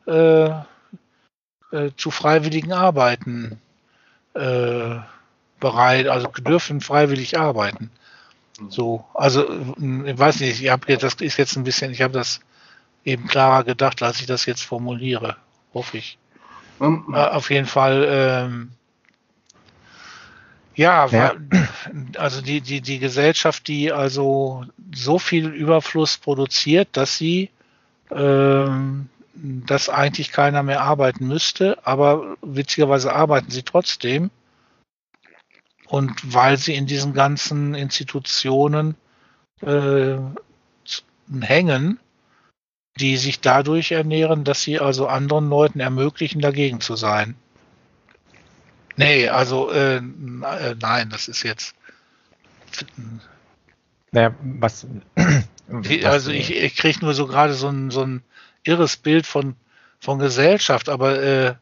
äh, 0.07 0.47
äh, 0.47 1.91
zu 1.97 2.11
freiwilligen 2.11 2.73
Arbeiten 2.73 3.61
äh, 4.35 4.97
bereit, 5.61 6.07
also 6.07 6.29
dürfen 6.29 6.81
freiwillig 6.81 7.39
arbeiten. 7.39 7.91
So, 8.69 9.05
also 9.15 9.49
ich 9.51 10.19
weiß 10.19 10.41
nicht, 10.41 10.63
ich 10.63 10.71
habe 10.71 10.97
das 10.97 11.15
ist 11.15 11.37
jetzt 11.37 11.57
ein 11.57 11.65
bisschen, 11.65 11.91
ich 11.91 12.03
habe 12.03 12.15
das 12.15 12.41
eben 13.05 13.27
klarer 13.27 13.65
gedacht, 13.65 14.03
als 14.03 14.21
ich 14.21 14.27
das 14.27 14.47
jetzt 14.47 14.63
formuliere, 14.63 15.37
hoffe 15.73 15.99
ich. 15.99 16.19
Um, 16.79 17.13
äh, 17.15 17.19
auf 17.19 17.51
jeden 17.51 17.67
Fall, 17.67 18.07
ähm, 18.09 18.71
ja, 20.75 21.07
ja, 21.07 21.35
also 22.17 22.41
die, 22.41 22.61
die, 22.61 22.81
die 22.81 22.99
Gesellschaft, 22.99 23.69
die 23.69 23.93
also 23.93 24.65
so 24.95 25.19
viel 25.19 25.49
Überfluss 25.49 26.19
produziert, 26.19 26.89
dass 26.93 27.17
sie 27.17 27.51
ähm, 28.11 29.09
dass 29.35 29.89
eigentlich 29.89 30.31
keiner 30.31 30.63
mehr 30.63 30.83
arbeiten 30.83 31.27
müsste, 31.27 31.85
aber 31.87 32.37
witzigerweise 32.41 33.13
arbeiten 33.13 33.51
sie 33.51 33.63
trotzdem. 33.63 34.31
Und 35.87 36.13
weil 36.33 36.57
sie 36.57 36.75
in 36.75 36.87
diesen 36.87 37.13
ganzen 37.13 37.75
Institutionen 37.75 38.97
äh, 39.61 40.17
hängen, 41.41 41.99
die 42.99 43.17
sich 43.17 43.41
dadurch 43.41 43.91
ernähren, 43.93 44.45
dass 44.45 44.63
sie 44.63 44.79
also 44.79 45.09
anderen 45.09 45.49
Leuten 45.49 45.81
ermöglichen, 45.81 46.41
dagegen 46.41 46.81
zu 46.81 46.97
sein. 46.97 47.37
Nee, 48.97 49.29
also 49.29 49.71
äh, 49.71 49.97
äh, 49.97 50.75
nein, 50.81 51.11
das 51.11 51.29
ist 51.29 51.43
jetzt 51.43 51.75
naja, 54.15 54.35
was, 54.41 54.87
was 55.67 56.05
also 56.05 56.31
ich, 56.31 56.55
ich 56.55 56.77
kriege 56.77 57.01
nur 57.01 57.15
so 57.15 57.27
gerade 57.27 57.55
so 57.55 57.69
ein, 57.69 57.91
so 57.91 58.03
ein 58.03 58.23
irres 58.63 58.97
Bild 58.97 59.27
von, 59.27 59.57
von 59.99 60.21
Gesellschaft, 60.21 60.89
aber 60.89 61.21
äh, 61.21 61.55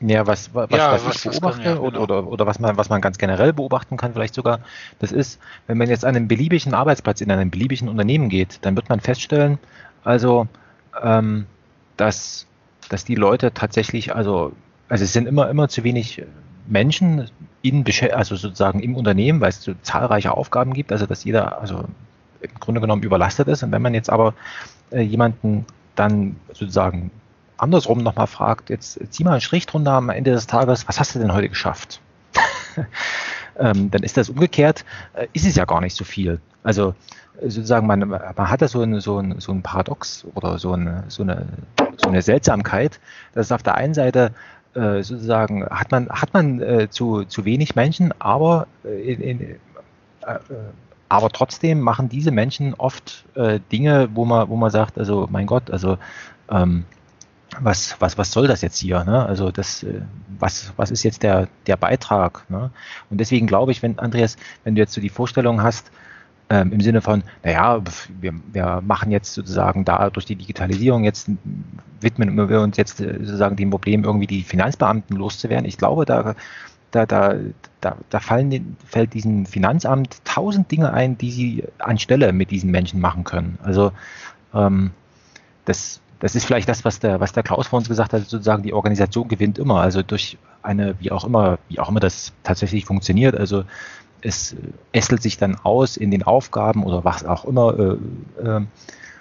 ja, 0.00 0.26
was, 0.26 0.54
was, 0.54 0.70
ja, 0.70 0.92
was, 0.92 1.06
was 1.06 1.24
ich 1.24 1.30
beobachte 1.30 1.62
ja, 1.62 1.76
oder, 1.78 1.92
genau. 1.92 2.02
oder, 2.02 2.26
oder 2.26 2.46
was, 2.46 2.58
man, 2.58 2.76
was 2.76 2.90
man 2.90 3.00
ganz 3.00 3.16
generell 3.16 3.54
beobachten 3.54 3.96
kann, 3.96 4.12
vielleicht 4.12 4.34
sogar, 4.34 4.60
das 4.98 5.10
ist, 5.10 5.40
wenn 5.66 5.78
man 5.78 5.88
jetzt 5.88 6.04
an 6.04 6.14
einen 6.14 6.28
beliebigen 6.28 6.74
Arbeitsplatz 6.74 7.22
in 7.22 7.30
einem 7.30 7.50
beliebigen 7.50 7.88
Unternehmen 7.88 8.28
geht, 8.28 8.58
dann 8.62 8.76
wird 8.76 8.88
man 8.90 9.00
feststellen, 9.00 9.58
also, 10.04 10.48
ähm, 11.02 11.46
dass, 11.96 12.46
dass 12.92 13.04
die 13.04 13.14
Leute 13.14 13.54
tatsächlich, 13.54 14.14
also, 14.14 14.52
also 14.88 15.04
es 15.04 15.12
sind 15.12 15.26
immer, 15.26 15.48
immer 15.48 15.68
zu 15.68 15.82
wenig 15.82 16.22
Menschen 16.66 17.30
in, 17.62 17.84
also 18.12 18.36
sozusagen 18.36 18.80
im 18.80 18.96
Unternehmen, 18.96 19.40
weil 19.40 19.48
es 19.48 19.62
so 19.62 19.74
zahlreiche 19.82 20.32
Aufgaben 20.32 20.74
gibt, 20.74 20.92
also 20.92 21.06
dass 21.06 21.24
jeder, 21.24 21.60
also 21.60 21.84
im 22.40 22.54
Grunde 22.60 22.80
genommen 22.80 23.02
überlastet 23.02 23.48
ist. 23.48 23.62
Und 23.62 23.72
wenn 23.72 23.82
man 23.82 23.94
jetzt 23.94 24.10
aber 24.10 24.34
äh, 24.90 25.00
jemanden 25.00 25.64
dann 25.94 26.36
sozusagen 26.52 27.10
andersrum 27.56 28.02
nochmal 28.02 28.26
fragt, 28.26 28.70
jetzt 28.70 29.00
zieh 29.10 29.24
mal 29.24 29.32
einen 29.32 29.40
Strich 29.40 29.66
drunter 29.66 29.92
am 29.92 30.10
Ende 30.10 30.32
des 30.32 30.46
Tages, 30.46 30.86
was 30.88 30.98
hast 30.98 31.14
du 31.14 31.18
denn 31.18 31.32
heute 31.32 31.48
geschafft? 31.48 32.00
ähm, 33.58 33.90
dann 33.90 34.02
ist 34.02 34.16
das 34.16 34.28
umgekehrt, 34.28 34.84
äh, 35.14 35.28
ist 35.32 35.46
es 35.46 35.56
ja 35.56 35.64
gar 35.64 35.80
nicht 35.80 35.96
so 35.96 36.04
viel. 36.04 36.40
Also 36.62 36.94
sozusagen, 37.40 37.86
man, 37.86 38.08
man 38.08 38.20
hat 38.36 38.62
da 38.62 38.68
so 38.68 38.82
ein, 38.82 39.00
so, 39.00 39.18
ein, 39.18 39.40
so 39.40 39.52
ein 39.52 39.62
Paradox 39.62 40.26
oder 40.34 40.58
so 40.58 40.72
eine, 40.72 41.04
so, 41.08 41.22
eine, 41.22 41.46
so 41.96 42.08
eine 42.08 42.22
Seltsamkeit, 42.22 43.00
dass 43.34 43.52
auf 43.52 43.62
der 43.62 43.74
einen 43.74 43.94
Seite 43.94 44.32
äh, 44.74 45.02
sozusagen 45.02 45.66
hat 45.66 45.90
man, 45.90 46.08
hat 46.08 46.32
man 46.34 46.60
äh, 46.60 46.88
zu, 46.90 47.24
zu 47.24 47.44
wenig 47.44 47.74
Menschen, 47.74 48.14
aber 48.20 48.66
in, 48.84 49.20
in, 49.20 49.40
äh, 49.40 49.56
aber 51.08 51.28
trotzdem 51.28 51.80
machen 51.80 52.08
diese 52.08 52.30
Menschen 52.30 52.72
oft 52.74 53.24
äh, 53.34 53.60
Dinge, 53.70 54.08
wo 54.14 54.24
man, 54.24 54.48
wo 54.48 54.56
man 54.56 54.70
sagt, 54.70 54.98
also 54.98 55.28
mein 55.30 55.46
Gott, 55.46 55.70
also 55.70 55.98
ähm, 56.48 56.84
was, 57.60 57.96
was, 58.00 58.16
was 58.16 58.32
soll 58.32 58.46
das 58.46 58.62
jetzt 58.62 58.78
hier? 58.78 59.04
Ne? 59.04 59.26
Also 59.26 59.50
das, 59.50 59.82
äh, 59.82 60.00
was, 60.38 60.72
was 60.76 60.90
ist 60.90 61.02
jetzt 61.02 61.22
der, 61.22 61.48
der 61.66 61.76
Beitrag? 61.76 62.48
Ne? 62.48 62.70
Und 63.10 63.18
deswegen 63.18 63.46
glaube 63.46 63.72
ich, 63.72 63.82
wenn, 63.82 63.98
Andreas, 63.98 64.36
wenn 64.64 64.74
du 64.74 64.80
jetzt 64.80 64.94
so 64.94 65.02
die 65.02 65.10
Vorstellung 65.10 65.62
hast, 65.62 65.90
ähm, 66.52 66.70
im 66.70 66.82
Sinne 66.82 67.00
von, 67.00 67.22
naja, 67.42 67.80
wir, 68.20 68.34
wir 68.52 68.82
machen 68.84 69.10
jetzt 69.10 69.32
sozusagen 69.32 69.86
da 69.86 70.10
durch 70.10 70.26
die 70.26 70.36
Digitalisierung 70.36 71.02
jetzt 71.02 71.30
widmen 72.02 72.36
wir 72.48 72.60
uns 72.60 72.76
jetzt 72.76 73.00
äh, 73.00 73.16
sozusagen 73.20 73.56
dem 73.56 73.70
Problem, 73.70 74.04
irgendwie 74.04 74.26
die 74.26 74.42
Finanzbeamten 74.42 75.16
loszuwerden. 75.16 75.66
Ich 75.66 75.78
glaube, 75.78 76.04
da, 76.04 76.34
da, 76.90 77.06
da, 77.06 77.36
da, 77.80 77.96
da 78.10 78.20
fallen, 78.20 78.76
fällt 78.84 79.14
diesem 79.14 79.46
Finanzamt 79.46 80.22
tausend 80.26 80.70
Dinge 80.70 80.92
ein, 80.92 81.16
die 81.16 81.30
sie 81.30 81.64
anstelle 81.78 82.34
mit 82.34 82.50
diesen 82.50 82.70
Menschen 82.70 83.00
machen 83.00 83.24
können. 83.24 83.58
Also 83.62 83.92
ähm, 84.52 84.90
das, 85.64 86.02
das 86.20 86.34
ist 86.34 86.44
vielleicht 86.44 86.68
das, 86.68 86.84
was 86.84 86.98
der, 86.98 87.18
was 87.18 87.32
der 87.32 87.44
Klaus 87.44 87.68
vor 87.68 87.78
uns 87.78 87.88
gesagt 87.88 88.12
hat, 88.12 88.28
sozusagen 88.28 88.62
die 88.62 88.74
Organisation 88.74 89.26
gewinnt 89.26 89.58
immer, 89.58 89.80
also 89.80 90.02
durch 90.02 90.36
eine, 90.62 91.00
wie 91.00 91.10
auch 91.12 91.24
immer, 91.24 91.58
wie 91.70 91.78
auch 91.78 91.88
immer 91.88 92.00
das 92.00 92.34
tatsächlich 92.42 92.84
funktioniert, 92.84 93.36
also 93.36 93.64
es 94.22 94.56
ästelt 94.92 95.22
sich 95.22 95.36
dann 95.36 95.56
aus 95.56 95.96
in 95.96 96.10
den 96.10 96.22
Aufgaben 96.22 96.84
oder 96.84 97.04
was 97.04 97.24
auch 97.24 97.44
immer. 97.44 97.78
Äh, 97.78 98.42
äh, 98.42 98.60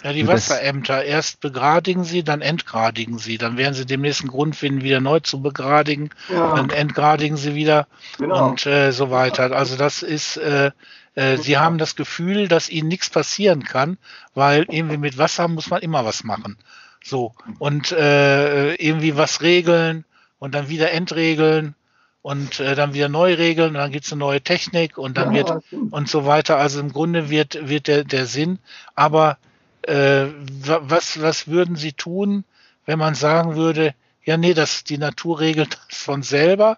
ja, 0.03 0.13
die 0.13 0.27
Wasserämter. 0.27 1.03
Erst 1.03 1.41
begradigen 1.41 2.03
sie, 2.03 2.23
dann 2.23 2.41
entgradigen 2.41 3.19
sie. 3.19 3.37
Dann 3.37 3.57
werden 3.57 3.73
sie 3.73 3.85
dem 3.85 4.01
nächsten 4.01 4.27
Grund 4.27 4.55
finden, 4.55 4.81
wieder 4.81 4.99
neu 4.99 5.19
zu 5.19 5.41
begradigen. 5.41 6.09
Ja. 6.29 6.55
Dann 6.55 6.69
entgradigen 6.71 7.37
sie 7.37 7.53
wieder 7.53 7.87
genau. 8.17 8.49
und 8.49 8.65
äh, 8.65 8.91
so 8.91 9.11
weiter. 9.11 9.51
Also 9.51 9.77
das 9.77 10.01
ist, 10.01 10.37
äh, 10.37 10.71
äh, 11.13 11.37
sie 11.37 11.57
haben 11.57 11.77
das 11.77 11.95
Gefühl, 11.95 12.47
dass 12.47 12.69
ihnen 12.69 12.87
nichts 12.87 13.09
passieren 13.09 13.63
kann, 13.63 13.97
weil 14.33 14.65
irgendwie 14.69 14.97
mit 14.97 15.17
Wasser 15.17 15.47
muss 15.47 15.69
man 15.69 15.81
immer 15.81 16.03
was 16.03 16.23
machen. 16.23 16.57
So. 17.03 17.33
Und 17.59 17.91
äh, 17.91 18.73
irgendwie 18.75 19.17
was 19.17 19.41
regeln 19.41 20.05
und 20.39 20.55
dann 20.55 20.69
wieder 20.69 20.91
entregeln 20.91 21.75
und 22.21 22.59
äh, 22.59 22.75
dann 22.75 22.93
wieder 22.93 23.09
neu 23.09 23.33
regeln 23.33 23.69
und 23.69 23.75
dann 23.75 23.91
gibt's 23.91 24.11
eine 24.11 24.19
neue 24.19 24.41
Technik 24.41 24.97
und 24.97 25.17
dann 25.17 25.33
ja, 25.33 25.47
wird 25.47 25.63
und 25.91 26.07
so 26.07 26.25
weiter. 26.25 26.57
Also 26.57 26.79
im 26.79 26.91
Grunde 26.91 27.29
wird, 27.29 27.67
wird 27.67 27.87
der, 27.87 28.03
der 28.03 28.25
Sinn. 28.25 28.59
Aber 28.95 29.37
äh, 29.83 30.25
was, 30.61 31.21
was 31.21 31.47
würden 31.47 31.75
Sie 31.75 31.93
tun, 31.93 32.43
wenn 32.85 32.99
man 32.99 33.15
sagen 33.15 33.55
würde, 33.55 33.95
ja, 34.23 34.37
nee, 34.37 34.53
das, 34.53 34.83
die 34.83 34.99
Natur 34.99 35.39
regelt 35.39 35.79
das 35.89 35.97
von 35.97 36.21
selber. 36.21 36.77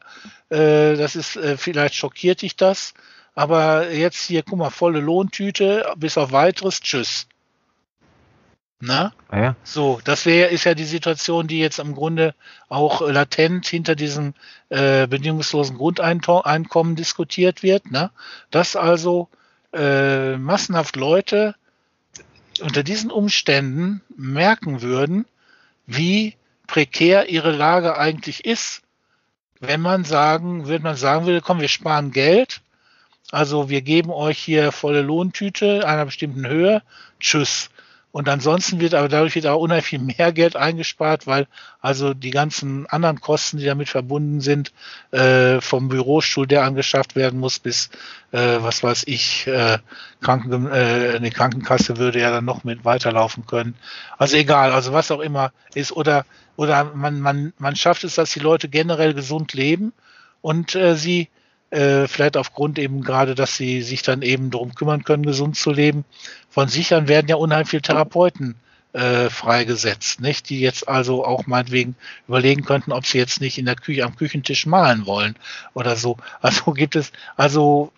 Äh, 0.50 0.96
das 0.96 1.16
ist, 1.16 1.36
äh, 1.36 1.58
vielleicht 1.58 1.96
schockiert 1.96 2.42
dich 2.42 2.56
das. 2.56 2.94
Aber 3.36 3.92
jetzt 3.92 4.28
hier, 4.28 4.44
guck 4.44 4.60
mal, 4.60 4.70
volle 4.70 5.00
Lohntüte, 5.00 5.92
bis 5.98 6.18
auf 6.18 6.32
weiteres, 6.32 6.80
tschüss. 6.80 7.28
Na? 8.86 9.14
Ah 9.30 9.40
ja. 9.40 9.56
So, 9.64 10.02
das 10.04 10.26
wäre 10.26 10.50
ist 10.50 10.66
ja 10.66 10.74
die 10.74 10.84
Situation, 10.84 11.48
die 11.48 11.60
jetzt 11.60 11.80
im 11.80 11.96
Grunde 11.96 12.36
auch 12.68 13.00
latent 13.00 13.66
hinter 13.66 13.96
diesem 13.96 14.34
äh, 14.68 15.08
bedingungslosen 15.08 15.78
Grundeinkommen 15.78 16.98
diskutiert 16.98 17.64
wird. 17.64 17.92
Ne? 17.92 18.12
Dass 18.52 18.76
also 18.76 19.30
äh, 19.72 20.36
massenhaft 20.36 20.98
Leute 20.98 21.56
unter 22.60 22.84
diesen 22.84 23.10
Umständen 23.10 24.02
merken 24.18 24.82
würden, 24.82 25.26
wie 25.86 26.36
prekär 26.68 27.30
ihre 27.30 27.52
Lage 27.52 27.98
eigentlich 27.98 28.44
ist, 28.44 28.82
wenn 29.62 29.80
man 29.80 30.04
sagen, 30.04 30.68
würde 30.68 30.84
man 30.84 30.98
sagen 30.98 31.26
würde, 31.26 31.40
komm, 31.40 31.62
wir 31.62 31.70
sparen 31.70 32.12
Geld, 32.12 32.60
also 33.32 33.70
wir 33.70 33.82
geben 33.82 34.12
euch 34.12 34.40
hier 34.40 34.74
volle 34.74 35.02
Lohntüte 35.02 35.88
einer 35.88 36.04
bestimmten 36.04 36.46
Höhe, 36.46 36.82
tschüss. 37.22 37.70
Und 38.14 38.30
ansonsten 38.30 38.80
wird 38.80 38.94
aber 38.94 39.10
dadurch 39.10 39.34
wieder 39.34 39.58
unheimlich 39.58 39.88
viel 39.88 39.98
mehr 39.98 40.32
Geld 40.32 40.56
eingespart, 40.56 41.26
weil 41.26 41.48
also 41.82 42.14
die 42.14 42.30
ganzen 42.30 42.86
anderen 42.86 43.20
Kosten, 43.22 43.58
die 43.58 43.66
damit 43.66 43.90
verbunden 43.90 44.40
sind, 44.40 44.72
äh, 45.10 45.60
vom 45.62 45.90
Bürostuhl, 45.90 46.46
der 46.46 46.64
angeschafft 46.64 47.16
werden 47.16 47.40
muss, 47.40 47.58
bis 47.58 47.90
äh, 48.32 48.58
was 48.60 48.84
weiß 48.84 49.06
ich, 49.08 49.48
äh, 49.48 49.80
Kranken, 50.22 50.68
äh, 50.68 51.14
eine 51.16 51.32
Krankenkasse 51.32 51.98
würde 51.98 52.20
ja 52.20 52.30
dann 52.30 52.46
noch 52.46 52.64
mit 52.64 52.86
weiterlaufen 52.86 53.48
können. 53.48 53.74
Also 54.20 54.38
egal, 54.38 54.74
also 54.74 54.94
was 54.94 55.10
auch 55.10 55.20
immer 55.20 55.52
ist, 55.74 55.92
oder 55.92 56.24
oder 56.56 56.92
man, 56.94 57.20
man, 57.20 57.52
man 57.58 57.76
schafft 57.76 58.04
es, 58.04 58.14
dass 58.14 58.32
die 58.32 58.40
Leute 58.40 58.70
generell 58.70 59.16
gesund 59.16 59.54
leben 59.54 59.92
und 60.42 60.76
äh, 60.76 60.96
sie 60.96 61.30
äh, 61.74 62.08
vielleicht 62.08 62.38
aufgrund 62.38 62.78
eben 62.78 63.02
gerade, 63.02 63.36
dass 63.36 63.58
sie 63.58 63.82
sich 63.82 64.04
dann 64.04 64.22
eben 64.22 64.52
darum 64.52 64.76
kümmern 64.76 65.04
können, 65.04 65.26
gesund 65.26 65.58
zu 65.58 65.72
leben. 65.72 66.06
Von 66.50 66.68
sichern 66.68 67.08
werden 67.08 67.28
ja 67.28 67.36
unheimlich 67.36 67.70
viele 67.70 67.82
Therapeuten 67.82 68.56
äh, 68.94 69.32
freigesetzt, 69.32 70.22
nicht? 70.22 70.50
Die 70.50 70.60
jetzt 70.60 70.88
also 70.88 71.26
auch 71.26 71.48
meinetwegen 71.48 71.96
überlegen 72.28 72.64
könnten, 72.64 72.92
ob 72.92 73.08
sie 73.08 73.18
jetzt 73.18 73.42
nicht 73.42 73.58
in 73.58 73.66
der 73.66 73.76
Küche 73.76 74.06
am 74.06 74.16
Küchentisch 74.16 74.68
malen 74.68 75.06
wollen 75.08 75.36
oder 75.74 75.96
so. 75.96 76.18
Also 76.42 76.72
gibt 76.74 76.96
es, 76.96 77.12
also 77.36 77.92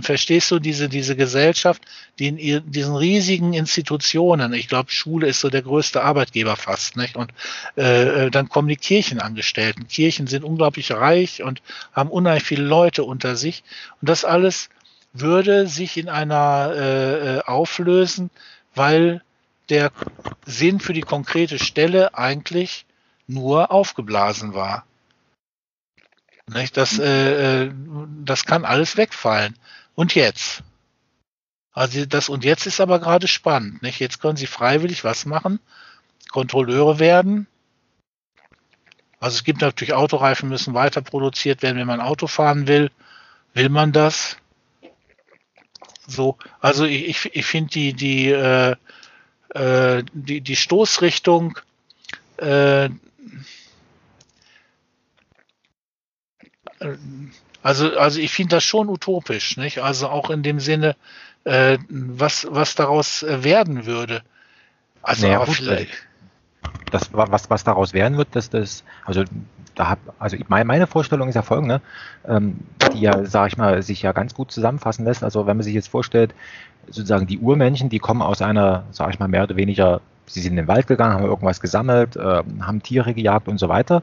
verstehst 0.00 0.50
du 0.50 0.58
diese, 0.58 0.88
diese 0.88 1.14
Gesellschaft, 1.14 1.82
die 2.18 2.28
in 2.28 2.38
ihr, 2.38 2.60
diesen 2.60 2.96
riesigen 2.96 3.52
Institutionen, 3.52 4.54
ich 4.54 4.68
glaube, 4.68 4.90
Schule 4.90 5.26
ist 5.26 5.40
so 5.40 5.50
der 5.50 5.62
größte 5.62 6.02
Arbeitgeber 6.02 6.56
fast, 6.56 6.96
nicht? 6.96 7.16
Und 7.16 7.32
äh, 7.76 8.26
äh, 8.26 8.30
dann 8.30 8.48
kommen 8.48 8.68
die 8.68 8.76
Kirchenangestellten. 8.76 9.88
Kirchen 9.88 10.26
sind 10.26 10.42
unglaublich 10.42 10.90
reich 10.92 11.42
und 11.42 11.60
haben 11.92 12.10
unheimlich 12.10 12.44
viele 12.44 12.64
Leute 12.64 13.04
unter 13.04 13.36
sich. 13.36 13.62
Und 14.00 14.08
das 14.08 14.24
alles 14.24 14.70
würde 15.12 15.66
sich 15.66 15.98
in 15.98 16.08
einer 16.08 16.72
äh, 16.74 17.36
äh 17.36 17.40
auflösen, 17.42 18.30
weil 18.74 19.22
der 19.70 19.92
Sinn 20.44 20.80
für 20.80 20.92
die 20.92 21.00
konkrete 21.00 21.58
Stelle 21.58 22.16
eigentlich 22.16 22.86
nur 23.26 23.70
aufgeblasen 23.70 24.54
war. 24.54 24.84
Nicht? 26.46 26.76
Das, 26.76 26.98
äh, 26.98 27.64
äh, 27.64 27.72
das 28.24 28.44
kann 28.44 28.64
alles 28.64 28.96
wegfallen. 28.96 29.56
Und 29.94 30.14
jetzt? 30.14 30.62
Also 31.72 32.04
das 32.06 32.28
und 32.28 32.44
jetzt 32.44 32.66
ist 32.66 32.80
aber 32.80 33.00
gerade 33.00 33.26
spannend. 33.26 33.82
Nicht? 33.82 33.98
Jetzt 33.98 34.20
können 34.20 34.36
Sie 34.36 34.46
freiwillig 34.46 35.04
was 35.04 35.26
machen, 35.26 35.58
Kontrolleure 36.30 36.98
werden. 36.98 37.46
Also 39.18 39.36
es 39.36 39.44
gibt 39.44 39.62
natürlich 39.62 39.94
Autoreifen 39.94 40.50
müssen 40.50 40.74
weiter 40.74 41.00
produziert 41.00 41.62
werden, 41.62 41.78
wenn 41.78 41.86
man 41.86 42.00
Auto 42.00 42.26
fahren 42.26 42.68
will. 42.68 42.90
Will 43.54 43.70
man 43.70 43.92
das? 43.92 44.36
So, 46.06 46.36
also 46.60 46.84
ich, 46.84 47.08
ich, 47.08 47.34
ich 47.34 47.46
finde 47.46 47.70
die, 47.70 47.94
die 47.94 48.28
äh, 48.28 48.76
äh, 49.54 50.02
die, 50.12 50.40
die 50.40 50.56
Stoßrichtung 50.56 51.58
äh, 52.36 52.90
also, 57.62 57.96
also 57.96 58.20
ich 58.20 58.30
finde 58.30 58.56
das 58.56 58.64
schon 58.64 58.88
utopisch, 58.88 59.56
nicht? 59.56 59.78
Also 59.78 60.08
auch 60.08 60.28
in 60.28 60.42
dem 60.42 60.60
Sinne, 60.60 60.96
äh, 61.44 61.78
was, 61.88 62.46
was 62.50 62.74
daraus 62.74 63.24
werden 63.26 63.86
würde. 63.86 64.22
Also 65.02 65.26
naja, 65.26 65.44
gut, 65.44 65.56
vielleicht. 65.56 65.88
das, 66.90 67.10
was, 67.12 67.48
was 67.48 67.64
daraus 67.64 67.94
werden 67.94 68.18
wird, 68.18 68.36
dass 68.36 68.50
das, 68.50 68.84
also 69.04 69.24
da 69.74 69.88
hab, 69.88 69.98
also 70.18 70.36
meine 70.48 70.86
Vorstellung 70.86 71.28
ist 71.28 71.34
ja 71.34 71.42
folgende, 71.42 71.80
ähm, 72.26 72.58
die 72.92 73.00
ja, 73.00 73.24
sage 73.24 73.48
ich 73.48 73.56
mal, 73.56 73.82
sich 73.82 74.02
ja 74.02 74.12
ganz 74.12 74.34
gut 74.34 74.52
zusammenfassen 74.52 75.04
lässt. 75.04 75.24
Also 75.24 75.46
wenn 75.46 75.56
man 75.56 75.64
sich 75.64 75.74
jetzt 75.74 75.88
vorstellt, 75.88 76.34
sozusagen 76.86 77.26
die 77.26 77.38
Urmenschen, 77.38 77.88
die 77.88 77.98
kommen 77.98 78.22
aus 78.22 78.42
einer, 78.42 78.84
sage 78.90 79.12
ich 79.12 79.18
mal, 79.18 79.28
mehr 79.28 79.44
oder 79.44 79.56
weniger, 79.56 80.00
sie 80.26 80.40
sind 80.40 80.52
in 80.52 80.56
den 80.56 80.68
Wald 80.68 80.86
gegangen, 80.86 81.14
haben 81.14 81.24
irgendwas 81.24 81.60
gesammelt, 81.60 82.16
äh, 82.16 82.42
haben 82.60 82.82
Tiere 82.82 83.14
gejagt 83.14 83.48
und 83.48 83.58
so 83.58 83.68
weiter, 83.68 84.02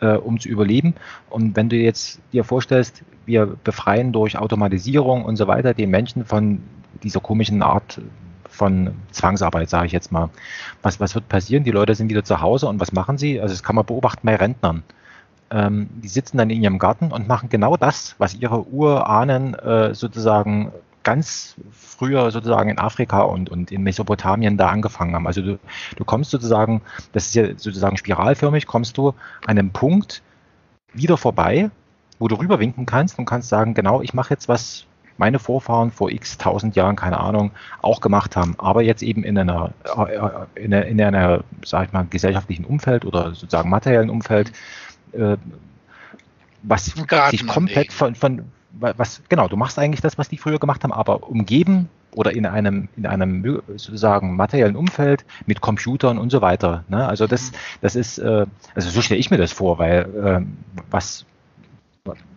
äh, 0.00 0.14
um 0.14 0.38
zu 0.38 0.48
überleben. 0.48 0.94
Und 1.30 1.56
wenn 1.56 1.68
du 1.68 1.76
jetzt 1.76 2.20
dir 2.32 2.44
vorstellst, 2.44 3.02
wir 3.26 3.46
befreien 3.64 4.12
durch 4.12 4.38
Automatisierung 4.38 5.24
und 5.24 5.36
so 5.36 5.46
weiter 5.46 5.74
den 5.74 5.90
Menschen 5.90 6.24
von 6.24 6.62
dieser 7.02 7.20
komischen 7.20 7.62
Art 7.62 8.00
von 8.48 8.90
Zwangsarbeit, 9.10 9.70
sage 9.70 9.86
ich 9.86 9.92
jetzt 9.92 10.12
mal. 10.12 10.28
Was, 10.82 11.00
was 11.00 11.14
wird 11.14 11.28
passieren? 11.28 11.64
Die 11.64 11.70
Leute 11.70 11.94
sind 11.94 12.10
wieder 12.10 12.22
zu 12.22 12.40
Hause 12.40 12.68
und 12.68 12.80
was 12.80 12.92
machen 12.92 13.18
sie? 13.18 13.40
Also 13.40 13.54
das 13.54 13.62
kann 13.62 13.76
man 13.76 13.86
beobachten 13.86 14.26
bei 14.26 14.36
Rentnern. 14.36 14.82
Ähm, 15.50 15.88
die 16.02 16.08
sitzen 16.08 16.38
dann 16.38 16.50
in 16.50 16.62
ihrem 16.62 16.78
Garten 16.78 17.12
und 17.12 17.28
machen 17.28 17.48
genau 17.48 17.76
das, 17.76 18.14
was 18.18 18.34
ihre 18.34 18.66
Urahnen 18.68 19.54
äh, 19.54 19.94
sozusagen 19.94 20.72
ganz 21.02 21.56
früher 21.70 22.30
sozusagen 22.30 22.70
in 22.70 22.78
Afrika 22.78 23.22
und, 23.22 23.50
und 23.50 23.70
in 23.70 23.82
Mesopotamien 23.82 24.56
da 24.56 24.68
angefangen 24.68 25.14
haben. 25.14 25.26
Also 25.26 25.42
du, 25.42 25.58
du 25.96 26.04
kommst 26.04 26.30
sozusagen, 26.30 26.82
das 27.12 27.26
ist 27.26 27.34
ja 27.34 27.46
sozusagen 27.56 27.96
spiralförmig, 27.96 28.66
kommst 28.66 28.96
du 28.98 29.08
an 29.46 29.58
einem 29.58 29.70
Punkt 29.70 30.22
wieder 30.92 31.16
vorbei, 31.16 31.70
wo 32.18 32.28
du 32.28 32.36
rüberwinken 32.36 32.86
kannst 32.86 33.18
und 33.18 33.24
kannst 33.24 33.48
sagen, 33.48 33.74
genau, 33.74 34.02
ich 34.02 34.14
mache 34.14 34.34
jetzt 34.34 34.48
was, 34.48 34.86
meine 35.18 35.38
Vorfahren 35.38 35.90
vor 35.90 36.10
x 36.10 36.38
tausend 36.38 36.74
Jahren, 36.74 36.96
keine 36.96 37.20
Ahnung, 37.20 37.52
auch 37.80 38.00
gemacht 38.00 38.36
haben, 38.36 38.54
aber 38.58 38.82
jetzt 38.82 39.02
eben 39.02 39.24
in 39.24 39.38
einer, 39.38 39.72
äh, 39.84 40.62
in 40.62 40.72
einer, 40.72 40.86
in 40.86 41.00
einer 41.00 41.44
sag 41.64 41.86
ich 41.86 41.92
mal, 41.92 42.06
gesellschaftlichen 42.08 42.64
Umfeld 42.64 43.04
oder 43.04 43.34
sozusagen 43.34 43.68
materiellen 43.70 44.10
Umfeld, 44.10 44.52
äh, 45.12 45.36
was 46.62 46.86
sich 46.86 47.46
komplett 47.46 47.92
von, 47.92 48.14
von, 48.14 48.44
was, 48.72 49.22
genau, 49.28 49.48
du 49.48 49.56
machst 49.56 49.78
eigentlich 49.78 50.00
das, 50.00 50.18
was 50.18 50.28
die 50.28 50.38
früher 50.38 50.58
gemacht 50.58 50.82
haben, 50.84 50.92
aber 50.92 51.28
umgeben 51.28 51.88
oder 52.14 52.32
in 52.32 52.46
einem, 52.46 52.88
in 52.96 53.06
einem 53.06 53.62
sozusagen 53.76 54.36
materiellen 54.36 54.76
Umfeld 54.76 55.24
mit 55.46 55.60
Computern 55.60 56.18
und 56.18 56.30
so 56.30 56.42
weiter. 56.42 56.84
Ne? 56.88 57.06
Also 57.06 57.26
das, 57.26 57.52
das 57.80 57.96
ist, 57.96 58.18
äh, 58.18 58.46
also 58.74 58.90
so 58.90 59.00
stelle 59.02 59.20
ich 59.20 59.30
mir 59.30 59.38
das 59.38 59.52
vor, 59.52 59.78
weil 59.78 60.02
äh, 60.02 60.46
was, 60.90 61.24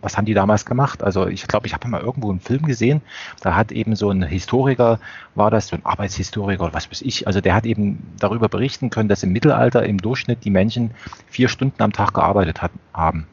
was 0.00 0.16
haben 0.16 0.26
die 0.26 0.34
damals 0.34 0.64
gemacht? 0.64 1.02
Also 1.02 1.26
ich 1.26 1.46
glaube, 1.46 1.66
ich 1.66 1.74
habe 1.74 1.88
mal 1.88 2.00
irgendwo 2.00 2.30
einen 2.30 2.40
Film 2.40 2.64
gesehen, 2.64 3.02
da 3.42 3.54
hat 3.54 3.72
eben 3.72 3.96
so 3.96 4.10
ein 4.10 4.22
Historiker, 4.22 5.00
war 5.34 5.50
das 5.50 5.68
so 5.68 5.76
ein 5.76 5.84
Arbeitshistoriker 5.84 6.64
oder 6.64 6.74
was 6.74 6.90
weiß 6.90 7.02
ich, 7.02 7.26
also 7.26 7.40
der 7.40 7.54
hat 7.54 7.66
eben 7.66 8.14
darüber 8.18 8.48
berichten 8.48 8.90
können, 8.90 9.08
dass 9.08 9.22
im 9.22 9.32
Mittelalter 9.32 9.84
im 9.84 9.98
Durchschnitt 9.98 10.44
die 10.44 10.50
Menschen 10.50 10.92
vier 11.28 11.48
Stunden 11.48 11.82
am 11.82 11.92
Tag 11.92 12.14
gearbeitet 12.14 12.62
hat, 12.62 12.70
haben. 12.94 13.26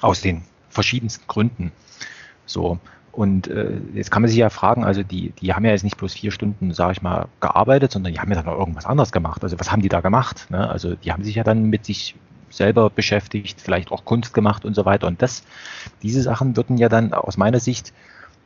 Aus 0.00 0.20
den 0.20 0.42
verschiedensten 0.70 1.26
Gründen. 1.26 1.72
So. 2.46 2.78
Und 3.12 3.46
äh, 3.46 3.78
jetzt 3.94 4.10
kann 4.10 4.22
man 4.22 4.28
sich 4.28 4.38
ja 4.38 4.50
fragen, 4.50 4.84
also 4.84 5.04
die, 5.04 5.30
die 5.40 5.54
haben 5.54 5.64
ja 5.64 5.70
jetzt 5.70 5.84
nicht 5.84 5.96
bloß 5.96 6.14
vier 6.14 6.32
Stunden, 6.32 6.72
sage 6.72 6.92
ich 6.92 7.02
mal, 7.02 7.28
gearbeitet, 7.40 7.92
sondern 7.92 8.12
die 8.12 8.18
haben 8.18 8.30
ja 8.30 8.36
dann 8.36 8.46
noch 8.46 8.58
irgendwas 8.58 8.86
anderes 8.86 9.12
gemacht. 9.12 9.44
Also 9.44 9.58
was 9.60 9.70
haben 9.70 9.82
die 9.82 9.88
da 9.88 10.00
gemacht? 10.00 10.48
Ne? 10.50 10.68
Also 10.68 10.96
die 10.96 11.12
haben 11.12 11.22
sich 11.22 11.36
ja 11.36 11.44
dann 11.44 11.70
mit 11.70 11.84
sich 11.84 12.16
selber 12.50 12.90
beschäftigt, 12.90 13.60
vielleicht 13.60 13.92
auch 13.92 14.04
Kunst 14.04 14.34
gemacht 14.34 14.64
und 14.64 14.74
so 14.74 14.84
weiter. 14.84 15.06
Und 15.06 15.22
das, 15.22 15.44
diese 16.02 16.22
Sachen 16.22 16.56
würden 16.56 16.76
ja 16.76 16.88
dann 16.88 17.12
aus 17.12 17.36
meiner 17.36 17.60
Sicht 17.60 17.92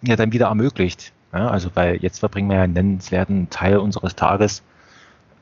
ja 0.03 0.17
dann 0.17 0.33
wieder 0.33 0.49
ermöglicht. 0.49 1.13
Ja, 1.33 1.49
also 1.49 1.71
weil 1.75 1.97
jetzt 1.97 2.21
verbringen 2.21 2.49
wir 2.49 2.57
ja 2.57 2.63
einen 2.63 2.73
nennenswerten 2.73 3.51
Teil 3.51 3.79
unseres 3.79 4.17
Tages, 4.17 4.63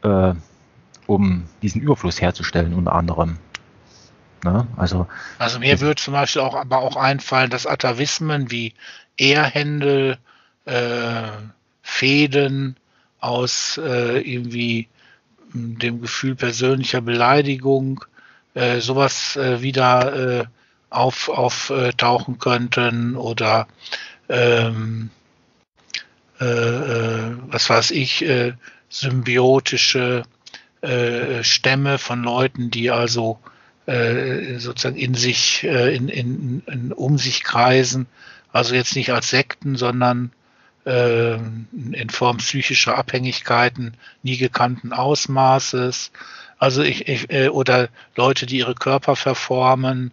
äh, 0.02 0.34
um 1.06 1.44
diesen 1.62 1.80
Überfluss 1.80 2.20
herzustellen, 2.20 2.74
unter 2.74 2.94
anderem. 2.94 3.38
Ne? 4.52 4.66
Also, 4.76 5.06
also 5.38 5.58
mir 5.58 5.80
würde 5.80 6.00
zum 6.00 6.14
Beispiel 6.14 6.42
auch 6.42 6.54
aber 6.54 6.78
auch 6.78 6.96
einfallen, 6.96 7.50
dass 7.50 7.66
Atavismen 7.66 8.50
wie 8.50 8.74
Ehrhändel, 9.16 10.18
äh, 10.64 11.28
Fäden 11.82 12.76
aus 13.20 13.78
äh, 13.82 14.20
irgendwie 14.20 14.88
dem 15.52 16.00
Gefühl 16.00 16.34
persönlicher 16.34 17.00
Beleidigung 17.00 18.04
äh, 18.54 18.80
sowas 18.80 19.36
äh, 19.36 19.62
wieder 19.62 20.40
äh, 20.40 20.44
auf, 20.90 21.28
auftauchen 21.28 22.38
könnten 22.38 23.16
oder 23.16 23.66
ähm, 24.28 25.10
äh, 26.40 26.44
äh, 26.44 27.36
was 27.46 27.70
weiß 27.70 27.92
ich, 27.92 28.24
äh, 28.24 28.54
symbiotische 28.88 30.24
äh, 30.82 31.42
Stämme 31.42 31.98
von 31.98 32.22
Leuten, 32.22 32.70
die 32.70 32.90
also 32.90 33.38
äh, 33.86 34.58
sozusagen 34.58 34.96
in 34.96 35.14
sich, 35.14 35.64
äh, 35.64 35.94
in, 35.94 36.08
in, 36.08 36.62
in, 36.66 36.92
um 36.92 37.18
sich 37.18 37.44
kreisen, 37.44 38.06
also 38.52 38.74
jetzt 38.74 38.96
nicht 38.96 39.12
als 39.12 39.30
Sekten, 39.30 39.76
sondern 39.76 40.32
äh, 40.84 41.34
in 41.34 42.10
Form 42.10 42.38
psychischer 42.38 42.98
Abhängigkeiten, 42.98 43.94
nie 44.22 44.36
gekannten 44.36 44.92
Ausmaßes, 44.92 46.10
also 46.58 46.82
ich, 46.82 47.06
ich 47.06 47.30
äh, 47.30 47.48
oder 47.48 47.88
Leute, 48.16 48.46
die 48.46 48.58
ihre 48.58 48.74
Körper 48.74 49.14
verformen, 49.14 50.10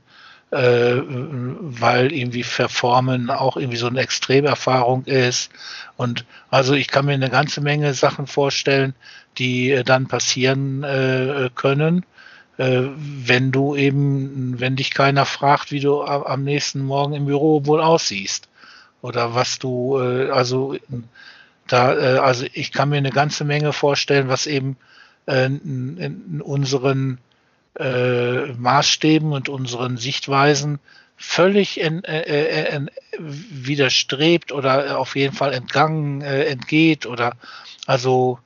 äh, 0.51 0.97
weil 1.01 2.11
irgendwie 2.11 2.43
Verformen 2.43 3.31
auch 3.31 3.57
irgendwie 3.57 3.77
so 3.77 3.87
eine 3.87 4.01
Extremerfahrung 4.01 5.05
ist. 5.05 5.51
Und 5.95 6.25
also 6.49 6.73
ich 6.73 6.89
kann 6.89 7.05
mir 7.05 7.13
eine 7.13 7.29
ganze 7.29 7.61
Menge 7.61 7.93
Sachen 7.93 8.27
vorstellen, 8.27 8.93
die 9.39 9.81
dann 9.83 10.07
passieren 10.07 11.51
können, 11.55 12.05
wenn 12.57 13.51
du 13.51 13.75
eben, 13.75 14.59
wenn 14.59 14.75
dich 14.75 14.93
keiner 14.93 15.25
fragt, 15.25 15.71
wie 15.71 15.79
du 15.79 16.03
am 16.03 16.43
nächsten 16.43 16.83
Morgen 16.83 17.13
im 17.13 17.25
Büro 17.25 17.65
wohl 17.65 17.81
aussiehst. 17.81 18.47
Oder 19.01 19.35
was 19.35 19.59
du, 19.59 19.99
äh, 19.99 20.29
also 20.29 20.75
da, 21.67 21.93
äh, 21.93 22.19
also 22.19 22.45
ich 22.53 22.71
kann 22.71 22.89
mir 22.89 22.97
eine 22.97 23.11
ganze 23.11 23.43
Menge 23.43 23.73
vorstellen, 23.73 24.29
was 24.29 24.47
eben 24.47 24.77
äh, 25.25 25.45
in 25.45 26.41
unseren 26.41 27.17
äh, 27.77 28.53
Maßstäben 28.53 29.31
und 29.33 29.49
unseren 29.49 29.97
Sichtweisen 29.97 30.79
völlig 31.17 31.81
äh, 31.81 31.87
äh 32.05 32.65
en, 32.69 32.91
widerstrebt 33.19 34.51
oder 34.51 34.97
auf 34.99 35.15
jeden 35.15 35.33
Fall 35.33 35.53
entgangen 35.53 36.21
äh, 36.21 36.45
entgeht 36.45 37.05
oder 37.05 37.33
also 37.85 38.39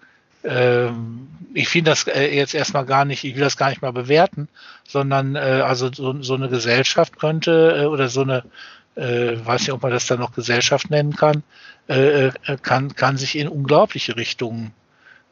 ich 1.58 1.70
finde 1.70 1.92
das 1.92 2.08
äh, 2.08 2.36
jetzt 2.36 2.54
erstmal 2.54 2.86
gar 2.86 3.06
nicht, 3.06 3.24
ich 3.24 3.36
will 3.36 3.44
das 3.44 3.58
gar 3.58 3.70
nicht 3.70 3.82
mal 3.82 3.92
bewerten, 3.92 4.48
sondern 4.88 5.36
äh, 5.36 5.40
also 5.40 5.92
so, 5.92 6.22
so 6.22 6.36
eine 6.36 6.50
Gesellschaft 6.50 7.18
könnte 7.18 7.82
äh, 7.82 7.86
oder 7.86 8.10
so 8.10 8.22
eine, 8.22 8.44
weiß 9.00 9.62
nicht, 9.62 9.74
ob 9.74 9.84
man 9.84 9.92
das 9.92 10.08
dann 10.08 10.18
noch 10.18 10.34
Gesellschaft 10.34 10.90
nennen 10.90 11.16
kann, 11.16 11.44
kann, 12.64 12.96
kann 12.96 13.18
sich 13.18 13.38
in 13.38 13.48
unglaubliche 13.48 14.16
Richtungen 14.16 14.74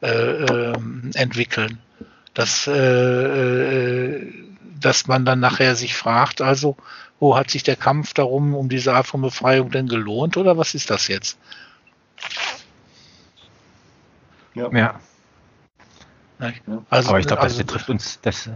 äh, 0.02 0.08
ähm, 0.08 1.10
entwickeln. 1.16 1.80
Dass, 2.36 2.66
dass 4.80 5.08
man 5.08 5.26
dann 5.26 5.40
nachher 5.40 5.76
sich 5.76 5.96
fragt, 5.96 6.42
also, 6.42 6.78
wo 7.20 7.36
hat 7.36 7.50
sich 7.50 7.64
der 7.64 7.76
Kampf 7.76 8.14
darum, 8.14 8.54
um 8.54 8.70
diese 8.70 8.94
Art 8.94 9.08
von 9.08 9.24
Befreiung 9.24 9.72
denn 9.72 9.88
gelohnt 9.88 10.38
oder 10.38 10.58
was 10.58 10.76
ist 10.76 10.92
das 10.92 11.08
jetzt? 11.08 11.40
Ja. 14.56 14.72
ja. 14.72 15.00
Also, 16.90 17.10
Aber 17.10 17.20
ich 17.20 17.28
glaube, 17.28 17.44
das 17.44 17.54
also, 17.54 17.64
betrifft 17.64 17.90
uns, 17.90 18.20
das, 18.22 18.50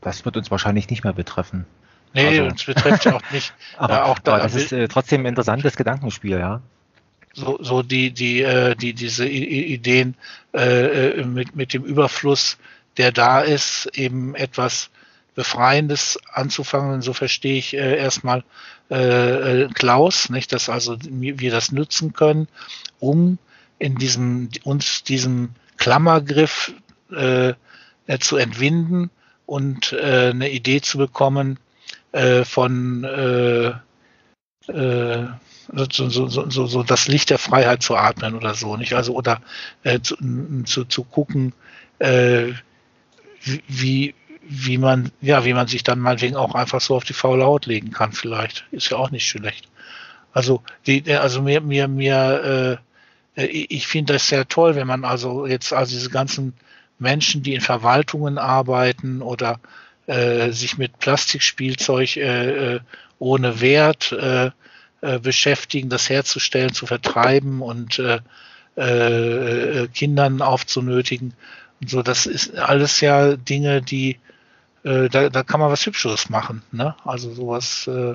das 0.00 0.24
wird 0.24 0.36
uns 0.36 0.50
wahrscheinlich 0.50 0.90
nicht 0.90 1.04
mehr 1.04 1.12
betreffen. 1.12 1.66
Nee, 2.14 2.26
also. 2.26 2.44
uns 2.44 2.64
betrifft 2.64 3.04
ja 3.04 3.14
auch 3.14 3.30
nicht. 3.30 3.54
aber, 3.76 3.94
ja, 3.94 4.04
auch 4.04 4.18
da, 4.18 4.34
aber 4.34 4.42
das 4.42 4.54
ist 4.54 4.72
äh, 4.72 4.88
trotzdem 4.88 5.22
ein 5.22 5.26
interessantes 5.26 5.76
Gedankenspiel, 5.76 6.38
ja 6.38 6.62
so, 7.32 7.58
so 7.60 7.82
die, 7.82 8.10
die, 8.10 8.42
äh, 8.42 8.74
die, 8.74 8.92
diese 8.92 9.26
Ideen 9.26 10.16
äh, 10.52 11.20
äh, 11.20 11.24
mit, 11.24 11.54
mit 11.54 11.72
dem 11.72 11.84
Überfluss, 11.84 12.58
der 12.96 13.12
da 13.12 13.40
ist, 13.40 13.88
eben 13.94 14.34
etwas 14.34 14.90
Befreiendes 15.34 16.18
anzufangen. 16.32 16.92
Und 16.94 17.02
so 17.02 17.12
verstehe 17.12 17.58
ich 17.58 17.74
äh, 17.74 17.96
erstmal 17.98 18.42
äh, 18.90 19.62
äh, 19.62 19.68
Klaus, 19.68 20.28
nicht, 20.28 20.52
dass 20.52 20.68
also 20.68 20.96
wir 21.00 21.50
das 21.50 21.72
nutzen 21.72 22.12
können, 22.12 22.48
um 22.98 23.38
in 23.80 23.96
diesem, 23.96 24.50
uns 24.62 25.02
diesem 25.02 25.50
Klammergriff 25.78 26.72
äh, 27.10 27.54
äh, 28.06 28.18
zu 28.20 28.36
entwinden 28.36 29.10
und 29.46 29.92
äh, 29.92 30.30
eine 30.30 30.50
Idee 30.50 30.80
zu 30.80 30.98
bekommen 30.98 31.58
äh, 32.12 32.44
von 32.44 33.02
äh, 33.04 33.68
äh, 34.70 35.26
so, 35.72 36.08
so, 36.08 36.28
so, 36.28 36.66
so 36.66 36.82
das 36.82 37.08
Licht 37.08 37.30
der 37.30 37.38
Freiheit 37.38 37.82
zu 37.82 37.96
atmen 37.96 38.34
oder 38.34 38.54
so, 38.54 38.76
nicht? 38.76 38.92
Also 38.92 39.14
oder 39.14 39.40
zu, 40.02 40.16
zu, 40.64 40.84
zu 40.84 41.04
gucken, 41.04 41.52
wie, 43.68 44.14
wie 44.42 44.78
man, 44.78 45.12
ja, 45.20 45.44
wie 45.44 45.54
man 45.54 45.68
sich 45.68 45.84
dann 45.84 46.00
meinetwegen 46.00 46.34
auch 46.34 46.56
einfach 46.56 46.80
so 46.80 46.96
auf 46.96 47.04
die 47.04 47.12
faule 47.12 47.44
Haut 47.44 47.66
legen 47.66 47.92
kann, 47.92 48.10
vielleicht. 48.10 48.66
Ist 48.72 48.90
ja 48.90 48.96
auch 48.96 49.12
nicht 49.12 49.28
schlecht. 49.28 49.68
Also, 50.32 50.64
die, 50.88 51.08
also 51.12 51.40
mir, 51.40 51.60
mir, 51.60 51.86
mir, 51.86 52.80
äh, 52.80 52.89
ich 53.46 53.86
finde 53.86 54.14
das 54.14 54.28
sehr 54.28 54.48
toll, 54.48 54.74
wenn 54.74 54.86
man 54.86 55.04
also 55.04 55.46
jetzt 55.46 55.72
also 55.72 55.92
diese 55.92 56.10
ganzen 56.10 56.54
Menschen, 56.98 57.42
die 57.42 57.54
in 57.54 57.60
Verwaltungen 57.60 58.38
arbeiten 58.38 59.22
oder 59.22 59.60
äh, 60.06 60.50
sich 60.50 60.78
mit 60.78 60.98
Plastikspielzeug 60.98 62.16
äh, 62.16 62.74
äh 62.76 62.80
ohne 63.18 63.60
Wert 63.60 64.12
äh, 64.12 64.50
äh, 65.02 65.18
beschäftigen, 65.18 65.90
das 65.90 66.08
herzustellen, 66.08 66.72
zu 66.72 66.86
vertreiben 66.86 67.60
und 67.60 67.98
äh, 67.98 68.20
äh, 68.76 69.88
Kindern 69.88 70.40
aufzunötigen. 70.40 71.34
Und 71.82 71.90
so, 71.90 72.02
das 72.02 72.24
ist 72.24 72.56
alles 72.56 73.02
ja 73.02 73.36
Dinge, 73.36 73.82
die 73.82 74.18
äh, 74.84 75.08
da, 75.08 75.28
da 75.28 75.42
kann 75.42 75.60
man 75.60 75.70
was 75.70 75.84
Hübscheres 75.84 76.30
machen. 76.30 76.62
Ne? 76.72 76.94
Also 77.04 77.32
sowas. 77.32 77.88
Äh, 77.88 78.14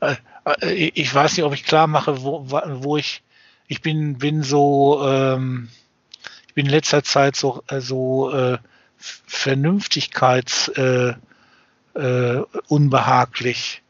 äh, 0.00 0.72
ich 0.72 1.12
weiß 1.12 1.36
nicht, 1.36 1.44
ob 1.44 1.54
ich 1.54 1.64
klar 1.64 1.86
mache, 1.86 2.22
wo, 2.22 2.46
wo 2.48 2.96
ich. 2.96 3.22
Ich 3.66 3.80
bin, 3.80 4.18
bin 4.18 4.42
so. 4.42 5.02
Ähm, 5.06 5.68
ich 6.48 6.54
bin 6.54 6.66
in 6.66 6.72
letzter 6.72 7.02
Zeit 7.02 7.34
so, 7.34 7.62
äh, 7.68 7.80
so 7.80 8.30
äh, 8.32 8.58
Vernünftigkeits 8.96 10.68
äh, 10.68 11.14
äh, 11.94 12.42
unbehaglich. 12.68 13.82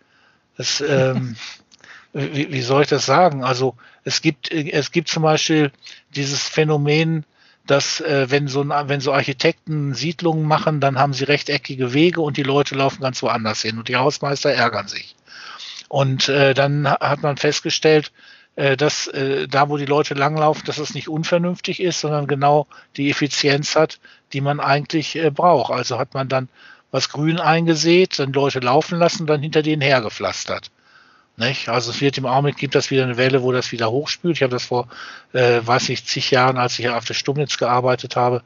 Das, 0.56 0.80
ähm, 0.80 1.36
wie, 2.12 2.52
wie 2.52 2.62
soll 2.62 2.82
ich 2.82 2.88
das 2.88 3.06
sagen? 3.06 3.44
Also 3.44 3.76
es 4.04 4.22
gibt, 4.22 4.50
es 4.50 4.92
gibt 4.92 5.08
zum 5.08 5.22
Beispiel 5.22 5.72
dieses 6.14 6.42
Phänomen, 6.48 7.24
dass 7.66 8.00
äh, 8.00 8.30
wenn 8.30 8.48
so 8.48 8.68
wenn 8.68 9.00
so 9.00 9.12
Architekten 9.12 9.94
Siedlungen 9.94 10.46
machen, 10.46 10.80
dann 10.80 10.98
haben 10.98 11.14
sie 11.14 11.24
rechteckige 11.24 11.94
Wege 11.94 12.20
und 12.20 12.36
die 12.36 12.42
Leute 12.42 12.74
laufen 12.74 13.00
ganz 13.00 13.22
woanders 13.22 13.62
hin 13.62 13.78
und 13.78 13.88
die 13.88 13.96
Hausmeister 13.96 14.52
ärgern 14.52 14.88
sich. 14.88 15.16
Und 15.88 16.28
äh, 16.28 16.54
dann 16.54 16.88
hat 16.88 17.22
man 17.22 17.36
festgestellt, 17.36 18.12
äh, 18.56 18.76
dass 18.76 19.06
äh, 19.08 19.48
da, 19.48 19.68
wo 19.68 19.76
die 19.76 19.86
Leute 19.86 20.14
langlaufen, 20.14 20.64
dass 20.66 20.78
es 20.78 20.94
nicht 20.94 21.08
unvernünftig 21.08 21.80
ist, 21.80 22.00
sondern 22.00 22.26
genau 22.26 22.66
die 22.96 23.10
Effizienz 23.10 23.76
hat, 23.76 23.98
die 24.32 24.40
man 24.40 24.60
eigentlich 24.60 25.16
äh, 25.16 25.30
braucht. 25.30 25.72
Also 25.72 25.98
hat 25.98 26.14
man 26.14 26.28
dann 26.28 26.48
was 26.90 27.08
grün 27.08 27.40
eingesät, 27.40 28.18
dann 28.20 28.32
Leute 28.32 28.60
laufen 28.60 28.98
lassen, 28.98 29.26
dann 29.26 29.42
hinter 29.42 29.62
denen 29.62 29.82
hergepflastert. 29.82 30.70
Nicht? 31.36 31.68
Also 31.68 31.90
es 31.90 32.00
wird 32.00 32.16
im 32.16 32.26
Augenblick 32.26 32.56
gibt 32.56 32.76
das 32.76 32.92
wieder 32.92 33.02
eine 33.02 33.16
Welle, 33.16 33.42
wo 33.42 33.50
das 33.50 33.72
wieder 33.72 33.90
hochspült. 33.90 34.36
Ich 34.36 34.42
habe 34.44 34.52
das 34.52 34.66
vor, 34.66 34.86
äh, 35.32 35.60
weiß 35.64 35.88
ich, 35.88 36.04
zig 36.04 36.30
Jahren, 36.30 36.56
als 36.56 36.78
ich 36.78 36.88
auf 36.88 37.04
der 37.04 37.14
Stummnitz 37.14 37.58
gearbeitet 37.58 38.14
habe, 38.14 38.44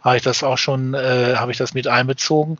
habe 0.00 0.16
ich 0.16 0.22
das 0.22 0.42
auch 0.42 0.56
schon, 0.56 0.94
äh, 0.94 1.34
habe 1.36 1.52
ich 1.52 1.58
das 1.58 1.74
mit 1.74 1.86
einbezogen. 1.86 2.56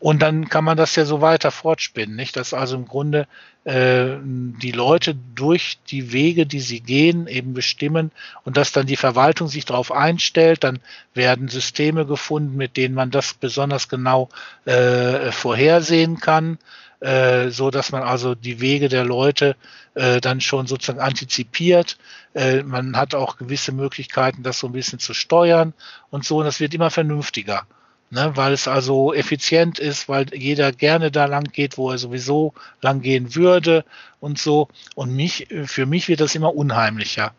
Und 0.00 0.22
dann 0.22 0.48
kann 0.48 0.64
man 0.64 0.78
das 0.78 0.96
ja 0.96 1.04
so 1.04 1.20
weiter 1.20 1.50
fortspinnen, 1.50 2.16
nicht? 2.16 2.34
Dass 2.36 2.54
also 2.54 2.74
im 2.74 2.86
Grunde 2.86 3.28
äh, 3.64 4.16
die 4.22 4.72
Leute 4.72 5.14
durch 5.34 5.78
die 5.88 6.12
Wege, 6.12 6.46
die 6.46 6.60
sie 6.60 6.80
gehen, 6.80 7.26
eben 7.26 7.52
bestimmen 7.52 8.10
und 8.44 8.56
dass 8.56 8.72
dann 8.72 8.86
die 8.86 8.96
Verwaltung 8.96 9.48
sich 9.48 9.66
darauf 9.66 9.92
einstellt, 9.92 10.64
dann 10.64 10.80
werden 11.12 11.48
Systeme 11.48 12.06
gefunden, 12.06 12.56
mit 12.56 12.78
denen 12.78 12.94
man 12.94 13.10
das 13.10 13.34
besonders 13.34 13.90
genau 13.90 14.30
äh, 14.64 15.30
vorhersehen 15.32 16.18
kann 16.18 16.58
äh, 17.00 17.48
so 17.48 17.70
dass 17.70 17.92
man 17.92 18.02
also 18.02 18.34
die 18.34 18.60
Wege 18.60 18.88
der 18.88 19.04
Leute 19.04 19.56
äh, 19.94 20.20
dann 20.20 20.40
schon 20.40 20.66
sozusagen 20.66 21.00
antizipiert. 21.00 21.96
Äh, 22.34 22.62
man 22.62 22.96
hat 22.96 23.14
auch 23.14 23.38
gewisse 23.38 23.72
Möglichkeiten, 23.72 24.42
das 24.42 24.58
so 24.58 24.68
ein 24.68 24.72
bisschen 24.72 24.98
zu 24.98 25.14
steuern 25.14 25.72
und 26.10 26.24
so. 26.24 26.38
Und 26.38 26.44
das 26.44 26.60
wird 26.60 26.74
immer 26.74 26.90
vernünftiger. 26.90 27.66
Ne, 28.12 28.32
weil 28.36 28.52
es 28.52 28.66
also 28.66 29.14
effizient 29.14 29.78
ist, 29.78 30.08
weil 30.08 30.34
jeder 30.34 30.72
gerne 30.72 31.12
da 31.12 31.26
lang 31.26 31.44
geht, 31.44 31.78
wo 31.78 31.92
er 31.92 31.98
sowieso 31.98 32.54
lang 32.80 33.02
gehen 33.02 33.36
würde 33.36 33.84
und 34.18 34.36
so. 34.36 34.66
Und 34.96 35.14
mich, 35.14 35.46
für 35.66 35.86
mich 35.86 36.08
wird 36.08 36.20
das 36.20 36.34
immer 36.34 36.52
unheimlicher. 36.52 37.32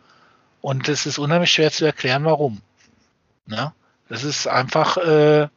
Und 0.62 0.88
es 0.88 1.06
ist 1.06 1.20
unheimlich 1.20 1.52
schwer 1.52 1.72
zu 1.72 1.84
erklären, 1.84 2.24
warum. 2.24 2.62
Ne? 3.46 3.74
Das 4.08 4.24
ist 4.24 4.48
einfach, 4.48 4.96
äh, 4.96 5.50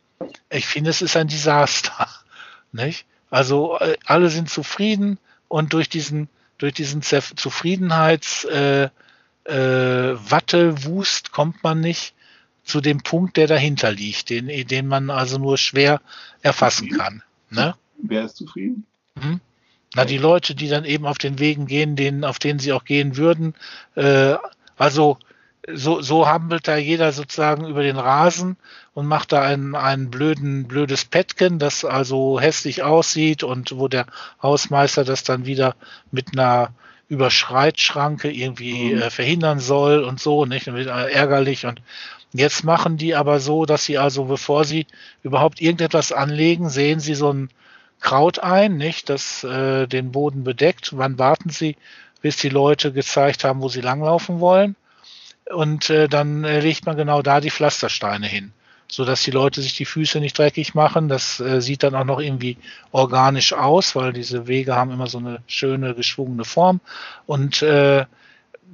ich 0.50 0.66
finde, 0.66 0.90
es 0.90 1.00
ist 1.00 1.16
ein 1.16 1.28
Desaster. 1.28 2.08
Nicht? 2.72 3.06
Also 3.30 3.78
äh, 3.78 3.96
alle 4.06 4.30
sind 4.30 4.50
zufrieden 4.50 5.18
und 5.46 5.74
durch 5.74 5.88
diesen, 5.88 6.28
durch 6.58 6.74
diesen 6.74 7.02
Zufriedenheits 7.02 8.44
äh, 8.46 8.88
äh, 9.44 10.16
Wattewust 10.30 11.32
kommt 11.32 11.62
man 11.62 11.80
nicht 11.80 12.13
zu 12.64 12.80
dem 12.80 13.02
Punkt, 13.02 13.36
der 13.36 13.46
dahinter 13.46 13.92
liegt, 13.92 14.30
den, 14.30 14.48
den 14.66 14.86
man 14.86 15.10
also 15.10 15.38
nur 15.38 15.58
schwer 15.58 16.00
erfassen 16.42 16.90
kann. 16.90 17.22
Ne? 17.50 17.74
Wer 17.98 18.24
ist 18.24 18.36
zufrieden? 18.36 18.86
Hm? 19.18 19.40
Na, 19.94 20.04
die 20.04 20.18
Leute, 20.18 20.54
die 20.54 20.68
dann 20.68 20.84
eben 20.84 21.06
auf 21.06 21.18
den 21.18 21.38
Wegen 21.38 21.66
gehen, 21.66 21.94
denen, 21.94 22.24
auf 22.24 22.38
denen 22.38 22.58
sie 22.58 22.72
auch 22.72 22.84
gehen 22.84 23.16
würden. 23.16 23.54
Äh, 23.94 24.34
also 24.76 25.18
so, 25.72 26.02
so 26.02 26.26
hampelt 26.28 26.68
da 26.68 26.76
jeder 26.76 27.12
sozusagen 27.12 27.66
über 27.66 27.82
den 27.82 27.96
Rasen 27.96 28.56
und 28.92 29.06
macht 29.06 29.32
da 29.32 29.42
ein, 29.42 29.74
ein 29.74 30.10
blöden, 30.10 30.66
blödes 30.66 31.04
Petken, 31.04 31.58
das 31.58 31.84
also 31.84 32.40
hässlich 32.40 32.82
aussieht 32.82 33.42
und 33.44 33.76
wo 33.76 33.88
der 33.88 34.06
Hausmeister 34.42 35.04
das 35.04 35.22
dann 35.22 35.46
wieder 35.46 35.74
mit 36.10 36.32
einer 36.32 36.70
Überschreitschranke 37.08 38.30
irgendwie 38.30 38.94
mhm. 38.94 39.02
äh, 39.02 39.10
verhindern 39.10 39.60
soll 39.60 40.02
und 40.04 40.20
so, 40.20 40.44
nicht? 40.44 40.68
Und 40.68 40.74
wird 40.74 40.88
ärgerlich 40.88 41.66
und 41.66 41.80
jetzt 42.34 42.64
machen 42.64 42.98
die 42.98 43.14
aber 43.14 43.40
so, 43.40 43.64
dass 43.64 43.86
sie 43.86 43.96
also, 43.96 44.26
bevor 44.26 44.64
sie 44.64 44.86
überhaupt 45.22 45.62
irgendetwas 45.62 46.12
anlegen, 46.12 46.68
sehen 46.68 47.00
sie 47.00 47.14
so 47.14 47.32
ein 47.32 47.48
Kraut 48.00 48.38
ein, 48.40 48.76
nicht, 48.76 49.08
das 49.08 49.44
äh, 49.44 49.86
den 49.86 50.12
Boden 50.12 50.44
bedeckt. 50.44 50.90
Wann 50.94 51.18
warten 51.18 51.48
sie, 51.48 51.76
bis 52.20 52.36
die 52.36 52.50
Leute 52.50 52.92
gezeigt 52.92 53.44
haben, 53.44 53.62
wo 53.62 53.68
sie 53.70 53.80
langlaufen 53.80 54.40
wollen? 54.40 54.76
und 55.52 55.90
äh, 55.90 56.08
dann 56.08 56.44
äh, 56.44 56.60
legt 56.60 56.86
man 56.86 56.96
genau 56.96 57.22
da 57.22 57.40
die 57.40 57.50
Pflastersteine 57.50 58.26
hin, 58.26 58.52
so 58.88 59.04
dass 59.04 59.22
die 59.22 59.30
Leute 59.30 59.60
sich 59.60 59.76
die 59.76 59.84
Füße 59.84 60.20
nicht 60.20 60.38
dreckig 60.38 60.74
machen. 60.74 61.08
Das 61.08 61.40
äh, 61.40 61.60
sieht 61.60 61.82
dann 61.82 61.94
auch 61.94 62.04
noch 62.04 62.20
irgendwie 62.20 62.56
organisch 62.92 63.52
aus, 63.52 63.94
weil 63.94 64.12
diese 64.12 64.46
Wege 64.46 64.74
haben 64.74 64.90
immer 64.90 65.06
so 65.06 65.18
eine 65.18 65.42
schöne 65.46 65.94
geschwungene 65.94 66.44
Form 66.44 66.80
und 67.26 67.62
äh, 67.62 68.06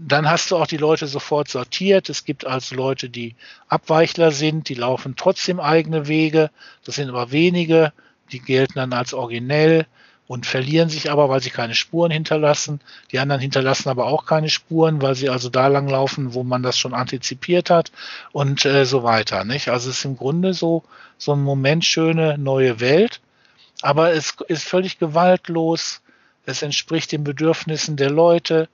dann 0.03 0.31
hast 0.31 0.51
du 0.51 0.57
auch 0.57 0.67
die 0.67 0.79
Leute 0.79 1.07
sofort 1.07 1.49
sortiert. 1.49 2.09
Es 2.09 2.25
gibt 2.25 2.47
also 2.47 2.75
Leute, 2.75 3.11
die 3.11 3.35
Abweichler 3.69 4.33
sind, 4.33 4.69
die 4.69 4.75
laufen 4.75 5.15
trotzdem 5.17 5.61
eigene 5.61 6.09
Wege. 6.09 6.51
Das 6.85 6.95
sind 6.95 7.11
aber 7.11 7.33
wenige, 7.33 7.93
die 8.33 8.41
gelten 8.41 8.75
dann 8.77 8.93
als 8.95 9.13
originell 9.13 9.87
und 10.27 10.47
verlieren 10.47 10.89
sich 10.89 11.11
aber, 11.11 11.29
weil 11.29 11.43
sie 11.43 11.51
keine 11.51 11.75
Spuren 11.75 12.11
hinterlassen. 12.11 12.81
Die 13.13 13.19
anderen 13.19 13.41
hinterlassen 13.43 13.89
aber 13.91 14.07
auch 14.07 14.25
keine 14.25 14.49
Spuren, 14.49 15.03
weil 15.03 15.17
sie 15.17 15.29
also 15.29 15.51
da 15.51 15.67
lang 15.67 15.89
laufen, 15.89 16.33
wo 16.33 16.45
man 16.45 16.63
das 16.63 16.79
schon 16.79 16.95
antizipiert 16.95 17.69
hat 17.69 17.93
und 18.33 18.65
äh, 18.65 18.87
so 18.87 19.03
weiter. 19.03 19.45
Nicht? 19.45 19.69
Also 19.69 19.91
es 19.91 19.99
ist 19.99 20.05
im 20.05 20.17
Grunde 20.17 20.55
so, 20.55 20.83
so 21.19 21.33
ein 21.33 21.43
Moment 21.43 21.85
schöne 21.85 22.39
neue 22.39 22.81
Welt, 22.81 23.21
aber 23.83 24.13
es 24.13 24.35
ist 24.49 24.65
völlig 24.65 24.99
gewaltlos. 24.99 26.01
Es 26.47 26.63
entspricht 26.63 27.13
den 27.13 27.25
Bedürfnissen 27.25 27.97
der 27.97 28.11
Leute. 28.11 28.69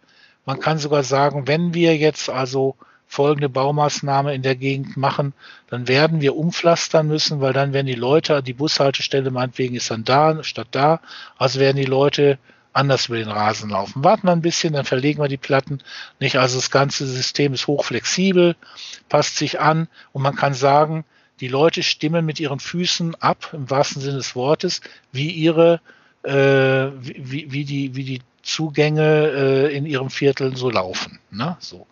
Man 0.47 0.61
kann 0.61 0.79
sogar 0.79 1.03
sagen, 1.03 1.47
wenn 1.47 1.75
wir 1.75 1.97
jetzt 1.97 2.31
also 2.31 2.77
folgende 3.07 3.49
Baumaßnahme 3.49 4.35
in 4.35 4.43
der 4.43 4.57
Gegend 4.57 4.97
machen, 4.97 5.33
dann 5.69 5.89
werden 5.89 6.21
wir 6.21 6.37
umpflastern 6.37 7.07
müssen, 7.07 7.41
weil 7.41 7.53
dann 7.53 7.73
werden 7.73 7.87
die 7.87 7.95
Leute, 7.95 8.43
die 8.43 8.53
Bushaltestelle 8.53 9.31
meinetwegen 9.31 9.77
ist 9.77 9.91
dann 9.91 10.05
da 10.05 10.43
statt 10.43 10.69
da, 10.71 11.01
also 11.37 11.61
werden 11.61 11.77
die 11.77 11.85
Leute 11.85 12.39
anders 12.73 13.07
über 13.07 13.17
den 13.17 13.29
Rasen 13.29 13.71
laufen. 13.71 14.05
Warten 14.05 14.27
wir 14.27 14.33
ein 14.33 14.43
bisschen, 14.43 14.75
dann 14.75 14.85
verlegen 14.85 15.23
wir 15.23 15.29
die 15.29 15.37
Platten. 15.37 15.81
Nicht, 16.21 16.37
also 16.37 16.57
das 16.57 16.71
ganze 16.71 17.07
System 17.07 17.55
ist 17.55 17.67
hochflexibel, 17.67 18.55
passt 19.09 19.37
sich 19.37 19.61
an 19.61 19.89
und 20.13 20.23
man 20.23 20.37
kann 20.37 20.55
sagen, 20.55 21.05
die 21.41 21.49
Leute 21.49 21.83
stimmen 21.83 22.25
mit 22.25 22.41
ihren 22.41 22.61
Füßen 22.61 23.15
ab, 23.17 23.51
im 23.53 23.69
wahrsten 23.71 24.01
Sinne 24.01 24.17
des 24.17 24.35
Wortes, 24.37 24.81
wie 25.13 25.31
ihre, 25.31 25.81
äh, 26.27 26.91
wie, 27.01 27.53
wie, 27.53 27.65
die, 27.65 27.95
wie 27.95 28.05
die 28.05 28.23
Zugänge 28.43 29.31
äh, 29.71 29.77
in 29.77 29.87
ihrem 29.87 30.11
Viertel 30.11 30.57
so 30.57 30.71
laufen. 30.71 31.21
Ne? 31.31 31.57
So. 31.61 31.87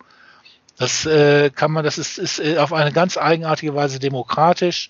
Das 0.77 1.05
äh, 1.05 1.49
kann 1.51 1.71
man, 1.71 1.83
das 1.85 1.97
ist, 1.97 2.17
ist 2.17 2.39
äh, 2.39 2.57
auf 2.57 2.73
eine 2.73 2.91
ganz 2.91 3.17
eigenartige 3.17 3.75
Weise 3.75 3.99
demokratisch. 3.99 4.89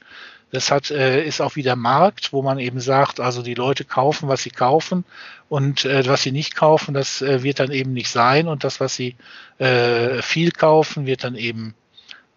Das 0.51 0.72
hat, 0.72 0.89
äh, 0.89 1.23
ist 1.23 1.41
auch 1.41 1.55
wie 1.55 1.63
der 1.63 1.76
Markt, 1.76 2.34
wo 2.34 2.41
man 2.41 2.59
eben 2.59 2.80
sagt, 2.80 3.19
also 3.19 3.41
die 3.41 3.53
Leute 3.53 3.84
kaufen, 3.84 4.30
was 4.30 4.43
sie 4.43 4.51
kaufen 4.51 5.03
und 5.49 5.85
äh, 5.85 6.07
was 6.07 6.23
sie 6.23 6.31
nicht 6.31 6.55
kaufen, 6.55 6.93
das 6.93 7.22
äh, 7.22 7.43
wird 7.43 7.59
dann 7.59 7.72
eben 7.72 7.93
nicht 7.93 8.09
sein 8.09 8.47
und 8.47 8.63
das, 8.63 8.80
was 8.80 8.95
sie 8.95 9.15
äh, 9.57 10.22
viel 10.22 10.51
kaufen, 10.51 11.05
wird 11.05 11.23
dann 11.23 11.35
eben 11.35 11.76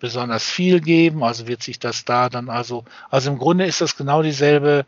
besonders 0.01 0.45
viel 0.45 0.81
geben. 0.81 1.23
Also 1.23 1.47
wird 1.47 1.63
sich 1.63 1.79
das 1.79 2.05
da 2.05 2.29
dann 2.29 2.51
also, 2.51 2.85
also 3.11 3.31
im 3.31 3.39
Grunde 3.39 3.67
ist 3.67 3.81
das 3.81 3.97
genau 3.97 4.23
dieselbe 4.23 4.85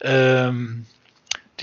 ähm, 0.00 0.86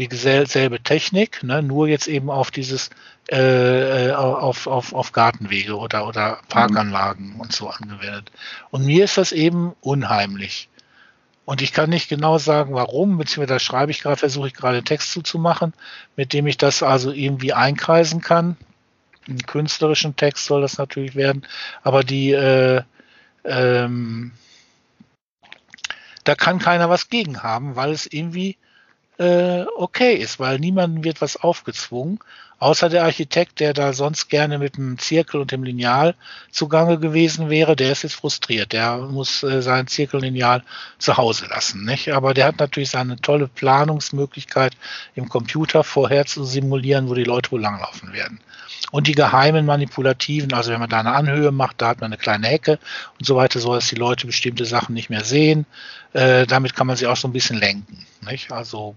dieselbe 0.07 0.81
Technik, 0.81 1.43
ne, 1.43 1.61
nur 1.61 1.87
jetzt 1.87 2.07
eben 2.07 2.29
auf 2.29 2.51
dieses 2.51 2.89
äh, 3.31 4.09
äh, 4.09 4.11
auf, 4.11 4.67
auf, 4.67 4.93
auf 4.93 5.11
Gartenwege 5.13 5.77
oder, 5.77 6.07
oder 6.07 6.39
Parkanlagen 6.49 7.35
mhm. 7.35 7.39
und 7.39 7.53
so 7.53 7.69
angewendet. 7.69 8.31
Und 8.71 8.85
mir 8.85 9.05
ist 9.05 9.17
das 9.17 9.31
eben 9.31 9.73
unheimlich. 9.79 10.69
Und 11.45 11.61
ich 11.61 11.71
kann 11.71 11.89
nicht 11.89 12.09
genau 12.09 12.37
sagen, 12.37 12.73
warum, 12.73 13.17
beziehungsweise 13.17 13.53
da 13.53 13.59
schreibe 13.59 13.91
ich 13.91 14.01
gerade, 14.01 14.17
versuche 14.17 14.47
ich 14.47 14.53
gerade 14.53 14.83
Text 14.83 15.11
zuzumachen, 15.11 15.73
mit 16.15 16.33
dem 16.33 16.45
ich 16.45 16.57
das 16.57 16.83
also 16.83 17.11
irgendwie 17.11 17.53
einkreisen 17.53 18.21
kann. 18.21 18.57
Einen 19.27 19.45
künstlerischen 19.45 20.15
Text 20.15 20.45
soll 20.45 20.61
das 20.61 20.77
natürlich 20.77 21.15
werden, 21.15 21.45
aber 21.83 22.03
die, 22.03 22.31
äh, 22.31 22.81
ähm, 23.45 24.31
da 26.23 26.35
kann 26.35 26.59
keiner 26.59 26.89
was 26.89 27.09
gegen 27.09 27.43
haben, 27.43 27.75
weil 27.75 27.91
es 27.91 28.11
irgendwie 28.11 28.57
äh, 29.21 29.65
okay 29.75 30.15
ist, 30.15 30.39
weil 30.39 30.57
niemandem 30.57 31.03
wird 31.03 31.21
was 31.21 31.37
aufgezwungen, 31.37 32.19
außer 32.57 32.89
der 32.89 33.03
Architekt, 33.03 33.59
der 33.59 33.73
da 33.73 33.93
sonst 33.93 34.29
gerne 34.29 34.57
mit 34.57 34.77
dem 34.77 34.97
Zirkel 34.97 35.41
und 35.41 35.51
dem 35.51 35.63
Lineal 35.63 36.15
zugange 36.49 36.97
gewesen 36.97 37.49
wäre, 37.49 37.75
der 37.75 37.91
ist 37.91 38.01
jetzt 38.01 38.15
frustriert. 38.15 38.73
Der 38.73 38.97
muss 38.97 39.43
äh, 39.43 39.61
sein 39.61 39.85
Zirkellineal 39.85 40.63
zu 40.97 41.17
Hause 41.17 41.45
lassen. 41.47 41.85
Nicht? 41.85 42.09
Aber 42.13 42.33
der 42.33 42.45
hat 42.45 42.59
natürlich 42.59 42.89
seine 42.89 43.17
tolle 43.17 43.47
Planungsmöglichkeit 43.47 44.73
im 45.13 45.29
Computer 45.29 45.83
vorher 45.83 46.25
zu 46.25 46.43
simulieren, 46.43 47.07
wo 47.07 47.13
die 47.13 47.23
Leute 47.23 47.51
wohl 47.51 47.61
langlaufen 47.61 48.13
werden. 48.13 48.39
Und 48.91 49.05
die 49.07 49.13
geheimen 49.13 49.65
manipulativen, 49.65 50.53
also 50.53 50.71
wenn 50.71 50.79
man 50.79 50.89
da 50.89 50.99
eine 50.99 51.13
Anhöhe 51.13 51.51
macht, 51.51 51.81
da 51.81 51.89
hat 51.89 52.01
man 52.01 52.11
eine 52.11 52.21
kleine 52.21 52.47
Hecke 52.47 52.79
und 53.19 53.25
so 53.25 53.35
weiter, 53.35 53.59
so 53.59 53.73
dass 53.75 53.87
die 53.87 53.95
Leute 53.95 54.25
bestimmte 54.25 54.65
Sachen 54.65 54.93
nicht 54.93 55.09
mehr 55.09 55.23
sehen. 55.23 55.65
Äh, 56.13 56.47
damit 56.47 56.75
kann 56.75 56.87
man 56.87 56.95
sie 56.95 57.07
auch 57.07 57.15
so 57.15 57.27
ein 57.27 57.33
bisschen 57.33 57.57
lenken. 57.57 58.05
Nicht? 58.21 58.51
Also 58.51 58.95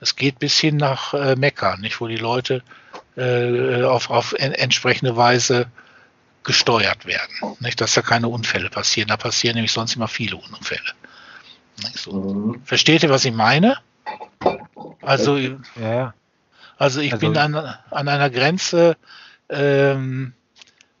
es 0.00 0.16
geht 0.16 0.38
bis 0.38 0.58
hin 0.58 0.76
nach 0.76 1.14
äh, 1.14 1.36
Mekka, 1.36 1.76
nicht, 1.76 2.00
wo 2.00 2.06
die 2.06 2.16
Leute 2.16 2.62
äh, 3.16 3.82
auf, 3.82 4.10
auf 4.10 4.34
en 4.34 4.52
entsprechende 4.52 5.16
Weise 5.16 5.66
gesteuert 6.44 7.06
werden. 7.06 7.56
Nicht, 7.60 7.80
dass 7.80 7.94
da 7.94 8.02
keine 8.02 8.28
Unfälle 8.28 8.70
passieren. 8.70 9.08
Da 9.08 9.16
passieren 9.16 9.56
nämlich 9.56 9.72
sonst 9.72 9.96
immer 9.96 10.08
viele 10.08 10.36
Unfälle. 10.36 10.92
So. 11.94 12.12
Mhm. 12.12 12.62
Versteht 12.64 13.02
ihr, 13.02 13.10
was 13.10 13.24
ich 13.24 13.34
meine? 13.34 13.78
Also, 15.02 15.36
ja. 15.36 16.14
also 16.78 17.00
ich 17.00 17.12
also, 17.12 17.26
bin 17.26 17.36
an, 17.36 17.54
an 17.54 18.08
einer 18.08 18.30
Grenze 18.30 18.96
ähm, 19.48 20.34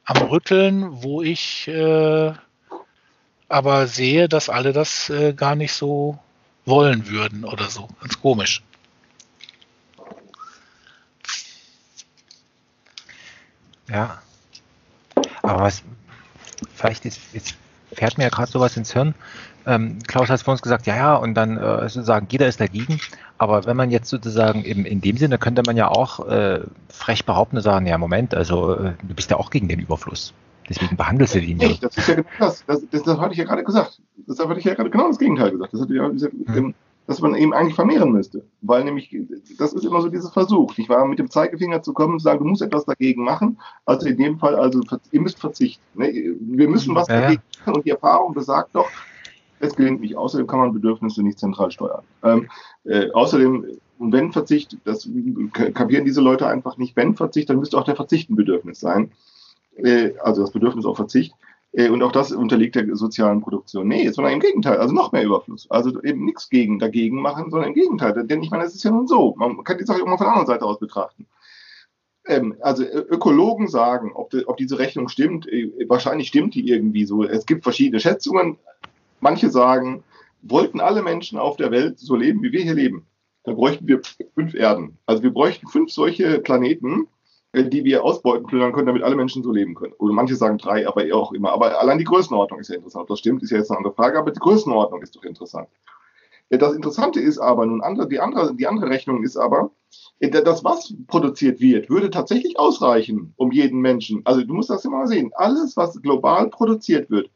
am 0.04 0.16
Rütteln, 0.16 1.02
wo 1.02 1.22
ich 1.22 1.68
äh, 1.68 2.32
aber 3.48 3.86
sehe, 3.86 4.28
dass 4.28 4.48
alle 4.48 4.72
das 4.72 5.10
äh, 5.10 5.32
gar 5.32 5.54
nicht 5.54 5.72
so 5.72 6.18
wollen 6.64 7.08
würden 7.08 7.44
oder 7.44 7.70
so. 7.70 7.88
Ganz 8.00 8.20
komisch. 8.20 8.62
Ja. 13.88 14.18
Aber 15.42 15.62
was, 15.62 15.82
vielleicht 16.74 17.04
ist, 17.04 17.20
jetzt 17.32 17.54
fährt 17.92 18.18
mir 18.18 18.24
ja 18.24 18.30
gerade 18.30 18.50
sowas 18.50 18.76
ins 18.76 18.92
Hirn. 18.92 19.14
Ähm, 19.66 19.98
Klaus 20.06 20.28
hat 20.28 20.40
vor 20.42 20.52
uns 20.52 20.62
gesagt, 20.62 20.86
ja, 20.86 20.96
ja, 20.96 21.14
und 21.16 21.34
dann 21.34 21.56
äh, 21.56 21.88
sozusagen, 21.88 22.28
jeder 22.30 22.46
ist 22.46 22.60
dagegen. 22.60 23.00
Aber 23.38 23.66
wenn 23.66 23.76
man 23.76 23.90
jetzt 23.90 24.08
sozusagen 24.08 24.64
eben 24.64 24.84
in 24.84 25.00
dem 25.00 25.16
Sinne, 25.16 25.38
könnte 25.38 25.62
man 25.66 25.76
ja 25.76 25.88
auch 25.88 26.26
äh, 26.28 26.60
frech 26.88 27.24
behaupten 27.24 27.56
und 27.56 27.62
sagen, 27.62 27.86
ja, 27.86 27.98
Moment, 27.98 28.34
also 28.34 28.74
äh, 28.74 28.92
du 29.02 29.14
bist 29.14 29.30
ja 29.30 29.36
auch 29.38 29.50
gegen 29.50 29.68
den 29.68 29.80
Überfluss. 29.80 30.32
Deswegen 30.68 30.96
behandelst 30.96 31.34
du 31.34 31.40
ihn 31.40 31.58
nicht. 31.58 31.82
Das 31.82 31.96
ist 31.96 32.08
ja 32.08 32.14
genau 32.16 32.28
das. 32.38 32.64
Das, 32.66 32.82
das, 32.90 33.02
das 33.02 33.18
hatte 33.18 33.32
ich 33.32 33.38
ja 33.38 33.44
gerade 33.44 33.62
gesagt. 33.62 34.00
Das 34.26 34.38
hatte 34.38 34.58
ich 34.58 34.64
ja 34.64 34.74
gerade 34.74 34.90
genau 34.90 35.08
das 35.08 35.18
Gegenteil 35.18 35.52
gesagt. 35.52 35.72
Das 35.72 35.80
hatte 35.80 35.94
ja, 35.94 36.04
hm 36.04 36.74
dass 37.06 37.20
man 37.20 37.34
eben 37.34 37.54
eigentlich 37.54 37.74
vermehren 37.74 38.12
müsste. 38.12 38.44
Weil 38.62 38.84
nämlich, 38.84 39.16
das 39.58 39.72
ist 39.72 39.84
immer 39.84 40.00
so 40.00 40.08
dieses 40.08 40.30
Versuch, 40.30 40.76
nicht 40.76 40.88
wahr, 40.88 41.06
mit 41.06 41.18
dem 41.18 41.30
Zeigefinger 41.30 41.82
zu 41.82 41.92
kommen 41.92 42.14
und 42.14 42.18
zu 42.18 42.24
sagen, 42.24 42.40
du 42.40 42.46
musst 42.46 42.62
etwas 42.62 42.84
dagegen 42.84 43.22
machen. 43.22 43.58
Also 43.84 44.08
in 44.08 44.16
dem 44.16 44.38
Fall, 44.38 44.56
also 44.56 44.80
ihr 45.12 45.20
müsst 45.20 45.38
verzichten. 45.38 45.84
Ne? 45.94 46.36
Wir 46.40 46.68
müssen 46.68 46.94
was 46.94 47.08
ja, 47.08 47.20
dagegen 47.20 47.42
machen 47.60 47.74
und 47.76 47.86
die 47.86 47.90
Erfahrung 47.90 48.34
besagt 48.34 48.74
doch, 48.74 48.88
es 49.60 49.74
gelingt 49.74 50.00
nicht. 50.00 50.16
Außerdem 50.16 50.46
kann 50.46 50.58
man 50.58 50.72
Bedürfnisse 50.72 51.22
nicht 51.22 51.38
zentral 51.38 51.70
steuern. 51.70 52.02
Ähm, 52.22 52.48
äh, 52.84 53.10
außerdem, 53.12 53.66
wenn 53.98 54.32
Verzicht, 54.32 54.76
das 54.84 55.08
kapieren 55.52 56.04
diese 56.04 56.20
Leute 56.20 56.46
einfach 56.46 56.76
nicht, 56.76 56.96
wenn 56.96 57.14
Verzicht, 57.14 57.48
dann 57.48 57.58
müsste 57.58 57.78
auch 57.78 57.84
der 57.84 57.96
Verzicht 57.96 58.30
ein 58.30 58.36
Bedürfnis 58.36 58.80
sein. 58.80 59.12
Äh, 59.76 60.12
also 60.22 60.42
das 60.42 60.50
Bedürfnis 60.50 60.84
auf 60.84 60.96
Verzicht. 60.96 61.34
Äh, 61.72 61.90
und 61.90 62.02
auch 62.02 62.12
das 62.12 62.32
unterliegt 62.32 62.74
der 62.74 62.96
sozialen 62.96 63.40
Produktion. 63.40 63.88
Nee, 63.88 64.08
sondern 64.10 64.34
im 64.34 64.40
Gegenteil, 64.40 64.78
also 64.78 64.94
noch 64.94 65.12
mehr 65.12 65.24
Überfluss. 65.24 65.70
Also 65.70 66.02
eben 66.02 66.24
nichts 66.24 66.48
gegen, 66.48 66.78
dagegen 66.78 67.20
machen, 67.20 67.50
sondern 67.50 67.68
im 67.70 67.74
Gegenteil. 67.74 68.26
Denn 68.26 68.42
ich 68.42 68.50
meine, 68.50 68.64
es 68.64 68.74
ist 68.74 68.84
ja 68.84 68.90
nun 68.90 69.06
so. 69.06 69.34
Man 69.36 69.62
kann 69.64 69.78
die 69.78 69.84
Sache 69.84 70.02
auch 70.02 70.06
mal 70.06 70.16
von 70.16 70.26
der 70.26 70.32
anderen 70.32 70.46
Seite 70.46 70.64
aus 70.64 70.78
betrachten. 70.78 71.26
Ähm, 72.26 72.56
also 72.60 72.82
Ökologen 72.84 73.68
sagen, 73.68 74.12
ob, 74.14 74.30
die, 74.30 74.46
ob 74.46 74.56
diese 74.56 74.78
Rechnung 74.78 75.08
stimmt, 75.08 75.46
äh, 75.48 75.70
wahrscheinlich 75.88 76.28
stimmt 76.28 76.54
die 76.54 76.68
irgendwie 76.68 77.04
so. 77.04 77.24
Es 77.24 77.46
gibt 77.46 77.62
verschiedene 77.62 78.00
Schätzungen. 78.00 78.58
Manche 79.20 79.50
sagen, 79.50 80.02
wollten 80.42 80.80
alle 80.80 81.02
Menschen 81.02 81.38
auf 81.38 81.56
der 81.56 81.70
Welt 81.70 81.98
so 81.98 82.16
leben, 82.16 82.42
wie 82.42 82.52
wir 82.52 82.62
hier 82.62 82.74
leben, 82.74 83.06
dann 83.44 83.56
bräuchten 83.56 83.86
wir 83.86 84.00
fünf 84.34 84.54
Erden. 84.54 84.98
Also 85.06 85.22
wir 85.22 85.32
bräuchten 85.32 85.68
fünf 85.68 85.90
solche 85.90 86.40
Planeten, 86.40 87.08
die 87.64 87.84
wir 87.84 88.04
ausbeuten 88.04 88.46
plündern 88.46 88.72
können, 88.72 88.86
damit 88.86 89.02
alle 89.02 89.16
Menschen 89.16 89.42
so 89.42 89.50
leben 89.50 89.74
können. 89.74 89.94
Oder 89.98 90.12
manche 90.12 90.36
sagen 90.36 90.58
drei, 90.58 90.86
aber 90.86 91.04
eher 91.04 91.16
auch 91.16 91.32
immer. 91.32 91.52
Aber 91.52 91.80
allein 91.80 91.98
die 91.98 92.04
Größenordnung 92.04 92.60
ist 92.60 92.68
ja 92.68 92.76
interessant. 92.76 93.08
Das 93.08 93.18
stimmt, 93.18 93.42
ist 93.42 93.50
ja 93.50 93.58
jetzt 93.58 93.70
eine 93.70 93.78
andere 93.78 93.94
Frage, 93.94 94.18
aber 94.18 94.30
die 94.30 94.40
Größenordnung 94.40 95.02
ist 95.02 95.16
doch 95.16 95.24
interessant. 95.24 95.68
Äh, 96.50 96.58
das 96.58 96.74
Interessante 96.74 97.20
ist 97.20 97.38
aber, 97.38 97.66
nun 97.66 97.82
andere, 97.82 98.08
die, 98.08 98.20
andere, 98.20 98.54
die 98.54 98.66
andere 98.66 98.90
Rechnung 98.90 99.22
ist 99.22 99.36
aber, 99.36 99.70
äh, 100.20 100.28
das, 100.28 100.64
was 100.64 100.94
produziert 101.06 101.60
wird, 101.60 101.88
würde 101.88 102.10
tatsächlich 102.10 102.58
ausreichen, 102.58 103.32
um 103.36 103.52
jeden 103.52 103.80
Menschen. 103.80 104.22
Also 104.24 104.42
du 104.42 104.54
musst 104.54 104.70
das 104.70 104.84
immer 104.84 104.98
mal 104.98 105.06
sehen. 105.06 105.30
Alles, 105.34 105.76
was 105.76 106.00
global 106.02 106.48
produziert 106.50 107.10
wird, 107.10 107.30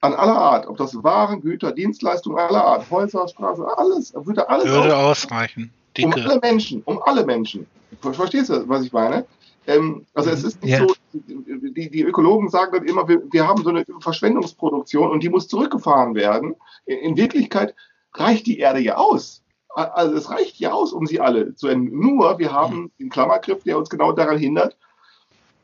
an 0.00 0.14
aller 0.14 0.36
Art, 0.36 0.68
ob 0.68 0.76
das 0.76 1.02
Waren, 1.02 1.40
Güter, 1.40 1.72
Dienstleistungen 1.72 2.38
aller 2.38 2.64
Art, 2.64 2.88
Häuser, 2.90 3.26
Straßen, 3.26 3.64
alles, 3.64 4.14
würde 4.14 4.48
alles 4.48 4.66
würde 4.66 4.96
ausreichen. 4.96 5.72
Um 6.04 6.12
alle 6.12 6.38
Menschen, 6.40 6.82
um 6.84 7.02
alle 7.02 7.24
Menschen. 7.24 7.66
Verstehst 8.00 8.50
du, 8.50 8.68
was 8.68 8.84
ich 8.84 8.92
meine? 8.92 9.26
Ähm, 9.68 10.06
also 10.14 10.30
es 10.30 10.44
ist 10.44 10.62
nicht 10.62 10.72
ja. 10.72 10.86
so, 10.86 10.94
die, 11.12 11.90
die, 11.90 12.02
Ökologen 12.02 12.48
sagen 12.48 12.72
dann 12.72 12.86
immer, 12.86 13.06
wir, 13.06 13.22
wir, 13.30 13.46
haben 13.46 13.62
so 13.62 13.68
eine 13.68 13.84
Verschwendungsproduktion 14.00 15.10
und 15.10 15.22
die 15.22 15.28
muss 15.28 15.46
zurückgefahren 15.46 16.14
werden. 16.14 16.56
In, 16.86 16.98
in, 16.98 17.16
Wirklichkeit 17.18 17.74
reicht 18.14 18.46
die 18.46 18.58
Erde 18.58 18.80
ja 18.80 18.96
aus. 18.96 19.42
Also 19.74 20.16
es 20.16 20.30
reicht 20.30 20.56
ja 20.58 20.72
aus, 20.72 20.92
um 20.94 21.06
sie 21.06 21.20
alle 21.20 21.54
zu 21.54 21.68
enden. 21.68 22.00
Nur 22.00 22.38
wir 22.38 22.50
haben 22.50 22.90
den 22.98 23.10
Klammergriff, 23.10 23.62
der 23.64 23.76
uns 23.76 23.90
genau 23.90 24.12
daran 24.12 24.38
hindert, 24.38 24.74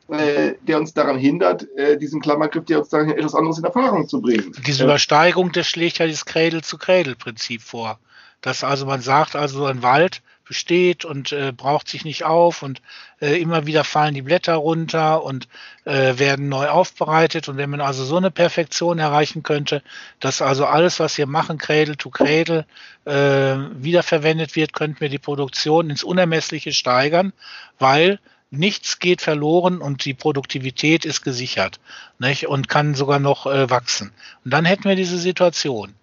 äh, 0.07 0.53
der 0.61 0.77
uns 0.77 0.93
daran 0.93 1.17
hindert, 1.17 1.67
äh, 1.75 1.97
diesen 1.97 2.21
Klammergriff, 2.21 2.65
der 2.65 2.79
uns 2.79 2.89
daran 2.89 3.07
hindert, 3.07 3.25
etwas 3.25 3.35
anderes 3.35 3.57
in 3.57 3.63
Erfahrung 3.63 4.07
zu 4.07 4.21
bringen. 4.21 4.55
Diese 4.67 4.83
Übersteigung, 4.83 5.51
das 5.51 5.65
schlägt 5.65 5.97
ja 5.97 6.05
das 6.05 6.25
Cradle-zu-Cradle-Prinzip 6.25 7.63
vor. 7.63 7.99
Dass 8.45 8.63
also 8.63 8.85
man 8.85 9.01
sagt, 9.01 9.35
also 9.35 9.65
ein 9.65 9.81
Wald 9.81 10.21
besteht 10.47 11.03
und 11.03 11.31
äh, 11.31 11.51
braucht 11.51 11.89
sich 11.89 12.05
nicht 12.05 12.25
auf 12.25 12.61
und 12.61 12.79
äh, 13.19 13.41
immer 13.41 13.65
wieder 13.65 13.83
fallen 13.83 14.13
die 14.13 14.21
Blätter 14.21 14.53
runter 14.53 15.23
und 15.23 15.47
äh, 15.85 16.19
werden 16.19 16.47
neu 16.47 16.67
aufbereitet. 16.67 17.49
Und 17.49 17.57
wenn 17.57 17.71
man 17.71 17.81
also 17.81 18.05
so 18.05 18.17
eine 18.17 18.29
Perfektion 18.29 18.99
erreichen 18.99 19.41
könnte, 19.41 19.81
dass 20.19 20.43
also 20.43 20.67
alles, 20.67 20.99
was 20.99 21.17
wir 21.17 21.25
machen, 21.25 21.57
Cradle 21.57 21.97
to 21.97 22.11
Cradle, 22.11 22.67
äh, 23.05 23.11
wiederverwendet 23.11 24.55
wird, 24.55 24.73
könnten 24.73 25.01
wir 25.01 25.09
die 25.09 25.17
Produktion 25.17 25.89
ins 25.89 26.03
Unermessliche 26.03 26.71
steigern, 26.71 27.33
weil 27.79 28.19
nichts 28.51 28.99
geht 28.99 29.23
verloren 29.23 29.79
und 29.79 30.05
die 30.05 30.13
Produktivität 30.13 31.03
ist 31.03 31.23
gesichert 31.23 31.79
nicht? 32.19 32.47
und 32.47 32.69
kann 32.69 32.93
sogar 32.93 33.17
noch 33.17 33.47
äh, 33.47 33.71
wachsen. 33.71 34.11
Und 34.43 34.53
dann 34.53 34.65
hätten 34.65 34.83
wir 34.83 34.95
diese 34.95 35.17
Situation. 35.17 35.95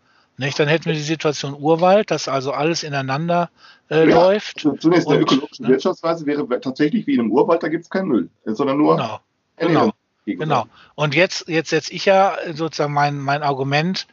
Nicht? 0.42 0.58
Dann 0.58 0.66
hätten 0.66 0.86
wir 0.86 0.94
die 0.94 1.00
Situation 1.00 1.54
Urwald, 1.54 2.10
dass 2.10 2.26
also 2.26 2.52
alles 2.52 2.82
ineinander 2.82 3.48
äh, 3.90 4.08
ja, 4.08 4.16
läuft. 4.16 4.66
Zunächst 4.80 5.08
der 5.08 5.20
ökologische 5.20 5.62
ne? 5.62 5.68
Wirtschaftsweise 5.68 6.26
wäre 6.26 6.60
tatsächlich 6.60 7.06
wie 7.06 7.14
in 7.14 7.20
einem 7.20 7.30
Urwald, 7.30 7.62
da 7.62 7.68
gibt 7.68 7.84
es 7.84 7.90
keinen 7.90 8.08
Müll, 8.08 8.28
sondern 8.44 8.76
nur 8.76 8.96
genau. 8.96 9.20
Genau. 9.56 9.92
genau. 10.24 10.66
Und 10.96 11.14
jetzt, 11.14 11.48
jetzt 11.48 11.70
setze 11.70 11.92
ich 11.92 12.06
ja 12.06 12.36
sozusagen 12.52 12.92
mein, 12.92 13.20
mein 13.20 13.44
Argument, 13.44 14.08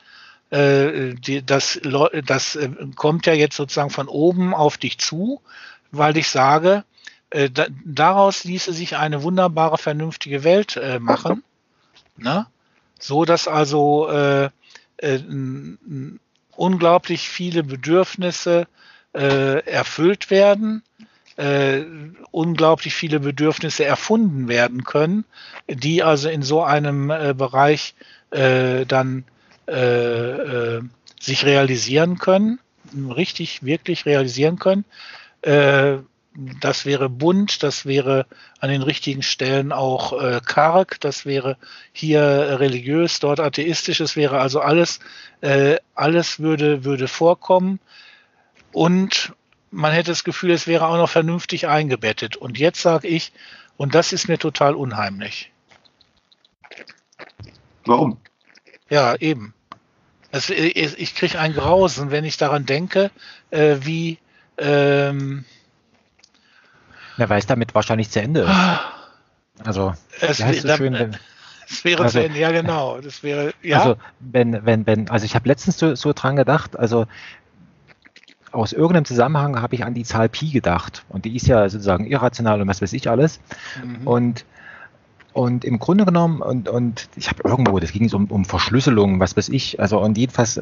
äh, 0.52 1.16
die, 1.16 1.44
das, 1.44 1.80
das 2.26 2.56
äh, 2.56 2.70
kommt 2.96 3.26
ja 3.26 3.34
jetzt 3.34 3.56
sozusagen 3.56 3.90
von 3.90 4.08
oben 4.08 4.54
auf 4.54 4.78
dich 4.78 5.00
zu, 5.00 5.42
weil 5.92 6.16
ich 6.16 6.30
sage, 6.30 6.84
äh, 7.32 7.50
da, 7.50 7.66
daraus 7.86 8.44
ließe 8.44 8.72
sich 8.72 8.98
eine 8.98 9.24
wunderbare, 9.24 9.80
vernünftige 9.80 10.44
Welt 10.44 10.78
äh, 10.78 11.00
machen. 11.00 11.44
Ne? 12.18 12.46
So 13.00 13.26
dass 13.26 13.48
also 13.48 14.10
äh, 14.10 14.50
äh, 15.02 15.20
unglaublich 16.56 17.30
viele 17.30 17.64
Bedürfnisse 17.64 18.68
äh, 19.14 19.66
erfüllt 19.66 20.30
werden, 20.30 20.84
äh, 21.38 21.84
unglaublich 22.32 22.94
viele 22.94 23.20
Bedürfnisse 23.20 23.86
erfunden 23.86 24.48
werden 24.48 24.84
können, 24.84 25.26
die 25.68 26.04
also 26.04 26.30
in 26.30 26.42
so 26.42 26.64
einem 26.64 27.10
äh, 27.10 27.34
Bereich 27.34 27.96
äh, 28.32 28.86
dann 28.86 29.24
äh, 29.66 30.80
sich 31.20 31.46
realisieren 31.46 32.18
können, 32.18 32.60
richtig, 32.94 33.64
wirklich 33.64 34.06
realisieren 34.06 34.60
können. 34.60 34.86
Äh, 36.40 36.56
das 36.60 36.86
wäre 36.86 37.10
bunt, 37.10 37.64
das 37.64 37.86
wäre 37.86 38.26
an 38.60 38.70
den 38.70 38.82
richtigen 38.82 39.24
Stellen 39.24 39.72
auch 39.72 40.14
äh, 40.22 40.42
karg, 40.46 41.00
das 41.02 41.26
wäre 41.26 41.58
hier 41.92 42.22
religiös, 42.60 43.20
dort 43.20 43.40
atheistisch, 43.40 44.00
es 44.00 44.16
wäre 44.16 44.40
also 44.40 44.62
alles, 44.62 45.00
äh, 45.42 45.78
alles 45.96 46.40
würde, 46.40 46.84
würde 46.84 47.08
vorkommen 47.08 47.80
und 48.72 49.34
man 49.72 49.92
hätte 49.92 50.12
das 50.12 50.24
Gefühl, 50.24 50.52
es 50.52 50.68
wäre 50.68 50.88
auch 50.88 50.98
noch 50.98 51.10
vernünftig 51.10 51.68
eingebettet. 51.68 52.36
Und 52.36 52.58
jetzt 52.58 52.82
sage 52.82 53.08
ich, 53.08 53.32
und 53.78 53.94
das 53.94 54.14
ist 54.14 54.28
mir 54.28 54.40
total 54.40 54.74
unheimlich. 54.74 55.52
Warum? 57.86 58.18
Ja, 58.90 59.16
eben. 59.16 59.54
Es, 60.32 60.50
ich 60.50 61.16
kriege 61.16 61.40
ein 61.40 61.54
Grausen, 61.54 62.12
wenn 62.12 62.26
ich 62.26 62.38
daran 62.38 62.66
denke, 62.66 63.12
äh, 63.52 63.78
wie. 63.82 64.18
Ähm, 64.58 65.46
weil 67.28 67.40
es 67.40 67.48
damit 67.48 67.76
wahrscheinlich 67.76 68.10
zu 68.10 68.22
Ende 68.22 68.42
ist. 68.42 69.66
Also, 69.66 69.94
es, 70.22 70.42
heißt 70.44 70.62
so 70.62 70.76
schön, 70.76 70.94
wenn, 70.94 71.18
es 71.70 71.84
wäre 71.84 72.04
also, 72.04 72.20
zu 72.20 72.26
Ende, 72.26 72.40
ja 72.40 72.52
genau. 72.52 73.00
Das 73.02 73.24
wäre, 73.24 73.54
ja. 73.62 73.80
Also, 73.80 73.96
wenn, 74.20 74.66
wenn, 74.66 74.86
wenn, 74.86 75.10
also 75.10 75.26
ich 75.26 75.36
habe 75.36 75.48
letztens 75.50 75.78
so, 75.78 75.96
so 75.96 76.14
dran 76.14 76.36
gedacht, 76.36 76.80
also 76.80 77.08
aus 78.52 78.74
irgendeinem 78.74 79.06
Zusammenhang 79.06 79.62
habe 79.62 79.76
ich 79.76 79.84
an 79.84 79.94
die 79.94 80.04
Zahl 80.04 80.30
Pi 80.30 80.50
gedacht. 80.50 81.04
Und 81.10 81.26
die 81.26 81.36
ist 81.36 81.48
ja 81.48 81.68
sozusagen 81.70 82.06
irrational 82.06 82.62
und 82.62 82.68
was 82.68 82.82
weiß 82.82 82.94
ich 82.94 83.10
alles. 83.10 83.40
Mhm. 83.84 84.08
Und, 84.08 84.46
und 85.34 85.66
im 85.66 85.80
Grunde 85.80 86.06
genommen, 86.06 86.42
und, 86.42 86.68
und 86.68 87.10
ich 87.16 87.30
habe 87.30 87.44
irgendwo, 87.44 87.80
das 87.80 87.92
ging 87.92 88.10
so 88.10 88.18
um, 88.18 88.26
um 88.26 88.46
Verschlüsselung, 88.46 89.20
was 89.20 89.38
weiß 89.38 89.50
ich, 89.50 89.80
also 89.80 90.00
und 90.00 90.18
jedenfalls 90.18 90.60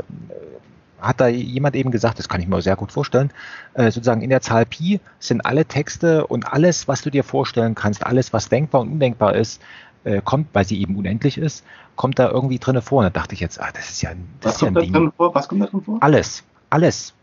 hat 1.00 1.22
da 1.22 1.28
jemand 1.28 1.76
eben 1.76 1.92
gesagt, 1.92 2.20
das 2.20 2.28
kann 2.30 2.42
ich 2.42 2.48
mir 2.48 2.62
sehr 2.62 2.76
gut 2.76 2.92
vorstellen, 2.92 3.32
äh, 3.74 3.92
sozusagen 3.92 4.22
in 4.22 4.30
der 4.30 4.42
Zahl 4.42 4.66
Pi 4.66 5.00
sind 5.20 5.46
alle 5.46 5.66
Texte 5.66 6.28
und 6.28 6.52
alles, 6.52 6.88
was 6.88 7.02
du 7.02 7.10
dir 7.10 7.24
vorstellen 7.24 7.76
kannst, 7.76 8.06
alles, 8.06 8.34
was 8.34 8.50
denkbar 8.50 8.82
und 8.82 8.92
undenkbar 8.92 9.36
ist, 9.36 9.62
äh, 10.04 10.22
kommt, 10.24 10.48
weil 10.54 10.66
sie 10.66 10.80
eben 10.82 10.96
unendlich 10.96 11.38
ist, 11.38 11.64
kommt 11.96 12.20
da 12.20 12.30
irgendwie 12.30 12.60
drinne 12.60 12.82
vor. 12.82 13.00
Und 13.00 13.06
da 13.06 13.10
dachte 13.10 13.34
ich 13.34 13.42
jetzt, 13.42 13.60
ah, 13.60 13.70
das 13.74 13.90
ist 13.90 14.02
ja, 14.02 14.12
das 14.42 14.50
was 14.50 14.56
ist 14.56 14.62
ja 14.62 14.68
ein 14.68 14.76
Ding. 14.76 14.94
Drin 14.94 15.12
vor? 15.16 15.34
Was 15.36 15.48
kommt 15.48 15.62
da 15.62 15.66
drin 15.68 15.82
vor? 15.82 15.98
Alles, 16.02 16.44
alles 16.70 17.14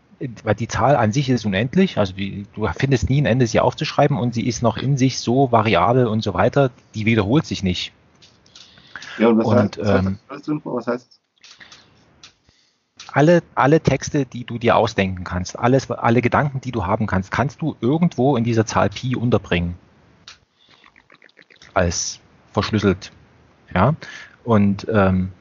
weil 0.43 0.55
die 0.55 0.67
Zahl 0.67 0.95
an 0.95 1.11
sich 1.11 1.29
ist 1.29 1.45
unendlich, 1.45 1.97
also 1.97 2.13
die, 2.13 2.45
du 2.55 2.67
findest 2.77 3.09
nie 3.09 3.21
ein 3.21 3.25
Ende, 3.25 3.47
sie 3.47 3.59
aufzuschreiben 3.59 4.17
und 4.17 4.33
sie 4.33 4.47
ist 4.47 4.61
noch 4.61 4.77
in 4.77 4.97
sich 4.97 5.19
so 5.19 5.51
variabel 5.51 6.07
und 6.07 6.23
so 6.23 6.33
weiter, 6.33 6.71
die 6.93 7.05
wiederholt 7.05 7.45
sich 7.45 7.63
nicht. 7.63 7.91
Ja, 9.17 9.27
und 9.27 9.37
was 9.39 9.47
und, 9.47 9.57
heißt, 9.57 9.77
was, 9.79 10.05
ähm, 10.05 10.19
heißt, 10.29 10.49
was 10.63 10.87
heißt 10.87 11.19
alle, 13.15 13.43
alle 13.55 13.79
Texte, 13.79 14.25
die 14.25 14.43
du 14.43 14.57
dir 14.57 14.75
ausdenken 14.75 15.23
kannst, 15.23 15.57
alles, 15.57 15.89
alle 15.89 16.21
Gedanken, 16.21 16.59
die 16.59 16.73
du 16.73 16.85
haben 16.85 17.07
kannst, 17.07 17.31
kannst 17.31 17.61
du 17.61 17.77
irgendwo 17.79 18.35
in 18.35 18.43
dieser 18.43 18.65
Zahl 18.65 18.89
Pi 18.89 19.15
unterbringen. 19.15 19.75
Als 21.73 22.19
verschlüsselt. 22.51 23.13
Ja. 23.73 23.95
Und 24.43 24.85
ähm, 24.91 25.31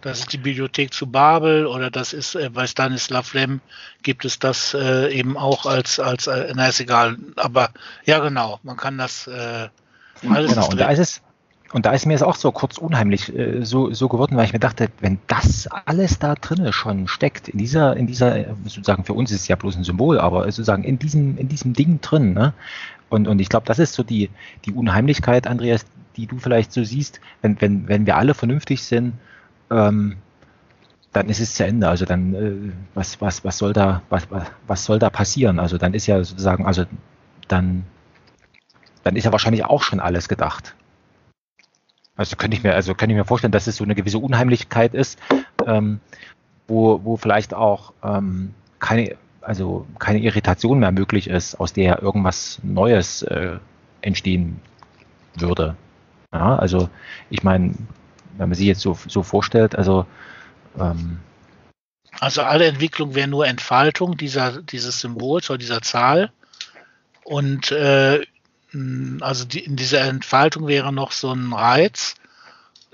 das 0.00 0.20
ist 0.20 0.32
die 0.32 0.38
Bibliothek 0.38 0.92
zu 0.92 1.06
Babel 1.06 1.66
oder 1.66 1.88
das 1.88 2.12
ist 2.12 2.34
äh, 2.34 2.50
bei 2.50 2.66
Stanislav 2.66 3.32
Lem 3.32 3.60
gibt 4.02 4.24
es 4.24 4.40
das 4.40 4.74
äh, 4.74 5.08
eben 5.14 5.36
auch 5.36 5.66
als, 5.66 6.00
als 6.00 6.26
äh, 6.26 6.52
na 6.56 6.66
ist 6.66 6.80
egal, 6.80 7.16
aber 7.36 7.70
ja 8.04 8.18
genau, 8.18 8.58
man 8.64 8.76
kann 8.76 8.98
das 8.98 9.28
äh, 9.28 9.68
alles 10.28 10.52
Genau, 10.52 10.68
und 10.68 10.80
da 10.80 10.90
ist 10.90 10.98
es, 10.98 11.22
und 11.74 11.86
da 11.86 11.90
ist 11.90 12.06
mir 12.06 12.14
es 12.14 12.22
auch 12.22 12.36
so 12.36 12.52
kurz 12.52 12.78
unheimlich 12.78 13.36
äh, 13.36 13.64
so, 13.64 13.92
so 13.92 14.08
geworden, 14.08 14.36
weil 14.36 14.44
ich 14.44 14.52
mir 14.52 14.60
dachte, 14.60 14.90
wenn 15.00 15.18
das 15.26 15.66
alles 15.86 16.20
da 16.20 16.36
drinne 16.36 16.72
schon 16.72 17.08
steckt, 17.08 17.48
in 17.48 17.58
dieser, 17.58 17.96
in 17.96 18.06
dieser, 18.06 18.54
sozusagen 18.62 19.02
für 19.02 19.12
uns 19.12 19.32
ist 19.32 19.40
es 19.40 19.48
ja 19.48 19.56
bloß 19.56 19.74
ein 19.74 19.82
Symbol, 19.82 20.20
aber 20.20 20.44
sozusagen 20.44 20.84
in 20.84 21.00
diesem, 21.00 21.36
in 21.36 21.48
diesem 21.48 21.72
Ding 21.72 22.00
drin, 22.00 22.32
ne? 22.32 22.54
Und, 23.08 23.26
und 23.26 23.40
ich 23.40 23.48
glaube, 23.48 23.66
das 23.66 23.80
ist 23.80 23.94
so 23.94 24.04
die, 24.04 24.30
die 24.66 24.72
Unheimlichkeit, 24.72 25.48
Andreas, 25.48 25.84
die 26.16 26.28
du 26.28 26.38
vielleicht 26.38 26.72
so 26.72 26.84
siehst, 26.84 27.20
wenn, 27.42 27.60
wenn, 27.60 27.88
wenn 27.88 28.06
wir 28.06 28.18
alle 28.18 28.34
vernünftig 28.34 28.84
sind, 28.84 29.14
ähm, 29.72 30.14
dann 31.12 31.28
ist 31.28 31.40
es 31.40 31.54
zu 31.54 31.66
Ende. 31.66 31.88
Also 31.88 32.04
dann, 32.04 32.34
äh, 32.34 32.72
was, 32.94 33.20
was, 33.20 33.44
was 33.44 33.58
soll 33.58 33.72
da, 33.72 34.00
was, 34.10 34.30
was, 34.30 34.46
was 34.68 34.84
soll 34.84 35.00
da 35.00 35.10
passieren? 35.10 35.58
Also 35.58 35.76
dann 35.76 35.92
ist 35.92 36.06
ja 36.06 36.22
sozusagen, 36.22 36.66
also 36.66 36.84
dann, 37.48 37.82
dann 39.02 39.16
ist 39.16 39.24
ja 39.24 39.32
wahrscheinlich 39.32 39.64
auch 39.64 39.82
schon 39.82 39.98
alles 39.98 40.28
gedacht. 40.28 40.76
Also 42.16 42.36
könnte 42.36 42.56
ich 42.56 42.62
mir, 42.62 42.74
also 42.74 42.94
könnte 42.94 43.12
ich 43.12 43.18
mir 43.18 43.24
vorstellen, 43.24 43.52
dass 43.52 43.66
es 43.66 43.76
so 43.76 43.84
eine 43.84 43.94
gewisse 43.94 44.18
Unheimlichkeit 44.18 44.94
ist, 44.94 45.18
ähm, 45.66 46.00
wo, 46.68 47.00
wo 47.04 47.16
vielleicht 47.16 47.54
auch 47.54 47.92
ähm, 48.02 48.54
keine, 48.78 49.16
also 49.40 49.86
keine 49.98 50.20
Irritation 50.20 50.78
mehr 50.78 50.92
möglich 50.92 51.28
ist, 51.28 51.58
aus 51.58 51.72
der 51.72 52.02
irgendwas 52.02 52.60
Neues 52.62 53.22
äh, 53.22 53.58
entstehen 54.00 54.60
würde. 55.34 55.76
Ja, 56.32 56.56
also 56.56 56.88
ich 57.30 57.42
meine, 57.42 57.74
wenn 58.36 58.48
man 58.48 58.54
sich 58.54 58.66
jetzt 58.66 58.80
so, 58.80 58.96
so 59.08 59.22
vorstellt, 59.22 59.76
also 59.76 60.06
ähm, 60.78 61.18
also 62.20 62.42
alle 62.42 62.66
Entwicklung 62.66 63.14
wäre 63.14 63.28
nur 63.28 63.46
Entfaltung 63.46 64.16
dieser, 64.16 64.62
dieses 64.62 65.00
Symbols 65.00 65.50
oder 65.50 65.58
dieser 65.58 65.82
Zahl. 65.82 66.30
Und 67.24 67.72
äh, 67.72 68.20
also 69.20 69.44
die, 69.44 69.60
in 69.60 69.76
dieser 69.76 70.02
Entfaltung 70.02 70.66
wäre 70.66 70.92
noch 70.92 71.12
so 71.12 71.32
ein 71.32 71.52
Reiz. 71.52 72.14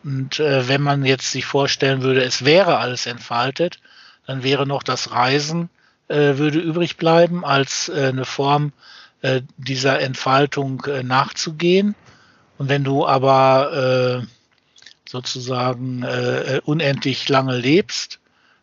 Und 0.02 0.40
äh, 0.40 0.68
wenn 0.68 0.82
man 0.82 1.04
jetzt 1.04 1.30
sich 1.30 1.44
vorstellen 1.44 2.02
würde, 2.02 2.22
es 2.22 2.44
wäre 2.44 2.78
alles 2.78 3.06
entfaltet, 3.06 3.80
dann 4.26 4.42
wäre 4.42 4.66
noch 4.66 4.82
das 4.82 5.10
Reisen 5.10 5.70
äh, 6.08 6.38
würde 6.38 6.58
übrig 6.58 6.96
bleiben 6.96 7.44
als 7.44 7.88
äh, 7.88 8.08
eine 8.08 8.24
Form 8.24 8.72
äh, 9.22 9.42
dieser 9.56 10.00
Entfaltung 10.00 10.84
äh, 10.86 11.02
nachzugehen. 11.02 11.94
Und 12.58 12.68
wenn 12.68 12.84
du 12.84 13.06
aber 13.06 14.22
sozusagen 15.08 16.02
äh, 16.02 16.60
unendlich 16.64 17.28
lange 17.28 17.56
lebst, 17.56 18.20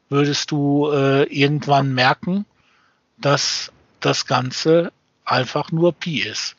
würdest 0.10 0.52
du 0.52 0.90
äh, 0.92 1.24
irgendwann 1.24 1.94
merken, 1.94 2.46
dass 3.18 3.72
das 4.00 4.28
Ganze 4.28 4.92
einfach 5.26 5.72
nur 5.72 5.94
Pi 5.94 6.22
ist. 6.22 6.57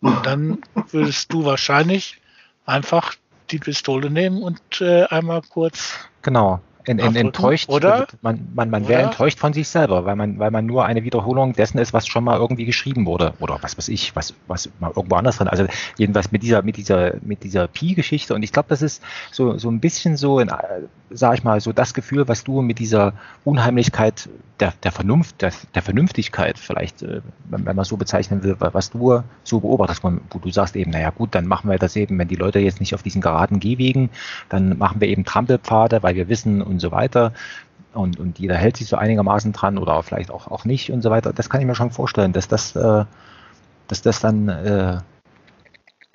Und 0.00 0.26
dann 0.26 0.58
würdest 0.90 1.32
du 1.32 1.44
wahrscheinlich 1.44 2.20
einfach 2.64 3.14
die 3.50 3.58
Pistole 3.58 4.10
nehmen 4.10 4.42
und 4.42 4.60
äh, 4.80 5.04
einmal 5.04 5.42
kurz. 5.42 5.94
Genau 6.22 6.60
in, 6.86 6.98
in, 6.98 7.16
enttäuscht, 7.16 7.68
oder? 7.68 8.06
Man, 8.22 8.48
man, 8.54 8.70
man 8.70 8.88
wäre 8.88 9.02
enttäuscht 9.02 9.38
von 9.40 9.52
sich 9.52 9.68
selber, 9.68 10.04
weil 10.04 10.14
man, 10.14 10.38
weil 10.38 10.50
man 10.50 10.66
nur 10.66 10.84
eine 10.84 11.02
Wiederholung 11.02 11.52
dessen 11.52 11.78
ist, 11.78 11.92
was 11.92 12.06
schon 12.06 12.24
mal 12.24 12.38
irgendwie 12.38 12.64
geschrieben 12.64 13.06
wurde. 13.06 13.34
Oder 13.40 13.58
was 13.60 13.76
weiß 13.76 13.88
ich, 13.88 14.14
was, 14.14 14.34
was 14.46 14.70
mal 14.78 14.92
irgendwo 14.94 15.16
anders 15.16 15.38
drin. 15.38 15.48
Also 15.48 15.66
jedenfalls 15.98 16.30
mit 16.30 16.42
dieser, 16.42 16.62
mit 16.62 16.76
dieser, 16.76 17.14
mit 17.22 17.42
dieser 17.42 17.66
Pi-Geschichte. 17.66 18.34
Und 18.34 18.42
ich 18.42 18.52
glaube, 18.52 18.68
das 18.68 18.82
ist 18.82 19.02
so, 19.32 19.58
so 19.58 19.68
ein 19.68 19.80
bisschen 19.80 20.16
so, 20.16 20.38
in, 20.38 20.50
sag 21.10 21.34
ich 21.34 21.44
mal, 21.44 21.60
so 21.60 21.72
das 21.72 21.92
Gefühl, 21.92 22.28
was 22.28 22.44
du 22.44 22.62
mit 22.62 22.78
dieser 22.78 23.14
Unheimlichkeit 23.44 24.28
der, 24.60 24.72
der 24.82 24.92
Vernunft, 24.92 25.42
der, 25.42 25.52
der 25.74 25.82
Vernünftigkeit 25.82 26.58
vielleicht, 26.58 27.02
äh, 27.02 27.20
wenn, 27.50 27.66
wenn 27.66 27.76
man 27.76 27.84
so 27.84 27.96
bezeichnen 27.96 28.42
will, 28.42 28.56
was 28.58 28.90
du 28.90 29.22
so 29.44 29.60
beobachtest, 29.60 30.02
wo 30.02 30.38
du 30.38 30.50
sagst 30.50 30.76
eben, 30.76 30.92
naja 30.92 31.10
gut, 31.10 31.34
dann 31.34 31.46
machen 31.46 31.70
wir 31.70 31.78
das 31.78 31.96
eben, 31.96 32.18
wenn 32.18 32.28
die 32.28 32.36
Leute 32.36 32.58
jetzt 32.58 32.80
nicht 32.80 32.94
auf 32.94 33.02
diesen 33.02 33.20
geraden 33.20 33.60
Gehwegen, 33.60 34.10
dann 34.48 34.78
machen 34.78 35.00
wir 35.00 35.08
eben 35.08 35.24
Trampelpfade, 35.24 36.02
weil 36.02 36.14
wir 36.14 36.28
wissen 36.28 36.62
und 36.76 36.80
so 36.80 36.92
weiter. 36.92 37.32
Und, 37.94 38.20
und 38.20 38.38
jeder 38.38 38.56
hält 38.56 38.76
sich 38.76 38.88
so 38.88 38.96
einigermaßen 38.96 39.52
dran 39.52 39.78
oder 39.78 40.02
vielleicht 40.02 40.30
auch, 40.30 40.48
auch 40.48 40.66
nicht 40.66 40.90
und 40.90 41.00
so 41.00 41.10
weiter. 41.10 41.32
Das 41.32 41.48
kann 41.48 41.60
ich 41.62 41.66
mir 41.66 41.74
schon 41.74 41.90
vorstellen, 41.90 42.34
dass 42.34 42.46
das, 42.46 42.76
äh, 42.76 43.04
dass 43.88 44.02
das 44.02 44.20
dann 44.20 44.48
äh, 44.48 44.98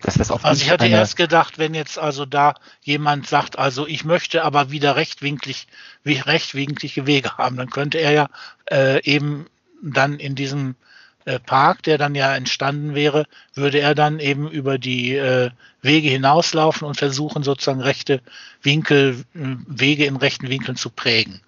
dass 0.02 0.16
das 0.16 0.32
auf 0.32 0.46
also 0.46 0.62
ich 0.64 0.72
hatte 0.72 0.88
erst 0.88 1.16
gedacht, 1.16 1.60
wenn 1.60 1.74
jetzt 1.74 2.00
also 2.00 2.26
da 2.26 2.56
jemand 2.82 3.28
sagt, 3.28 3.58
also 3.60 3.88
ich 3.88 4.04
möchte 4.04 4.44
aber 4.44 4.72
wieder 4.72 4.96
rechtwinklig, 4.96 5.68
rechtwinklige 6.06 7.06
Wege 7.06 7.38
haben, 7.38 7.56
dann 7.56 7.70
könnte 7.70 8.00
er 8.00 8.12
ja 8.12 8.30
äh, 8.72 9.04
eben 9.04 9.46
dann 9.84 10.20
in 10.20 10.36
diesem 10.36 10.76
äh, 11.26 11.40
Park, 11.40 11.84
der 11.84 11.98
dann 11.98 12.16
ja 12.16 12.36
entstanden 12.36 12.96
wäre, 12.96 13.26
würde 13.54 13.80
er 13.80 13.96
dann 13.96 14.20
eben 14.20 14.50
über 14.50 14.78
die 14.78 15.16
äh, 15.16 15.52
Wege 15.82 16.10
hinauslaufen 16.10 16.88
und 16.88 16.98
versuchen 16.98 17.44
sozusagen 17.44 17.82
rechte 17.82 18.22
Winkel, 18.62 19.24
äh, 19.36 19.56
Wege 19.68 20.06
in 20.06 20.16
rechten 20.16 20.50
Winkeln 20.50 20.78
zu 20.78 20.90
prägen, 20.90 21.42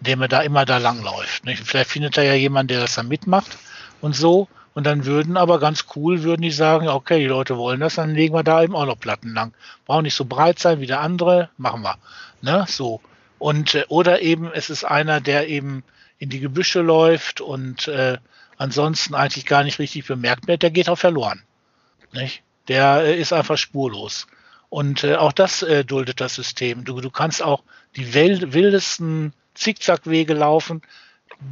indem 0.00 0.22
er 0.22 0.28
da 0.28 0.40
immer 0.40 0.64
da 0.64 0.78
langläuft. 0.78 1.44
Nicht? 1.44 1.66
Vielleicht 1.66 1.90
findet 1.90 2.16
er 2.16 2.24
ja 2.24 2.34
jemand, 2.34 2.70
der 2.70 2.80
das 2.80 2.94
dann 2.94 3.08
mitmacht 3.08 3.58
und 4.00 4.16
so. 4.16 4.48
Und 4.74 4.84
dann 4.84 5.04
würden 5.04 5.36
aber 5.36 5.60
ganz 5.60 5.84
cool, 5.94 6.22
würden 6.22 6.40
die 6.42 6.50
sagen, 6.50 6.88
okay, 6.88 7.18
die 7.18 7.26
Leute 7.26 7.58
wollen 7.58 7.80
das, 7.80 7.96
dann 7.96 8.14
legen 8.14 8.34
wir 8.34 8.42
da 8.42 8.62
eben 8.62 8.74
auch 8.74 8.86
noch 8.86 8.98
Platten 8.98 9.34
lang. 9.34 9.52
Brauchen 9.84 10.04
nicht 10.04 10.14
so 10.14 10.24
breit 10.24 10.58
sein 10.58 10.80
wie 10.80 10.86
der 10.86 11.00
andere, 11.00 11.50
machen 11.58 11.82
wir. 11.82 11.96
Ne, 12.40 12.64
so. 12.68 13.00
Und, 13.38 13.74
äh, 13.74 13.84
oder 13.88 14.22
eben, 14.22 14.50
es 14.52 14.70
ist 14.70 14.84
einer, 14.84 15.20
der 15.20 15.48
eben 15.48 15.84
in 16.18 16.30
die 16.30 16.40
Gebüsche 16.40 16.80
läuft 16.80 17.40
und 17.40 17.88
äh, 17.88 18.18
ansonsten 18.62 19.14
eigentlich 19.14 19.46
gar 19.46 19.64
nicht 19.64 19.78
richtig 19.78 20.06
bemerkt 20.06 20.46
wird, 20.46 20.62
der 20.62 20.70
geht 20.70 20.88
auch 20.88 20.98
verloren. 20.98 21.42
Nicht? 22.12 22.42
Der 22.68 23.02
äh, 23.02 23.20
ist 23.20 23.32
einfach 23.32 23.58
spurlos. 23.58 24.26
Und 24.68 25.04
äh, 25.04 25.16
auch 25.16 25.32
das 25.32 25.62
äh, 25.62 25.84
duldet 25.84 26.20
das 26.20 26.34
System. 26.34 26.84
Du, 26.84 27.00
du 27.00 27.10
kannst 27.10 27.42
auch 27.42 27.62
die 27.96 28.14
wildesten 28.14 29.34
Zickzackwege 29.54 30.32
laufen, 30.32 30.80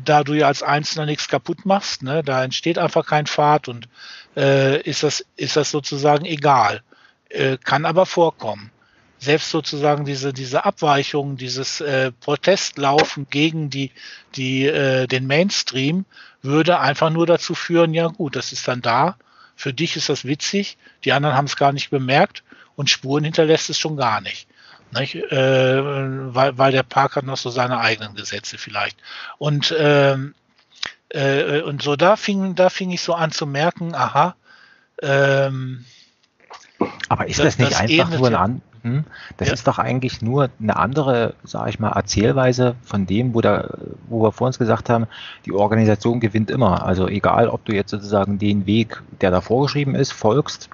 da 0.05 0.23
du 0.23 0.35
ja 0.35 0.47
als 0.47 0.62
Einzelner 0.62 1.07
nichts 1.07 1.28
kaputt 1.28 1.66
machst, 1.66 2.03
ne, 2.03 2.23
da 2.23 2.45
entsteht 2.45 2.78
einfach 2.78 3.05
kein 3.05 3.27
Pfad 3.27 3.69
und 3.69 3.89
äh, 4.37 4.81
ist, 4.82 5.03
das, 5.03 5.27
ist 5.37 5.57
das 5.57 5.70
sozusagen 5.70 6.24
egal. 6.24 6.82
Äh, 7.28 7.59
kann 7.59 7.85
aber 7.85 8.07
vorkommen. 8.07 8.70
Selbst 9.20 9.51
sozusagen 9.51 10.06
diese, 10.06 10.32
diese 10.32 10.64
Abweichung, 10.64 11.36
dieses 11.36 11.82
äh, 11.82 12.10
Protestlaufen 12.10 13.26
gegen 13.28 13.68
die, 13.68 13.92
die, 14.34 14.64
äh, 14.66 15.06
den 15.06 15.26
Mainstream 15.26 16.06
würde 16.42 16.80
einfach 16.80 17.10
nur 17.10 17.26
dazu 17.26 17.55
führen, 17.55 17.92
ja 17.92 18.09
gut, 18.09 18.34
das 18.34 18.52
ist 18.52 18.66
dann 18.66 18.80
da, 18.80 19.16
für 19.56 19.74
dich 19.74 19.97
ist 19.97 20.09
das 20.09 20.24
witzig, 20.24 20.78
die 21.05 21.12
anderen 21.12 21.36
haben 21.36 21.44
es 21.44 21.56
gar 21.56 21.72
nicht 21.72 21.90
bemerkt 21.90 22.42
und 22.76 22.88
Spuren 22.88 23.24
hinterlässt 23.24 23.68
es 23.68 23.78
schon 23.78 23.97
gar 23.97 24.22
nicht. 24.22 24.48
Nicht? 24.92 25.14
Äh, 25.16 26.34
weil, 26.34 26.56
weil 26.56 26.72
der 26.72 26.82
Park 26.82 27.16
hat 27.16 27.24
noch 27.24 27.36
so 27.36 27.51
seine 27.51 27.78
eigenen 27.78 28.14
Gesetze 28.14 28.56
vielleicht. 28.56 28.97
Und, 29.36 29.74
ähm, 29.78 30.34
äh, 31.10 31.60
und 31.60 31.82
so 31.82 31.94
da 31.94 32.16
fing, 32.16 32.55
da 32.55 32.70
fing 32.70 32.90
ich 32.90 33.02
so 33.02 33.12
an 33.12 33.32
zu 33.32 33.47
merken, 33.47 33.94
aha, 33.94 34.34
ähm, 35.02 35.84
aber 37.09 37.28
ist 37.28 37.38
das, 37.38 37.56
das 37.56 37.59
nicht 37.59 37.72
das 37.72 37.80
einfach 37.80 38.18
nur 38.18 38.28
ein, 38.28 38.34
an, 38.34 38.62
hm? 38.82 39.05
Das 39.36 39.48
ja. 39.48 39.55
ist 39.55 39.66
doch 39.66 39.78
eigentlich 39.78 40.23
nur 40.23 40.51
eine 40.61 40.77
andere, 40.77 41.35
sage 41.44 41.70
ich 41.70 41.78
mal, 41.78 41.90
Erzählweise 41.90 42.77
von 42.82 43.07
dem, 43.07 43.35
wo, 43.35 43.40
da, 43.40 43.77
wo 44.09 44.23
wir 44.23 44.32
vor 44.32 44.47
uns 44.47 44.59
gesagt 44.59 44.89
haben, 44.89 45.07
die 45.44 45.52
Organisation 45.52 46.20
gewinnt 46.20 46.51
immer. 46.51 46.85
Also 46.85 47.09
egal, 47.09 47.48
ob 47.48 47.65
du 47.65 47.74
jetzt 47.74 47.90
sozusagen 47.90 48.39
den 48.39 48.66
Weg, 48.66 49.02
der 49.20 49.31
da 49.31 49.40
vorgeschrieben 49.40 49.94
ist, 49.94 50.12
folgst 50.12 50.70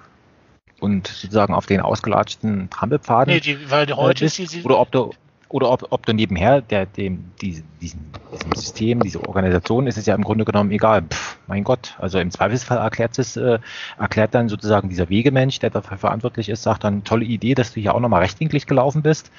und 0.81 1.09
sozusagen 1.09 1.55
auf 1.55 1.67
den 1.67 1.81
ausgelatschten 1.81 2.71
Trampelpfaden 2.71 3.35
nee, 3.35 3.41
die, 3.41 3.71
weil 3.71 3.87
heute 3.97 4.25
bist, 4.25 4.65
oder 4.65 4.79
ob 4.79 4.93
du 4.93 5.11
oder 5.49 5.71
ob, 5.71 5.87
ob 5.91 6.07
du 6.07 6.13
nebenher 6.13 6.61
der, 6.61 6.87
dem, 6.87 7.31
die, 7.41 7.63
diesem, 7.81 8.01
diesem 8.33 8.53
System, 8.55 9.01
diese 9.01 9.27
Organisation 9.27 9.87
ist 9.87 9.97
es 9.97 10.07
ja 10.07 10.15
im 10.15 10.25
Grunde 10.25 10.45
genommen 10.45 10.71
egal. 10.71 11.03
Pff, 11.03 11.39
mein 11.47 11.65
Gott, 11.65 11.95
also 11.99 12.19
im 12.19 12.31
Zweifelsfall 12.31 12.79
erklärt 12.79 13.19
es, 13.19 13.37
äh, 13.37 13.59
erklärt 13.99 14.35
dann 14.35 14.49
sozusagen 14.49 14.89
dieser 14.89 15.09
Wegemensch, 15.09 15.59
der 15.61 15.71
dafür 15.71 15.99
verantwortlich 15.99 16.49
ist, 16.49 16.63
sagt 16.63 16.85
dann, 16.85 17.05
tolle 17.05 17.25
Idee, 17.25 17.55
dass 17.55 17.73
du 17.73 17.81
hier 17.81 17.95
auch 17.95 18.01
nochmal 18.01 18.23
rechtwinklig 18.23 18.67
gelaufen 18.67 19.03
bist. 19.03 19.31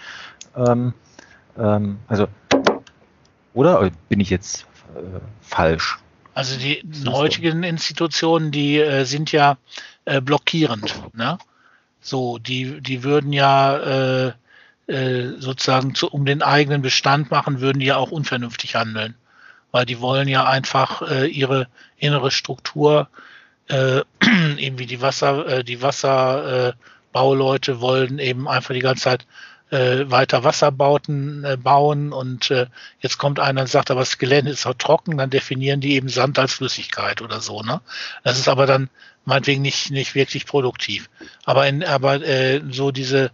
Ähm, 0.55 0.93
ähm, 1.57 1.99
also, 2.07 2.27
oder 3.53 3.89
bin 4.07 4.19
ich 4.19 4.29
jetzt 4.29 4.65
äh, 4.95 5.19
falsch? 5.41 5.99
Also 6.34 6.57
die 6.59 6.84
heutigen 7.07 7.63
Institutionen, 7.63 8.51
die 8.51 8.77
äh, 8.77 9.05
sind 9.05 9.31
ja 9.31 9.57
äh, 10.05 10.21
blockierend. 10.21 10.95
Ne? 11.15 11.39
So, 11.99 12.38
die, 12.38 12.79
die 12.79 13.03
würden 13.03 13.34
ja 13.34 14.34
äh, 14.88 15.39
sozusagen 15.39 15.95
zu, 15.95 16.09
um 16.09 16.26
den 16.26 16.41
eigenen 16.41 16.81
Bestand 16.81 17.31
machen, 17.31 17.61
würden 17.61 17.80
die 17.80 17.88
ja 17.88 17.97
auch 17.97 18.11
unvernünftig 18.11 18.76
handeln. 18.76 19.15
Weil 19.72 19.85
die 19.85 19.99
wollen 19.99 20.27
ja 20.27 20.45
einfach 20.45 21.01
äh, 21.01 21.27
ihre 21.27 21.68
innere 21.97 22.31
Struktur, 22.31 23.09
äh, 23.68 24.01
eben 24.57 24.80
wie 24.80 24.85
die 24.85 25.01
Wasser, 25.01 25.45
äh, 25.47 25.64
die 25.64 25.81
Wasserbauleute 25.81 27.72
äh, 27.73 27.81
wollen 27.81 28.19
eben 28.19 28.47
einfach 28.47 28.73
die 28.73 28.80
ganze 28.80 29.03
Zeit 29.03 29.27
äh, 29.69 30.09
weiter 30.09 30.43
Wasserbauten 30.43 31.43
äh, 31.43 31.57
bauen 31.57 32.14
und 32.14 32.51
äh, 32.51 32.68
jetzt 33.01 33.18
kommt 33.18 33.39
einer 33.39 33.61
und 33.61 33.68
sagt, 33.68 33.91
aber 33.91 33.99
das 33.99 34.18
Gelände 34.18 34.51
ist 34.51 34.65
auch 34.65 34.73
trocken, 34.76 35.18
dann 35.18 35.30
definieren 35.30 35.81
die 35.81 35.95
eben 35.95 36.07
Sand 36.07 36.39
als 36.39 36.53
Flüssigkeit 36.53 37.22
oder 37.22 37.41
so. 37.41 37.61
Ne? 37.61 37.81
Das 38.23 38.39
ist 38.39 38.47
aber 38.47 38.65
dann 38.65 38.89
meinetwegen 39.26 39.61
nicht, 39.61 39.91
nicht 39.91 40.15
wirklich 40.15 40.45
produktiv. 40.45 41.09
Aber, 41.43 41.68
in, 41.68 41.84
aber 41.84 42.22
äh, 42.26 42.61
so 42.72 42.91
diese 42.91 43.31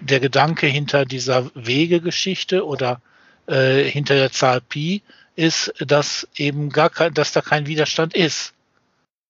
der 0.00 0.20
Gedanke 0.20 0.66
hinter 0.66 1.04
dieser 1.04 1.50
Wegegeschichte 1.54 2.66
oder 2.66 3.00
äh, 3.46 3.84
hinter 3.84 4.14
der 4.14 4.32
Zahl 4.32 4.60
Pi 4.60 5.02
ist, 5.36 5.72
dass 5.78 6.28
eben 6.36 6.70
gar 6.70 6.90
kein, 6.90 7.14
dass 7.14 7.32
da 7.32 7.40
kein 7.40 7.66
Widerstand 7.66 8.14
ist, 8.14 8.52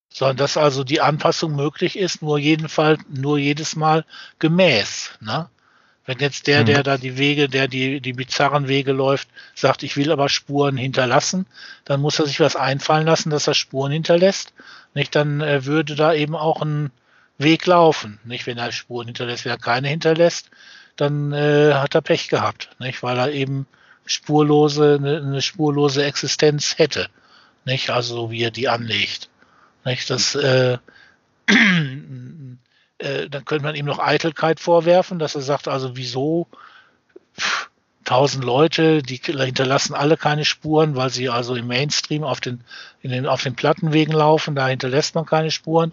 sondern 0.08 0.38
dass 0.38 0.56
also 0.56 0.84
die 0.84 1.00
Anpassung 1.00 1.54
möglich 1.54 1.96
ist, 1.96 2.22
nur 2.22 2.38
jedenfalls, 2.38 3.00
nur 3.08 3.38
jedes 3.38 3.76
Mal 3.76 4.04
gemäß. 4.38 5.12
Ne? 5.20 5.48
Wenn 6.06 6.18
jetzt 6.18 6.48
der, 6.48 6.64
der 6.64 6.78
mhm. 6.78 6.82
da 6.82 6.96
die 6.98 7.18
Wege, 7.18 7.48
der 7.48 7.68
die, 7.68 8.00
die 8.00 8.12
bizarren 8.12 8.66
Wege 8.66 8.92
läuft, 8.92 9.28
sagt, 9.54 9.82
ich 9.82 9.96
will 9.96 10.10
aber 10.10 10.28
Spuren 10.28 10.76
hinterlassen, 10.76 11.46
dann 11.84 12.00
muss 12.00 12.18
er 12.18 12.26
sich 12.26 12.40
was 12.40 12.56
einfallen 12.56 13.06
lassen, 13.06 13.30
dass 13.30 13.46
er 13.46 13.54
Spuren 13.54 13.92
hinterlässt. 13.92 14.52
Nicht, 14.94 15.14
dann 15.14 15.40
äh, 15.40 15.64
würde 15.66 15.94
da 15.94 16.12
eben 16.12 16.34
auch 16.34 16.62
ein, 16.62 16.90
Weg 17.40 17.66
laufen. 17.66 18.20
Nicht, 18.24 18.46
wenn 18.46 18.58
er 18.58 18.70
Spuren 18.70 19.06
hinterlässt, 19.06 19.44
wenn 19.44 19.52
er 19.52 19.58
keine 19.58 19.88
hinterlässt, 19.88 20.50
dann 20.96 21.32
äh, 21.32 21.72
hat 21.74 21.94
er 21.94 22.02
Pech 22.02 22.28
gehabt, 22.28 22.70
nicht, 22.78 23.02
weil 23.02 23.18
er 23.18 23.32
eben 23.32 23.66
spurlose 24.04 24.98
eine, 25.00 25.16
eine 25.16 25.42
spurlose 25.42 26.04
Existenz 26.04 26.78
hätte, 26.78 27.08
nicht, 27.64 27.90
also 27.90 28.14
so 28.14 28.30
wie 28.30 28.42
er 28.42 28.50
die 28.50 28.68
anlegt, 28.68 29.30
nicht, 29.84 30.10
das 30.10 30.34
äh, 30.34 30.76
äh, 32.98 33.28
dann 33.30 33.44
könnte 33.46 33.64
man 33.64 33.74
ihm 33.74 33.86
noch 33.86 33.98
Eitelkeit 33.98 34.60
vorwerfen, 34.60 35.18
dass 35.18 35.34
er 35.34 35.42
sagt, 35.42 35.68
also 35.68 35.96
wieso 35.96 36.48
tausend 38.10 38.42
Leute, 38.42 39.04
die 39.04 39.20
hinterlassen 39.22 39.94
alle 39.94 40.16
keine 40.16 40.44
Spuren, 40.44 40.96
weil 40.96 41.10
sie 41.10 41.28
also 41.28 41.54
im 41.54 41.68
Mainstream 41.68 42.24
auf 42.24 42.40
den, 42.40 42.60
in 43.02 43.12
den, 43.12 43.24
auf 43.24 43.44
den 43.44 43.54
Plattenwegen 43.54 44.12
laufen, 44.12 44.56
da 44.56 44.66
hinterlässt 44.66 45.14
man 45.14 45.26
keine 45.26 45.52
Spuren. 45.52 45.92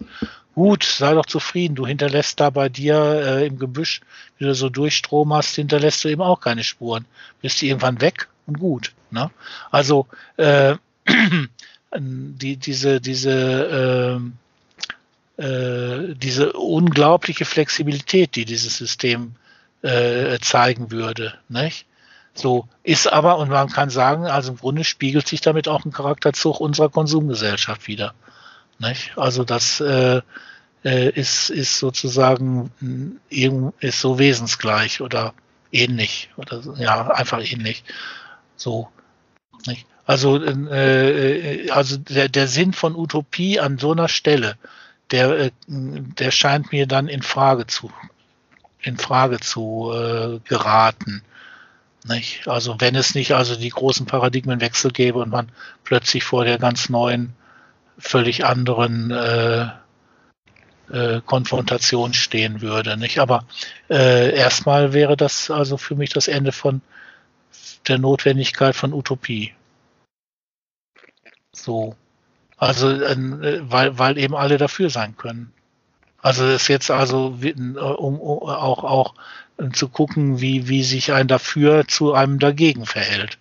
Gut, 0.56 0.82
sei 0.82 1.14
doch 1.14 1.26
zufrieden. 1.26 1.76
Du 1.76 1.86
hinterlässt 1.86 2.40
da 2.40 2.50
bei 2.50 2.68
dir 2.68 2.96
äh, 2.96 3.46
im 3.46 3.60
Gebüsch, 3.60 4.00
wie 4.36 4.46
du 4.46 4.54
so 4.56 4.68
Durchstrom 4.68 5.32
hast, 5.32 5.54
hinterlässt 5.54 6.02
du 6.02 6.08
eben 6.08 6.20
auch 6.20 6.40
keine 6.40 6.64
Spuren. 6.64 7.04
Bist 7.40 7.62
du 7.62 7.66
irgendwann 7.66 8.00
weg 8.00 8.26
und 8.48 8.58
gut. 8.58 8.94
Ne? 9.12 9.30
Also 9.70 10.08
äh, 10.38 10.74
die, 11.96 12.56
diese, 12.56 13.00
diese, 13.00 14.20
äh, 15.38 15.44
äh, 15.44 16.14
diese 16.16 16.52
unglaubliche 16.54 17.44
Flexibilität, 17.44 18.34
die 18.34 18.44
dieses 18.44 18.76
System 18.76 19.36
äh, 19.82 20.40
zeigen 20.40 20.90
würde. 20.90 21.34
Nicht? 21.48 21.86
So 22.38 22.68
ist 22.84 23.12
aber, 23.12 23.38
und 23.38 23.50
man 23.50 23.68
kann 23.68 23.90
sagen, 23.90 24.26
also 24.26 24.52
im 24.52 24.58
Grunde 24.58 24.84
spiegelt 24.84 25.26
sich 25.26 25.40
damit 25.40 25.66
auch 25.66 25.84
ein 25.84 25.90
Charakterzug 25.90 26.60
unserer 26.60 26.88
Konsumgesellschaft 26.88 27.88
wieder. 27.88 28.14
Nicht? 28.78 29.18
Also 29.18 29.42
das 29.42 29.80
äh, 29.80 30.20
äh, 30.84 31.10
ist, 31.10 31.50
ist 31.50 31.78
sozusagen 31.78 32.70
ist 33.80 34.00
so 34.00 34.18
wesensgleich 34.20 35.00
oder 35.00 35.34
ähnlich 35.72 36.30
oder 36.36 36.62
ja 36.76 37.10
einfach 37.10 37.40
ähnlich. 37.40 37.82
So. 38.54 38.88
Nicht? 39.66 39.86
Also, 40.06 40.40
äh, 40.40 41.64
äh, 41.64 41.70
also 41.70 41.96
der, 41.96 42.28
der 42.28 42.46
Sinn 42.46 42.72
von 42.72 42.94
Utopie 42.94 43.58
an 43.58 43.78
so 43.78 43.90
einer 43.90 44.08
Stelle, 44.08 44.56
der, 45.10 45.38
äh, 45.38 45.50
der 45.66 46.30
scheint 46.30 46.70
mir 46.70 46.86
dann 46.86 47.08
in 47.08 47.22
Frage 47.22 47.66
zu 47.66 47.90
in 48.80 48.96
Frage 48.96 49.40
zu 49.40 49.92
äh, 49.92 50.38
geraten. 50.48 51.22
Nicht? 52.04 52.46
Also 52.48 52.76
wenn 52.78 52.94
es 52.94 53.14
nicht 53.14 53.32
also 53.32 53.56
die 53.56 53.68
großen 53.68 54.06
Paradigmenwechsel 54.06 54.92
gäbe 54.92 55.18
und 55.18 55.30
man 55.30 55.50
plötzlich 55.84 56.24
vor 56.24 56.44
der 56.44 56.58
ganz 56.58 56.88
neuen, 56.88 57.34
völlig 57.98 58.44
anderen 58.44 59.10
äh, 59.10 59.68
äh, 60.90 61.20
Konfrontation 61.26 62.14
stehen 62.14 62.60
würde. 62.60 62.96
Nicht? 62.96 63.18
Aber 63.18 63.44
äh, 63.90 64.34
erstmal 64.34 64.92
wäre 64.92 65.16
das 65.16 65.50
also 65.50 65.76
für 65.76 65.96
mich 65.96 66.10
das 66.10 66.28
Ende 66.28 66.52
von 66.52 66.80
der 67.88 67.98
Notwendigkeit 67.98 68.76
von 68.76 68.92
Utopie. 68.92 69.54
So. 71.52 71.96
Also, 72.56 72.90
äh, 72.90 73.16
weil, 73.70 73.98
weil 73.98 74.18
eben 74.18 74.34
alle 74.34 74.58
dafür 74.58 74.90
sein 74.90 75.16
können. 75.16 75.52
Also 76.20 76.44
das 76.46 76.62
ist 76.62 76.68
jetzt 76.68 76.90
also 76.90 77.38
um, 77.38 77.76
um 77.76 78.20
auch 78.20 78.82
auch 78.82 79.14
zu 79.72 79.88
gucken, 79.88 80.40
wie 80.40 80.68
wie 80.68 80.82
sich 80.82 81.12
ein 81.12 81.28
dafür 81.28 81.86
zu 81.86 82.14
einem 82.14 82.38
dagegen 82.38 82.86
verhält. 82.86 83.38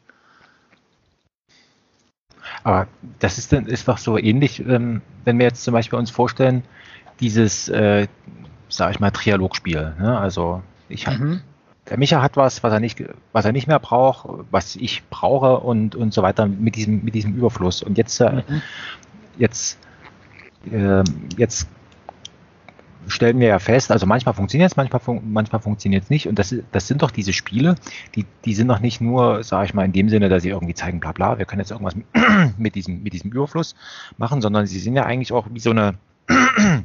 Aber 2.63 2.87
das 3.19 3.37
ist, 3.37 3.53
ist 3.53 3.87
doch 3.87 3.97
so 3.97 4.17
ähnlich, 4.17 4.59
ähm, 4.59 5.01
wenn 5.23 5.37
wir 5.39 5.45
jetzt 5.45 5.63
zum 5.63 5.73
Beispiel 5.73 5.97
uns 5.97 6.11
vorstellen, 6.11 6.63
dieses, 7.19 7.69
äh, 7.69 8.07
sag 8.69 8.91
ich 8.91 8.99
mal, 8.99 9.11
Trialogspiel. 9.11 9.95
Ne? 9.99 10.17
Also 10.19 10.61
ich 10.89 11.07
mhm. 11.07 11.41
der 11.89 11.97
Micha 11.97 12.21
hat 12.21 12.35
was, 12.35 12.63
was 12.63 12.73
er 12.73 12.79
nicht, 12.79 13.03
was 13.31 13.45
er 13.45 13.51
nicht 13.51 13.67
mehr 13.67 13.79
braucht, 13.79 14.27
was 14.51 14.75
ich 14.75 15.03
brauche 15.09 15.59
und, 15.59 15.95
und 15.95 16.13
so 16.13 16.21
weiter 16.21 16.45
mit 16.45 16.75
diesem, 16.75 17.03
mit 17.03 17.15
diesem 17.15 17.35
Überfluss. 17.35 17.81
Und 17.83 17.97
jetzt, 17.97 18.19
äh, 18.19 18.43
mhm. 18.47 18.61
jetzt, 19.37 19.79
äh, 20.69 21.03
jetzt 21.37 21.69
stellen 23.07 23.39
wir 23.39 23.47
ja 23.47 23.59
fest, 23.59 23.91
also 23.91 24.05
manchmal 24.05 24.33
funktioniert 24.33 24.71
es, 24.71 24.77
manchmal, 24.77 24.99
fun 24.99 25.21
manchmal 25.31 25.61
funktioniert 25.61 26.03
es 26.03 26.09
nicht. 26.09 26.27
Und 26.27 26.37
das, 26.37 26.55
das 26.71 26.87
sind 26.87 27.01
doch 27.01 27.11
diese 27.11 27.33
Spiele, 27.33 27.75
die, 28.15 28.25
die 28.45 28.53
sind 28.53 28.67
doch 28.67 28.79
nicht 28.79 29.01
nur, 29.01 29.43
sage 29.43 29.65
ich 29.65 29.73
mal, 29.73 29.85
in 29.85 29.93
dem 29.93 30.09
Sinne, 30.09 30.29
dass 30.29 30.43
sie 30.43 30.49
irgendwie 30.49 30.73
zeigen, 30.73 30.99
bla 30.99 31.11
bla, 31.11 31.37
wir 31.37 31.45
können 31.45 31.61
jetzt 31.61 31.71
irgendwas 31.71 31.95
mit 32.57 32.75
diesem, 32.75 33.03
mit 33.03 33.13
diesem 33.13 33.31
Überfluss 33.31 33.75
machen, 34.17 34.41
sondern 34.41 34.67
sie 34.67 34.79
sind 34.79 34.95
ja 34.95 35.05
eigentlich 35.05 35.31
auch 35.31 35.47
wie 35.51 35.59
so 35.59 35.71
eine, 35.71 35.95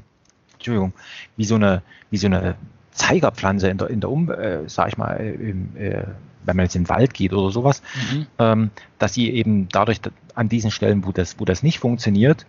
Entschuldigung, 0.54 0.92
wie 1.36 1.44
so 1.44 1.56
eine, 1.56 1.82
wie 2.10 2.18
so 2.18 2.26
eine 2.26 2.56
Zeigerpflanze 2.92 3.68
in 3.68 3.78
der, 3.78 3.90
in 3.90 4.00
der 4.00 4.10
Um, 4.10 4.30
äh, 4.30 4.68
sag 4.68 4.88
ich 4.88 4.98
mal, 4.98 5.16
im, 5.16 5.76
äh, 5.76 6.04
wenn 6.44 6.56
man 6.56 6.66
jetzt 6.66 6.76
in 6.76 6.84
den 6.84 6.88
Wald 6.88 7.14
geht 7.14 7.32
oder 7.32 7.50
sowas, 7.50 7.82
mhm. 8.12 8.26
ähm, 8.38 8.70
dass 8.98 9.14
sie 9.14 9.30
eben 9.30 9.68
dadurch 9.68 10.00
an 10.34 10.48
diesen 10.48 10.70
Stellen, 10.70 11.04
wo 11.06 11.12
das, 11.12 11.38
wo 11.38 11.44
das 11.44 11.62
nicht 11.62 11.78
funktioniert, 11.78 12.46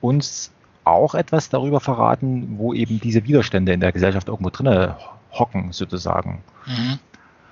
uns 0.00 0.52
auch 0.88 1.14
etwas 1.14 1.48
darüber 1.48 1.80
verraten, 1.80 2.58
wo 2.58 2.74
eben 2.74 3.00
diese 3.00 3.24
Widerstände 3.24 3.72
in 3.72 3.80
der 3.80 3.92
Gesellschaft 3.92 4.28
irgendwo 4.28 4.50
drinne 4.50 4.96
hocken, 5.32 5.72
sozusagen. 5.72 6.42
Mhm. 6.66 6.98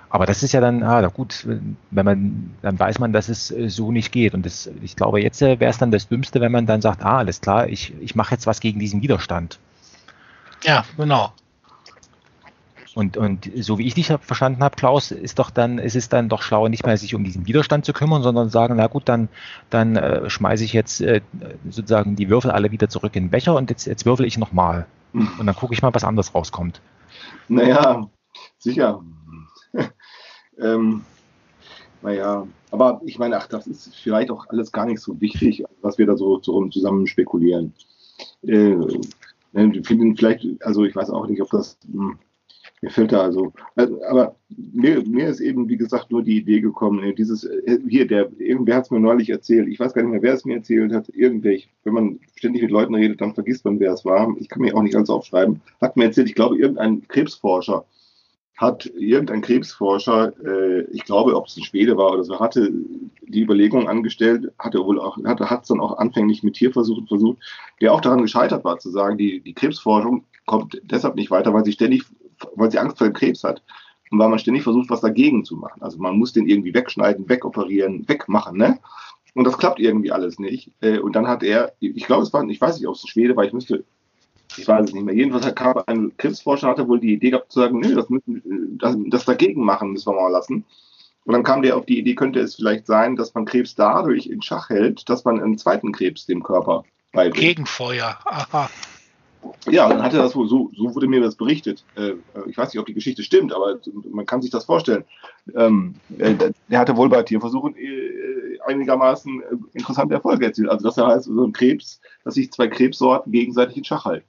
Aber 0.09 0.25
das 0.25 0.41
ist 0.41 0.53
ja 0.53 0.61
dann, 0.61 0.83
ah, 0.83 1.05
gut, 1.07 1.45
wenn 1.91 2.05
man, 2.05 2.55
dann 2.61 2.79
weiß 2.79 2.99
man, 2.99 3.11
dass 3.11 3.27
es 3.27 3.51
äh, 3.51 3.69
so 3.69 3.91
nicht 3.91 4.11
geht. 4.11 4.33
Und 4.33 4.45
das, 4.45 4.69
ich 4.81 4.95
glaube, 4.95 5.21
jetzt 5.21 5.41
äh, 5.41 5.59
wäre 5.59 5.69
es 5.69 5.77
dann 5.77 5.91
das 5.91 6.07
Dümmste, 6.07 6.39
wenn 6.39 6.51
man 6.51 6.65
dann 6.65 6.81
sagt, 6.81 7.03
ah, 7.03 7.17
alles 7.17 7.41
klar, 7.41 7.67
ich, 7.67 7.93
ich 7.99 8.15
mache 8.15 8.33
jetzt 8.33 8.47
was 8.47 8.61
gegen 8.61 8.79
diesen 8.79 9.01
Widerstand. 9.01 9.59
Ja, 10.63 10.85
genau. 10.95 11.33
Und, 12.97 13.15
und 13.15 13.51
so 13.59 13.77
wie 13.77 13.85
ich 13.85 13.93
dich 13.93 14.07
verstanden 14.07 14.63
habe, 14.63 14.75
Klaus, 14.75 15.11
ist 15.11 15.37
doch 15.37 15.51
dann, 15.51 15.77
ist 15.77 15.95
es 15.95 16.09
dann 16.09 16.29
doch 16.29 16.41
schlauer, 16.41 16.67
nicht 16.67 16.83
mehr 16.83 16.97
sich 16.97 17.13
um 17.13 17.23
diesen 17.23 17.45
Widerstand 17.45 17.85
zu 17.85 17.93
kümmern, 17.93 18.23
sondern 18.23 18.49
sagen, 18.49 18.77
na 18.77 18.87
gut, 18.87 19.03
dann, 19.05 19.29
dann 19.69 19.95
äh, 19.97 20.27
schmeiße 20.27 20.63
ich 20.63 20.73
jetzt 20.73 21.01
äh, 21.01 21.21
sozusagen 21.69 22.15
die 22.15 22.27
Würfel 22.27 22.49
alle 22.49 22.71
wieder 22.71 22.89
zurück 22.89 23.15
in 23.15 23.25
den 23.25 23.29
Becher 23.29 23.55
und 23.55 23.69
jetzt, 23.69 23.85
jetzt 23.85 24.07
würfel 24.07 24.25
ich 24.25 24.39
nochmal. 24.39 24.87
Und 25.13 25.45
dann 25.45 25.55
gucke 25.55 25.75
ich 25.75 25.83
mal, 25.83 25.93
was 25.93 26.03
anderes 26.03 26.33
rauskommt. 26.33 26.81
Naja, 27.47 28.09
sicher. 28.57 29.03
ähm, 30.59 31.03
naja, 32.01 32.47
aber 32.71 32.99
ich 33.05 33.19
meine, 33.19 33.37
ach, 33.37 33.45
das 33.45 33.67
ist 33.67 33.95
vielleicht 33.95 34.31
auch 34.31 34.47
alles 34.49 34.71
gar 34.71 34.87
nicht 34.87 35.01
so 35.01 35.21
wichtig, 35.21 35.63
was 35.83 35.99
wir 35.99 36.07
da 36.07 36.17
so, 36.17 36.39
so 36.41 36.67
zusammen 36.69 37.05
spekulieren. 37.05 37.73
Äh, 38.41 38.75
ne, 39.53 39.83
finden 39.83 40.17
vielleicht, 40.17 40.45
also 40.65 40.83
ich 40.83 40.95
weiß 40.95 41.11
auch 41.11 41.27
nicht, 41.27 41.43
ob 41.43 41.51
das 41.51 41.77
hm, 41.91 42.17
mir 42.81 42.91
fällt 42.91 43.11
da 43.11 43.21
also, 43.21 43.53
also 43.75 44.03
aber 44.05 44.35
mir, 44.49 45.01
mir, 45.07 45.27
ist 45.27 45.39
eben, 45.39 45.67
wie 45.67 45.77
gesagt, 45.77 46.11
nur 46.11 46.23
die 46.23 46.37
Idee 46.37 46.61
gekommen, 46.61 47.03
äh, 47.03 47.13
dieses, 47.13 47.43
äh, 47.43 47.79
hier, 47.87 48.07
der, 48.07 48.29
irgendwer 48.37 48.75
hat 48.75 48.85
es 48.85 48.91
mir 48.91 48.99
neulich 48.99 49.29
erzählt, 49.29 49.67
ich 49.67 49.79
weiß 49.79 49.93
gar 49.93 50.03
nicht 50.03 50.11
mehr, 50.11 50.21
wer 50.21 50.33
es 50.33 50.45
mir 50.45 50.57
erzählt 50.57 50.93
hat, 50.93 51.09
irgendwelch, 51.09 51.69
wenn 51.83 51.93
man 51.93 52.19
ständig 52.35 52.61
mit 52.61 52.71
Leuten 52.71 52.93
redet, 52.93 53.21
dann 53.21 53.33
vergisst 53.33 53.65
man, 53.65 53.79
wer 53.79 53.93
es 53.93 54.05
war. 54.05 54.35
Ich 54.39 54.47
kann 54.47 54.61
mir 54.61 54.75
auch 54.75 54.83
nicht 54.83 54.95
alles 54.95 55.09
aufschreiben. 55.09 55.61
Hat 55.81 55.97
mir 55.97 56.05
erzählt, 56.05 56.29
ich 56.29 56.35
glaube, 56.35 56.57
irgendein 56.57 57.07
Krebsforscher 57.07 57.85
hat 58.57 58.87
irgendein 58.87 59.41
Krebsforscher, 59.41 60.33
äh, 60.43 60.81
ich 60.91 61.03
glaube, 61.03 61.35
ob 61.35 61.45
es 61.45 61.55
ein 61.57 61.63
Schwede 61.63 61.95
war 61.95 62.11
oder 62.11 62.23
so, 62.23 62.39
hatte 62.39 62.71
die 63.21 63.43
Überlegung 63.43 63.87
angestellt, 63.87 64.51
hatte 64.57 64.83
wohl 64.83 64.99
auch, 64.99 65.17
hatte, 65.25 65.49
hat 65.49 65.61
es 65.61 65.67
dann 65.67 65.79
auch 65.79 65.99
anfänglich 65.99 66.41
mit 66.41 66.55
Tierversuchen 66.55 67.07
versucht, 67.07 67.37
der 67.81 67.93
auch 67.93 68.01
daran 68.01 68.23
gescheitert 68.23 68.63
war, 68.63 68.79
zu 68.79 68.89
sagen, 68.89 69.17
die, 69.17 69.41
die 69.41 69.53
Krebsforschung 69.53 70.23
kommt 70.47 70.81
deshalb 70.83 71.15
nicht 71.15 71.29
weiter, 71.29 71.53
weil 71.53 71.65
sie 71.65 71.71
ständig 71.71 72.03
weil 72.55 72.71
sie 72.71 72.79
Angst 72.79 72.97
vor 72.97 73.07
dem 73.07 73.13
Krebs 73.13 73.43
hat 73.43 73.61
und 74.09 74.19
weil 74.19 74.29
man 74.29 74.39
ständig 74.39 74.63
versucht, 74.63 74.89
was 74.89 75.01
dagegen 75.01 75.43
zu 75.45 75.55
machen. 75.55 75.81
Also 75.81 75.97
man 75.97 76.17
muss 76.17 76.33
den 76.33 76.47
irgendwie 76.47 76.73
wegschneiden, 76.73 77.27
wegoperieren, 77.29 78.07
wegmachen, 78.07 78.57
ne? 78.57 78.79
Und 79.33 79.43
das 79.43 79.57
klappt 79.57 79.79
irgendwie 79.79 80.11
alles 80.11 80.39
nicht. 80.39 80.71
Äh, 80.81 80.97
und 80.97 81.15
dann 81.15 81.27
hat 81.27 81.43
er, 81.43 81.73
ich 81.79 82.05
glaube, 82.05 82.23
es 82.23 82.33
war, 82.33 82.43
ich 82.49 82.59
weiß 82.59 82.77
nicht, 82.79 82.87
ob 82.87 82.95
es 82.95 83.07
Schwede 83.07 83.35
war, 83.35 83.45
ich 83.45 83.53
müsste, 83.53 83.83
ich 84.57 84.67
weiß 84.67 84.85
es 84.85 84.93
nicht 84.93 85.03
mehr. 85.03 85.13
Jedenfalls 85.13 85.53
kam 85.53 85.83
ein 85.85 86.17
Krebsforscher, 86.17 86.67
hatte 86.69 86.87
wohl 86.87 86.99
die 86.99 87.13
Idee 87.13 87.29
gehabt 87.29 87.51
zu 87.51 87.59
sagen, 87.59 87.79
nö, 87.79 87.93
das, 87.93 88.09
müssen, 88.09 88.77
das, 88.79 88.95
das 89.09 89.25
dagegen 89.25 89.63
machen 89.63 89.91
müssen 89.91 90.07
wir 90.07 90.19
mal 90.19 90.31
lassen. 90.31 90.65
Und 91.25 91.33
dann 91.33 91.43
kam 91.43 91.61
der 91.61 91.77
auf 91.77 91.85
die 91.85 91.99
Idee, 91.99 92.15
könnte 92.15 92.39
es 92.39 92.55
vielleicht 92.55 92.87
sein, 92.87 93.15
dass 93.15 93.33
man 93.35 93.45
Krebs 93.45 93.75
dadurch 93.75 94.27
in 94.27 94.41
Schach 94.41 94.69
hält, 94.69 95.07
dass 95.09 95.25
man 95.25 95.39
einen 95.39 95.57
zweiten 95.57 95.91
Krebs 95.91 96.25
dem 96.25 96.41
Körper 96.41 96.85
beibringt. 97.11 97.45
Gegenfeuer, 97.45 98.17
aha. 98.25 98.69
Ja, 99.69 99.87
dann 99.89 100.01
hat 100.01 100.13
er 100.13 100.23
das 100.23 100.35
wohl, 100.35 100.47
so, 100.47 100.71
so 100.75 100.95
wurde 100.95 101.07
mir 101.07 101.21
das 101.21 101.35
berichtet. 101.35 101.83
Äh, 101.95 102.13
ich 102.47 102.57
weiß 102.57 102.73
nicht, 102.73 102.79
ob 102.79 102.85
die 102.85 102.93
Geschichte 102.93 103.23
stimmt, 103.23 103.53
aber 103.53 103.79
man 104.09 104.25
kann 104.25 104.41
sich 104.41 104.51
das 104.51 104.65
vorstellen. 104.65 105.03
Ähm, 105.55 105.95
äh, 106.17 106.33
der 106.69 106.79
hatte 106.79 106.95
wohl 106.95 107.09
bei 107.09 107.23
Tierversuchen 107.23 107.75
äh, 107.75 108.59
einigermaßen 108.65 109.41
äh, 109.41 109.55
interessante 109.73 110.15
Erfolge 110.15 110.45
erzielt. 110.45 110.69
Also 110.69 110.87
das 110.87 110.97
heißt, 110.97 111.25
so 111.25 111.43
ein 111.43 111.53
Krebs, 111.53 111.99
dass 112.23 112.35
sich 112.35 112.51
zwei 112.51 112.67
Krebssorten 112.67 113.31
gegenseitig 113.31 113.77
in 113.77 113.83
Schach 113.83 114.05
halten. 114.05 114.27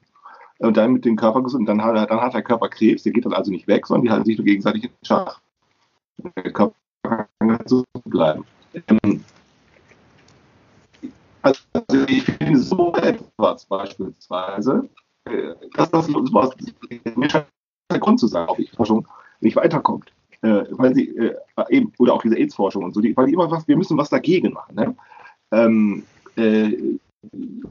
Und 0.58 0.76
dann 0.76 0.92
mit 0.92 1.04
dem 1.04 1.16
Körper 1.16 1.42
gesund, 1.42 1.68
dann 1.68 1.82
hat, 1.82 2.10
dann 2.10 2.20
hat 2.20 2.34
der 2.34 2.42
Körper 2.42 2.68
Krebs, 2.68 3.04
der 3.04 3.12
geht 3.12 3.24
dann 3.24 3.32
also 3.32 3.50
nicht 3.50 3.68
weg, 3.68 3.86
sondern 3.86 4.04
die 4.04 4.10
halten 4.10 4.24
sich 4.24 4.38
nur 4.38 4.44
gegenseitig 4.44 4.84
in 4.84 4.90
Schach. 5.02 5.40
Der 6.36 6.52
Körper 6.52 6.74
kann 7.38 7.58
so 7.66 7.84
bleiben. 8.04 8.44
Ähm, 8.88 9.24
also 11.42 11.60
ich 12.08 12.24
finde 12.24 12.58
so 12.58 12.92
etwas 12.94 13.64
beispielsweise, 13.66 14.88
dass 15.74 15.90
das 15.90 16.06
sowas, 16.06 16.50
mir 17.16 17.30
scheint 17.30 17.46
der 17.90 17.98
Grund 17.98 18.20
zu 18.20 18.26
sein, 18.26 18.48
ob 18.48 18.56
die 18.56 18.68
Forschung 18.68 19.06
nicht 19.40 19.56
weiterkommt. 19.56 20.12
Äh, 20.40 20.64
weil 20.70 20.94
sie 20.94 21.16
äh, 21.16 21.34
eben, 21.68 21.92
oder 21.98 22.14
auch 22.14 22.22
diese 22.22 22.36
AIDS-Forschung 22.36 22.84
und 22.84 22.94
so, 22.94 23.00
die, 23.00 23.16
weil 23.16 23.26
die 23.26 23.32
immer 23.32 23.50
was, 23.50 23.66
wir 23.66 23.76
müssen 23.76 23.98
was 23.98 24.08
dagegen 24.08 24.52
machen. 24.52 24.76
Ne? 24.76 24.96
Ähm, 25.50 26.04
äh, 26.36 26.76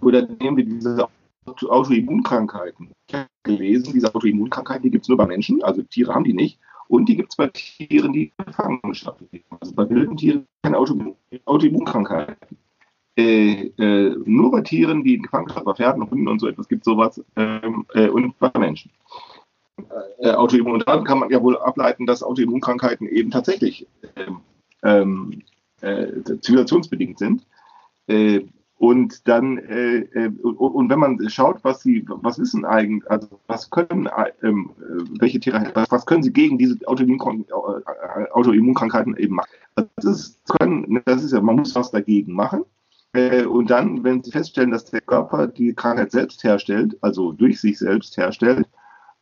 oder 0.01 0.27
nehmen 0.27 0.57
wir 0.57 0.65
diese 0.65 1.07
Autoimmunkrankheiten. 1.45 2.89
Ich 3.07 3.15
habe 3.15 3.27
gelesen, 3.43 3.93
diese 3.93 4.13
Autoimmunkrankheiten, 4.13 4.83
die 4.83 4.91
gibt 4.91 5.05
es 5.05 5.09
nur 5.09 5.17
bei 5.17 5.25
Menschen, 5.25 5.63
also 5.63 5.81
Tiere 5.83 6.13
haben 6.13 6.25
die 6.25 6.33
nicht. 6.33 6.59
Und 6.89 7.07
die 7.07 7.15
gibt 7.15 7.31
es 7.31 7.37
bei 7.37 7.47
Tieren, 7.47 8.11
die 8.11 8.33
in 8.37 8.45
Gefangenschaft 8.45 9.21
leben. 9.31 9.45
Also 9.59 9.73
bei 9.73 9.89
wilden 9.89 10.17
Tieren 10.17 10.45
keine 10.61 10.77
Autoimmunkrankheiten. 10.77 12.57
Äh, 13.17 13.71
äh, 13.79 14.15
nur 14.25 14.51
bei 14.51 14.61
Tieren, 14.61 15.03
die 15.03 15.15
in 15.15 15.23
Gefangenschaft, 15.23 15.65
bei 15.65 15.73
Pferden, 15.73 16.07
Hunden 16.07 16.27
und 16.27 16.39
so 16.39 16.47
etwas 16.47 16.67
gibt 16.67 16.85
sowas 16.85 17.19
ähm, 17.35 17.87
äh, 17.95 18.09
und 18.09 18.37
bei 18.37 18.51
Menschen. 18.59 18.91
Äh, 20.19 20.33
Autoimmun 20.33 20.73
und 20.73 20.87
dann 20.87 21.03
kann 21.03 21.17
man 21.17 21.31
ja 21.31 21.41
wohl 21.41 21.57
ableiten, 21.57 22.05
dass 22.05 22.21
Autoimmunkrankheiten 22.21 23.07
eben 23.07 23.31
tatsächlich 23.31 23.87
ähm, 24.15 24.41
ähm 24.83 25.41
äh, 25.81 26.09
zivilisationsbedingt 26.41 27.17
sind. 27.17 27.47
Äh, 28.07 28.41
und 28.79 29.27
dann 29.27 29.57
und, 29.57 30.55
und, 30.55 30.89
wenn 30.91 30.99
man 30.99 31.27
schaut, 31.31 31.63
was 31.63 31.81
sie, 31.81 32.05
was 32.07 32.37
wissen 32.37 32.63
eigentlich, 32.63 33.09
also 33.09 33.27
was 33.47 33.71
können 33.71 34.07
ähm, 34.43 34.69
welche 35.17 35.39
Tiere, 35.39 35.71
was, 35.73 35.89
was, 35.89 36.05
können 36.05 36.21
sie 36.21 36.31
gegen 36.31 36.59
diese 36.59 36.77
Autoimmunkrankheiten 36.85 39.17
eben 39.17 39.33
machen? 39.33 39.49
Das 39.75 40.05
ist, 40.05 40.39
können, 40.59 41.01
das 41.05 41.23
ist 41.23 41.31
ja, 41.31 41.41
man 41.41 41.55
muss 41.55 41.73
was 41.73 41.89
dagegen 41.89 42.33
machen. 42.33 42.65
Äh, 43.17 43.45
und 43.45 43.71
dann, 43.71 44.03
wenn 44.03 44.21
sie 44.21 44.31
feststellen, 44.31 44.69
dass 44.69 44.85
der 44.85 45.01
Körper 45.01 45.47
die 45.47 45.73
Krankheit 45.73 46.11
selbst 46.11 46.43
herstellt, 46.43 46.95
also 47.01 47.31
durch 47.31 47.59
sich 47.59 47.79
selbst 47.79 48.15
herstellt 48.15 48.69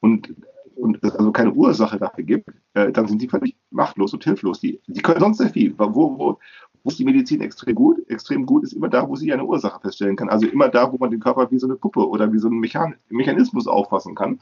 und, 0.01 0.35
und 0.75 1.01
es 1.01 1.15
also 1.15 1.31
keine 1.31 1.53
Ursache 1.53 1.97
dafür 1.97 2.25
gibt, 2.25 2.49
äh, 2.73 2.91
dann 2.91 3.07
sind 3.07 3.21
sie 3.21 3.29
völlig 3.29 3.55
machtlos 3.71 4.13
und 4.13 4.21
hilflos. 4.21 4.59
Die, 4.59 4.81
die 4.87 5.01
können 5.01 5.21
sonst 5.21 5.37
sehr 5.37 5.49
viel. 5.49 5.73
Wo, 5.77 5.93
wo, 5.93 6.39
wo 6.83 6.89
ist 6.89 6.99
die 6.99 7.05
Medizin 7.05 7.39
extrem 7.39 7.75
gut? 7.75 7.97
Extrem 8.09 8.45
gut 8.45 8.65
ist 8.65 8.73
immer 8.73 8.89
da, 8.89 9.07
wo 9.07 9.15
sie 9.15 9.31
eine 9.31 9.45
Ursache 9.45 9.79
feststellen 9.79 10.17
kann. 10.17 10.27
Also 10.27 10.45
immer 10.45 10.67
da, 10.67 10.91
wo 10.91 10.97
man 10.97 11.09
den 11.09 11.21
Körper 11.21 11.49
wie 11.49 11.59
so 11.59 11.67
eine 11.67 11.77
Puppe 11.77 12.05
oder 12.05 12.33
wie 12.33 12.39
so 12.39 12.49
einen 12.49 12.59
Mechan 12.59 12.95
Mechanismus 13.07 13.65
auffassen 13.65 14.13
kann. 14.13 14.41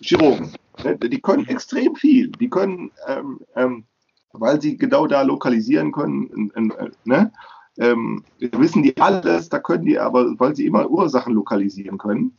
Chirurgen, 0.00 0.52
ne, 0.84 0.96
die 0.96 1.20
können 1.20 1.48
extrem 1.48 1.96
viel. 1.96 2.28
Die 2.28 2.48
können, 2.48 2.92
ähm, 3.08 3.40
ähm, 3.56 3.84
weil 4.32 4.62
sie 4.62 4.76
genau 4.76 5.08
da 5.08 5.22
lokalisieren 5.22 5.90
können, 5.90 6.52
äh, 6.54 6.90
ne? 7.04 7.32
Ähm, 7.78 8.24
wissen 8.38 8.82
die 8.82 8.96
alles, 8.98 9.48
da 9.48 9.58
können 9.58 9.84
die 9.84 9.98
aber, 9.98 10.38
weil 10.38 10.54
sie 10.54 10.66
immer 10.66 10.90
Ursachen 10.90 11.34
lokalisieren 11.34 11.98
können, 11.98 12.36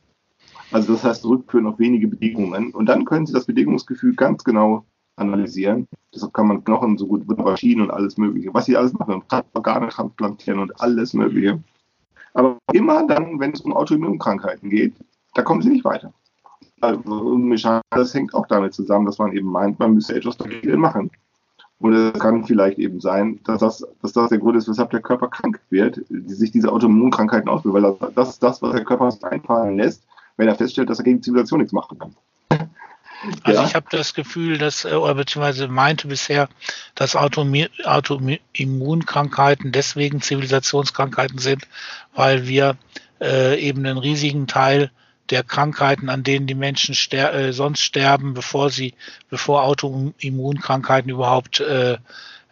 also 0.72 0.94
das 0.94 1.04
heißt 1.04 1.22
zurückführen 1.22 1.68
auf 1.68 1.80
wenige 1.80 2.08
Bedingungen 2.08 2.72
und 2.72 2.86
dann 2.88 3.06
können 3.06 3.26
sie 3.26 3.34
das 3.34 3.46
Bedingungsgefühl 3.46 4.16
ganz 4.16 4.44
genau 4.44 4.86
analysieren. 5.18 5.88
Deshalb 6.14 6.34
kann 6.34 6.48
man 6.48 6.64
Knochen 6.64 6.98
so 6.98 7.08
gut 7.08 7.28
wunderbar 7.28 7.58
schienen 7.58 7.82
und 7.82 7.92
alles 7.92 8.18
Mögliche. 8.18 8.54
Was 8.54 8.66
sie 8.66 8.78
alles 8.78 8.94
machen, 8.94 9.24
Organe 9.54 9.90
transplantieren 9.90 10.60
und 10.60 10.82
alles 10.82 11.14
Mögliche. 11.14 11.62
Aber 12.34 12.58
immer 12.74 13.06
dann, 13.08 13.40
wenn 13.40 13.52
es 13.52 13.62
um 13.62 13.74
Autoimmunkrankheiten 13.74 14.70
geht, 14.70 14.96
da 15.34 15.42
kommen 15.42 15.62
sie 15.62 15.70
nicht 15.70 15.86
weiter. 15.86 16.14
Also, 16.80 17.38
das 17.92 18.14
hängt 18.14 18.34
auch 18.34 18.48
damit 18.48 18.74
zusammen, 18.74 19.06
dass 19.06 19.20
man 19.20 19.34
eben 19.34 19.50
meint, 19.50 19.78
man 19.80 19.94
müsse 19.94 20.16
etwas 20.16 20.38
dagegen 20.38 20.80
machen. 20.80 21.12
Und 21.82 21.94
es 21.94 22.20
kann 22.20 22.46
vielleicht 22.46 22.78
eben 22.78 23.02
sein, 23.02 23.40
dass 23.44 23.60
das, 23.60 23.84
dass 24.04 24.14
das 24.14 24.30
der 24.30 24.38
Grund 24.38 24.56
ist, 24.56 24.70
weshalb 24.70 24.92
der 24.92 25.02
Körper 25.02 25.30
krank 25.30 25.60
wird, 25.72 26.00
die 26.10 26.34
sich 26.34 26.52
diese 26.52 26.72
Autoimmunkrankheiten 26.72 27.50
ausbilden, 27.50 27.84
weil 27.84 27.96
das, 28.00 28.14
das 28.14 28.30
ist 28.30 28.44
das, 28.44 28.62
was 28.62 28.74
der 28.74 28.86
Körper 28.86 29.10
sich 29.10 29.24
einfallen 29.24 29.78
lässt, 29.78 30.04
wenn 30.38 30.48
er 30.48 30.54
feststellt, 30.56 30.92
dass 30.92 31.00
er 31.00 31.06
gegen 31.06 31.24
Zivilisation 31.24 31.60
nichts 31.60 31.74
machen 31.74 31.98
kann. 31.98 32.16
Also 33.44 33.62
ja. 33.62 33.68
ich 33.68 33.76
habe 33.76 33.86
das 33.92 34.16
Gefühl, 34.16 34.58
dass, 34.58 34.84
äh, 34.84 34.96
oder 34.96 35.14
beziehungsweise 35.14 35.68
meinte 35.68 36.08
bisher, 36.08 36.50
dass 36.96 37.16
Autoimmunkrankheiten 37.16 39.72
deswegen 39.72 40.22
Zivilisationskrankheiten 40.22 41.38
sind, 41.38 41.68
weil 42.16 42.48
wir 42.48 42.78
äh, 43.22 43.60
eben 43.60 43.86
einen 43.86 44.00
riesigen 44.00 44.48
Teil 44.48 44.90
der 45.32 45.44
Krankheiten, 45.44 46.10
an 46.10 46.24
denen 46.24 46.48
die 46.48 46.56
Menschen 46.56 46.94
ster 46.94 47.34
äh, 47.34 47.54
sonst 47.54 47.82
sterben, 47.82 48.34
bevor 48.34 48.70
sie, 48.70 48.94
bevor 49.30 49.64
Autoimmunkrankheiten 49.64 51.10
überhaupt 51.10 51.60
äh, 51.60 51.98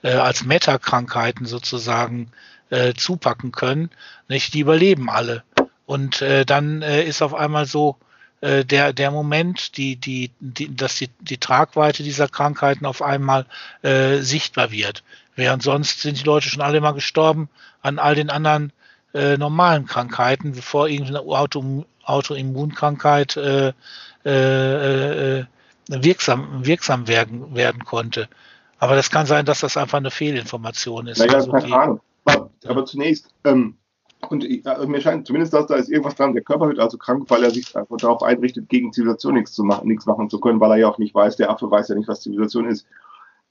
äh, 0.01 0.11
als 0.13 0.43
Metakrankheiten 0.43 1.45
sozusagen 1.45 2.31
äh, 2.69 2.93
zupacken 2.93 3.51
können, 3.51 3.89
nicht? 4.27 4.53
Die 4.53 4.61
überleben 4.61 5.09
alle. 5.09 5.43
Und 5.85 6.21
äh, 6.21 6.45
dann 6.45 6.81
äh, 6.81 7.03
ist 7.03 7.21
auf 7.21 7.33
einmal 7.33 7.65
so 7.65 7.97
äh, 8.41 8.63
der, 8.63 8.93
der 8.93 9.11
Moment, 9.11 9.75
die, 9.77 9.95
die, 9.95 10.31
die, 10.39 10.75
dass 10.75 10.95
die, 10.95 11.09
die 11.19 11.37
Tragweite 11.39 12.03
dieser 12.03 12.27
Krankheiten 12.27 12.85
auf 12.85 13.01
einmal 13.01 13.45
äh, 13.81 14.17
sichtbar 14.17 14.71
wird. 14.71 15.03
Während 15.35 15.63
sonst 15.63 16.01
sind 16.01 16.19
die 16.19 16.25
Leute 16.25 16.49
schon 16.49 16.61
alle 16.61 16.81
mal 16.81 16.91
gestorben 16.91 17.49
an 17.81 17.97
all 17.99 18.15
den 18.15 18.29
anderen 18.29 18.71
äh, 19.13 19.37
normalen 19.37 19.85
Krankheiten, 19.85 20.51
bevor 20.51 20.87
irgendeine 20.87 21.21
Auto, 21.21 21.85
Autoimmunkrankheit 22.03 23.37
äh, 23.37 23.73
äh, 24.25 25.39
äh, 25.39 25.45
wirksam, 25.87 26.65
wirksam 26.65 27.07
werden, 27.07 27.55
werden 27.55 27.83
konnte. 27.83 28.27
Aber 28.77 28.95
das 28.95 29.09
kann 29.09 29.25
sein, 29.25 29.45
dass 29.45 29.61
das 29.61 29.77
einfach 29.77 29.97
eine 29.97 30.11
Fehlinformation 30.11 31.07
ist. 31.07 31.19
Naja, 31.19 31.33
also 31.33 31.51
keine 31.51 31.75
Ahnung. 31.75 32.01
Aber, 32.25 32.49
aber 32.65 32.85
zunächst, 32.85 33.33
ähm, 33.43 33.75
Und 34.29 34.43
ich, 34.43 34.65
also 34.67 34.87
mir 34.87 35.01
scheint 35.01 35.25
zumindest, 35.25 35.53
dass 35.53 35.67
da 35.67 35.75
ist 35.75 35.89
irgendwas 35.89 36.15
dran. 36.15 36.33
Der 36.33 36.43
Körper 36.43 36.67
wird 36.67 36.79
also 36.79 36.97
krank, 36.97 37.25
weil 37.29 37.43
er 37.43 37.51
sich 37.51 37.75
einfach 37.75 37.97
darauf 37.97 38.21
einrichtet, 38.21 38.69
gegen 38.69 38.91
Zivilisation 38.91 39.33
nichts 39.35 39.53
zu 39.53 39.63
machen, 39.63 39.87
nichts 39.87 40.05
machen 40.05 40.29
zu 40.29 40.39
können, 40.39 40.59
weil 40.59 40.71
er 40.71 40.77
ja 40.77 40.87
auch 40.89 40.97
nicht 40.97 41.15
weiß, 41.15 41.37
der 41.37 41.49
Affe 41.49 41.71
weiß 41.71 41.87
ja 41.89 41.95
nicht, 41.95 42.07
was 42.07 42.21
Zivilisation 42.21 42.65
ist. 42.67 42.85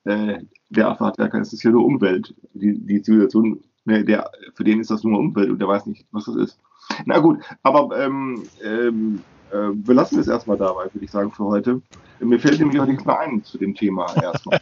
Äh, 0.04 0.40
der 0.68 0.88
Affe 0.88 1.06
hat 1.06 1.18
ja 1.18 1.28
kein, 1.28 1.42
es 1.42 1.52
ist 1.52 1.62
ja 1.62 1.70
nur 1.70 1.84
Umwelt. 1.84 2.34
Die, 2.52 2.78
die 2.78 3.02
Zivilisation, 3.02 3.64
der, 3.86 4.02
der, 4.04 4.30
für 4.54 4.64
den 4.64 4.80
ist 4.80 4.90
das 4.90 5.04
nur 5.04 5.18
Umwelt 5.18 5.50
und 5.50 5.58
der 5.58 5.68
weiß 5.68 5.86
nicht, 5.86 6.06
was 6.12 6.26
das 6.26 6.36
ist. 6.36 6.58
Na 7.04 7.18
gut, 7.18 7.40
aber 7.62 7.98
ähm, 7.98 8.48
ähm, 8.62 9.22
äh, 9.50 9.56
wir 9.72 9.94
lassen 9.94 10.18
es 10.18 10.28
erstmal 10.28 10.56
dabei, 10.56 10.84
würde 10.92 11.04
ich 11.04 11.10
sagen, 11.10 11.30
für 11.32 11.44
heute. 11.44 11.80
Mir 12.20 12.40
fällt 12.40 12.58
nämlich 12.58 12.80
auch 12.80 12.86
nichts 12.86 13.04
mehr 13.04 13.18
ein 13.20 13.44
zu 13.44 13.58
dem 13.58 13.74
Thema 13.74 14.14
erstmal. 14.20 14.60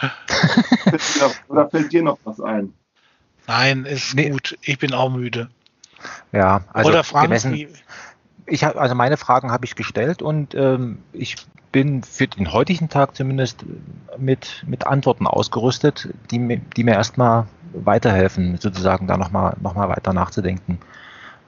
Oder 1.48 1.70
fällt 1.70 1.92
dir 1.92 2.02
noch 2.02 2.18
was 2.24 2.40
ein? 2.40 2.72
Nein, 3.46 3.84
ist 3.84 4.14
nee. 4.14 4.30
gut. 4.30 4.58
Ich 4.62 4.78
bin 4.78 4.92
auch 4.94 5.10
müde. 5.10 5.48
Ja, 6.32 6.62
also 6.72 6.90
Oder 6.90 7.04
Frank, 7.04 7.24
gemessen, 7.24 7.68
ich 8.46 8.64
hab, 8.64 8.76
also 8.76 8.94
meine 8.94 9.16
Fragen 9.16 9.52
habe 9.52 9.64
ich 9.64 9.76
gestellt 9.76 10.22
und 10.22 10.54
ähm, 10.54 10.98
ich 11.12 11.36
bin 11.70 12.02
für 12.02 12.26
den 12.26 12.52
heutigen 12.52 12.88
Tag 12.88 13.14
zumindest 13.14 13.64
mit, 14.18 14.64
mit 14.66 14.86
Antworten 14.86 15.26
ausgerüstet, 15.26 16.08
die, 16.30 16.38
mir- 16.38 16.60
die 16.76 16.84
mir 16.84 16.94
erstmal 16.94 17.46
weiterhelfen, 17.72 18.58
sozusagen 18.58 19.06
da 19.06 19.16
nochmal 19.16 19.56
noch 19.62 19.74
mal 19.74 19.88
weiter 19.88 20.12
nachzudenken. 20.12 20.78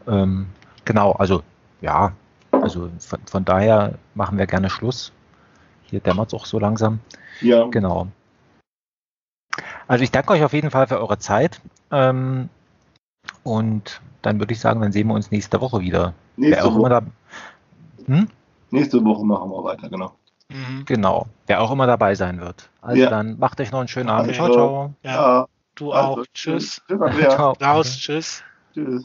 Ähm, 0.07 0.47
genau, 0.85 1.13
also 1.13 1.43
ja, 1.81 2.13
also 2.51 2.91
von, 2.99 3.21
von 3.27 3.45
daher 3.45 3.95
machen 4.15 4.39
wir 4.39 4.47
gerne 4.47 4.71
Schluss. 4.71 5.13
Hier 5.85 6.01
dämmert 6.01 6.29
es 6.29 6.35
auch 6.35 6.47
so 6.47 6.59
langsam. 6.59 7.01
Ja, 7.41 7.67
Genau. 7.67 8.09
Also 9.87 10.03
ich 10.03 10.11
danke 10.11 10.33
euch 10.33 10.43
auf 10.43 10.53
jeden 10.53 10.71
Fall 10.71 10.87
für 10.87 10.99
eure 10.99 11.19
Zeit. 11.19 11.61
Ähm, 11.91 12.49
und 13.43 14.01
dann 14.23 14.39
würde 14.39 14.53
ich 14.53 14.61
sagen, 14.61 14.81
dann 14.81 14.93
sehen 14.93 15.09
wir 15.09 15.15
uns 15.15 15.31
nächste 15.31 15.61
Woche 15.61 15.81
wieder. 15.81 16.15
nächste, 16.37 16.65
Wer 16.65 16.67
auch 16.67 16.77
immer 16.77 16.91
Woche, 16.91 17.03
da. 18.07 18.13
Hm? 18.15 18.29
nächste 18.71 19.05
Woche 19.05 19.25
machen 19.25 19.51
wir 19.51 19.65
weiter, 19.65 19.89
genau. 19.89 20.15
mhm. 20.49 20.85
Genau. 20.87 21.27
Wer 21.47 21.61
auch 21.61 21.71
immer 21.71 21.87
dabei 21.87 22.15
sein 22.15 22.41
wird. 22.41 22.71
Also 22.81 23.03
Ja. 23.03 23.11
dann 23.11 23.39
macht 23.39 23.61
euch 23.61 23.71
noch 23.71 23.81
einen 23.81 23.89
schönen 23.89 24.09
Abend. 24.09 24.35
Ciao, 24.35 24.51
ciao. 24.51 24.95
ja, 25.03 25.47
du 25.75 25.93
also, 25.93 26.23
auch. 26.23 26.27
Tschüss. 26.33 26.81
Tschüss. 26.89 27.29
Ciao. 27.29 27.53
Raus, 27.61 27.97
tschüss. 27.99 28.43
Tschüss. 28.73 29.05